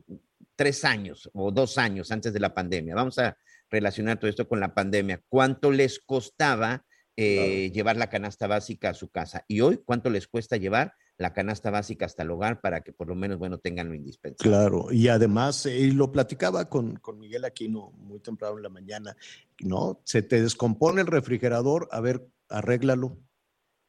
tres 0.54 0.84
años 0.84 1.28
o 1.32 1.50
dos 1.50 1.76
años 1.76 2.12
antes 2.12 2.32
de 2.32 2.38
la 2.38 2.54
pandemia, 2.54 2.94
vamos 2.94 3.18
a 3.18 3.36
relacionar 3.68 4.20
todo 4.20 4.30
esto 4.30 4.46
con 4.46 4.60
la 4.60 4.74
pandemia, 4.74 5.22
¿cuánto 5.28 5.72
les 5.72 5.98
costaba 5.98 6.84
eh, 7.16 7.72
llevar 7.74 7.96
la 7.96 8.08
canasta 8.08 8.46
básica 8.46 8.90
a 8.90 8.94
su 8.94 9.10
casa? 9.10 9.44
Y 9.48 9.60
hoy, 9.60 9.80
¿cuánto 9.84 10.08
les 10.08 10.28
cuesta 10.28 10.56
llevar 10.56 10.94
la 11.20 11.34
canasta 11.34 11.70
básica 11.70 12.06
hasta 12.06 12.22
el 12.22 12.30
hogar 12.30 12.62
para 12.62 12.80
que 12.80 12.94
por 12.94 13.06
lo 13.06 13.14
menos, 13.14 13.38
bueno, 13.38 13.58
tengan 13.58 13.88
lo 13.88 13.94
indispensable? 13.94 14.50
Claro, 14.50 14.90
y 14.90 15.08
además, 15.08 15.66
eh, 15.66 15.78
y 15.78 15.90
lo 15.90 16.10
platicaba 16.10 16.70
con, 16.70 16.96
con 16.96 17.18
Miguel 17.18 17.44
Aquino 17.44 17.90
muy 17.98 18.20
temprano 18.20 18.56
en 18.56 18.62
la 18.62 18.70
mañana, 18.70 19.14
¿no? 19.60 20.00
Se 20.04 20.22
te 20.22 20.40
descompone 20.40 21.02
el 21.02 21.06
refrigerador, 21.06 21.88
a 21.92 22.00
ver, 22.00 22.26
arréglalo. 22.48 23.18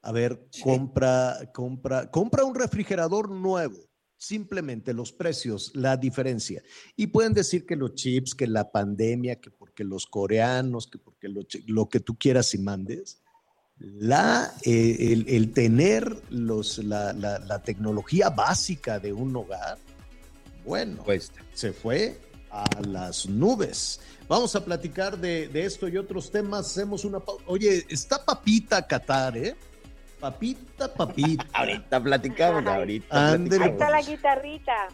A 0.03 0.11
ver, 0.11 0.47
compra, 0.63 1.37
compra, 1.53 2.09
compra 2.09 2.43
un 2.43 2.55
refrigerador 2.55 3.29
nuevo. 3.29 3.77
Simplemente 4.17 4.93
los 4.93 5.13
precios, 5.13 5.71
la 5.75 5.95
diferencia. 5.95 6.61
Y 6.95 7.07
pueden 7.07 7.33
decir 7.33 7.65
que 7.65 7.75
los 7.75 7.93
chips, 7.93 8.35
que 8.35 8.47
la 8.47 8.71
pandemia, 8.71 9.39
que 9.39 9.51
porque 9.51 9.83
los 9.83 10.05
coreanos, 10.05 10.87
que 10.87 10.97
porque 10.97 11.29
lo, 11.29 11.41
lo 11.67 11.87
que 11.87 11.99
tú 11.99 12.17
quieras 12.17 12.53
y 12.55 12.57
mandes. 12.57 13.20
La, 13.99 14.53
eh, 14.63 14.97
el, 15.11 15.25
el 15.27 15.53
tener 15.53 16.15
los, 16.29 16.77
la, 16.79 17.13
la- 17.13 17.39
la 17.39 17.59
tecnología 17.63 18.29
básica 18.29 18.99
de 18.99 19.11
un 19.11 19.35
hogar, 19.35 19.77
bueno, 20.63 21.03
se 21.53 21.73
fue 21.73 22.19
a 22.51 22.65
las 22.87 23.27
nubes. 23.27 23.99
Vamos 24.27 24.55
a 24.55 24.63
platicar 24.63 25.17
de, 25.17 25.47
de 25.47 25.65
esto 25.65 25.87
y 25.87 25.97
otros 25.97 26.29
temas. 26.31 26.67
Hacemos 26.67 27.03
una 27.05 27.19
pausa. 27.19 27.43
Oye, 27.47 27.85
está 27.89 28.23
papita 28.23 28.85
Qatar, 28.85 29.35
¿eh? 29.37 29.55
Papita, 30.19 30.93
papita. 30.93 31.45
ahorita 31.53 32.03
platicamos, 32.03 32.65
ahorita. 32.67 33.31
Ahí 33.33 33.47
está 33.49 33.89
la 33.89 34.01
guitarrita. 34.01 34.87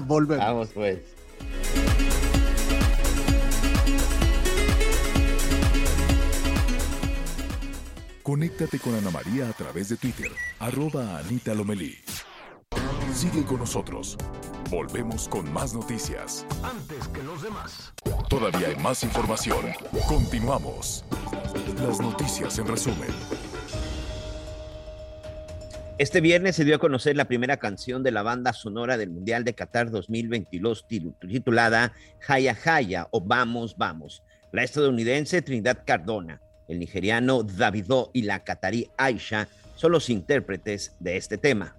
Volvemos. 0.06 0.44
Vamos, 0.44 0.68
pues. 0.74 0.98
Conéctate 8.30 8.80
con 8.80 8.92
Ana 8.96 9.12
María 9.12 9.48
a 9.48 9.52
través 9.52 9.88
de 9.88 9.96
Twitter, 9.96 10.32
arroba 10.58 11.16
Anita 11.18 11.54
Lomelí. 11.54 11.94
Sigue 13.14 13.44
con 13.44 13.58
nosotros. 13.60 14.18
Volvemos 14.68 15.28
con 15.28 15.52
más 15.52 15.72
noticias. 15.74 16.44
Antes 16.64 17.06
que 17.06 17.22
los 17.22 17.40
demás. 17.40 17.92
Todavía 18.28 18.66
hay 18.66 18.74
más 18.82 19.04
información. 19.04 19.66
Continuamos. 20.08 21.04
Las 21.80 22.00
noticias 22.00 22.58
en 22.58 22.66
resumen. 22.66 23.10
Este 25.98 26.20
viernes 26.20 26.56
se 26.56 26.64
dio 26.64 26.74
a 26.74 26.80
conocer 26.80 27.16
la 27.16 27.26
primera 27.26 27.58
canción 27.58 28.02
de 28.02 28.10
la 28.10 28.22
banda 28.22 28.52
sonora 28.52 28.96
del 28.96 29.10
Mundial 29.10 29.44
de 29.44 29.54
Qatar 29.54 29.88
2022 29.92 30.84
til- 30.88 31.14
titulada 31.20 31.92
Haya 32.26 32.58
Haya 32.64 33.06
o 33.12 33.20
Vamos 33.20 33.76
Vamos. 33.78 34.24
La 34.50 34.64
estadounidense 34.64 35.42
Trinidad 35.42 35.84
Cardona, 35.86 36.40
el 36.68 36.78
nigeriano 36.78 37.42
Davido 37.42 38.10
y 38.12 38.22
la 38.22 38.44
catarí 38.44 38.90
Aisha 38.96 39.48
son 39.74 39.92
los 39.92 40.10
intérpretes 40.10 40.94
de 41.00 41.16
este 41.16 41.38
tema. 41.38 41.76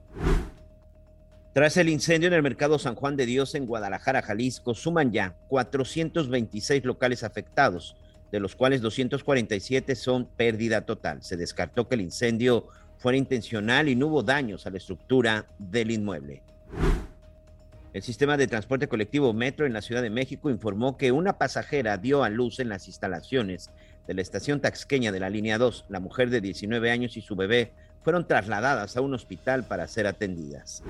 Tras 1.53 1.75
el 1.77 1.89
incendio 1.89 2.27
en 2.27 2.33
el 2.33 2.43
mercado 2.43 2.77
San 2.77 2.93
Juan 2.93 3.15
de 3.15 3.25
Dios 3.25 3.55
en 3.55 3.65
Guadalajara, 3.65 4.21
Jalisco, 4.21 4.75
suman 4.75 5.11
ya 5.11 5.35
426 5.47 6.85
locales 6.85 7.23
afectados, 7.23 7.95
de 8.31 8.39
los 8.39 8.55
cuales 8.55 8.81
247 8.81 9.95
son 9.95 10.25
pérdida 10.25 10.81
total. 10.85 11.23
Se 11.23 11.35
descartó 11.35 11.87
que 11.87 11.95
el 11.95 12.01
incendio 12.01 12.67
fuera 12.97 13.17
intencional 13.17 13.89
y 13.89 13.95
no 13.95 14.07
hubo 14.07 14.21
daños 14.21 14.67
a 14.67 14.69
la 14.69 14.77
estructura 14.77 15.47
del 15.57 15.89
inmueble. 15.89 16.43
El 17.97 18.03
sistema 18.03 18.37
de 18.37 18.45
transporte 18.45 18.87
colectivo 18.87 19.33
Metro 19.33 19.65
en 19.65 19.73
la 19.73 19.81
Ciudad 19.81 20.03
de 20.03 20.11
México 20.11 20.51
informó 20.51 20.97
que 20.97 21.11
una 21.11 21.39
pasajera 21.39 21.97
dio 21.97 22.23
a 22.23 22.29
luz 22.29 22.59
en 22.59 22.69
las 22.69 22.85
instalaciones 22.87 23.71
de 24.05 24.13
la 24.13 24.21
estación 24.21 24.61
taxqueña 24.61 25.11
de 25.11 25.19
la 25.19 25.31
línea 25.31 25.57
2. 25.57 25.85
La 25.89 25.99
mujer 25.99 26.29
de 26.29 26.39
19 26.39 26.91
años 26.91 27.17
y 27.17 27.21
su 27.21 27.35
bebé 27.35 27.71
fueron 28.03 28.27
trasladadas 28.27 28.97
a 28.97 29.01
un 29.01 29.15
hospital 29.15 29.63
para 29.63 29.87
ser 29.87 30.05
atendidas. 30.05 30.83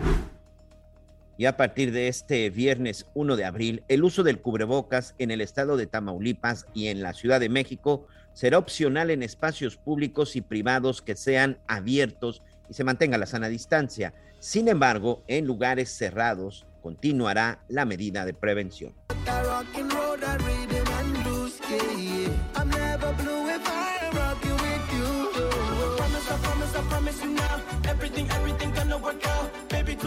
Y 1.38 1.46
a 1.46 1.56
partir 1.56 1.94
de 1.94 2.10
este 2.10 2.50
viernes 2.50 3.06
1 3.14 3.38
de 3.38 3.46
abril, 3.46 3.84
el 3.88 4.04
uso 4.04 4.24
del 4.24 4.42
cubrebocas 4.42 5.16
en 5.18 5.32
el 5.32 5.40
estado 5.40 5.78
de 5.78 5.88
Tamaulipas 5.88 6.66
y 6.74 6.88
en 6.88 7.02
la 7.02 7.14
Ciudad 7.14 7.40
de 7.40 7.48
México 7.48 8.06
será 8.34 8.58
opcional 8.58 9.12
en 9.12 9.24
espacios 9.24 9.78
públicos 9.78 10.36
y 10.36 10.42
privados 10.42 11.02
que 11.02 11.16
sean 11.16 11.58
abiertos 11.68 12.42
y 12.70 12.74
se 12.74 12.84
mantenga 12.84 13.18
la 13.18 13.28
sana 13.28 13.48
distancia. 13.48 14.14
Sin 14.40 14.68
embargo, 14.68 15.24
en 15.28 15.46
lugares 15.46 15.90
cerrados 15.90 16.66
continuará 16.82 17.64
la 17.68 17.86
medida 17.86 18.26
de 18.26 18.34
prevención. 18.34 18.94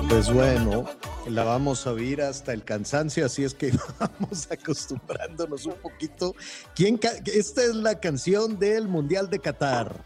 Pues 0.08 0.32
bueno, 0.32 0.86
la 1.28 1.44
vamos 1.44 1.86
a 1.86 1.92
oír 1.92 2.20
hasta 2.20 2.52
el 2.52 2.64
cansancio, 2.64 3.26
así 3.26 3.44
es 3.44 3.54
que 3.54 3.72
vamos 3.98 4.48
acostumbrándonos 4.50 5.66
un 5.66 5.74
poquito. 5.74 6.34
¿Quién 6.74 6.98
esta 7.26 7.62
es 7.62 7.74
la 7.74 8.00
canción 8.00 8.58
del 8.58 8.88
Mundial 8.88 9.30
de 9.30 9.38
Qatar. 9.38 10.04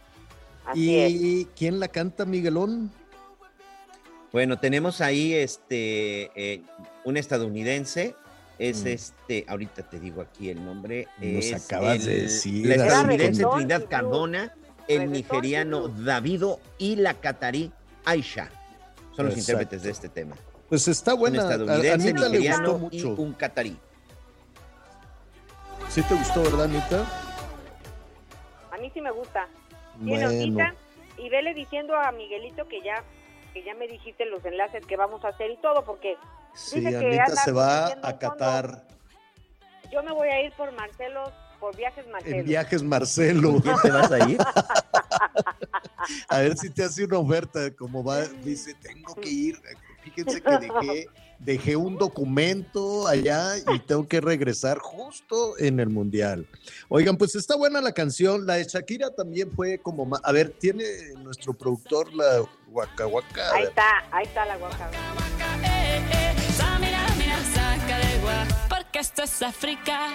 ¿Y 0.74 1.44
quién 1.56 1.80
la 1.80 1.88
canta, 1.88 2.24
Miguelón? 2.24 2.90
Bueno, 4.34 4.58
tenemos 4.58 5.00
ahí 5.00 5.32
este 5.32 6.32
eh, 6.34 6.62
un 7.04 7.16
estadounidense, 7.16 8.16
es 8.58 8.82
Mm. 8.82 8.86
este, 8.88 9.44
ahorita 9.46 9.88
te 9.88 10.00
digo 10.00 10.22
aquí 10.22 10.50
el 10.50 10.64
nombre, 10.64 11.06
Nos 11.18 11.44
es 11.44 11.64
acabas 11.64 12.04
de 12.04 12.14
el- 12.16 12.22
decir, 12.22 12.66
la 12.66 12.74
estadounidense 12.74 13.42
como- 13.44 13.54
Trinidad 13.58 13.86
Cardona, 13.88 14.52
el 14.88 15.12
nigeriano 15.12 15.86
Davido 15.86 16.58
y 16.78 16.96
la 16.96 17.14
catarí 17.14 17.70
Aisha. 18.04 18.50
Son 19.14 19.26
los 19.26 19.34
Exacto. 19.36 19.52
intérpretes 19.52 19.82
de 19.84 19.90
este 19.92 20.08
tema. 20.08 20.34
Pues 20.68 20.88
está 20.88 21.14
Un 21.14 21.20
buena. 21.20 21.38
A, 21.38 21.46
a 21.46 21.50
estadounidense, 21.52 22.08
Anita 22.10 22.28
le 22.28 22.38
nigeriano 22.38 22.76
y 22.90 23.04
mucho. 23.04 23.22
un 23.22 23.32
catarí. 23.34 23.76
¿Sí 25.90 26.02
te 26.02 26.12
gustó, 26.16 26.42
verdad, 26.42 26.64
Anita? 26.64 27.06
A 28.72 28.78
mí 28.78 28.90
sí 28.92 29.00
me 29.00 29.12
gusta. 29.12 29.46
Tiene 30.04 30.26
Bueno. 30.50 30.74
Y 31.18 31.28
vele 31.28 31.54
diciendo 31.54 31.94
a 31.94 32.10
Miguelito 32.10 32.66
que 32.66 32.82
ya 32.82 32.96
que 33.54 33.62
ya 33.62 33.74
me 33.74 33.86
dijiste 33.86 34.26
los 34.26 34.44
enlaces 34.44 34.84
que 34.84 34.96
vamos 34.96 35.24
a 35.24 35.28
hacer 35.28 35.50
y 35.52 35.56
todo, 35.58 35.84
porque 35.84 36.16
Sí, 36.54 36.80
dice 36.80 36.90
que 36.90 36.96
Anita 36.96 37.24
anda 37.24 37.36
se 37.36 37.52
va 37.52 37.86
a. 38.02 38.18
Qatar 38.18 38.84
Yo 39.90 40.02
me 40.02 40.12
voy 40.12 40.28
a 40.28 40.42
ir 40.42 40.52
por 40.52 40.72
Marcelo, 40.72 41.32
por 41.60 41.74
viajes 41.76 42.06
Marcelo. 42.08 42.36
en 42.36 42.44
viajes 42.44 42.82
Marcelo. 42.82 43.52
¿Con 43.52 43.60
quién 43.62 43.76
te 43.82 43.90
vas 43.90 44.12
a 44.12 44.28
ir? 44.28 44.38
a 46.28 46.38
ver 46.40 46.56
si 46.56 46.68
te 46.70 46.84
hace 46.84 47.04
una 47.04 47.18
oferta, 47.18 47.70
como 47.76 48.04
va, 48.04 48.22
dice, 48.22 48.74
tengo 48.74 49.14
que 49.14 49.28
ir. 49.28 49.60
Fíjense 50.02 50.42
que 50.42 50.58
dejé, 50.58 51.06
dejé 51.38 51.76
un 51.76 51.96
documento 51.96 53.06
allá 53.06 53.56
y 53.74 53.78
tengo 53.80 54.06
que 54.06 54.20
regresar 54.20 54.78
justo 54.78 55.58
en 55.58 55.80
el 55.80 55.88
Mundial. 55.88 56.46
Oigan, 56.88 57.16
pues 57.16 57.34
está 57.34 57.56
buena 57.56 57.80
la 57.80 57.92
canción. 57.92 58.46
La 58.46 58.54
de 58.54 58.64
Shakira 58.64 59.10
también 59.10 59.50
fue 59.54 59.78
como 59.78 60.04
más. 60.04 60.20
A 60.24 60.32
ver, 60.32 60.50
tiene 60.50 60.84
nuestro 61.22 61.54
productor 61.54 62.12
la 62.14 62.44
Waka 62.68 63.06
Waka. 63.06 63.52
Ahí 63.54 63.64
está, 63.64 64.04
ahí 64.10 64.24
está 64.24 64.46
la 64.46 64.56
guaca. 64.56 64.90
Mira, 66.80 67.06
mira, 67.18 67.38
saca 67.54 67.98
de 67.98 68.18
gua, 68.20 68.46
porque 68.68 68.98
esto 68.98 69.22
es 69.22 69.42
África. 69.42 70.08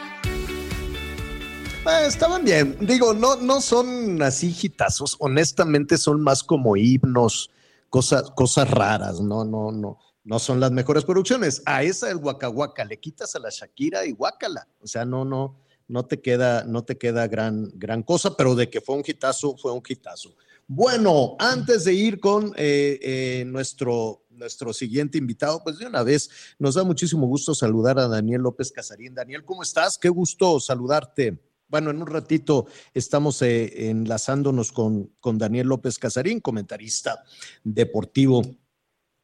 Ah, 1.86 2.06
estaban 2.06 2.44
bien. 2.44 2.78
Digo, 2.82 3.14
no, 3.14 3.38
no 3.38 3.62
son 3.62 4.22
así 4.22 4.56
hitazos. 4.62 5.16
Honestamente, 5.20 5.98
son 5.98 6.22
más 6.22 6.44
como 6.44 6.76
himnos, 6.76 7.52
cosas, 7.90 8.32
cosas 8.32 8.70
raras. 8.70 9.22
No, 9.22 9.46
no, 9.46 9.72
no. 9.72 9.98
No 10.30 10.38
son 10.38 10.60
las 10.60 10.72
mejores 10.72 11.06
producciones. 11.06 11.64
A 11.66 11.82
esa 11.82 12.12
el 12.12 12.18
Waka 12.18 12.86
le 12.86 13.00
quitas 13.00 13.36
a 13.36 13.40
la 13.40 13.50
Shakira 13.50 14.06
y 14.06 14.12
guácala. 14.12 14.68
O 14.80 14.86
sea, 14.86 15.04
no, 15.04 15.26
no, 15.26 15.60
no 15.88 16.06
te 16.06 16.22
queda, 16.22 16.66
no 16.66 16.84
te 16.84 17.00
queda 17.00 17.28
gran, 17.28 17.72
gran 17.74 18.04
cosa, 18.04 18.38
pero 18.38 18.54
de 18.54 18.70
que 18.70 18.80
fue 18.80 18.96
un 18.96 19.04
hitazo, 19.04 19.58
fue 19.58 19.72
un 19.72 19.82
hitazo. 19.88 20.36
Bueno, 20.68 21.36
antes 21.40 21.84
de 21.84 21.96
ir 21.96 22.20
con 22.20 22.54
eh, 22.58 23.00
eh, 23.02 23.44
nuestro, 23.48 24.28
nuestro 24.30 24.72
siguiente 24.72 25.18
invitado, 25.18 25.64
pues 25.64 25.80
de 25.80 25.88
una 25.88 26.04
vez 26.04 26.30
nos 26.60 26.76
da 26.76 26.84
muchísimo 26.84 27.26
gusto 27.26 27.56
saludar 27.56 27.98
a 27.98 28.08
Daniel 28.08 28.44
López 28.44 28.72
Casarín. 28.72 29.16
Daniel, 29.16 29.44
¿cómo 29.44 29.64
estás? 29.64 29.98
Qué 29.98 30.10
gusto 30.10 30.60
saludarte. 30.60 31.42
Bueno, 31.68 31.90
en 31.90 32.04
un 32.04 32.08
ratito 32.08 32.68
estamos 32.94 33.42
eh, 33.42 33.90
enlazándonos 33.90 34.72
con, 34.72 35.12
con 35.20 35.40
Daniel 35.40 35.70
López 35.70 35.98
Casarín, 35.98 36.40
comentarista 36.40 37.24
deportivo 37.64 38.44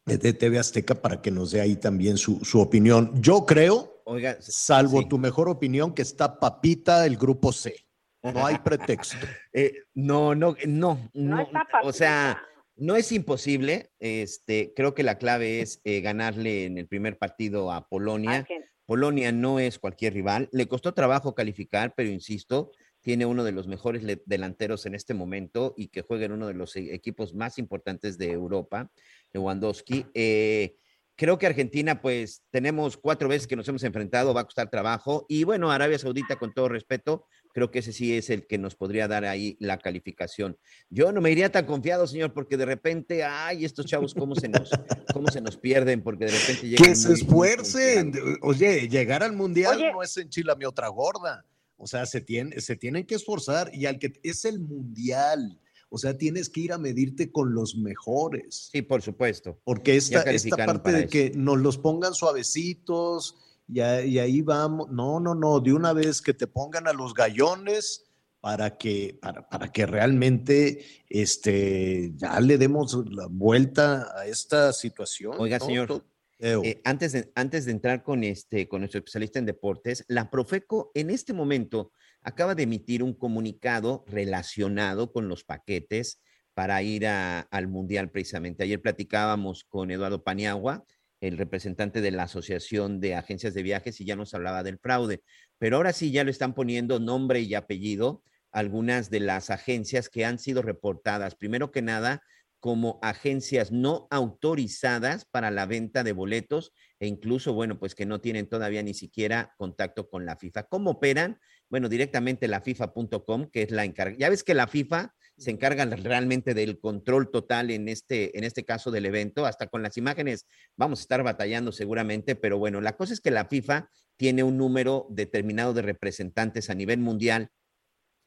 de 0.06 0.34
TV 0.34 0.60
Azteca, 0.60 0.96
para 0.96 1.22
que 1.22 1.32
nos 1.32 1.52
dé 1.52 1.62
ahí 1.62 1.76
también 1.76 2.18
su, 2.18 2.44
su 2.46 2.62
opinión. 2.62 3.12
Yo 3.22 3.46
creo, 3.46 4.02
Oiga, 4.06 4.38
salvo 4.40 5.08
tu 5.08 5.18
mejor 5.18 5.50
opinión, 5.50 5.94
que 5.94 6.04
está 6.04 6.40
papita 6.40 7.06
el 7.06 7.18
grupo 7.18 7.52
C. 7.52 7.76
No 8.22 8.46
hay 8.46 8.58
pretexto. 8.60 9.18
Eh, 9.54 9.74
no, 9.94 10.36
no, 10.36 10.56
no, 10.68 11.10
no. 11.14 11.42
está 11.42 11.66
o 11.84 11.94
sea, 11.94 12.42
no 12.76 12.96
es 12.98 13.12
imposible. 13.14 13.92
Este, 14.00 14.74
creo 14.76 14.94
que 14.94 15.04
la 15.04 15.18
clave 15.18 15.62
es 15.62 15.80
eh, 15.86 16.02
ganarle 16.02 16.66
en 16.66 16.78
el 16.78 16.88
primer 16.88 17.18
partido 17.18 17.72
a 17.72 17.88
Polonia. 17.88 18.46
Polonia 18.86 19.32
no 19.32 19.60
es 19.60 19.80
cualquier 19.80 20.14
rival. 20.14 20.50
Le 20.52 20.68
costó 20.68 20.94
trabajo 20.94 21.34
calificar, 21.36 21.94
pero 21.96 22.10
insisto, 22.10 22.72
tiene 23.06 23.28
uno 23.28 23.44
de 23.44 23.52
los 23.52 23.68
mejores 23.68 24.02
delanteros 24.26 24.88
en 24.88 24.96
este 24.96 25.14
momento 25.14 25.76
y 25.78 25.90
que 25.90 26.02
juega 26.02 26.26
en 26.26 26.32
uno 26.32 26.48
de 26.48 26.56
los 26.56 26.76
e- 26.76 26.92
equipos 26.96 27.36
más 27.36 27.60
importantes 27.60 28.18
de 28.18 28.32
Europa, 28.32 28.92
Lewandowski. 29.32 30.08
Eh, 30.16 30.76
creo 31.16 31.38
que 31.38 31.46
Argentina, 31.46 32.02
pues 32.02 32.42
tenemos 32.50 32.98
cuatro 32.98 33.30
veces 33.30 33.46
que 33.46 33.56
nos 33.56 33.68
hemos 33.70 33.84
enfrentado, 33.84 34.34
va 34.34 34.42
a 34.42 34.46
costar 34.46 34.72
trabajo. 34.72 35.28
Y 35.30 35.44
bueno, 35.44 35.72
Arabia 35.72 36.00
Saudita, 36.00 36.38
con 36.38 36.52
todo 36.52 36.68
respeto, 36.68 37.28
creo 37.54 37.70
que 37.70 37.78
ese 37.80 37.94
sí 37.94 38.18
es 38.18 38.32
el 38.32 38.48
que 38.48 38.58
nos 38.58 38.76
podría 38.76 39.08
dar 39.08 39.24
ahí 39.24 39.56
la 39.60 39.78
calificación. 39.78 40.58
Yo 40.90 41.12
no 41.12 41.22
me 41.22 41.32
iría 41.32 41.52
tan 41.52 41.68
confiado, 41.68 42.08
señor, 42.08 42.34
porque 42.34 42.58
de 42.58 42.66
repente, 42.66 43.24
ay, 43.24 43.66
estos 43.66 43.86
chavos, 43.86 44.16
cómo 44.16 44.34
se 44.34 44.50
nos, 44.50 44.72
cómo 45.14 45.28
se 45.28 45.42
nos 45.42 45.58
pierden, 45.58 46.02
porque 46.02 46.26
de 46.26 46.32
repente 46.32 46.68
llegan. 46.68 46.84
Que 46.90 46.96
se 46.96 47.10
muy- 47.10 47.18
muy 47.18 47.22
esfuercen. 47.50 48.14
Oye, 48.42 48.90
llegar 48.90 49.22
al 49.22 49.34
mundial 49.34 49.78
Oye. 49.78 49.92
no 49.92 50.02
es 50.02 50.18
enchilame 50.18 50.66
otra 50.66 50.88
gorda. 50.88 51.46
O 51.78 51.88
sea, 51.88 52.06
se, 52.06 52.22
tiene, 52.22 52.62
se 52.62 52.76
tienen 52.76 53.06
que 53.06 53.16
esforzar 53.16 53.70
y 53.74 53.86
al 53.86 54.00
que 54.00 54.14
es 54.24 54.46
el 54.46 54.60
mundial. 54.60 55.60
O 55.90 55.98
sea, 55.98 56.18
tienes 56.18 56.50
que 56.50 56.62
ir 56.62 56.74
a 56.74 56.78
medirte 56.78 57.32
con 57.32 57.54
los 57.54 57.76
mejores. 57.76 58.70
Sí, 58.72 58.82
por 58.82 59.02
supuesto. 59.02 59.60
Porque 59.64 59.96
esta, 59.96 60.22
esta 60.24 60.58
parte 60.66 60.92
de 60.92 61.00
eso. 61.02 61.10
que 61.10 61.32
nos 61.36 61.58
los 61.60 61.78
pongan 61.78 62.14
suavecitos 62.14 63.36
y, 63.68 63.80
a- 63.82 64.04
y 64.06 64.20
ahí 64.20 64.42
vamos. 64.42 64.90
No, 64.92 65.20
no, 65.20 65.36
no. 65.36 65.60
De 65.60 65.74
una 65.74 65.94
vez 65.94 66.22
que 66.22 66.34
te 66.34 66.48
pongan 66.48 66.88
a 66.88 66.94
los 66.94 67.14
gallones 67.14 68.06
para 68.42 68.78
que, 68.78 69.18
para, 69.22 69.48
para 69.50 69.72
que 69.72 69.86
realmente 69.86 70.86
este, 71.10 72.12
ya 72.16 72.40
le 72.40 72.58
demos 72.58 72.96
la 73.10 73.28
vuelta 73.28 74.12
a 74.20 74.28
esta 74.28 74.72
situación. 74.74 75.34
Oiga, 75.40 75.58
¿no? 75.60 75.66
señor. 75.66 76.06
Eh, 76.40 76.82
antes, 76.84 77.12
de, 77.14 77.32
antes 77.36 77.66
de 77.66 77.72
entrar 77.72 78.04
con, 78.04 78.24
este, 78.24 78.68
con 78.68 78.82
nuestro 78.82 79.00
especialista 79.00 79.40
en 79.40 79.46
deportes, 79.46 80.04
la 80.08 80.30
Profeco 80.30 80.92
en 80.94 81.10
este 81.10 81.34
momento 81.34 81.92
acaba 82.22 82.56
de 82.56 82.64
emitir 82.64 83.04
un 83.04 83.14
comunicado 83.14 84.04
relacionado 84.08 85.12
con 85.12 85.28
los 85.28 85.44
paquetes 85.44 86.22
para 86.54 86.82
ir 86.84 87.08
a- 87.08 87.42
al 87.42 87.68
Mundial 87.68 88.12
precisamente. 88.12 88.64
Ayer 88.64 88.82
platicábamos 88.82 89.64
con 89.64 89.92
Eduardo 89.92 90.24
Paniagua, 90.24 90.86
el 91.22 91.38
representante 91.38 92.02
de 92.02 92.12
la 92.12 92.24
Asociación 92.24 93.00
de 93.00 93.16
Agencias 93.16 93.54
de 93.54 93.64
Viajes, 93.64 94.00
y 94.02 94.06
ya 94.06 94.16
nos 94.16 94.34
hablaba 94.34 94.64
del 94.64 94.80
fraude. 94.80 95.24
Pero 95.58 95.78
ahora 95.78 95.94
sí 95.94 96.12
ya 96.12 96.24
le 96.24 96.32
están 96.32 96.54
poniendo 96.54 97.00
nombre 97.00 97.40
y 97.42 97.56
apellido 97.56 98.24
algunas 98.52 99.10
de 99.10 99.20
las 99.22 99.50
agencias 99.50 100.10
que 100.10 100.26
han 100.26 100.40
sido 100.40 100.62
reportadas. 100.62 101.36
Primero 101.36 101.72
que 101.72 101.82
nada, 101.82 102.22
como 102.66 102.98
agencias 103.04 103.72
no 103.72 104.08
autorizadas 104.10 105.26
para 105.26 105.52
la 105.52 105.68
venta 105.68 106.04
de 106.04 106.14
boletos 106.14 106.74
e 107.00 107.06
incluso, 107.06 107.54
bueno, 107.54 107.78
pues 107.78 107.94
que 107.94 108.08
no 108.08 108.22
tienen 108.22 108.50
todavía 108.50 108.82
ni 108.82 108.96
siquiera 108.96 109.54
contacto 109.60 110.10
con 110.10 110.26
la 110.26 110.36
FIFA. 110.36 110.64
¿Cómo 110.64 110.90
operan? 110.90 111.38
Bueno, 111.70 111.90
directamente 111.90 112.48
la 112.48 112.62
FIFA.com, 112.62 113.52
que 113.52 113.62
es 113.62 113.70
la 113.70 113.86
encargada. 113.86 114.18
Ya 114.18 114.32
ves 114.32 114.44
que 114.44 114.56
la 114.56 114.66
FIFA 114.66 115.14
se 115.38 115.52
encarga 115.52 115.86
realmente 115.86 116.56
del 116.56 116.80
control 116.80 117.30
total 117.30 117.70
en 117.70 117.88
este, 117.88 118.36
en 118.36 118.44
este 118.44 118.66
caso 118.66 118.90
del 118.90 119.06
evento, 119.06 119.46
hasta 119.46 119.68
con 119.68 119.84
las 119.84 119.96
imágenes 119.98 120.48
vamos 120.76 120.98
a 120.98 121.04
estar 121.04 121.22
batallando 121.22 121.72
seguramente, 121.72 122.36
pero 122.36 122.58
bueno, 122.58 122.82
la 122.82 122.98
cosa 122.98 123.14
es 123.14 123.22
que 123.22 123.30
la 123.30 123.46
FIFA 123.46 123.92
tiene 124.18 124.42
un 124.42 124.58
número 124.58 125.06
determinado 125.12 125.76
de 125.76 125.84
representantes 125.84 126.72
a 126.72 126.74
nivel 126.74 126.98
mundial 126.98 127.52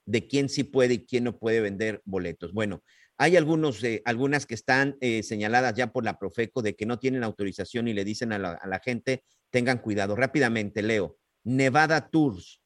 de 0.07 0.29
quién 0.29 0.49
sí 0.49 0.63
puede 0.63 0.95
y 0.95 1.07
quién 1.07 1.25
no 1.25 1.41
puede 1.41 1.61
vender 1.61 2.03
boletos. 2.05 2.53
Bueno, 2.53 2.85
hay 3.19 3.37
algunos, 3.37 3.83
eh, 3.83 4.01
algunas 4.05 4.47
que 4.47 4.55
están 4.55 4.97
eh, 5.01 5.25
señaladas 5.25 5.75
ya 5.75 5.93
por 5.93 6.05
la 6.05 6.19
Profeco 6.19 6.63
de 6.63 6.77
que 6.77 6.87
no 6.87 6.99
tienen 7.01 7.25
autorización 7.25 7.89
y 7.89 7.93
le 7.93 8.05
dicen 8.05 8.33
a 8.33 8.39
la, 8.39 8.53
a 8.53 8.67
la 8.69 8.79
gente, 8.79 9.25
tengan 9.51 9.79
cuidado. 9.79 10.15
Rápidamente, 10.15 10.83
Leo. 10.83 11.19
Nevada 11.45 12.11
Tours, 12.11 12.63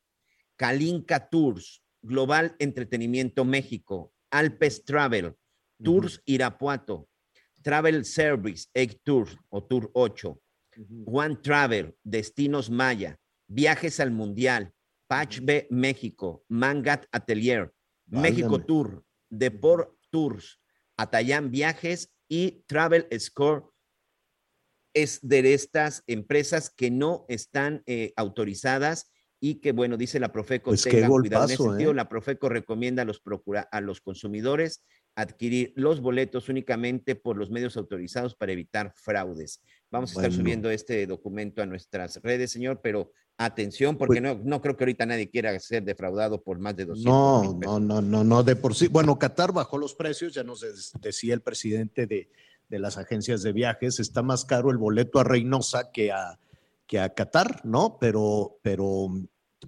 Kalinka 0.56 1.28
Tours, 1.28 1.82
Global 2.02 2.54
Entretenimiento 2.58 3.44
México, 3.44 4.12
Alpes 4.30 4.84
Travel, 4.84 5.34
Tours 5.82 6.20
Irapuato, 6.26 7.08
Travel 7.62 8.04
Service, 8.04 8.68
Egg 8.74 9.00
Tours 9.04 9.36
o 9.50 9.62
Tour 9.64 9.90
8, 9.94 10.40
One 11.06 11.36
Travel, 11.36 11.96
Destinos 12.02 12.70
Maya, 12.70 13.18
Viajes 13.46 14.00
al 14.00 14.10
Mundial, 14.10 14.72
Patch 15.06 15.40
B 15.40 15.66
México, 15.70 16.44
Mangat 16.48 17.06
Atelier, 17.12 17.72
México. 18.06 18.60
Tour, 18.60 19.04
Deport 19.30 19.96
Tours, 20.12 20.60
Atayán 20.96 21.50
Viajes 21.50 22.12
y 22.28 22.62
Travel 22.66 23.08
Score 23.18 23.64
es 24.94 25.18
de 25.26 25.54
estas 25.54 26.04
empresas 26.06 26.70
que 26.70 26.90
no 26.90 27.24
están 27.28 27.82
eh, 27.86 28.12
autorizadas 28.16 29.10
y 29.40 29.56
que, 29.56 29.72
bueno, 29.72 29.96
dice 29.96 30.20
la 30.20 30.30
Profeco, 30.32 30.70
Pues 30.70 30.84
qué 30.84 30.90
tengan 30.90 31.10
cuidado. 31.10 31.44
En 31.46 31.50
ese 31.50 31.56
golpazo, 31.56 31.70
sentido, 31.72 31.90
¿eh? 31.90 31.94
la 31.94 32.08
Profeco 32.08 32.48
recomienda 32.50 33.02
a 33.02 33.04
los, 33.06 33.20
procura- 33.20 33.68
a 33.72 33.80
los 33.80 34.00
consumidores 34.00 34.84
adquirir 35.16 35.72
los 35.76 36.00
boletos 36.00 36.48
únicamente 36.48 37.16
por 37.16 37.36
los 37.36 37.50
medios 37.50 37.76
autorizados 37.76 38.34
para 38.36 38.52
evitar 38.52 38.92
fraudes. 38.94 39.60
Vamos 39.92 40.16
a 40.16 40.20
estar 40.20 40.32
subiendo 40.32 40.70
este 40.70 41.06
documento 41.06 41.60
a 41.62 41.66
nuestras 41.66 42.18
redes, 42.22 42.50
señor, 42.50 42.80
pero 42.82 43.12
atención, 43.36 43.98
porque 43.98 44.22
Pues 44.22 44.36
no, 44.36 44.42
no 44.42 44.62
creo 44.62 44.74
que 44.74 44.84
ahorita 44.84 45.04
nadie 45.04 45.28
quiera 45.28 45.58
ser 45.60 45.84
defraudado 45.84 46.42
por 46.42 46.58
más 46.58 46.74
de 46.76 46.86
200 46.86 47.04
No, 47.04 47.58
no, 47.60 47.78
no, 47.78 48.00
no, 48.00 48.24
no, 48.24 48.42
de 48.42 48.56
por 48.56 48.74
sí. 48.74 48.88
Bueno, 48.88 49.18
Qatar 49.18 49.52
bajó 49.52 49.76
los 49.76 49.94
precios, 49.94 50.32
ya 50.32 50.44
nos 50.44 50.64
decía 51.00 51.34
el 51.34 51.42
presidente 51.42 52.06
de, 52.06 52.30
de 52.70 52.78
las 52.78 52.96
agencias 52.96 53.42
de 53.42 53.52
viajes, 53.52 54.00
está 54.00 54.22
más 54.22 54.46
caro 54.46 54.70
el 54.70 54.78
boleto 54.78 55.20
a 55.20 55.24
Reynosa 55.24 55.92
que 55.92 56.10
a, 56.10 56.38
que 56.86 56.98
a 56.98 57.12
Qatar, 57.12 57.60
¿no? 57.64 57.98
Pero, 58.00 58.56
pero, 58.62 59.08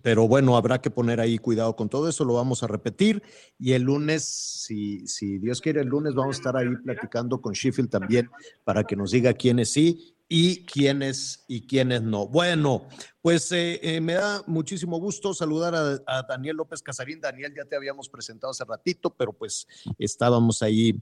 pero 0.00 0.26
bueno, 0.26 0.56
habrá 0.56 0.80
que 0.80 0.90
poner 0.90 1.20
ahí 1.20 1.36
cuidado 1.36 1.76
con 1.76 1.90
todo 1.90 2.08
eso, 2.08 2.24
lo 2.24 2.32
vamos 2.32 2.62
a 2.62 2.66
repetir. 2.66 3.22
Y 3.58 3.72
el 3.72 3.82
lunes, 3.82 4.24
si, 4.24 5.06
si 5.06 5.38
Dios 5.38 5.60
quiere, 5.60 5.82
el 5.82 5.88
lunes 5.88 6.14
vamos 6.14 6.36
a 6.36 6.38
estar 6.38 6.56
ahí 6.56 6.74
platicando 6.82 7.42
con 7.42 7.52
Sheffield 7.52 7.90
también 7.90 8.30
para 8.64 8.84
que 8.84 8.96
nos 8.96 9.10
diga 9.10 9.34
quiénes 9.34 9.70
sí 9.70 10.13
y 10.28 10.64
quiénes 10.66 11.44
y 11.48 11.66
quiénes 11.66 12.02
no. 12.02 12.26
Bueno, 12.26 12.88
pues 13.20 13.50
eh, 13.52 13.80
eh, 13.82 14.00
me 14.00 14.14
da 14.14 14.42
muchísimo 14.46 14.98
gusto 14.98 15.34
saludar 15.34 15.74
a, 15.74 16.22
Daniel 16.22 16.56
López 16.56 16.82
Casarín. 16.82 17.20
Daniel, 17.20 17.54
ya 17.56 17.64
te 17.64 17.76
habíamos 17.76 18.08
presentado 18.08 18.50
hace 18.50 18.64
ratito, 18.64 19.10
pero 19.10 19.32
pues 19.32 19.66
estábamos 19.98 20.62
ahí 20.62 20.94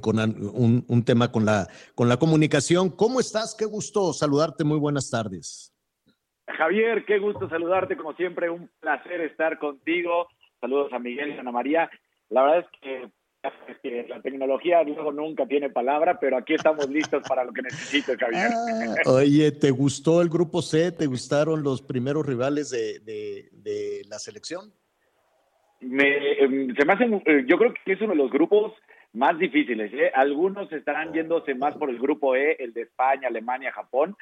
con 0.00 0.18
un 0.18 1.04
tema 1.04 1.32
con 1.32 1.44
la, 1.44 1.66
con 1.96 2.08
la 2.08 2.16
comunicación. 2.16 2.90
¿Cómo 2.90 3.18
estás? 3.18 3.56
Qué 3.56 3.64
gusto 3.64 4.12
saludarte. 4.12 4.62
Muy 4.62 4.78
buenas 4.78 5.10
tardes. 5.10 5.74
Javier, 6.56 7.04
qué 7.04 7.18
gusto 7.18 7.48
saludarte, 7.48 7.96
como 7.96 8.14
siempre, 8.14 8.50
un 8.50 8.70
placer 8.80 9.20
estar 9.20 9.58
contigo. 9.58 10.28
Saludos 10.60 10.92
a 10.92 10.98
Miguel 10.98 11.30
y 11.30 11.36
a 11.36 11.40
Ana 11.40 11.52
María. 11.52 11.90
La 12.28 12.42
verdad 12.42 12.58
es 12.60 12.80
que, 12.80 13.10
es 13.42 13.78
que 13.82 14.06
la 14.08 14.20
tecnología 14.20 14.82
luego 14.82 15.12
nunca 15.12 15.46
tiene 15.46 15.70
palabra, 15.70 16.18
pero 16.20 16.36
aquí 16.36 16.54
estamos 16.54 16.88
listos 16.90 17.22
para 17.26 17.44
lo 17.44 17.52
que 17.52 17.62
necesites, 17.62 18.18
Javier. 18.18 18.50
Ah, 18.52 18.94
oye, 19.06 19.50
¿te 19.52 19.70
gustó 19.70 20.20
el 20.20 20.28
grupo 20.28 20.60
C? 20.62 20.92
¿Te 20.92 21.06
gustaron 21.06 21.62
los 21.62 21.80
primeros 21.82 22.26
rivales 22.26 22.70
de, 22.70 22.98
de- 23.00 23.48
de 23.52 24.02
la 24.08 24.18
selección? 24.18 24.70
Me, 25.80 26.32
em, 26.42 26.74
se 26.76 26.84
me 26.84 26.92
hace, 26.92 27.06
mu- 27.06 27.22
eh, 27.24 27.44
yo 27.46 27.56
creo 27.56 27.72
que 27.72 27.92
es 27.92 28.00
uno 28.02 28.10
de 28.10 28.16
los 28.18 28.30
grupos 28.30 28.74
más 29.14 29.38
difíciles. 29.38 29.90
¿eh? 29.94 30.12
Algunos 30.14 30.70
estarán 30.72 31.12
yéndose 31.14 31.54
más 31.54 31.74
por 31.76 31.88
el 31.88 31.98
grupo 31.98 32.36
E, 32.36 32.56
el 32.60 32.74
de 32.74 32.82
España, 32.82 33.28
Alemania, 33.28 33.72
Japón, 33.72 34.14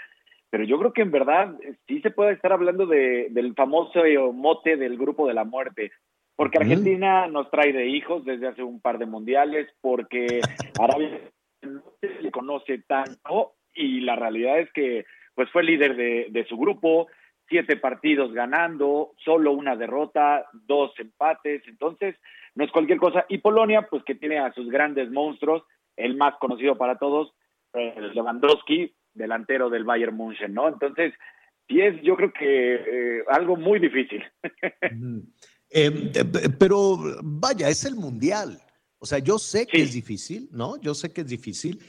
pero 0.50 0.62
yo 0.64 0.78
creo 0.78 0.92
que 0.92 1.02
en 1.02 1.10
verdad 1.10 1.54
eh, 1.62 1.74
sí 1.88 2.00
se 2.00 2.12
puede 2.12 2.32
estar 2.34 2.52
hablando 2.52 2.86
de, 2.86 3.26
del 3.30 3.54
famoso 3.54 4.04
eh, 4.04 4.16
mote 4.32 4.76
del 4.76 4.96
grupo 4.96 5.26
de 5.26 5.34
la 5.34 5.42
muerte. 5.44 5.90
Porque. 6.38 6.58
Argentina 6.58 7.26
nos 7.26 7.50
trae 7.50 7.72
de 7.72 7.88
hijos 7.88 8.24
desde 8.24 8.46
hace 8.46 8.62
un 8.62 8.80
par 8.80 8.98
de 8.98 9.06
mundiales, 9.06 9.68
porque 9.80 10.40
Arabia 10.80 11.20
no 11.62 11.82
se 12.00 12.22
le 12.22 12.30
conoce 12.30 12.78
tanto 12.86 13.54
y 13.74 14.00
la 14.00 14.14
realidad 14.14 14.60
es 14.60 14.72
que 14.72 15.04
pues 15.34 15.50
fue 15.50 15.64
líder 15.64 15.96
de, 15.96 16.28
de 16.30 16.44
su 16.46 16.56
grupo, 16.56 17.08
siete 17.48 17.76
partidos 17.76 18.32
ganando, 18.32 19.12
solo 19.24 19.52
una 19.52 19.74
derrota, 19.74 20.46
dos 20.52 20.92
empates, 20.98 21.62
entonces 21.66 22.14
no 22.54 22.64
es 22.64 22.70
cualquier 22.70 22.98
cosa. 22.98 23.24
Y 23.28 23.38
Polonia, 23.38 23.88
pues 23.90 24.04
que 24.04 24.14
tiene 24.14 24.38
a 24.38 24.52
sus 24.52 24.68
grandes 24.70 25.10
monstruos, 25.10 25.64
el 25.96 26.16
más 26.16 26.34
conocido 26.38 26.78
para 26.78 26.98
todos, 26.98 27.34
Lewandowski, 27.74 28.94
delantero 29.12 29.70
del 29.70 29.84
Bayern 29.84 30.16
München, 30.16 30.54
¿no? 30.54 30.68
Entonces, 30.68 31.14
sí 31.68 31.80
es, 31.80 32.00
yo 32.02 32.16
creo 32.16 32.32
que 32.32 32.74
eh, 32.74 33.24
algo 33.28 33.56
muy 33.56 33.80
difícil. 33.80 34.24
Eh, 35.70 36.12
pero 36.58 36.98
vaya, 37.22 37.68
es 37.68 37.84
el 37.84 37.96
mundial. 37.96 38.62
O 39.00 39.06
sea, 39.06 39.18
yo 39.18 39.38
sé 39.38 39.66
que 39.66 39.80
es 39.80 39.92
difícil, 39.92 40.48
¿no? 40.50 40.76
Yo 40.80 40.94
sé 40.94 41.12
que 41.12 41.20
es 41.20 41.28
difícil. 41.28 41.80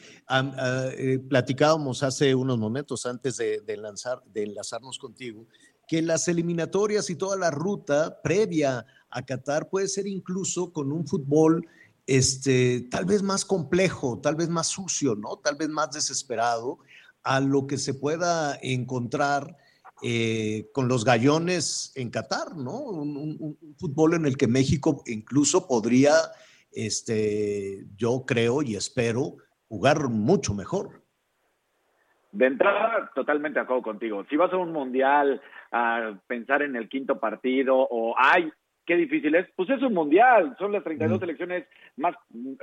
Eh, 0.97 1.19
platicábamos 1.27 2.03
hace 2.03 2.35
unos 2.35 2.60
momentos 2.60 3.06
antes 3.06 3.38
de, 3.38 3.61
de 3.61 3.77
lanzar, 3.77 4.22
de 4.26 4.43
enlazarnos 4.43 4.99
contigo, 4.99 5.47
que 5.88 6.03
las 6.03 6.27
eliminatorias 6.27 7.10
y 7.10 7.15
toda 7.15 7.35
la 7.35 7.49
ruta 7.49 8.22
previa 8.22 8.85
a 9.10 9.26
Qatar 9.26 9.69
puede 9.69 9.88
ser 9.88 10.06
incluso 10.06 10.72
con 10.72 10.91
un 10.91 11.07
fútbol 11.07 11.68
este, 12.06 12.88
tal 12.89 13.06
vez 13.06 13.22
más 13.22 13.45
complejo, 13.45 14.19
tal 14.19 14.35
vez 14.35 14.49
más 14.49 14.68
sucio, 14.68 15.15
¿no? 15.15 15.38
Tal 15.38 15.56
vez 15.56 15.69
más 15.69 15.91
desesperado 15.91 16.80
a 17.22 17.39
lo 17.39 17.68
que 17.68 17.77
se 17.77 17.93
pueda 17.93 18.57
encontrar 18.61 19.57
eh, 20.04 20.68
con 20.74 20.88
los 20.88 21.04
gallones 21.06 21.92
en 21.96 22.10
Qatar, 22.10 22.56
¿no? 22.56 22.80
Un, 22.82 23.18
un- 23.18 23.38
un 23.40 23.76
fútbol 23.78 24.14
en 24.16 24.26
el 24.26 24.38
que 24.38 24.48
México 24.48 25.04
incluso 25.08 25.68
podría, 25.68 26.14
este, 26.72 27.86
yo 27.98 28.24
creo 28.26 28.62
y 28.62 28.76
espero, 28.76 29.38
jugar 29.68 30.10
mucho 30.10 30.54
mejor. 30.54 31.04
De 32.32 32.46
entrada, 32.46 33.12
totalmente 33.16 33.60
de 33.60 33.64
acuerdo 33.64 33.82
contigo. 33.84 34.24
Si 34.30 34.36
vas 34.38 34.54
a 34.54 34.58
un 34.58 34.72
mundial 34.72 35.42
a 35.72 36.14
pensar 36.28 36.62
en 36.62 36.76
el 36.76 36.88
quinto 36.88 37.20
partido 37.20 37.76
o, 37.78 38.14
ay, 38.18 38.52
qué 38.86 38.96
difícil 38.96 39.34
es, 39.36 39.48
pues 39.56 39.70
es 39.72 39.82
un 39.82 39.94
mundial. 39.94 40.56
Son 40.60 40.72
las 40.72 40.84
32 40.84 41.20
selecciones 41.20 41.68
más 41.98 42.16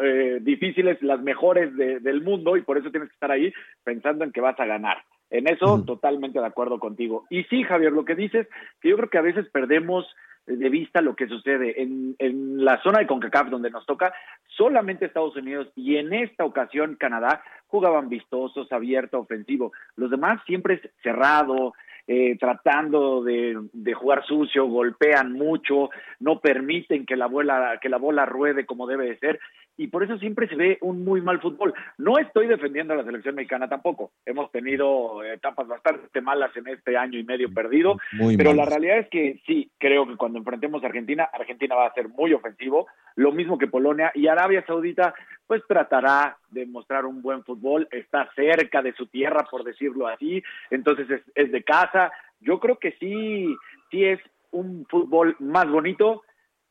eh, 0.02 0.38
difíciles, 0.40 1.00
las 1.02 1.20
mejores 1.20 1.74
de- 1.76 1.98
del 2.00 2.22
mundo 2.22 2.56
y 2.56 2.62
por 2.62 2.78
eso 2.78 2.90
tienes 2.90 3.08
que 3.08 3.14
estar 3.14 3.30
ahí 3.30 3.52
pensando 3.84 4.24
en 4.24 4.32
que 4.32 4.40
vas 4.40 4.58
a 4.60 4.66
ganar. 4.66 4.98
En 5.30 5.48
eso, 5.48 5.82
totalmente 5.84 6.38
de 6.38 6.46
acuerdo 6.46 6.78
contigo. 6.78 7.24
Y 7.30 7.44
sí, 7.44 7.64
Javier, 7.64 7.92
lo 7.92 8.04
que 8.04 8.14
dices, 8.14 8.46
que 8.80 8.90
yo 8.90 8.96
creo 8.96 9.10
que 9.10 9.18
a 9.18 9.22
veces 9.22 9.48
perdemos 9.50 10.06
de 10.46 10.68
vista 10.68 11.00
lo 11.00 11.16
que 11.16 11.26
sucede 11.26 11.82
en, 11.82 12.14
en 12.18 12.64
la 12.64 12.80
zona 12.82 13.00
de 13.00 13.06
CONCACAF 13.06 13.50
donde 13.50 13.70
nos 13.70 13.84
toca, 13.84 14.14
solamente 14.46 15.04
Estados 15.04 15.36
Unidos 15.36 15.68
y 15.74 15.96
en 15.96 16.12
esta 16.12 16.44
ocasión 16.44 16.94
Canadá 16.94 17.42
jugaban 17.66 18.08
vistosos, 18.08 18.70
abierto, 18.70 19.18
ofensivo. 19.18 19.72
Los 19.96 20.10
demás 20.10 20.40
siempre 20.46 20.74
es 20.74 20.90
cerrado, 21.02 21.74
eh, 22.06 22.36
tratando 22.38 23.24
de, 23.24 23.58
de 23.72 23.94
jugar 23.94 24.24
sucio, 24.24 24.66
golpean 24.66 25.32
mucho, 25.32 25.90
no 26.20 26.38
permiten 26.38 27.04
que 27.04 27.16
la, 27.16 27.26
bola, 27.26 27.80
que 27.82 27.88
la 27.88 27.98
bola 27.98 28.24
ruede 28.24 28.64
como 28.64 28.86
debe 28.86 29.06
de 29.06 29.18
ser 29.18 29.40
y 29.76 29.88
por 29.88 30.02
eso 30.02 30.18
siempre 30.18 30.48
se 30.48 30.56
ve 30.56 30.78
un 30.80 31.04
muy 31.04 31.20
mal 31.20 31.40
fútbol. 31.40 31.74
No 31.98 32.18
estoy 32.18 32.46
defendiendo 32.46 32.94
a 32.94 32.96
la 32.96 33.04
selección 33.04 33.34
mexicana 33.34 33.68
tampoco. 33.68 34.12
Hemos 34.24 34.50
tenido 34.50 35.22
etapas 35.24 35.68
bastante 35.68 36.20
malas 36.20 36.56
en 36.56 36.66
este 36.68 36.96
año 36.96 37.18
y 37.18 37.24
medio 37.24 37.52
perdido, 37.52 37.98
Muy 38.12 38.36
pero 38.36 38.50
malas. 38.50 38.64
la 38.66 38.70
realidad 38.70 38.98
es 38.98 39.08
que 39.08 39.40
sí, 39.46 39.70
creo 39.78 40.06
que 40.06 40.16
cuando 40.16 40.38
enfrentemos 40.38 40.82
a 40.82 40.86
Argentina, 40.86 41.28
Argentina 41.32 41.74
va 41.74 41.86
a 41.86 41.94
ser 41.94 42.08
muy 42.08 42.32
ofensivo, 42.32 42.86
lo 43.16 43.32
mismo 43.32 43.58
que 43.58 43.66
Polonia 43.66 44.12
y 44.14 44.28
Arabia 44.28 44.64
Saudita, 44.66 45.14
pues 45.46 45.62
tratará 45.68 46.38
de 46.50 46.66
mostrar 46.66 47.04
un 47.04 47.22
buen 47.22 47.44
fútbol, 47.44 47.86
está 47.90 48.30
cerca 48.34 48.82
de 48.82 48.92
su 48.94 49.06
tierra, 49.06 49.46
por 49.50 49.62
decirlo 49.64 50.06
así, 50.08 50.42
entonces 50.70 51.08
es, 51.10 51.22
es 51.34 51.52
de 51.52 51.62
casa. 51.62 52.12
Yo 52.40 52.58
creo 52.60 52.78
que 52.78 52.92
sí, 52.92 53.54
sí 53.90 54.04
es 54.04 54.20
un 54.50 54.86
fútbol 54.88 55.36
más 55.38 55.68
bonito, 55.70 56.22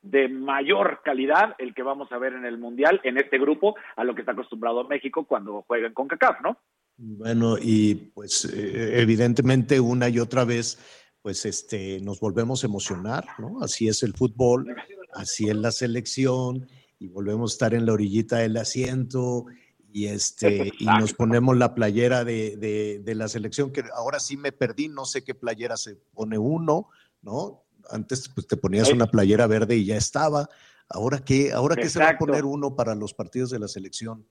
de 0.06 0.30
mayor 0.30 1.02
calidad 1.04 1.56
el 1.58 1.74
que 1.74 1.82
vamos 1.82 2.12
a 2.12 2.18
ver 2.20 2.34
en 2.34 2.46
el 2.46 2.58
Mundial, 2.58 3.02
en 3.04 3.18
este 3.18 3.40
grupo, 3.40 3.76
a 3.96 4.04
lo 4.04 4.14
que 4.14 4.22
está 4.22 4.34
acostumbrado 4.34 4.84
México 4.88 5.26
cuando 5.26 5.64
juegan 5.64 5.94
con 5.94 6.08
CACAF, 6.08 6.42
¿no? 6.42 6.60
Bueno, 6.98 7.58
y 7.60 7.96
pues 8.14 8.46
eh, 8.46 9.02
evidentemente 9.02 9.80
una 9.80 10.08
y 10.08 10.20
otra 10.20 10.46
vez, 10.46 10.80
pues 11.22 11.46
este, 11.46 12.00
nos 12.02 12.20
volvemos 12.20 12.64
a 12.64 12.68
emocionar, 12.68 13.26
¿no? 13.40 13.62
Así 13.62 13.88
es 13.88 14.04
el 14.04 14.14
fútbol, 14.14 14.76
así 15.14 15.50
es 15.50 15.56
la 15.56 15.72
selección, 15.72 16.68
y 17.00 17.08
volvemos 17.08 17.52
a 17.52 17.56
estar 17.56 17.74
en 17.74 17.86
la 17.88 17.94
orillita 17.94 18.38
del 18.38 18.58
asiento, 18.58 19.48
y 19.92 20.06
este, 20.06 20.72
y 20.78 20.86
nos 20.86 21.14
ponemos 21.14 21.58
la 21.58 21.74
playera 21.74 22.24
de, 22.24 22.58
de, 22.58 23.00
de 23.00 23.16
la 23.16 23.28
selección, 23.28 23.72
que 23.72 23.84
ahora 23.96 24.20
sí 24.20 24.38
me 24.38 24.52
perdí, 24.52 24.88
no 24.88 25.06
sé 25.06 25.24
qué 25.24 25.34
playera 25.34 25.78
se 25.78 25.96
pone 26.14 26.38
uno, 26.38 26.90
¿no? 27.22 27.65
Antes 27.90 28.30
pues 28.34 28.48
te 28.48 28.58
ponías 28.58 28.92
una 28.92 29.08
playera 29.08 29.48
verde 29.48 29.76
y 29.76 29.86
ya 29.86 29.96
estaba. 29.96 30.48
Ahora 30.90 31.20
qué, 31.26 31.52
ahora 31.52 31.76
qué 31.76 31.90
se 31.90 32.00
va 32.00 32.10
a 32.10 32.18
poner 32.18 32.46
uno 32.46 32.76
para 32.76 32.96
los 32.96 33.14
partidos 33.14 33.50
de 33.50 33.60
la 33.60 33.68
selección. 33.68 34.26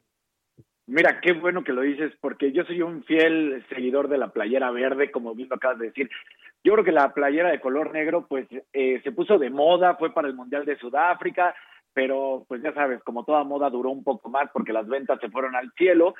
Mira, 0.86 1.20
qué 1.20 1.32
bueno 1.32 1.64
que 1.64 1.72
lo 1.72 1.80
dices, 1.80 2.12
porque 2.20 2.52
yo 2.52 2.62
soy 2.64 2.82
un 2.82 3.02
fiel 3.04 3.64
seguidor 3.70 4.08
de 4.08 4.18
la 4.18 4.32
playera 4.32 4.70
verde, 4.70 5.10
como 5.10 5.34
bien 5.34 5.48
lo 5.48 5.56
acabas 5.56 5.78
de 5.78 5.86
decir. 5.86 6.10
Yo 6.62 6.72
creo 6.74 6.84
que 6.84 6.92
la 6.92 7.14
playera 7.14 7.50
de 7.50 7.60
color 7.60 7.92
negro, 7.92 8.26
pues, 8.28 8.46
eh, 8.72 9.00
se 9.02 9.12
puso 9.12 9.38
de 9.38 9.48
moda, 9.48 9.96
fue 9.96 10.12
para 10.12 10.28
el 10.28 10.34
Mundial 10.34 10.66
de 10.66 10.76
Sudáfrica, 10.76 11.54
pero, 11.94 12.44
pues, 12.48 12.62
ya 12.62 12.74
sabes, 12.74 13.02
como 13.02 13.24
toda 13.24 13.44
moda 13.44 13.70
duró 13.70 13.90
un 13.90 14.04
poco 14.04 14.28
más 14.28 14.50
porque 14.52 14.74
las 14.74 14.86
ventas 14.86 15.18
se 15.20 15.30
fueron 15.30 15.56
al 15.56 15.72
cielo. 15.72 16.14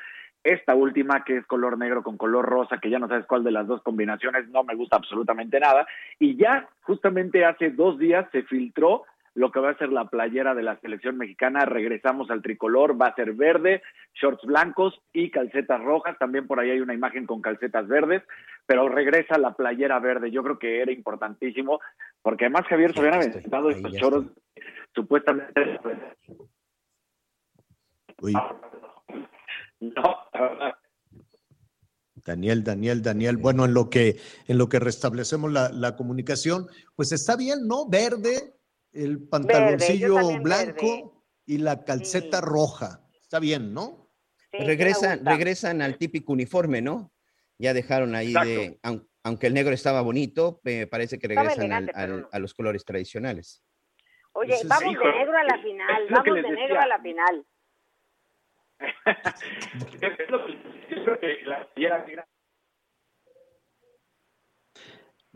Esta 0.44 0.74
última, 0.74 1.24
que 1.24 1.38
es 1.38 1.46
color 1.46 1.78
negro 1.78 2.02
con 2.02 2.18
color 2.18 2.44
rosa, 2.44 2.78
que 2.78 2.90
ya 2.90 2.98
no 2.98 3.08
sabes 3.08 3.24
cuál 3.26 3.42
de 3.42 3.50
las 3.50 3.66
dos 3.66 3.82
combinaciones, 3.82 4.46
no 4.50 4.62
me 4.62 4.74
gusta 4.74 4.96
absolutamente 4.96 5.58
nada. 5.58 5.86
Y 6.18 6.36
ya, 6.36 6.68
justamente 6.82 7.46
hace 7.46 7.70
dos 7.70 7.98
días, 7.98 8.28
se 8.30 8.42
filtró 8.42 9.04
lo 9.34 9.50
que 9.50 9.60
va 9.60 9.70
a 9.70 9.78
ser 9.78 9.90
la 9.90 10.04
playera 10.04 10.54
de 10.54 10.62
la 10.62 10.78
selección 10.80 11.16
mexicana. 11.16 11.64
Regresamos 11.64 12.30
al 12.30 12.42
tricolor, 12.42 13.00
va 13.00 13.08
a 13.08 13.14
ser 13.14 13.32
verde, 13.32 13.82
shorts 14.14 14.44
blancos 14.44 15.00
y 15.12 15.30
calcetas 15.30 15.80
rojas. 15.82 16.16
También 16.18 16.46
por 16.46 16.60
ahí 16.60 16.70
hay 16.70 16.80
una 16.80 16.94
imagen 16.94 17.26
con 17.26 17.42
calcetas 17.42 17.88
verdes, 17.88 18.22
pero 18.66 18.88
regresa 18.88 19.38
la 19.38 19.54
playera 19.54 19.98
verde. 19.98 20.30
Yo 20.30 20.42
creo 20.42 20.58
que 20.58 20.80
era 20.80 20.92
importantísimo, 20.92 21.80
porque 22.22 22.44
además 22.44 22.66
Javier 22.68 22.92
se 22.92 23.00
habían 23.00 23.14
aventado 23.14 23.70
estos 23.70 23.92
choros 23.96 24.26
supuestamente. 24.94 25.80
Uy. 28.22 28.34
No, 29.96 30.16
la 30.32 30.40
verdad. 30.40 30.72
Daniel, 32.26 32.64
Daniel, 32.64 33.02
Daniel. 33.02 33.36
Bueno, 33.36 33.64
en 33.66 33.74
lo 33.74 33.90
que, 33.90 34.16
en 34.46 34.56
lo 34.58 34.68
que 34.68 34.78
restablecemos 34.78 35.52
la, 35.52 35.68
la 35.70 35.94
comunicación, 35.96 36.66
pues 36.96 37.12
está 37.12 37.36
bien, 37.36 37.66
¿no? 37.66 37.86
Verde, 37.88 38.54
el 38.92 39.28
pantaloncillo 39.28 40.14
blanco 40.40 40.74
verde. 40.74 41.04
y 41.46 41.58
la 41.58 41.84
calceta 41.84 42.40
roja. 42.40 43.00
Está 43.20 43.38
bien, 43.40 43.74
¿no? 43.74 44.02
regresan, 44.52 45.26
regresan 45.26 45.82
al 45.82 45.98
típico 45.98 46.32
uniforme, 46.32 46.80
¿no? 46.80 47.12
Ya 47.58 47.74
dejaron 47.74 48.14
ahí 48.14 48.32
de, 48.32 48.78
aun- 48.84 49.06
aunque 49.24 49.48
el 49.48 49.54
negro 49.54 49.74
estaba 49.74 50.00
bonito, 50.00 50.60
me 50.62 50.86
parece 50.86 51.18
que 51.18 51.26
regresan 51.26 51.58
elegante, 51.64 51.92
al- 51.94 52.28
a 52.30 52.38
los 52.38 52.54
colores 52.54 52.84
tradicionales. 52.84 53.62
Oye, 54.32 54.50
Pues 54.50 54.62
es- 54.62 54.68
vamos 54.68 54.94
de 54.96 55.12
negro 55.12 55.36
a 55.36 55.42
la 55.44 55.58
final, 55.60 56.06
vamos 56.08 56.34
de 56.36 56.50
negro 56.52 56.80
a 56.80 56.86
la 56.86 57.00
final. 57.00 57.44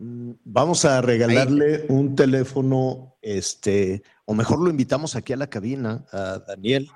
Vamos 0.01 0.85
a 0.85 1.01
regalarle 1.01 1.85
un 1.89 2.15
teléfono, 2.15 3.17
este, 3.21 4.05
o 4.27 4.35
mejor 4.35 4.61
lo 4.61 4.71
invitamos 4.71 5.17
aquí 5.17 5.33
a 5.33 5.37
la 5.37 5.51
cabina, 5.51 6.07
a 6.13 6.39
Daniel. 6.39 6.89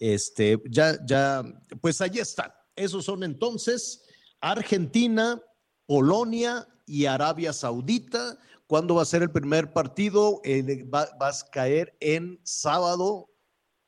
Este, 0.00 0.60
ya, 0.68 0.98
ya, 1.06 1.44
pues 1.80 2.00
ahí 2.00 2.18
están. 2.18 2.52
Esos 2.74 3.04
son 3.04 3.22
entonces 3.22 4.02
Argentina, 4.40 5.40
Polonia 5.86 6.66
y 6.86 7.06
Arabia 7.06 7.52
Saudita. 7.52 8.36
¿Cuándo 8.66 8.96
va 8.96 9.02
a 9.02 9.06
ser 9.06 9.22
el 9.22 9.30
primer 9.30 9.72
partido? 9.72 10.40
Eh, 10.42 10.84
va, 10.92 11.08
vas 11.20 11.44
a 11.44 11.50
caer 11.50 11.96
en 12.00 12.40
sábado. 12.42 13.28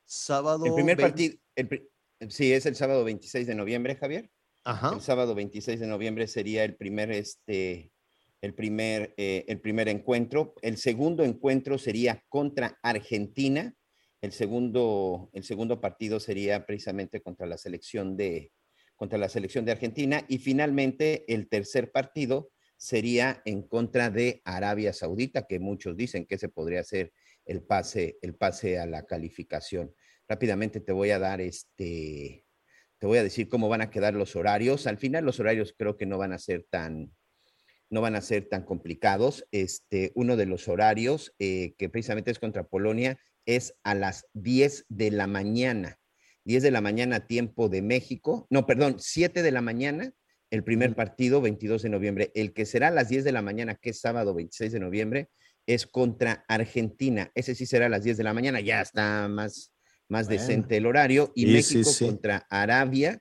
Sábado. 0.04 0.66
El 0.66 0.74
primer 0.74 0.96
20 0.98 1.02
partido, 1.02 1.36
el 1.56 1.90
sí, 2.28 2.52
es 2.52 2.66
el 2.66 2.76
sábado 2.76 3.04
26 3.04 3.46
de 3.46 3.54
noviembre, 3.54 3.96
Javier. 3.96 4.30
Ajá. 4.64 4.92
El 4.94 5.00
sábado 5.00 5.34
26 5.34 5.80
de 5.80 5.86
noviembre 5.86 6.26
sería 6.26 6.64
el 6.64 6.76
primer, 6.76 7.10
este, 7.10 7.92
el 8.40 8.54
primer, 8.54 9.14
eh, 9.16 9.44
el 9.48 9.60
primer 9.60 9.88
encuentro. 9.88 10.54
El 10.62 10.76
segundo 10.76 11.24
encuentro 11.24 11.78
sería 11.78 12.22
contra 12.28 12.78
Argentina. 12.82 13.74
El 14.20 14.32
segundo, 14.32 15.30
el 15.32 15.42
segundo 15.42 15.80
partido 15.80 16.20
sería 16.20 16.64
precisamente 16.64 17.20
contra 17.20 17.46
la 17.46 17.58
selección 17.58 18.16
de, 18.16 18.52
contra 18.94 19.18
la 19.18 19.28
selección 19.28 19.64
de 19.64 19.72
Argentina. 19.72 20.24
Y 20.28 20.38
finalmente, 20.38 21.24
el 21.32 21.48
tercer 21.48 21.90
partido 21.90 22.50
sería 22.76 23.42
en 23.44 23.62
contra 23.62 24.10
de 24.10 24.42
Arabia 24.44 24.92
Saudita, 24.92 25.46
que 25.46 25.58
muchos 25.58 25.96
dicen 25.96 26.26
que 26.26 26.36
ese 26.36 26.48
podría 26.48 26.84
ser 26.84 27.12
el 27.44 27.62
pase, 27.62 28.18
el 28.22 28.34
pase 28.34 28.78
a 28.78 28.86
la 28.86 29.04
calificación. 29.04 29.94
Rápidamente 30.32 30.80
te 30.80 30.92
voy 30.92 31.10
a 31.10 31.18
dar 31.18 31.42
este, 31.42 32.46
te 32.98 33.06
voy 33.06 33.18
a 33.18 33.22
decir 33.22 33.50
cómo 33.50 33.68
van 33.68 33.82
a 33.82 33.90
quedar 33.90 34.14
los 34.14 34.34
horarios. 34.34 34.86
Al 34.86 34.96
final 34.96 35.26
los 35.26 35.38
horarios 35.38 35.74
creo 35.76 35.98
que 35.98 36.06
no 36.06 36.16
van 36.16 36.32
a 36.32 36.38
ser 36.38 36.64
tan, 36.70 37.12
no 37.90 38.00
van 38.00 38.16
a 38.16 38.22
ser 38.22 38.48
tan 38.48 38.64
complicados. 38.64 39.46
Este, 39.50 40.10
uno 40.14 40.38
de 40.38 40.46
los 40.46 40.68
horarios 40.68 41.34
eh, 41.38 41.74
que 41.76 41.90
precisamente 41.90 42.30
es 42.30 42.38
contra 42.38 42.66
Polonia 42.66 43.18
es 43.44 43.74
a 43.82 43.94
las 43.94 44.24
10 44.32 44.86
de 44.88 45.10
la 45.10 45.26
mañana. 45.26 45.98
10 46.46 46.62
de 46.62 46.70
la 46.70 46.80
mañana, 46.80 47.26
tiempo 47.26 47.68
de 47.68 47.82
México. 47.82 48.46
No, 48.48 48.66
perdón, 48.66 48.96
7 49.00 49.42
de 49.42 49.50
la 49.50 49.60
mañana, 49.60 50.14
el 50.48 50.64
primer 50.64 50.94
partido, 50.94 51.42
22 51.42 51.82
de 51.82 51.90
noviembre. 51.90 52.32
El 52.34 52.54
que 52.54 52.64
será 52.64 52.88
a 52.88 52.90
las 52.90 53.10
10 53.10 53.24
de 53.24 53.32
la 53.32 53.42
mañana, 53.42 53.74
que 53.74 53.90
es 53.90 54.00
sábado 54.00 54.32
26 54.32 54.72
de 54.72 54.80
noviembre, 54.80 55.28
es 55.66 55.86
contra 55.86 56.46
Argentina. 56.48 57.30
Ese 57.34 57.54
sí 57.54 57.66
será 57.66 57.84
a 57.84 57.90
las 57.90 58.02
10 58.02 58.16
de 58.16 58.24
la 58.24 58.32
mañana, 58.32 58.60
ya 58.60 58.80
está 58.80 59.28
más, 59.28 59.72
más 60.08 60.26
Bueno. 60.26 60.40
decente 60.40 60.76
el 60.76 60.86
horario. 60.86 61.32
Y 61.34 61.46
Sí, 61.46 61.52
México 61.52 61.90
sí, 61.90 61.98
sí. 61.98 62.06
contra 62.06 62.46
Arabia, 62.50 63.18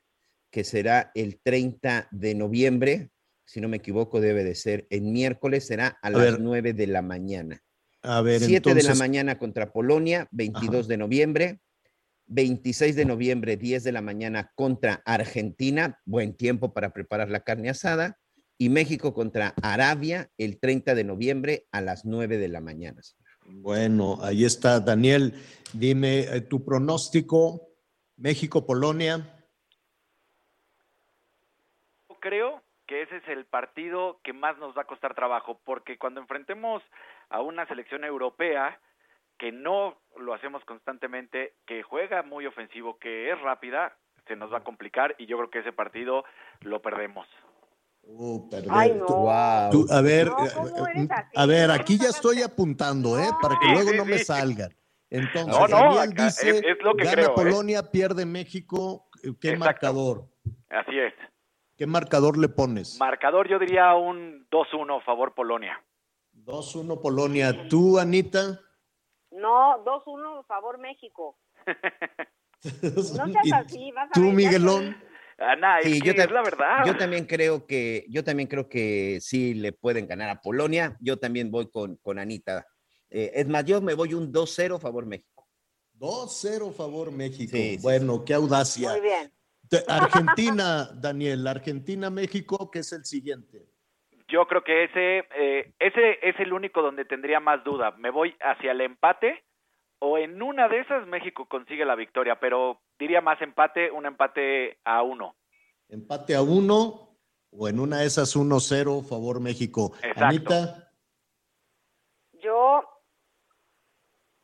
que 0.50 0.64
será 0.64 1.10
el 1.14 1.40
30 1.42 2.08
de 2.10 2.34
noviembre. 2.34 3.10
Si 3.46 3.60
no 3.60 3.68
me 3.68 3.78
equivoco, 3.78 4.20
debe 4.20 4.44
de 4.44 4.54
ser 4.54 4.86
el 4.90 5.02
miércoles, 5.02 5.66
será 5.66 5.98
a, 6.02 6.10
las 6.10 6.20
ver. 6.32 6.40
9 6.40 6.72
de 6.72 6.86
la 6.86 7.02
mañana. 7.02 7.60
A 8.02 8.20
ver, 8.22 8.40
7 8.40 8.74
de 8.74 8.82
la 8.82 8.94
mañana 8.94 9.38
contra 9.38 9.72
Polonia, 9.72 10.28
22 10.32 10.88
de 10.88 10.96
noviembre. 10.96 11.60
26 12.26 12.96
de 12.96 13.04
noviembre, 13.04 13.56
10 13.56 13.84
de 13.84 13.92
la 13.92 14.00
mañana 14.00 14.52
contra 14.54 15.02
Argentina, 15.04 15.98
buen 16.06 16.34
tiempo 16.34 16.72
para 16.72 16.92
preparar 16.92 17.28
la 17.30 17.40
carne 17.40 17.68
asada. 17.68 18.18
Y 18.58 18.68
México 18.68 19.12
contra 19.12 19.54
Arabia 19.60 20.30
el 20.38 20.58
30 20.60 20.94
de 20.94 21.04
noviembre 21.04 21.66
a 21.72 21.80
las 21.80 22.04
9 22.04 22.38
de 22.38 22.48
la 22.48 22.60
mañana. 22.60 23.00
Bueno, 23.46 24.18
ahí 24.22 24.44
está, 24.44 24.80
Daniel. 24.80 25.34
Dime 25.72 26.20
eh, 26.20 26.40
tu 26.42 26.64
pronóstico, 26.64 27.68
México-Polonia. 28.16 29.38
creo 32.22 32.62
que 32.86 33.02
ese 33.02 33.16
es 33.16 33.28
el 33.28 33.44
partido 33.44 34.20
que 34.22 34.32
más 34.32 34.56
nos 34.58 34.76
va 34.78 34.82
a 34.82 34.86
costar 34.86 35.14
trabajo, 35.14 35.60
porque 35.64 35.98
cuando 35.98 36.20
enfrentemos 36.20 36.82
a 37.28 37.40
una 37.40 37.66
selección 37.66 38.04
europea 38.04 38.80
que 39.38 39.50
no 39.50 39.98
lo 40.16 40.32
hacemos 40.32 40.64
constantemente, 40.64 41.54
que 41.66 41.82
juega 41.82 42.22
muy 42.22 42.46
ofensivo, 42.46 42.98
que 42.98 43.32
es 43.32 43.40
rápida, 43.40 43.96
se 44.28 44.36
nos 44.36 44.52
va 44.52 44.58
a 44.58 44.64
complicar 44.64 45.16
y 45.18 45.26
yo 45.26 45.36
creo 45.36 45.50
que 45.50 45.58
ese 45.58 45.72
partido 45.72 46.24
lo 46.60 46.80
perdemos. 46.80 47.26
Uh. 48.04 48.48
Ay, 48.70 48.94
no. 48.94 49.06
Wow. 49.06 49.70
tú- 49.70 49.86
a 49.90 50.00
ver, 50.00 50.26
No, 50.28 50.44
eh, 50.44 50.50
¿cómo 50.54 50.68
eh, 50.88 51.08
a 51.34 51.46
ver, 51.46 51.70
aquí 51.70 51.98
ya 51.98 52.08
estoy 52.08 52.42
apuntando, 52.42 53.18
¿eh? 53.18 53.30
Para 53.40 53.56
que 53.56 53.66
Sí, 53.66 53.72
luego 53.72 53.90
sí, 53.92 53.96
no 53.96 54.04
me 54.04 54.18
sí. 54.18 54.24
salgan. 54.24 54.74
Entonces, 55.08 55.46
No, 55.48 55.66
no, 55.68 55.82
Daniel 55.94 56.12
acá 56.12 56.24
dice, 56.24 56.50
es- 56.50 56.62
es 56.64 56.82
lo 56.82 56.94
que 56.96 57.04
gana 57.04 57.16
creo, 57.16 57.30
¿eh? 57.30 57.34
Polonia, 57.34 57.90
pierde 57.90 58.26
México. 58.26 59.08
eh, 59.22 59.32
¿Qué 59.40 59.50
Exacto. 59.50 59.58
marcador? 59.64 60.28
Así 60.68 60.98
es. 60.98 61.14
¿Qué 61.76 61.86
marcador 61.86 62.36
le 62.38 62.48
pones? 62.48 62.98
Marcador 62.98 63.48
yo 63.48 63.58
diría 63.58 63.94
un 63.94 64.46
2-1 64.50 65.00
favor 65.04 65.32
Polonia. 65.34 65.80
2-1 66.32 67.00
Polonia. 67.00 67.68
¿Tú, 67.68 67.98
Anita? 67.98 68.60
No, 69.30 69.78
2-1, 69.84 70.44
favor 70.46 70.78
México. 70.78 71.38
No 72.64 72.72
seas 73.32 73.44
¿Y 73.44 73.52
así, 73.52 73.90
vas 73.92 74.08
a 74.10 74.12
¿Tú, 74.12 74.20
ver, 74.20 74.30
ya 74.30 74.36
Miguelón? 74.36 74.96
Ana, 75.38 75.78
es 75.78 75.86
Sí, 75.86 76.00
que 76.00 76.14
yo, 76.14 76.22
es 76.22 76.30
la 76.30 76.42
verdad. 76.42 76.84
yo 76.86 76.96
también 76.96 77.26
creo 77.26 77.66
que, 77.66 78.06
yo 78.08 78.22
también 78.24 78.48
creo 78.48 78.68
que 78.68 79.18
sí 79.20 79.54
le 79.54 79.72
pueden 79.72 80.06
ganar 80.06 80.30
a 80.30 80.40
Polonia. 80.40 80.96
Yo 81.00 81.18
también 81.18 81.50
voy 81.50 81.70
con, 81.70 81.96
con 81.96 82.18
Anita. 82.18 82.66
Eh, 83.10 83.32
es 83.34 83.48
más, 83.48 83.64
yo 83.64 83.80
me 83.80 83.94
voy 83.94 84.14
un 84.14 84.32
2-0 84.32 84.80
favor 84.80 85.06
México. 85.06 85.48
2-0 85.98 86.72
favor 86.74 87.12
México. 87.12 87.56
Sí, 87.56 87.76
sí, 87.76 87.82
bueno, 87.82 88.24
qué 88.24 88.34
audacia. 88.34 88.90
Muy 88.90 89.00
bien. 89.00 89.32
Argentina, 89.88 90.90
Daniel, 90.94 91.46
Argentina-México, 91.46 92.70
que 92.70 92.80
es 92.80 92.92
el 92.92 93.04
siguiente. 93.04 93.66
Yo 94.28 94.46
creo 94.46 94.64
que 94.64 94.84
ese, 94.84 95.26
eh, 95.36 95.72
ese 95.78 96.18
es 96.22 96.38
el 96.40 96.52
único 96.52 96.82
donde 96.82 97.04
tendría 97.04 97.38
más 97.40 97.62
duda. 97.64 97.92
Me 97.92 98.10
voy 98.10 98.34
hacia 98.40 98.72
el 98.72 98.80
empate 98.80 99.44
o 99.98 100.18
en 100.18 100.42
una 100.42 100.68
de 100.68 100.80
esas 100.80 101.06
México 101.06 101.46
consigue 101.46 101.84
la 101.84 101.94
victoria, 101.94 102.40
pero 102.40 102.80
diría 103.02 103.20
más 103.20 103.40
empate, 103.42 103.90
un 103.90 104.06
empate 104.06 104.78
a 104.84 105.02
uno. 105.02 105.34
Empate 105.88 106.34
a 106.36 106.42
uno 106.42 107.18
o 107.50 107.68
en 107.68 107.80
una 107.80 107.98
de 107.98 108.06
esas 108.06 108.34
1-0, 108.36 109.04
favor 109.04 109.40
México. 109.40 109.92
Exacto. 110.02 110.24
Anita, 110.24 110.92
Yo 112.42 112.82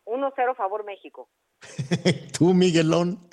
1-0 0.05 0.57
favor 0.57 0.85
México. 0.85 1.31
tú, 2.39 2.53
Miguelón. 2.53 3.29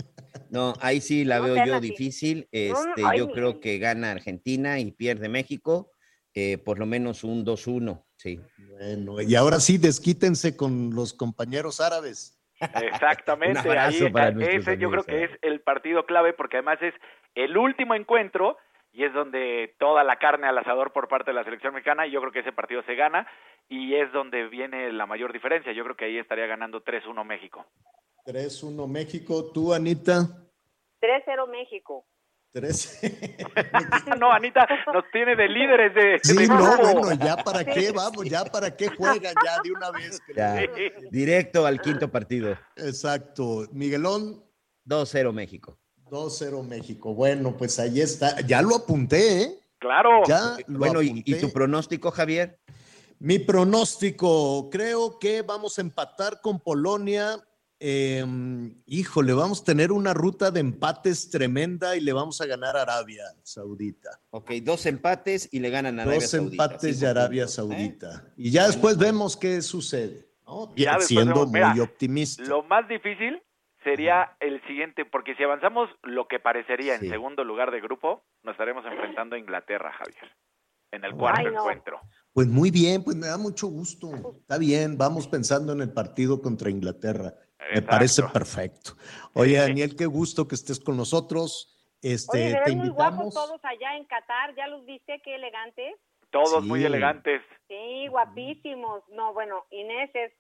No, 0.50 0.74
ahí 0.80 1.02
sí 1.02 1.26
la 1.26 1.40
No 1.40 1.46
veo 1.46 1.66
yo 1.66 1.76
así. 1.76 1.90
difícil. 1.90 2.48
No, 2.52 2.74
no, 2.74 2.90
Este, 2.90 3.02
ay, 3.06 3.18
yo 3.20 3.32
creo 3.32 3.60
que 3.60 3.78
gana 3.80 4.12
Argentina 4.12 4.80
y 4.80 4.92
pierde 4.92 5.28
México. 5.28 5.92
eh, 6.38 6.58
por 6.58 6.80
lo 6.80 6.86
menos 6.86 7.24
un 7.24 7.46
2-1, 7.46 8.04
sí. 8.18 8.42
Bueno, 8.58 9.22
y 9.22 9.36
ahora 9.36 9.60
sí, 9.62 9.78
desquítense 9.78 10.58
con 10.58 10.94
los 10.94 11.14
compañeros 11.14 11.80
árabes. 11.80 12.38
Exactamente. 12.82 13.70
Ahí, 13.80 14.12
ese 14.42 14.78
yo 14.78 14.90
creo 14.90 15.04
que 15.04 15.26
es 15.26 15.32
el 15.42 15.62
partido 15.62 16.06
clave 16.06 16.34
porque 16.34 16.58
además 16.58 16.82
es 16.82 16.94
el 17.36 17.58
último 17.58 17.96
encuentro 17.96 18.58
y 18.92 19.04
es 19.04 19.14
donde 19.14 19.76
toda 19.78 20.04
la 20.04 20.18
carne 20.18 20.48
al 20.48 20.58
asador 20.58 20.94
por 20.94 21.10
parte 21.10 21.32
de 21.32 21.36
la 21.36 21.44
selección 21.44 21.74
mexicana 21.74 22.08
y 22.08 22.12
yo 22.12 22.22
creo 22.22 22.32
que 22.32 22.40
ese 22.40 22.54
partido 22.54 22.82
se 22.84 22.96
gana 22.96 23.28
y 23.68 23.96
es 23.96 24.12
donde 24.14 24.48
viene 24.48 24.92
la 24.94 25.06
mayor 25.06 25.34
diferencia. 25.34 25.74
Yo 25.74 25.84
creo 25.84 25.98
que 25.98 26.06
ahí 26.06 26.18
estaría 26.18 26.48
ganando 26.48 26.84
3-1 26.84 27.26
México. 27.26 27.66
3-1 28.26 28.88
México. 28.88 29.52
Tú, 29.54 29.74
Anita. 29.74 30.22
3-0 31.02 31.48
México. 31.50 32.06
3. 32.56 33.00
no, 34.20 34.32
Anita 34.32 34.66
nos 34.94 35.04
tiene 35.12 35.36
de 35.36 35.50
líderes 35.50 35.94
de, 35.94 36.20
Sí, 36.24 36.38
de 36.38 36.48
no, 36.48 36.56
grupo. 36.56 37.02
bueno, 37.02 37.26
ya 37.26 37.36
para 37.36 37.66
qué, 37.66 37.92
vamos, 37.92 38.24
ya 38.30 38.46
para 38.46 38.74
qué 38.74 38.88
juegan 38.88 39.36
ya 39.44 39.62
de 39.62 39.72
una 39.72 39.92
vez. 39.92 40.22
Ya, 40.36 40.62
directo 41.12 41.66
al 41.66 41.82
quinto 41.82 42.10
partido. 42.10 42.58
Exacto. 42.78 43.68
Miguelón. 43.74 44.42
2-0 44.88 45.34
México. 45.34 45.78
2-0 46.10 46.64
México. 46.64 47.14
Bueno, 47.14 47.58
pues 47.58 47.78
ahí 47.80 48.00
está. 48.00 48.40
Ya 48.42 48.62
lo 48.62 48.76
apunté, 48.76 49.42
¿eh? 49.42 49.60
Claro. 49.80 50.22
Ya 50.26 50.58
lo 50.68 50.80
Bueno, 50.80 51.02
y 51.02 51.24
tu 51.36 51.52
pronóstico, 51.52 52.12
Javier? 52.12 52.60
Mi 53.20 53.40
pronóstico, 53.40 54.70
creo 54.70 55.20
que 55.20 55.42
vamos 55.42 55.78
a 55.78 55.82
empatar 55.82 56.40
con 56.42 56.60
Polonia. 56.60 57.38
Eh, 57.80 58.24
híjole, 58.86 59.34
vamos 59.34 59.62
a 59.62 59.66
tener 59.66 59.92
una 59.92 60.14
ruta 60.14 60.50
de 60.50 60.62
empates 60.62 61.30
tremenda 61.30 61.96
y 61.98 62.02
le 62.02 62.14
vamos 62.14 62.40
a 62.40 62.46
ganar 62.46 62.78
a 62.78 62.84
Arabia 62.84 63.24
Saudita. 63.44 64.22
Ok, 64.30 64.52
dos 64.64 64.86
empates 64.86 65.50
y 65.52 65.60
le 65.60 65.70
ganan 65.70 66.00
a 66.00 66.04
Arabia 66.04 66.22
Dos 66.22 66.30
Saudita. 66.32 66.64
empates 66.64 66.96
cinco 66.96 67.06
de 67.06 67.08
Arabia 67.12 67.44
puntos, 67.44 67.52
¿eh? 67.54 67.56
Saudita. 67.56 68.34
Y 68.38 68.52
ya 68.52 68.68
después 68.68 68.98
vemos 68.98 69.36
qué 69.36 69.62
sucede. 69.62 70.26
¿no? 70.46 70.74
Ya 70.76 71.00
Siendo 71.00 71.48
vemos, 71.48 71.72
muy 71.72 71.80
optimista. 71.82 72.44
Lo 72.44 72.64
más 72.64 72.88
difícil 72.88 73.42
sería 73.84 74.38
el 74.40 74.62
siguiente, 74.68 75.04
porque 75.06 75.36
si 75.36 75.44
avanzamos 75.44 75.90
lo 76.04 76.28
que 76.28 76.40
parecería 76.40 76.98
Sí. 76.98 77.06
en 77.06 77.12
segundo 77.12 77.44
lugar 77.44 77.72
de 77.72 77.82
grupo, 77.82 78.24
nos 78.44 78.54
estaremos 78.54 78.86
enfrentando 78.86 79.36
a 79.36 79.40
Inglaterra, 79.40 79.92
Javier, 79.92 80.32
en 80.92 81.04
el 81.04 81.14
cuarto 81.16 81.42
Ay, 81.42 81.46
no. 81.54 81.60
encuentro. 81.62 82.00
Pues 82.32 82.48
muy 82.48 82.72
bien, 82.72 83.04
pues 83.04 83.16
me 83.18 83.28
da 83.28 83.38
mucho 83.38 83.68
gusto. 83.68 84.38
Está 84.42 84.58
bien, 84.58 84.98
vamos 84.98 85.28
pensando 85.28 85.74
en 85.74 85.82
el 85.82 85.92
partido 85.92 86.42
contra 86.42 86.70
Inglaterra. 86.70 87.34
Me 87.74 87.82
parece 87.82 88.24
perfecto. 88.34 88.92
Oye, 89.34 89.58
Daniel, 89.58 89.96
qué 89.96 90.06
gusto 90.06 90.48
que 90.48 90.56
estés 90.56 90.80
con 90.80 90.96
nosotros. 90.98 91.72
Este, 92.02 92.38
Oye, 92.38 92.52
se 92.52 92.58
te 92.58 92.70
ven 92.70 92.78
muy 92.80 92.90
guapos 92.90 93.12
invitamos. 93.26 93.34
todos 93.34 93.60
allá 93.66 93.98
en 93.98 94.06
Qatar. 94.06 94.54
¿Ya 94.56 94.68
los 94.68 94.86
viste? 94.86 95.22
Qué 95.24 95.36
elegantes. 95.36 95.96
Todos 96.32 96.62
Sí. 96.64 96.68
muy 96.70 96.84
elegantes. 96.84 97.42
Sí, 97.68 98.08
guapísimos. 98.10 99.04
No, 99.10 99.34
bueno, 99.34 99.66
Inés 99.72 100.12
es 100.14 100.32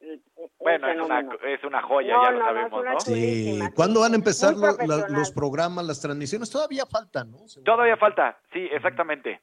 un 0.00 0.22
Bueno, 0.58 0.88
es 0.88 1.00
una, 1.00 1.20
es 1.46 1.62
una 1.64 1.82
joya, 1.82 2.14
No, 2.16 2.22
ya 2.24 2.30
no, 2.32 2.38
lo 2.38 2.44
sabemos, 2.44 2.84
¿no? 2.84 3.00
Sí. 3.00 3.60
¿Cuándo 3.74 4.00
van 4.00 4.12
a 4.12 4.16
empezar 4.16 4.54
lo- 4.54 4.76
la- 4.86 5.08
los 5.08 5.30
programas, 5.30 5.84
las 5.84 6.00
transmisiones? 6.00 6.50
Todavía 6.50 6.86
faltan, 6.86 7.30
¿no? 7.30 7.38
Todavía 7.64 7.96
falta, 7.96 8.38
sí, 8.52 8.66
exactamente. 8.72 9.40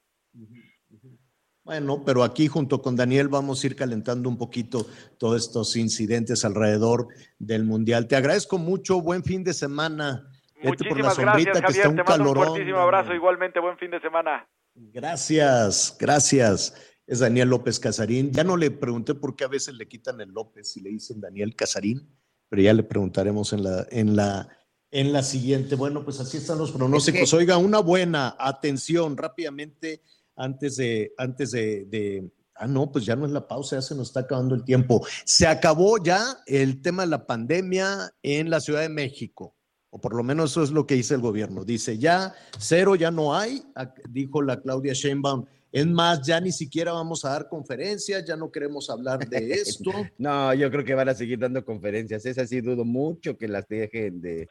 Bueno, 1.69 2.03
pero 2.03 2.23
aquí 2.23 2.47
junto 2.47 2.81
con 2.81 2.95
Daniel 2.95 3.27
vamos 3.27 3.63
a 3.63 3.67
ir 3.67 3.75
calentando 3.75 4.27
un 4.27 4.39
poquito 4.39 4.87
todos 5.19 5.39
estos 5.45 5.75
incidentes 5.75 6.43
alrededor 6.43 7.09
del 7.37 7.63
Mundial. 7.63 8.07
Te 8.07 8.15
agradezco 8.15 8.57
mucho, 8.57 9.01
buen 9.03 9.23
fin 9.23 9.43
de 9.43 9.53
semana. 9.53 10.27
Vete 10.63 10.89
por 10.89 10.97
la 10.97 11.03
Muchísimas 11.09 11.15
sombrita 11.15 11.51
gracias, 11.51 11.53
que 11.53 11.67
está 11.67 11.67
Javier. 11.67 11.87
un 11.89 11.95
Te 11.95 12.03
mando 12.03 12.23
un 12.23 12.33
calorón. 12.33 12.47
fuertísimo 12.55 12.79
abrazo. 12.79 13.13
Igualmente, 13.13 13.59
buen 13.59 13.77
fin 13.77 13.91
de 13.91 14.01
semana. 14.01 14.49
Gracias, 14.73 15.95
gracias. 15.99 16.73
Es 17.05 17.19
Daniel 17.19 17.49
López 17.49 17.79
Casarín. 17.79 18.31
Ya 18.31 18.43
no 18.43 18.57
le 18.57 18.71
pregunté 18.71 19.13
por 19.13 19.35
qué 19.35 19.43
a 19.43 19.47
veces 19.47 19.75
le 19.75 19.87
quitan 19.87 20.19
el 20.21 20.29
López 20.31 20.75
y 20.75 20.81
le 20.81 20.89
dicen 20.89 21.21
Daniel 21.21 21.55
Casarín, 21.55 22.09
pero 22.49 22.63
ya 22.63 22.73
le 22.73 22.81
preguntaremos 22.81 23.53
en 23.53 23.63
la, 23.63 23.85
en 23.91 24.15
la, 24.15 24.49
en 24.89 25.13
la 25.13 25.21
siguiente. 25.21 25.75
Bueno, 25.75 26.03
pues 26.03 26.19
así 26.19 26.37
están 26.37 26.57
los 26.57 26.71
pronósticos. 26.71 27.21
Es 27.21 27.29
que- 27.29 27.35
Oiga, 27.37 27.57
una 27.57 27.77
buena 27.77 28.35
atención 28.39 29.15
rápidamente 29.17 30.01
antes 30.39 30.77
de, 30.77 31.13
antes 31.17 31.51
de, 31.51 31.85
de- 31.85 32.31
ah, 32.55 32.67
no, 32.67 32.91
pues 32.91 33.05
ya 33.05 33.15
no 33.15 33.25
es 33.25 33.31
la 33.31 33.47
pausa, 33.47 33.75
ya 33.77 33.81
se 33.81 33.93
nos 33.95 34.07
está 34.07 34.21
acabando 34.21 34.55
el 34.55 34.63
tiempo. 34.63 35.05
Se 35.25 35.45
acabó 35.47 36.01
ya 36.03 36.23
el 36.47 36.81
tema 36.81 37.03
de 37.03 37.09
la 37.09 37.25
pandemia 37.27 38.11
en 38.23 38.49
la 38.49 38.59
Ciudad 38.59 38.81
de 38.81 38.89
México. 38.89 39.55
O 39.91 39.99
por 39.99 40.15
lo 40.15 40.23
menos 40.23 40.51
eso 40.51 40.61
es 40.63 40.71
lo 40.71 40.85
que 40.85 40.95
dice 40.95 41.15
el 41.15 41.21
gobierno. 41.21 41.63
Dice, 41.65 41.97
ya 41.97 42.33
cero, 42.59 42.95
ya 42.95 43.09
no 43.11 43.35
hay, 43.35 43.63
dijo 44.09 44.41
la 44.41 44.61
Claudia 44.61 44.93
Sheinbaum 44.93 45.45
Es 45.71 45.85
más, 45.87 46.21
ya 46.25 46.39
ni 46.39 46.51
siquiera 46.51 46.93
vamos 46.93 47.25
a 47.25 47.29
dar 47.29 47.47
conferencias, 47.49 48.23
ya 48.25 48.35
no 48.35 48.51
queremos 48.51 48.89
hablar 48.89 49.19
de 49.27 49.51
esto. 49.51 49.91
no, 50.19 50.53
yo 50.53 50.69
creo 50.71 50.83
que 50.85 50.93
van 50.93 51.09
a 51.09 51.15
seguir 51.15 51.39
dando 51.39 51.63
conferencias. 51.65 52.25
Es 52.25 52.37
así, 52.37 52.61
dudo 52.61 52.85
mucho 52.85 53.35
que 53.37 53.47
las 53.47 53.67
dejen 53.67 54.21
de. 54.21 54.47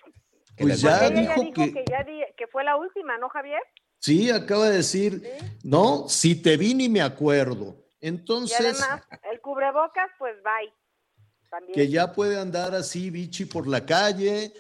que 0.57 0.65
Pues 0.65 0.83
las 0.83 1.01
ya 1.01 1.11
dijo 1.11 1.41
dijo 1.43 1.53
que- 1.55 1.73
que, 1.73 1.85
ya 1.89 2.03
di- 2.05 2.25
que 2.37 2.47
fue 2.49 2.65
la 2.65 2.77
última, 2.77 3.17
¿no, 3.19 3.29
Javier? 3.29 3.61
Sí, 3.99 4.31
acaba 4.31 4.69
de 4.71 4.79
decir, 4.79 5.23
no, 5.65 6.09
si 6.09 6.37
te 6.37 6.57
vi 6.57 6.75
ni 6.75 6.89
me 6.89 7.01
acuerdo. 7.01 7.85
y 8.01 8.09
Entonces, 8.09 8.81
además, 8.81 9.03
el 9.31 9.41
cubrebocas, 9.41 10.11
pues 10.19 10.35
bye. 10.43 10.73
También. 11.51 11.75
que 11.75 11.89
ya 11.89 12.13
puede 12.13 12.39
andar 12.39 12.75
así, 12.75 13.09
bichi, 13.09 13.47
por 13.47 13.67
la 13.67 13.87
calle, 13.87 14.53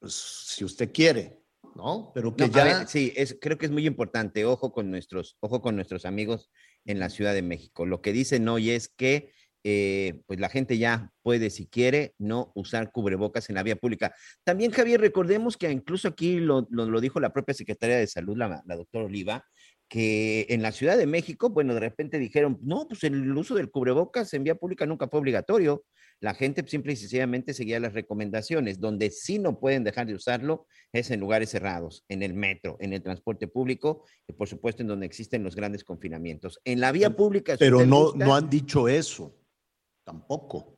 pues, 0.00 0.14
si 0.14 0.64
usted 0.64 0.92
quiere, 0.92 1.40
¿no? 1.76 2.10
Pero 2.12 2.34
que 2.34 2.48
No, 2.48 2.52
ya... 2.52 2.64
ver, 2.64 2.88
sí, 2.88 3.12
es, 3.14 3.38
creo 3.40 3.56
que 3.56 3.66
es 3.66 3.72
muy 3.72 3.86
importante. 3.86 4.44
Ojo 4.44 4.72
con 4.72 4.90
nuestros, 4.90 5.36
ojo 5.40 5.62
con 5.62 5.76
nuestros 5.76 6.04
amigos 6.04 6.50
en 6.84 6.98
la 6.98 7.08
Ciudad 7.08 7.34
de 7.34 7.42
México. 7.42 7.86
Lo 7.86 8.02
que 8.02 8.12
dicen 8.12 8.48
hoy 8.48 8.70
es 8.70 8.88
que 8.88 9.32
eh, 9.64 10.20
pues 10.26 10.38
la 10.38 10.48
gente 10.48 10.78
ya 10.78 11.10
puede, 11.22 11.50
si 11.50 11.66
quiere, 11.66 12.14
no 12.18 12.52
usar 12.54 12.92
cubrebocas 12.92 13.48
en 13.48 13.54
la 13.56 13.62
vía 13.62 13.76
pública. 13.76 14.14
También, 14.44 14.70
Javier, 14.70 15.00
recordemos 15.00 15.56
que 15.56 15.70
incluso 15.70 16.06
aquí 16.08 16.38
lo, 16.38 16.66
lo- 16.70 16.88
lo 16.88 17.00
dijo 17.00 17.18
la 17.18 17.32
propia 17.32 17.54
Secretaría 17.54 17.96
de 17.96 18.06
Salud, 18.06 18.36
la, 18.36 18.62
la 18.66 18.76
doctora 18.76 19.06
Oliva, 19.06 19.44
que 19.88 20.46
en 20.48 20.62
la 20.62 20.72
Ciudad 20.72 20.96
de 20.96 21.06
México, 21.06 21.50
bueno, 21.50 21.74
de 21.74 21.80
repente 21.80 22.18
dijeron, 22.18 22.58
no, 22.62 22.86
pues 22.88 23.04
el 23.04 23.36
uso 23.36 23.54
del 23.54 23.70
cubrebocas 23.70 24.32
en 24.34 24.44
vía 24.44 24.54
pública 24.54 24.86
nunca 24.86 25.08
fue 25.08 25.20
obligatorio. 25.20 25.84
La 26.20 26.32
gente 26.32 26.64
simple 26.66 26.94
y 26.94 26.96
sencillamente 26.96 27.52
seguía 27.52 27.78
las 27.80 27.92
recomendaciones. 27.92 28.80
Donde 28.80 29.10
sí 29.10 29.38
no 29.38 29.60
pueden 29.60 29.84
dejar 29.84 30.06
de 30.06 30.14
usarlo 30.14 30.66
es 30.92 31.10
en 31.10 31.20
lugares 31.20 31.50
cerrados, 31.50 32.04
en 32.08 32.22
el 32.22 32.32
metro, 32.34 32.76
en 32.80 32.92
el 32.94 33.02
transporte 33.02 33.46
público 33.46 34.04
y 34.26 34.32
por 34.32 34.48
supuesto 34.48 34.82
en 34.82 34.88
donde 34.88 35.06
existen 35.06 35.42
los 35.42 35.54
grandes 35.54 35.84
confinamientos. 35.84 36.58
En 36.64 36.80
la 36.80 36.90
vía 36.92 37.10
pública... 37.14 37.56
Pero 37.58 37.84
no, 37.84 38.12
no 38.14 38.34
han 38.34 38.48
dicho 38.48 38.88
eso, 38.88 39.36
tampoco. 40.04 40.76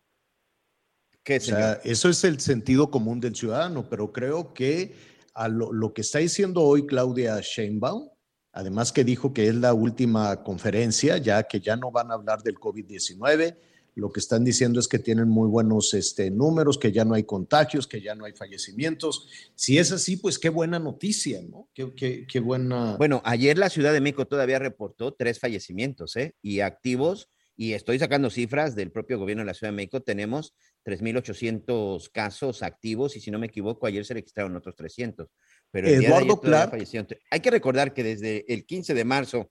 ¿Qué, 1.22 1.38
O 1.38 1.40
sea, 1.40 1.80
eso 1.84 2.08
es 2.08 2.22
el 2.24 2.38
sentido 2.40 2.90
común 2.90 3.20
del 3.20 3.34
ciudadano, 3.34 3.88
pero 3.88 4.12
creo 4.12 4.54
que 4.54 4.94
a 5.34 5.48
lo, 5.48 5.72
lo 5.72 5.92
que 5.92 6.02
está 6.02 6.20
diciendo 6.20 6.62
hoy 6.62 6.86
Claudia 6.86 7.40
Sheinbaum, 7.40 8.08
además 8.52 8.92
que 8.92 9.02
dijo 9.04 9.34
que 9.34 9.48
es 9.48 9.54
la 9.56 9.74
última 9.74 10.42
conferencia, 10.44 11.18
ya 11.18 11.42
que 11.42 11.60
ya 11.60 11.76
no 11.76 11.90
van 11.90 12.10
a 12.10 12.14
hablar 12.14 12.42
del 12.42 12.54
COVID-19, 12.54 13.56
lo 13.96 14.12
que 14.12 14.20
están 14.20 14.44
diciendo 14.44 14.78
es 14.78 14.88
que 14.88 14.98
tienen 14.98 15.26
muy 15.28 15.48
buenos 15.48 15.94
este, 15.94 16.30
números, 16.30 16.78
que 16.78 16.92
ya 16.92 17.04
no 17.04 17.14
hay 17.14 17.24
contagios, 17.24 17.86
que 17.86 18.00
ya 18.02 18.14
no 18.14 18.26
hay 18.26 18.32
fallecimientos. 18.32 19.26
Si 19.54 19.78
es 19.78 19.90
así, 19.90 20.18
pues 20.18 20.38
qué 20.38 20.50
buena 20.50 20.78
noticia, 20.78 21.40
¿no? 21.42 21.68
Qué, 21.74 21.92
qué- 21.94 22.26
qué 22.30 22.40
buena... 22.40 22.96
Bueno, 22.98 23.22
ayer 23.24 23.56
la 23.56 23.70
Ciudad 23.70 23.94
de 23.94 24.02
México 24.02 24.26
todavía 24.26 24.58
reportó 24.58 25.14
tres 25.14 25.40
fallecimientos, 25.40 26.14
¿eh? 26.16 26.34
Y 26.42 26.60
activos, 26.60 27.30
y 27.56 27.72
estoy 27.72 27.98
sacando 27.98 28.28
cifras 28.28 28.76
del 28.76 28.92
propio 28.92 29.18
gobierno 29.18 29.42
de 29.42 29.46
la 29.46 29.54
Ciudad 29.54 29.72
de 29.72 29.76
México, 29.76 30.02
tenemos 30.02 30.54
3.800 30.84 32.10
casos 32.12 32.62
activos 32.62 33.16
y 33.16 33.20
si 33.20 33.30
no 33.30 33.38
me 33.38 33.46
equivoco, 33.46 33.86
ayer 33.86 34.04
se 34.04 34.14
registraron 34.14 34.54
otros 34.56 34.76
300. 34.76 35.28
Pero 35.70 35.88
el 35.88 36.00
día 36.00 36.00
de 36.00 36.06
Eduardo 36.06 36.34
ayer 36.34 36.40
Clark. 36.40 36.70
fallecieron. 36.70 37.08
Hay 37.30 37.40
que 37.40 37.50
recordar 37.50 37.94
que 37.94 38.04
desde 38.04 38.52
el 38.52 38.66
15 38.66 38.92
de 38.94 39.04
marzo 39.04 39.50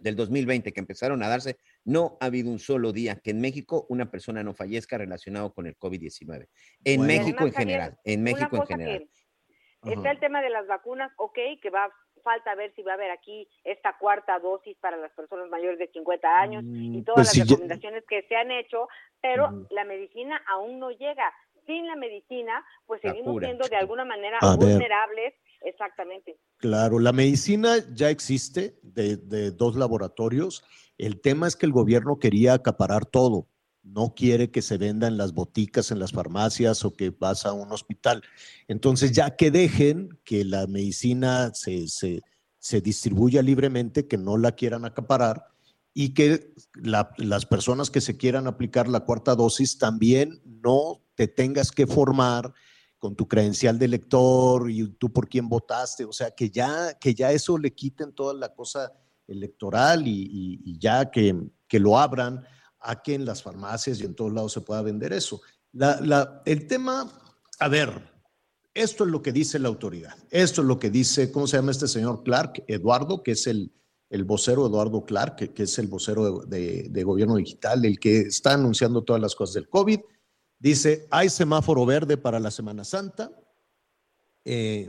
del 0.00 0.16
2020 0.16 0.72
que 0.72 0.80
empezaron 0.80 1.22
a 1.22 1.28
darse, 1.28 1.56
no 1.84 2.18
ha 2.20 2.26
habido 2.26 2.50
un 2.50 2.58
solo 2.58 2.92
día 2.92 3.20
que 3.22 3.30
en 3.30 3.40
México 3.40 3.86
una 3.88 4.10
persona 4.10 4.42
no 4.42 4.52
fallezca 4.52 4.98
relacionado 4.98 5.54
con 5.54 5.66
el 5.66 5.78
COVID-19. 5.78 6.48
En 6.84 6.98
Bueno. 6.98 7.12
México 7.12 7.36
Además, 7.38 7.54
en 7.54 7.60
general, 7.60 7.96
en 8.04 8.22
México 8.24 8.56
en 8.56 8.66
general. 8.66 9.08
que 9.84 9.92
Está 9.92 10.10
el 10.10 10.20
tema 10.20 10.42
de 10.42 10.50
las 10.50 10.66
vacunas, 10.66 11.12
ok, 11.18 11.38
que 11.60 11.70
va 11.70 11.88
falta 12.22 12.54
ver 12.54 12.72
si 12.74 12.82
va 12.82 12.92
a 12.92 12.94
haber 12.94 13.10
aquí 13.10 13.48
esta 13.64 13.96
cuarta 13.98 14.38
dosis 14.38 14.76
para 14.78 14.96
las 14.96 15.12
personas 15.12 15.48
mayores 15.50 15.78
de 15.78 15.88
50 15.88 16.28
años 16.40 16.64
y 16.66 17.02
todas 17.02 17.16
pues 17.16 17.26
las 17.26 17.32
si 17.34 17.38
ya- 17.40 17.44
recomendaciones 17.44 18.04
que 18.08 18.22
se 18.28 18.36
han 18.36 18.50
hecho, 18.50 18.88
pero 19.20 19.66
la 19.70 19.84
medicina 19.84 20.40
aún 20.48 20.78
no 20.78 20.90
llega. 20.90 21.32
Sin 21.66 21.86
la 21.86 21.94
medicina, 21.94 22.64
pues 22.86 23.00
La 23.04 23.10
seguimos 23.12 23.34
cura. 23.34 23.46
siendo 23.46 23.68
de 23.68 23.76
alguna 23.76 24.04
manera 24.04 24.38
A 24.40 24.56
ver. 24.56 24.70
vulnerables, 24.70 25.34
exactamente. 25.60 26.36
Claro, 26.56 26.98
la 26.98 27.12
medicina 27.12 27.76
ya 27.92 28.10
existe 28.10 28.74
de, 28.82 29.16
de 29.16 29.52
dos 29.52 29.76
laboratorios. 29.76 30.64
El 30.98 31.20
tema 31.20 31.46
es 31.46 31.54
que 31.54 31.66
el 31.66 31.72
gobierno 31.72 32.18
quería 32.18 32.54
acaparar 32.54 33.04
todo. 33.06 33.46
No 33.82 34.14
quiere 34.14 34.50
que 34.50 34.62
se 34.62 34.78
venda 34.78 35.08
en 35.08 35.16
las 35.16 35.32
boticas, 35.34 35.90
en 35.90 35.98
las 35.98 36.12
farmacias 36.12 36.84
o 36.84 36.94
que 36.94 37.10
vas 37.10 37.44
a 37.46 37.52
un 37.52 37.72
hospital. 37.72 38.22
Entonces, 38.68 39.12
ya 39.12 39.34
que 39.36 39.50
dejen 39.50 40.18
que 40.24 40.44
la 40.44 40.66
medicina 40.68 41.50
se, 41.54 41.88
se, 41.88 42.22
se 42.58 42.80
distribuya 42.80 43.42
libremente, 43.42 44.06
que 44.06 44.16
no 44.18 44.36
la 44.38 44.52
quieran 44.52 44.84
acaparar 44.84 45.46
y 45.94 46.14
que 46.14 46.54
la- 46.74 47.10
las 47.18 47.44
personas 47.44 47.90
que 47.90 48.00
se 48.00 48.16
quieran 48.16 48.46
aplicar 48.46 48.86
la 48.88 49.00
cuarta 49.00 49.34
dosis 49.34 49.78
también 49.78 50.40
no 50.44 51.02
te 51.16 51.26
tengas 51.28 51.70
que 51.72 51.86
formar 51.86 52.52
con 52.98 53.16
tu 53.16 53.26
credencial 53.26 53.80
de 53.80 53.86
elector 53.86 54.70
y 54.70 54.86
tú 54.92 55.12
por 55.12 55.28
quién 55.28 55.48
votaste, 55.48 56.04
o 56.04 56.12
sea, 56.12 56.30
que 56.30 56.50
ya, 56.50 56.96
que 57.00 57.14
ya 57.16 57.32
eso 57.32 57.58
le 57.58 57.74
quiten 57.74 58.12
toda 58.12 58.32
la 58.32 58.54
cosa 58.54 58.92
electoral 59.26 60.06
y, 60.06 60.22
y- 60.22 60.60
y 60.64 60.78
ya 60.78 61.10
que, 61.10 61.34
que 61.66 61.80
lo 61.80 61.98
abran 61.98 62.44
a 62.82 63.02
que 63.02 63.14
en 63.14 63.24
las 63.24 63.42
farmacias 63.42 64.00
y 64.00 64.04
en 64.04 64.14
todos 64.14 64.32
lados 64.32 64.52
se 64.52 64.60
pueda 64.60 64.82
vender 64.82 65.12
eso. 65.12 65.40
La- 65.72 66.00
la- 66.00 66.42
el 66.44 66.66
tema, 66.66 67.10
a 67.58 67.68
ver, 67.68 68.10
esto 68.74 69.04
es 69.04 69.10
lo 69.10 69.22
que 69.22 69.32
dice 69.32 69.58
la 69.58 69.68
autoridad, 69.68 70.14
esto 70.30 70.62
es 70.62 70.66
lo 70.66 70.78
que 70.78 70.90
dice, 70.90 71.30
¿cómo 71.30 71.46
se 71.46 71.56
llama 71.56 71.70
este 71.72 71.88
señor 71.88 72.22
Clark? 72.22 72.64
Eduardo, 72.66 73.22
que 73.22 73.32
es 73.32 73.46
el, 73.46 73.72
el 74.10 74.24
vocero 74.24 74.66
Eduardo 74.66 75.04
Clark, 75.04 75.36
que, 75.36 75.52
que 75.52 75.62
es 75.64 75.78
el 75.78 75.86
vocero 75.88 76.40
de, 76.46 76.58
de- 76.58 76.88
de 76.90 77.04
gobierno 77.04 77.36
digital, 77.36 77.84
el 77.84 77.98
que 77.98 78.20
está 78.20 78.54
anunciando 78.54 79.02
todas 79.02 79.20
las 79.22 79.34
cosas 79.34 79.54
del 79.54 79.68
COVID. 79.68 80.00
Dice, 80.58 81.06
hay 81.10 81.28
semáforo 81.28 81.84
verde 81.86 82.16
para 82.16 82.38
la 82.38 82.50
Semana 82.50 82.84
Santa. 82.84 83.30
Eh, 84.44 84.88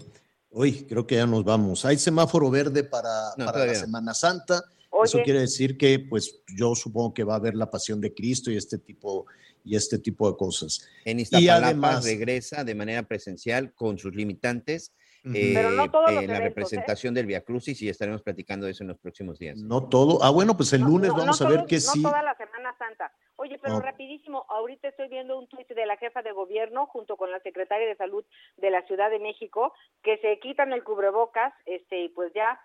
uy, 0.50 0.86
creo 0.88 1.06
que 1.08 1.16
ya 1.16 1.26
nos 1.26 1.44
vamos. 1.44 1.84
Hay 1.86 1.98
semáforo 1.98 2.50
verde 2.50 2.84
para, 2.84 3.34
No, 3.38 3.46
para 3.46 3.66
la. 3.66 3.76
Semana 3.76 4.14
Santa. 4.14 4.64
Eso 5.04 5.22
quiere 5.24 5.40
decir 5.40 5.78
que, 5.78 6.00
pues, 6.00 6.44
yo 6.56 6.76
supongo 6.76 7.14
que 7.14 7.24
va 7.24 7.34
a 7.34 7.38
haber 7.38 7.56
la 7.56 7.70
pasión 7.70 8.00
de 8.02 8.14
Cristo 8.14 8.52
y 8.52 8.58
este 8.58 8.78
tipo, 8.78 9.26
y 9.64 9.76
este 9.76 9.98
tipo 10.00 10.30
de 10.32 10.38
cosas. 10.38 10.88
En 11.06 11.20
Y 11.20 11.24
Iztapalapa 11.24 11.66
además, 11.68 12.06
regresa 12.06 12.64
de 12.64 12.76
manera 12.76 13.04
presencial 13.04 13.74
con 13.74 13.98
sus 13.98 14.14
limitantes 14.16 14.94
eh, 15.34 15.54
Pero 15.56 15.70
no 15.72 15.90
todos 15.90 16.10
eh, 16.12 16.16
los 16.16 16.26
la 16.26 16.36
eventos, 16.36 16.42
¿eh? 16.44 16.50
representación 16.50 17.14
del 17.14 17.26
Via 17.26 17.40
Crucis 17.46 17.82
y 17.82 17.88
estaremos 17.88 18.22
platicando 18.22 18.66
de 18.66 18.74
eso 18.74 18.84
en 18.84 18.90
los 18.90 18.98
próximos 18.98 19.40
días. 19.40 19.58
no 19.58 19.88
todo. 19.88 20.22
Ah, 20.22 20.30
bueno, 20.32 20.58
pues 20.58 20.74
el 20.74 20.82
No, 20.82 20.88
lunes 20.90 21.12
no, 21.12 21.16
vamos 21.18 21.40
no 21.40 21.48
a 21.48 21.50
ver 21.50 21.60
todo- 21.60 21.68
que 21.68 21.76
no 21.76 21.82
sí. 21.82 22.04
toda 22.04 22.22
la 22.24 22.36
Semana 22.36 22.76
Santa. 22.78 23.10
Oye, 23.38 23.58
pero 23.62 23.76
No. 23.76 23.80
rapidísimo, 23.80 24.46
ahorita 24.50 24.90
estoy 24.90 25.08
viendo 25.08 25.40
un 25.40 25.48
tuit 25.48 25.66
de 25.70 25.86
la 25.86 25.96
jefa 25.96 26.22
de 26.24 26.34
gobierno 26.34 26.88
junto 26.88 27.16
con 27.16 27.32
la 27.32 27.40
secretaria 27.40 27.88
de 27.88 27.96
salud 27.96 28.26
de 28.58 28.70
la 28.70 28.86
Ciudad 28.86 29.10
de 29.10 29.20
México 29.20 29.72
que 30.04 30.18
se 30.18 30.40
quitan 30.40 30.74
el 30.74 30.84
cubrebocas, 30.84 31.54
este, 31.66 32.04
y 32.04 32.10
pues 32.10 32.34
ya. 32.36 32.60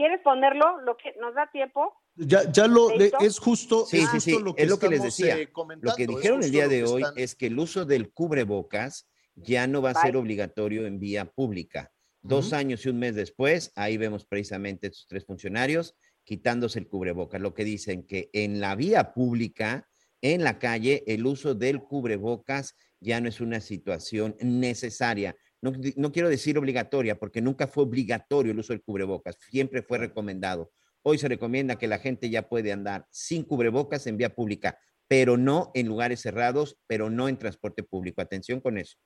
¿Quieres 0.00 0.22
ponerlo? 0.24 0.80
Lo 0.80 0.96
que 0.96 1.12
nos 1.20 1.34
da 1.34 1.50
tiempo. 1.52 1.92
Ya, 2.14 2.50
ya 2.50 2.66
lo, 2.66 2.90
es 2.98 3.38
justo, 3.38 3.84
Sí, 3.84 3.98
es 3.98 4.04
sí, 4.04 4.10
justo 4.16 4.30
sí, 4.38 4.42
lo 4.42 4.54
que 4.54 4.62
es 4.62 4.68
lo 4.70 4.78
que 4.78 4.88
les 4.88 5.02
decía. 5.02 5.38
eh, 5.38 5.50
Lo 5.82 5.94
que 5.94 6.06
dijeron 6.06 6.42
el 6.42 6.50
día 6.50 6.68
de 6.68 6.84
hoy 6.84 7.02
están- 7.02 7.18
es 7.18 7.34
que 7.34 7.48
el 7.48 7.58
uso 7.58 7.84
del 7.84 8.10
cubrebocas 8.10 9.10
ya 9.34 9.66
no 9.66 9.82
va 9.82 9.90
a 9.90 9.94
ser 9.94 10.16
obligatorio 10.16 10.86
en 10.86 11.00
vía 11.00 11.26
pública. 11.26 11.92
Dos 12.22 12.54
años 12.54 12.86
y 12.86 12.88
un 12.88 12.98
mes 12.98 13.14
después, 13.14 13.72
ahí 13.76 13.98
vemos 13.98 14.24
precisamente 14.24 14.86
estos 14.86 15.06
tres 15.06 15.26
funcionarios 15.26 15.94
quitándose 16.24 16.78
el 16.78 16.88
cubrebocas, 16.88 17.38
lo 17.38 17.52
que 17.52 17.64
dicen 17.64 18.06
que 18.06 18.30
en 18.32 18.58
la 18.58 18.76
vía 18.76 19.12
pública, 19.12 19.86
en 20.22 20.44
la 20.44 20.58
calle, 20.58 21.04
el 21.08 21.26
uso 21.26 21.54
del 21.54 21.82
cubrebocas 21.82 22.74
ya 23.00 23.20
no 23.20 23.28
es 23.28 23.42
una 23.42 23.60
situación 23.60 24.34
necesaria. 24.40 25.36
No, 25.62 25.72
no 25.96 26.12
quiero 26.12 26.28
decir 26.28 26.56
obligatoria, 26.58 27.18
porque 27.18 27.42
nunca 27.42 27.66
fue 27.66 27.84
obligatorio 27.84 28.52
el 28.52 28.58
uso 28.58 28.72
del 28.72 28.82
cubrebocas, 28.82 29.36
siempre 29.50 29.82
fue 29.82 29.98
recomendado. 29.98 30.72
Hoy 31.02 31.18
se 31.18 31.28
recomienda 31.28 31.76
que 31.76 31.86
la 31.88 31.98
gente 31.98 32.30
ya 32.30 32.48
puede 32.48 32.72
andar 32.72 33.06
sin 33.10 33.42
cubrebocas 33.44 34.06
en 34.06 34.16
vía 34.16 34.34
pública, 34.34 34.78
pero 35.08 35.36
no 35.36 35.70
en 35.74 35.86
lugares 35.86 36.20
cerrados, 36.20 36.78
pero 36.86 37.10
no 37.10 37.28
en 37.28 37.36
transporte 37.38 37.82
público. 37.82 38.20
Atención 38.22 38.60
con 38.60 38.78
eso. 38.78 38.96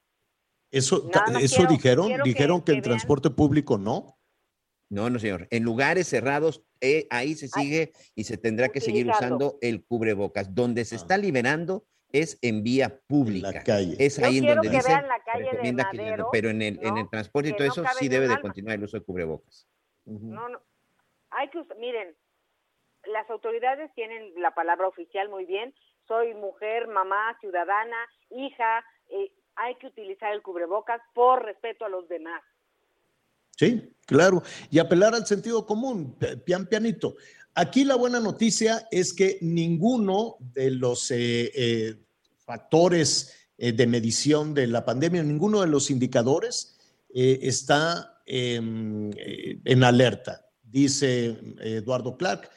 Eso, 0.70 1.09
eso 1.40 1.56
quiero- 1.56 1.70
dijeron, 1.70 2.06
quiero 2.06 2.24
dijeron 2.24 2.60
que, 2.60 2.64
que 2.66 2.72
en 2.72 2.82
vean- 2.82 2.90
transporte 2.90 3.31
público 3.31 3.78
no. 3.78 4.18
No, 4.90 5.09
no, 5.10 5.18
señor. 5.18 5.48
En 5.51 5.62
lugares 5.64 6.06
cerrados, 6.09 6.62
eh, 6.81 7.06
ahí 7.10 7.35
se 7.35 7.48
sigue 7.48 7.93
y 8.14 8.24
se 8.24 8.36
tendrá 8.36 8.68
que 8.68 8.81
seguir 8.81 9.09
usando 9.09 9.59
el 9.60 9.85
cubrebocas. 9.85 10.55
Donde 10.55 10.85
se 10.85 10.97
está 10.97 11.16
liberando 11.16 11.86
es 12.15 12.39
en 12.43 12.62
vía 12.62 13.01
pública. 13.09 13.51
la 13.53 13.62
calle. 13.65 13.97
Es 13.99 14.19
Yo 14.19 14.27
ahí 14.27 14.39
en 14.39 14.47
donde 14.47 14.70
que 14.70 14.77
dice, 14.77 14.89
vean 14.89 15.09
la 15.09 15.20
calle 15.24 15.51
de 15.51 15.74
que- 16.16 16.24
pero 16.32 16.49
en 16.49 16.62
el, 16.62 16.78
en 16.82 16.95
¿no? 16.95 17.01
el 17.01 17.11
transporte 17.11 17.49
y 17.51 17.53
todo 17.57 17.66
no 17.66 17.73
eso 17.73 17.85
sí 17.99 18.09
debe 18.09 18.27
de 18.28 18.35
alma. 18.35 18.43
continuar 18.43 18.77
el 18.77 18.85
uso 18.85 18.97
de 18.99 19.05
cubrebocas. 19.05 19.66
No, 20.07 20.49
no. 20.49 20.61
Hay 21.31 21.49
que, 21.51 21.59
us- 21.59 21.66
miren, 21.78 22.15
las 23.07 23.28
autoridades 23.31 23.93
tienen 23.95 24.32
la 24.41 24.55
palabra 24.55 24.86
oficial 24.86 25.28
muy 25.28 25.45
bien. 25.45 25.74
Soy 26.07 26.35
mujer, 26.35 26.86
mamá, 26.89 27.36
ciudadana, 27.41 27.97
hija. 28.31 28.85
eh, 29.11 29.32
hay 29.57 29.74
que 29.77 29.86
utilizar 29.89 30.32
el 30.32 30.43
cubrebocas 30.43 31.01
por 31.15 31.45
respeto 31.45 31.85
a 31.85 31.89
los 31.89 32.09
demás. 32.09 32.43
Sí, 33.57 33.93
claro. 34.07 34.43
Y 34.70 34.78
apelar 34.78 35.15
al 35.15 35.27
sentido 35.27 35.65
común, 35.65 36.16
pian 36.45 36.66
pianito. 36.66 37.15
Aquí 37.56 37.85
la 37.85 37.94
buena 37.94 38.18
noticia 38.18 38.89
es 38.90 39.12
que 39.12 39.39
ninguno 39.40 40.36
de 40.40 40.72
los 40.72 41.09
eh, 41.12 41.52
eh, 41.55 41.94
factores 42.44 43.32
eh, 43.56 43.70
de 43.70 43.86
medición 43.86 44.55
de 44.55 44.66
la 44.66 44.85
pandemia, 44.85 45.22
ninguno 45.22 45.60
de 45.60 45.68
los 45.68 45.89
indicadores 45.90 46.76
está 47.16 48.20
em, 48.26 49.12
en 49.16 49.85
alerta. 49.85 50.44
Dice 50.64 51.39
Eduardo 51.60 52.16
Clark, 52.16 52.51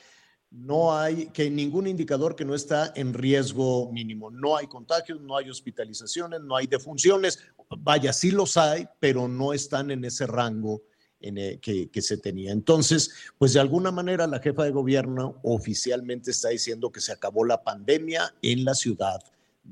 no 0.49 0.97
hay 0.97 1.27
que 1.27 1.47
ningún 1.51 1.85
indicador 1.85 2.35
que 2.35 2.43
no 2.43 2.55
está 2.55 2.91
en 2.95 3.13
riesgo 3.13 3.91
mínimo. 3.91 4.31
No 4.31 4.57
hay 4.57 4.65
contagios, 4.65 5.21
no 5.21 5.37
hay 5.37 5.51
hospitalizaciones, 5.51 6.41
no 6.41 6.55
hay 6.55 6.65
defunciones. 6.65 7.37
Vaya, 7.77 8.11
sí 8.13 8.31
los 8.31 8.57
hay, 8.57 8.87
pero 8.99 9.27
no 9.27 9.53
están 9.53 9.91
en 9.91 10.05
ese 10.05 10.25
rango 10.25 10.81
en 11.19 11.59
que, 11.59 11.89
que, 11.89 12.01
se 12.01 12.17
tenía. 12.17 12.51
Entonces, 12.51 13.11
pues 13.37 13.53
de 13.53 13.59
alguna 13.59 13.91
manera 13.91 14.27
la 14.27 14.39
jefa 14.39 14.63
de 14.63 14.71
gobierno 14.71 15.39
oficialmente 15.43 16.31
está 16.31 16.49
diciendo 16.49 16.91
que 16.91 17.01
se 17.01 17.11
acabó 17.11 17.43
la 17.45 17.63
pandemia 17.63 18.33
en 18.41 18.65
la 18.65 18.75
Ciudad 18.75 19.19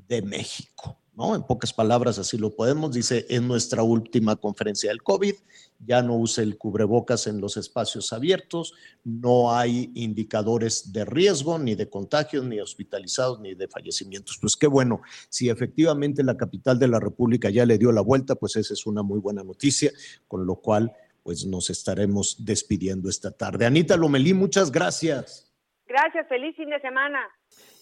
de 0.07 0.22
México. 0.22 0.97
¿No? 1.17 1.34
En 1.34 1.43
pocas 1.43 1.72
palabras, 1.72 2.19
así 2.19 2.38
lo 2.38 2.53
podemos. 2.57 2.91
Dice, 2.91 3.26
en 3.30 3.47
nuestra 3.47 3.84
última 3.84 4.35
conferencia 4.35 4.89
del 4.89 5.01
COVID, 5.01 5.35
ya 5.80 6.01
no 6.01 6.17
use 6.17 6.41
el 6.41 6.57
cubrebocas 6.57 7.27
en 7.27 7.39
los 7.39 7.55
espacios 7.55 8.11
abiertos, 8.11 8.73
no 9.05 9.53
hay 9.55 9.91
indicadores 9.95 10.91
de 10.91 11.05
riesgo, 11.05 11.57
ni 11.57 11.76
de 11.76 11.89
contagios, 11.89 12.43
ni 12.43 12.59
hospitalizados, 12.59 13.39
ni 13.39 13.55
de 13.55 13.69
fallecimientos. 13.69 14.38
Pues 14.41 14.57
qué 14.57 14.67
bueno, 14.67 15.01
si 15.30 15.47
efectivamente 15.47 16.22
la 16.22 16.35
capital 16.35 16.80
de 16.80 16.89
la 16.89 16.99
República 16.99 17.49
ya 17.49 17.65
le 17.65 17.77
dio 17.77 17.93
la 17.93 18.01
vuelta, 18.01 18.35
pues 18.35 18.57
esa 18.57 18.73
es 18.73 18.85
una 18.85 19.01
muy 19.01 19.22
buena 19.22 19.41
noticia, 19.41 19.93
con 20.27 20.45
lo 20.45 20.57
cual 20.57 20.91
pues 21.26 21.43
nos 21.43 21.72
estaremos 21.72 22.45
despidiendo 22.45 23.10
esta 23.10 23.31
tarde. 23.31 23.65
Anita 23.65 23.97
Lomelí, 23.97 24.35
muchas 24.35 24.72
gracias. 24.72 25.52
Gracias, 25.88 26.27
feliz 26.30 26.56
fin 26.56 26.69
de 26.69 26.80
semana. 26.80 27.18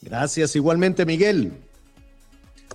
Gracias, 0.02 0.56
igualmente, 0.56 1.06
Miguel. 1.06 1.52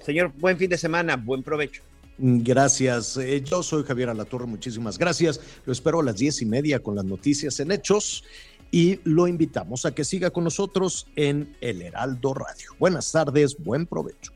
Señor, 0.04 0.30
buen 0.36 0.58
fin 0.58 0.68
de 0.68 0.76
semana, 0.76 1.16
buen 1.16 1.42
provecho. 1.42 1.82
Gracias. 2.18 3.16
Eh, 3.16 3.40
yo 3.40 3.62
soy 3.62 3.82
Javier 3.82 4.10
Alatorre, 4.10 4.44
muchísimas 4.44 4.98
gracias. 4.98 5.40
Lo 5.64 5.72
espero 5.72 6.00
a 6.00 6.04
las 6.04 6.18
diez 6.18 6.42
y 6.42 6.44
media 6.44 6.80
con 6.80 6.96
las 6.96 7.04
noticias 7.06 7.58
en 7.60 7.72
hechos 7.72 8.24
y 8.70 9.00
lo 9.04 9.26
invitamos 9.26 9.86
a 9.86 9.94
que 9.94 10.04
siga 10.04 10.28
con 10.28 10.44
nosotros 10.44 11.06
en 11.16 11.56
El 11.62 11.80
Heraldo 11.80 12.34
Radio. 12.34 12.72
Buenas 12.78 13.10
tardes, 13.10 13.56
buen 13.56 13.86
provecho. 13.86 14.34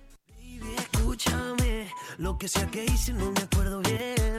Escúchame, 0.78 1.90
lo 2.16 2.38
que 2.38 2.48
sea 2.48 2.66
que 2.70 2.86
hice 2.86 3.12
no 3.12 3.30
me 3.32 3.40
acuerdo 3.42 3.82
bien. 3.82 4.31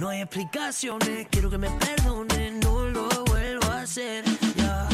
No 0.00 0.08
hay 0.08 0.22
explicaciones, 0.22 1.26
quiero 1.30 1.50
que 1.50 1.58
me 1.58 1.68
perdonen, 1.72 2.58
no 2.60 2.86
lo 2.86 3.06
vuelvo 3.26 3.66
a 3.66 3.82
hacer. 3.82 4.24
Ya. 4.56 4.88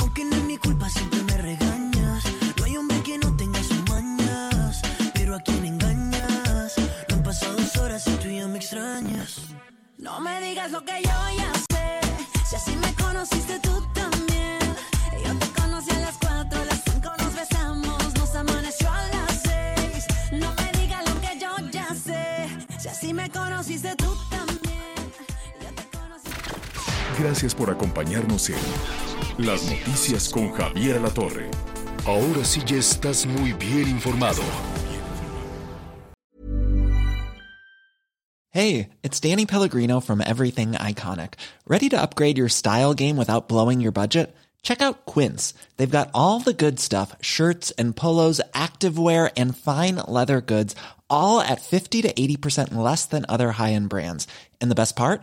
Aunque 0.00 0.22
no 0.26 0.36
es 0.36 0.44
mi 0.44 0.58
culpa, 0.58 0.86
siempre 0.90 1.22
me 1.22 1.38
regañas. 1.38 2.22
No 2.58 2.64
hay 2.64 2.76
hombre 2.76 3.02
que 3.02 3.16
no 3.16 3.34
tenga 3.38 3.62
sus 3.62 3.88
mañas, 3.88 4.82
pero 5.14 5.34
a 5.34 5.40
quien 5.40 5.64
engañas. 5.64 6.74
No 7.08 7.14
han 7.16 7.22
pasado 7.22 7.54
dos 7.56 7.74
horas 7.78 8.06
y 8.06 8.10
tú 8.16 8.28
ya 8.28 8.46
me 8.46 8.58
extrañas. 8.58 9.40
No 9.96 10.20
me 10.20 10.42
digas 10.42 10.70
lo 10.72 10.84
que 10.84 11.00
yo 11.02 11.10
ya 11.38 11.50
sé, 11.70 12.00
si 12.50 12.56
así 12.56 12.76
me 12.76 12.92
conociste 13.02 13.60
tú 13.60 13.82
también. 13.94 14.21
Gracias 27.22 27.54
por 27.54 27.70
acompañarnos 27.70 28.50
en 28.50 28.56
Las 29.46 29.62
Noticias 29.70 30.28
con 30.28 30.50
Javier 30.54 31.00
La 31.00 31.08
Torre. 31.08 31.48
Ahora 32.04 32.44
sí 32.44 32.60
ya 32.66 32.78
estás 32.78 33.26
muy 33.26 33.52
bien 33.52 33.88
informado. 33.88 34.42
Hey, 38.50 38.88
it's 39.04 39.20
Danny 39.20 39.46
Pellegrino 39.46 40.00
from 40.00 40.20
Everything 40.20 40.72
Iconic. 40.72 41.34
¿Ready 41.64 41.88
to 41.90 42.02
upgrade 42.02 42.36
your 42.36 42.48
style 42.48 42.92
game 42.92 43.16
without 43.16 43.46
blowing 43.46 43.80
your 43.80 43.92
budget? 43.92 44.34
Check 44.62 44.82
out 44.82 45.06
Quince. 45.06 45.54
They've 45.76 45.88
got 45.88 46.10
all 46.12 46.40
the 46.40 46.52
good 46.52 46.80
stuff 46.80 47.14
shirts 47.20 47.70
and 47.78 47.94
polos, 47.94 48.40
activewear, 48.52 49.30
and 49.36 49.56
fine 49.56 50.02
leather 50.08 50.40
goods, 50.40 50.74
all 51.08 51.40
at 51.40 51.60
50 51.60 52.02
to 52.02 52.12
80% 52.12 52.74
less 52.74 53.06
than 53.06 53.24
other 53.28 53.52
high 53.52 53.74
end 53.74 53.90
brands. 53.90 54.26
And 54.60 54.72
the 54.72 54.74
best 54.74 54.96
part? 54.96 55.22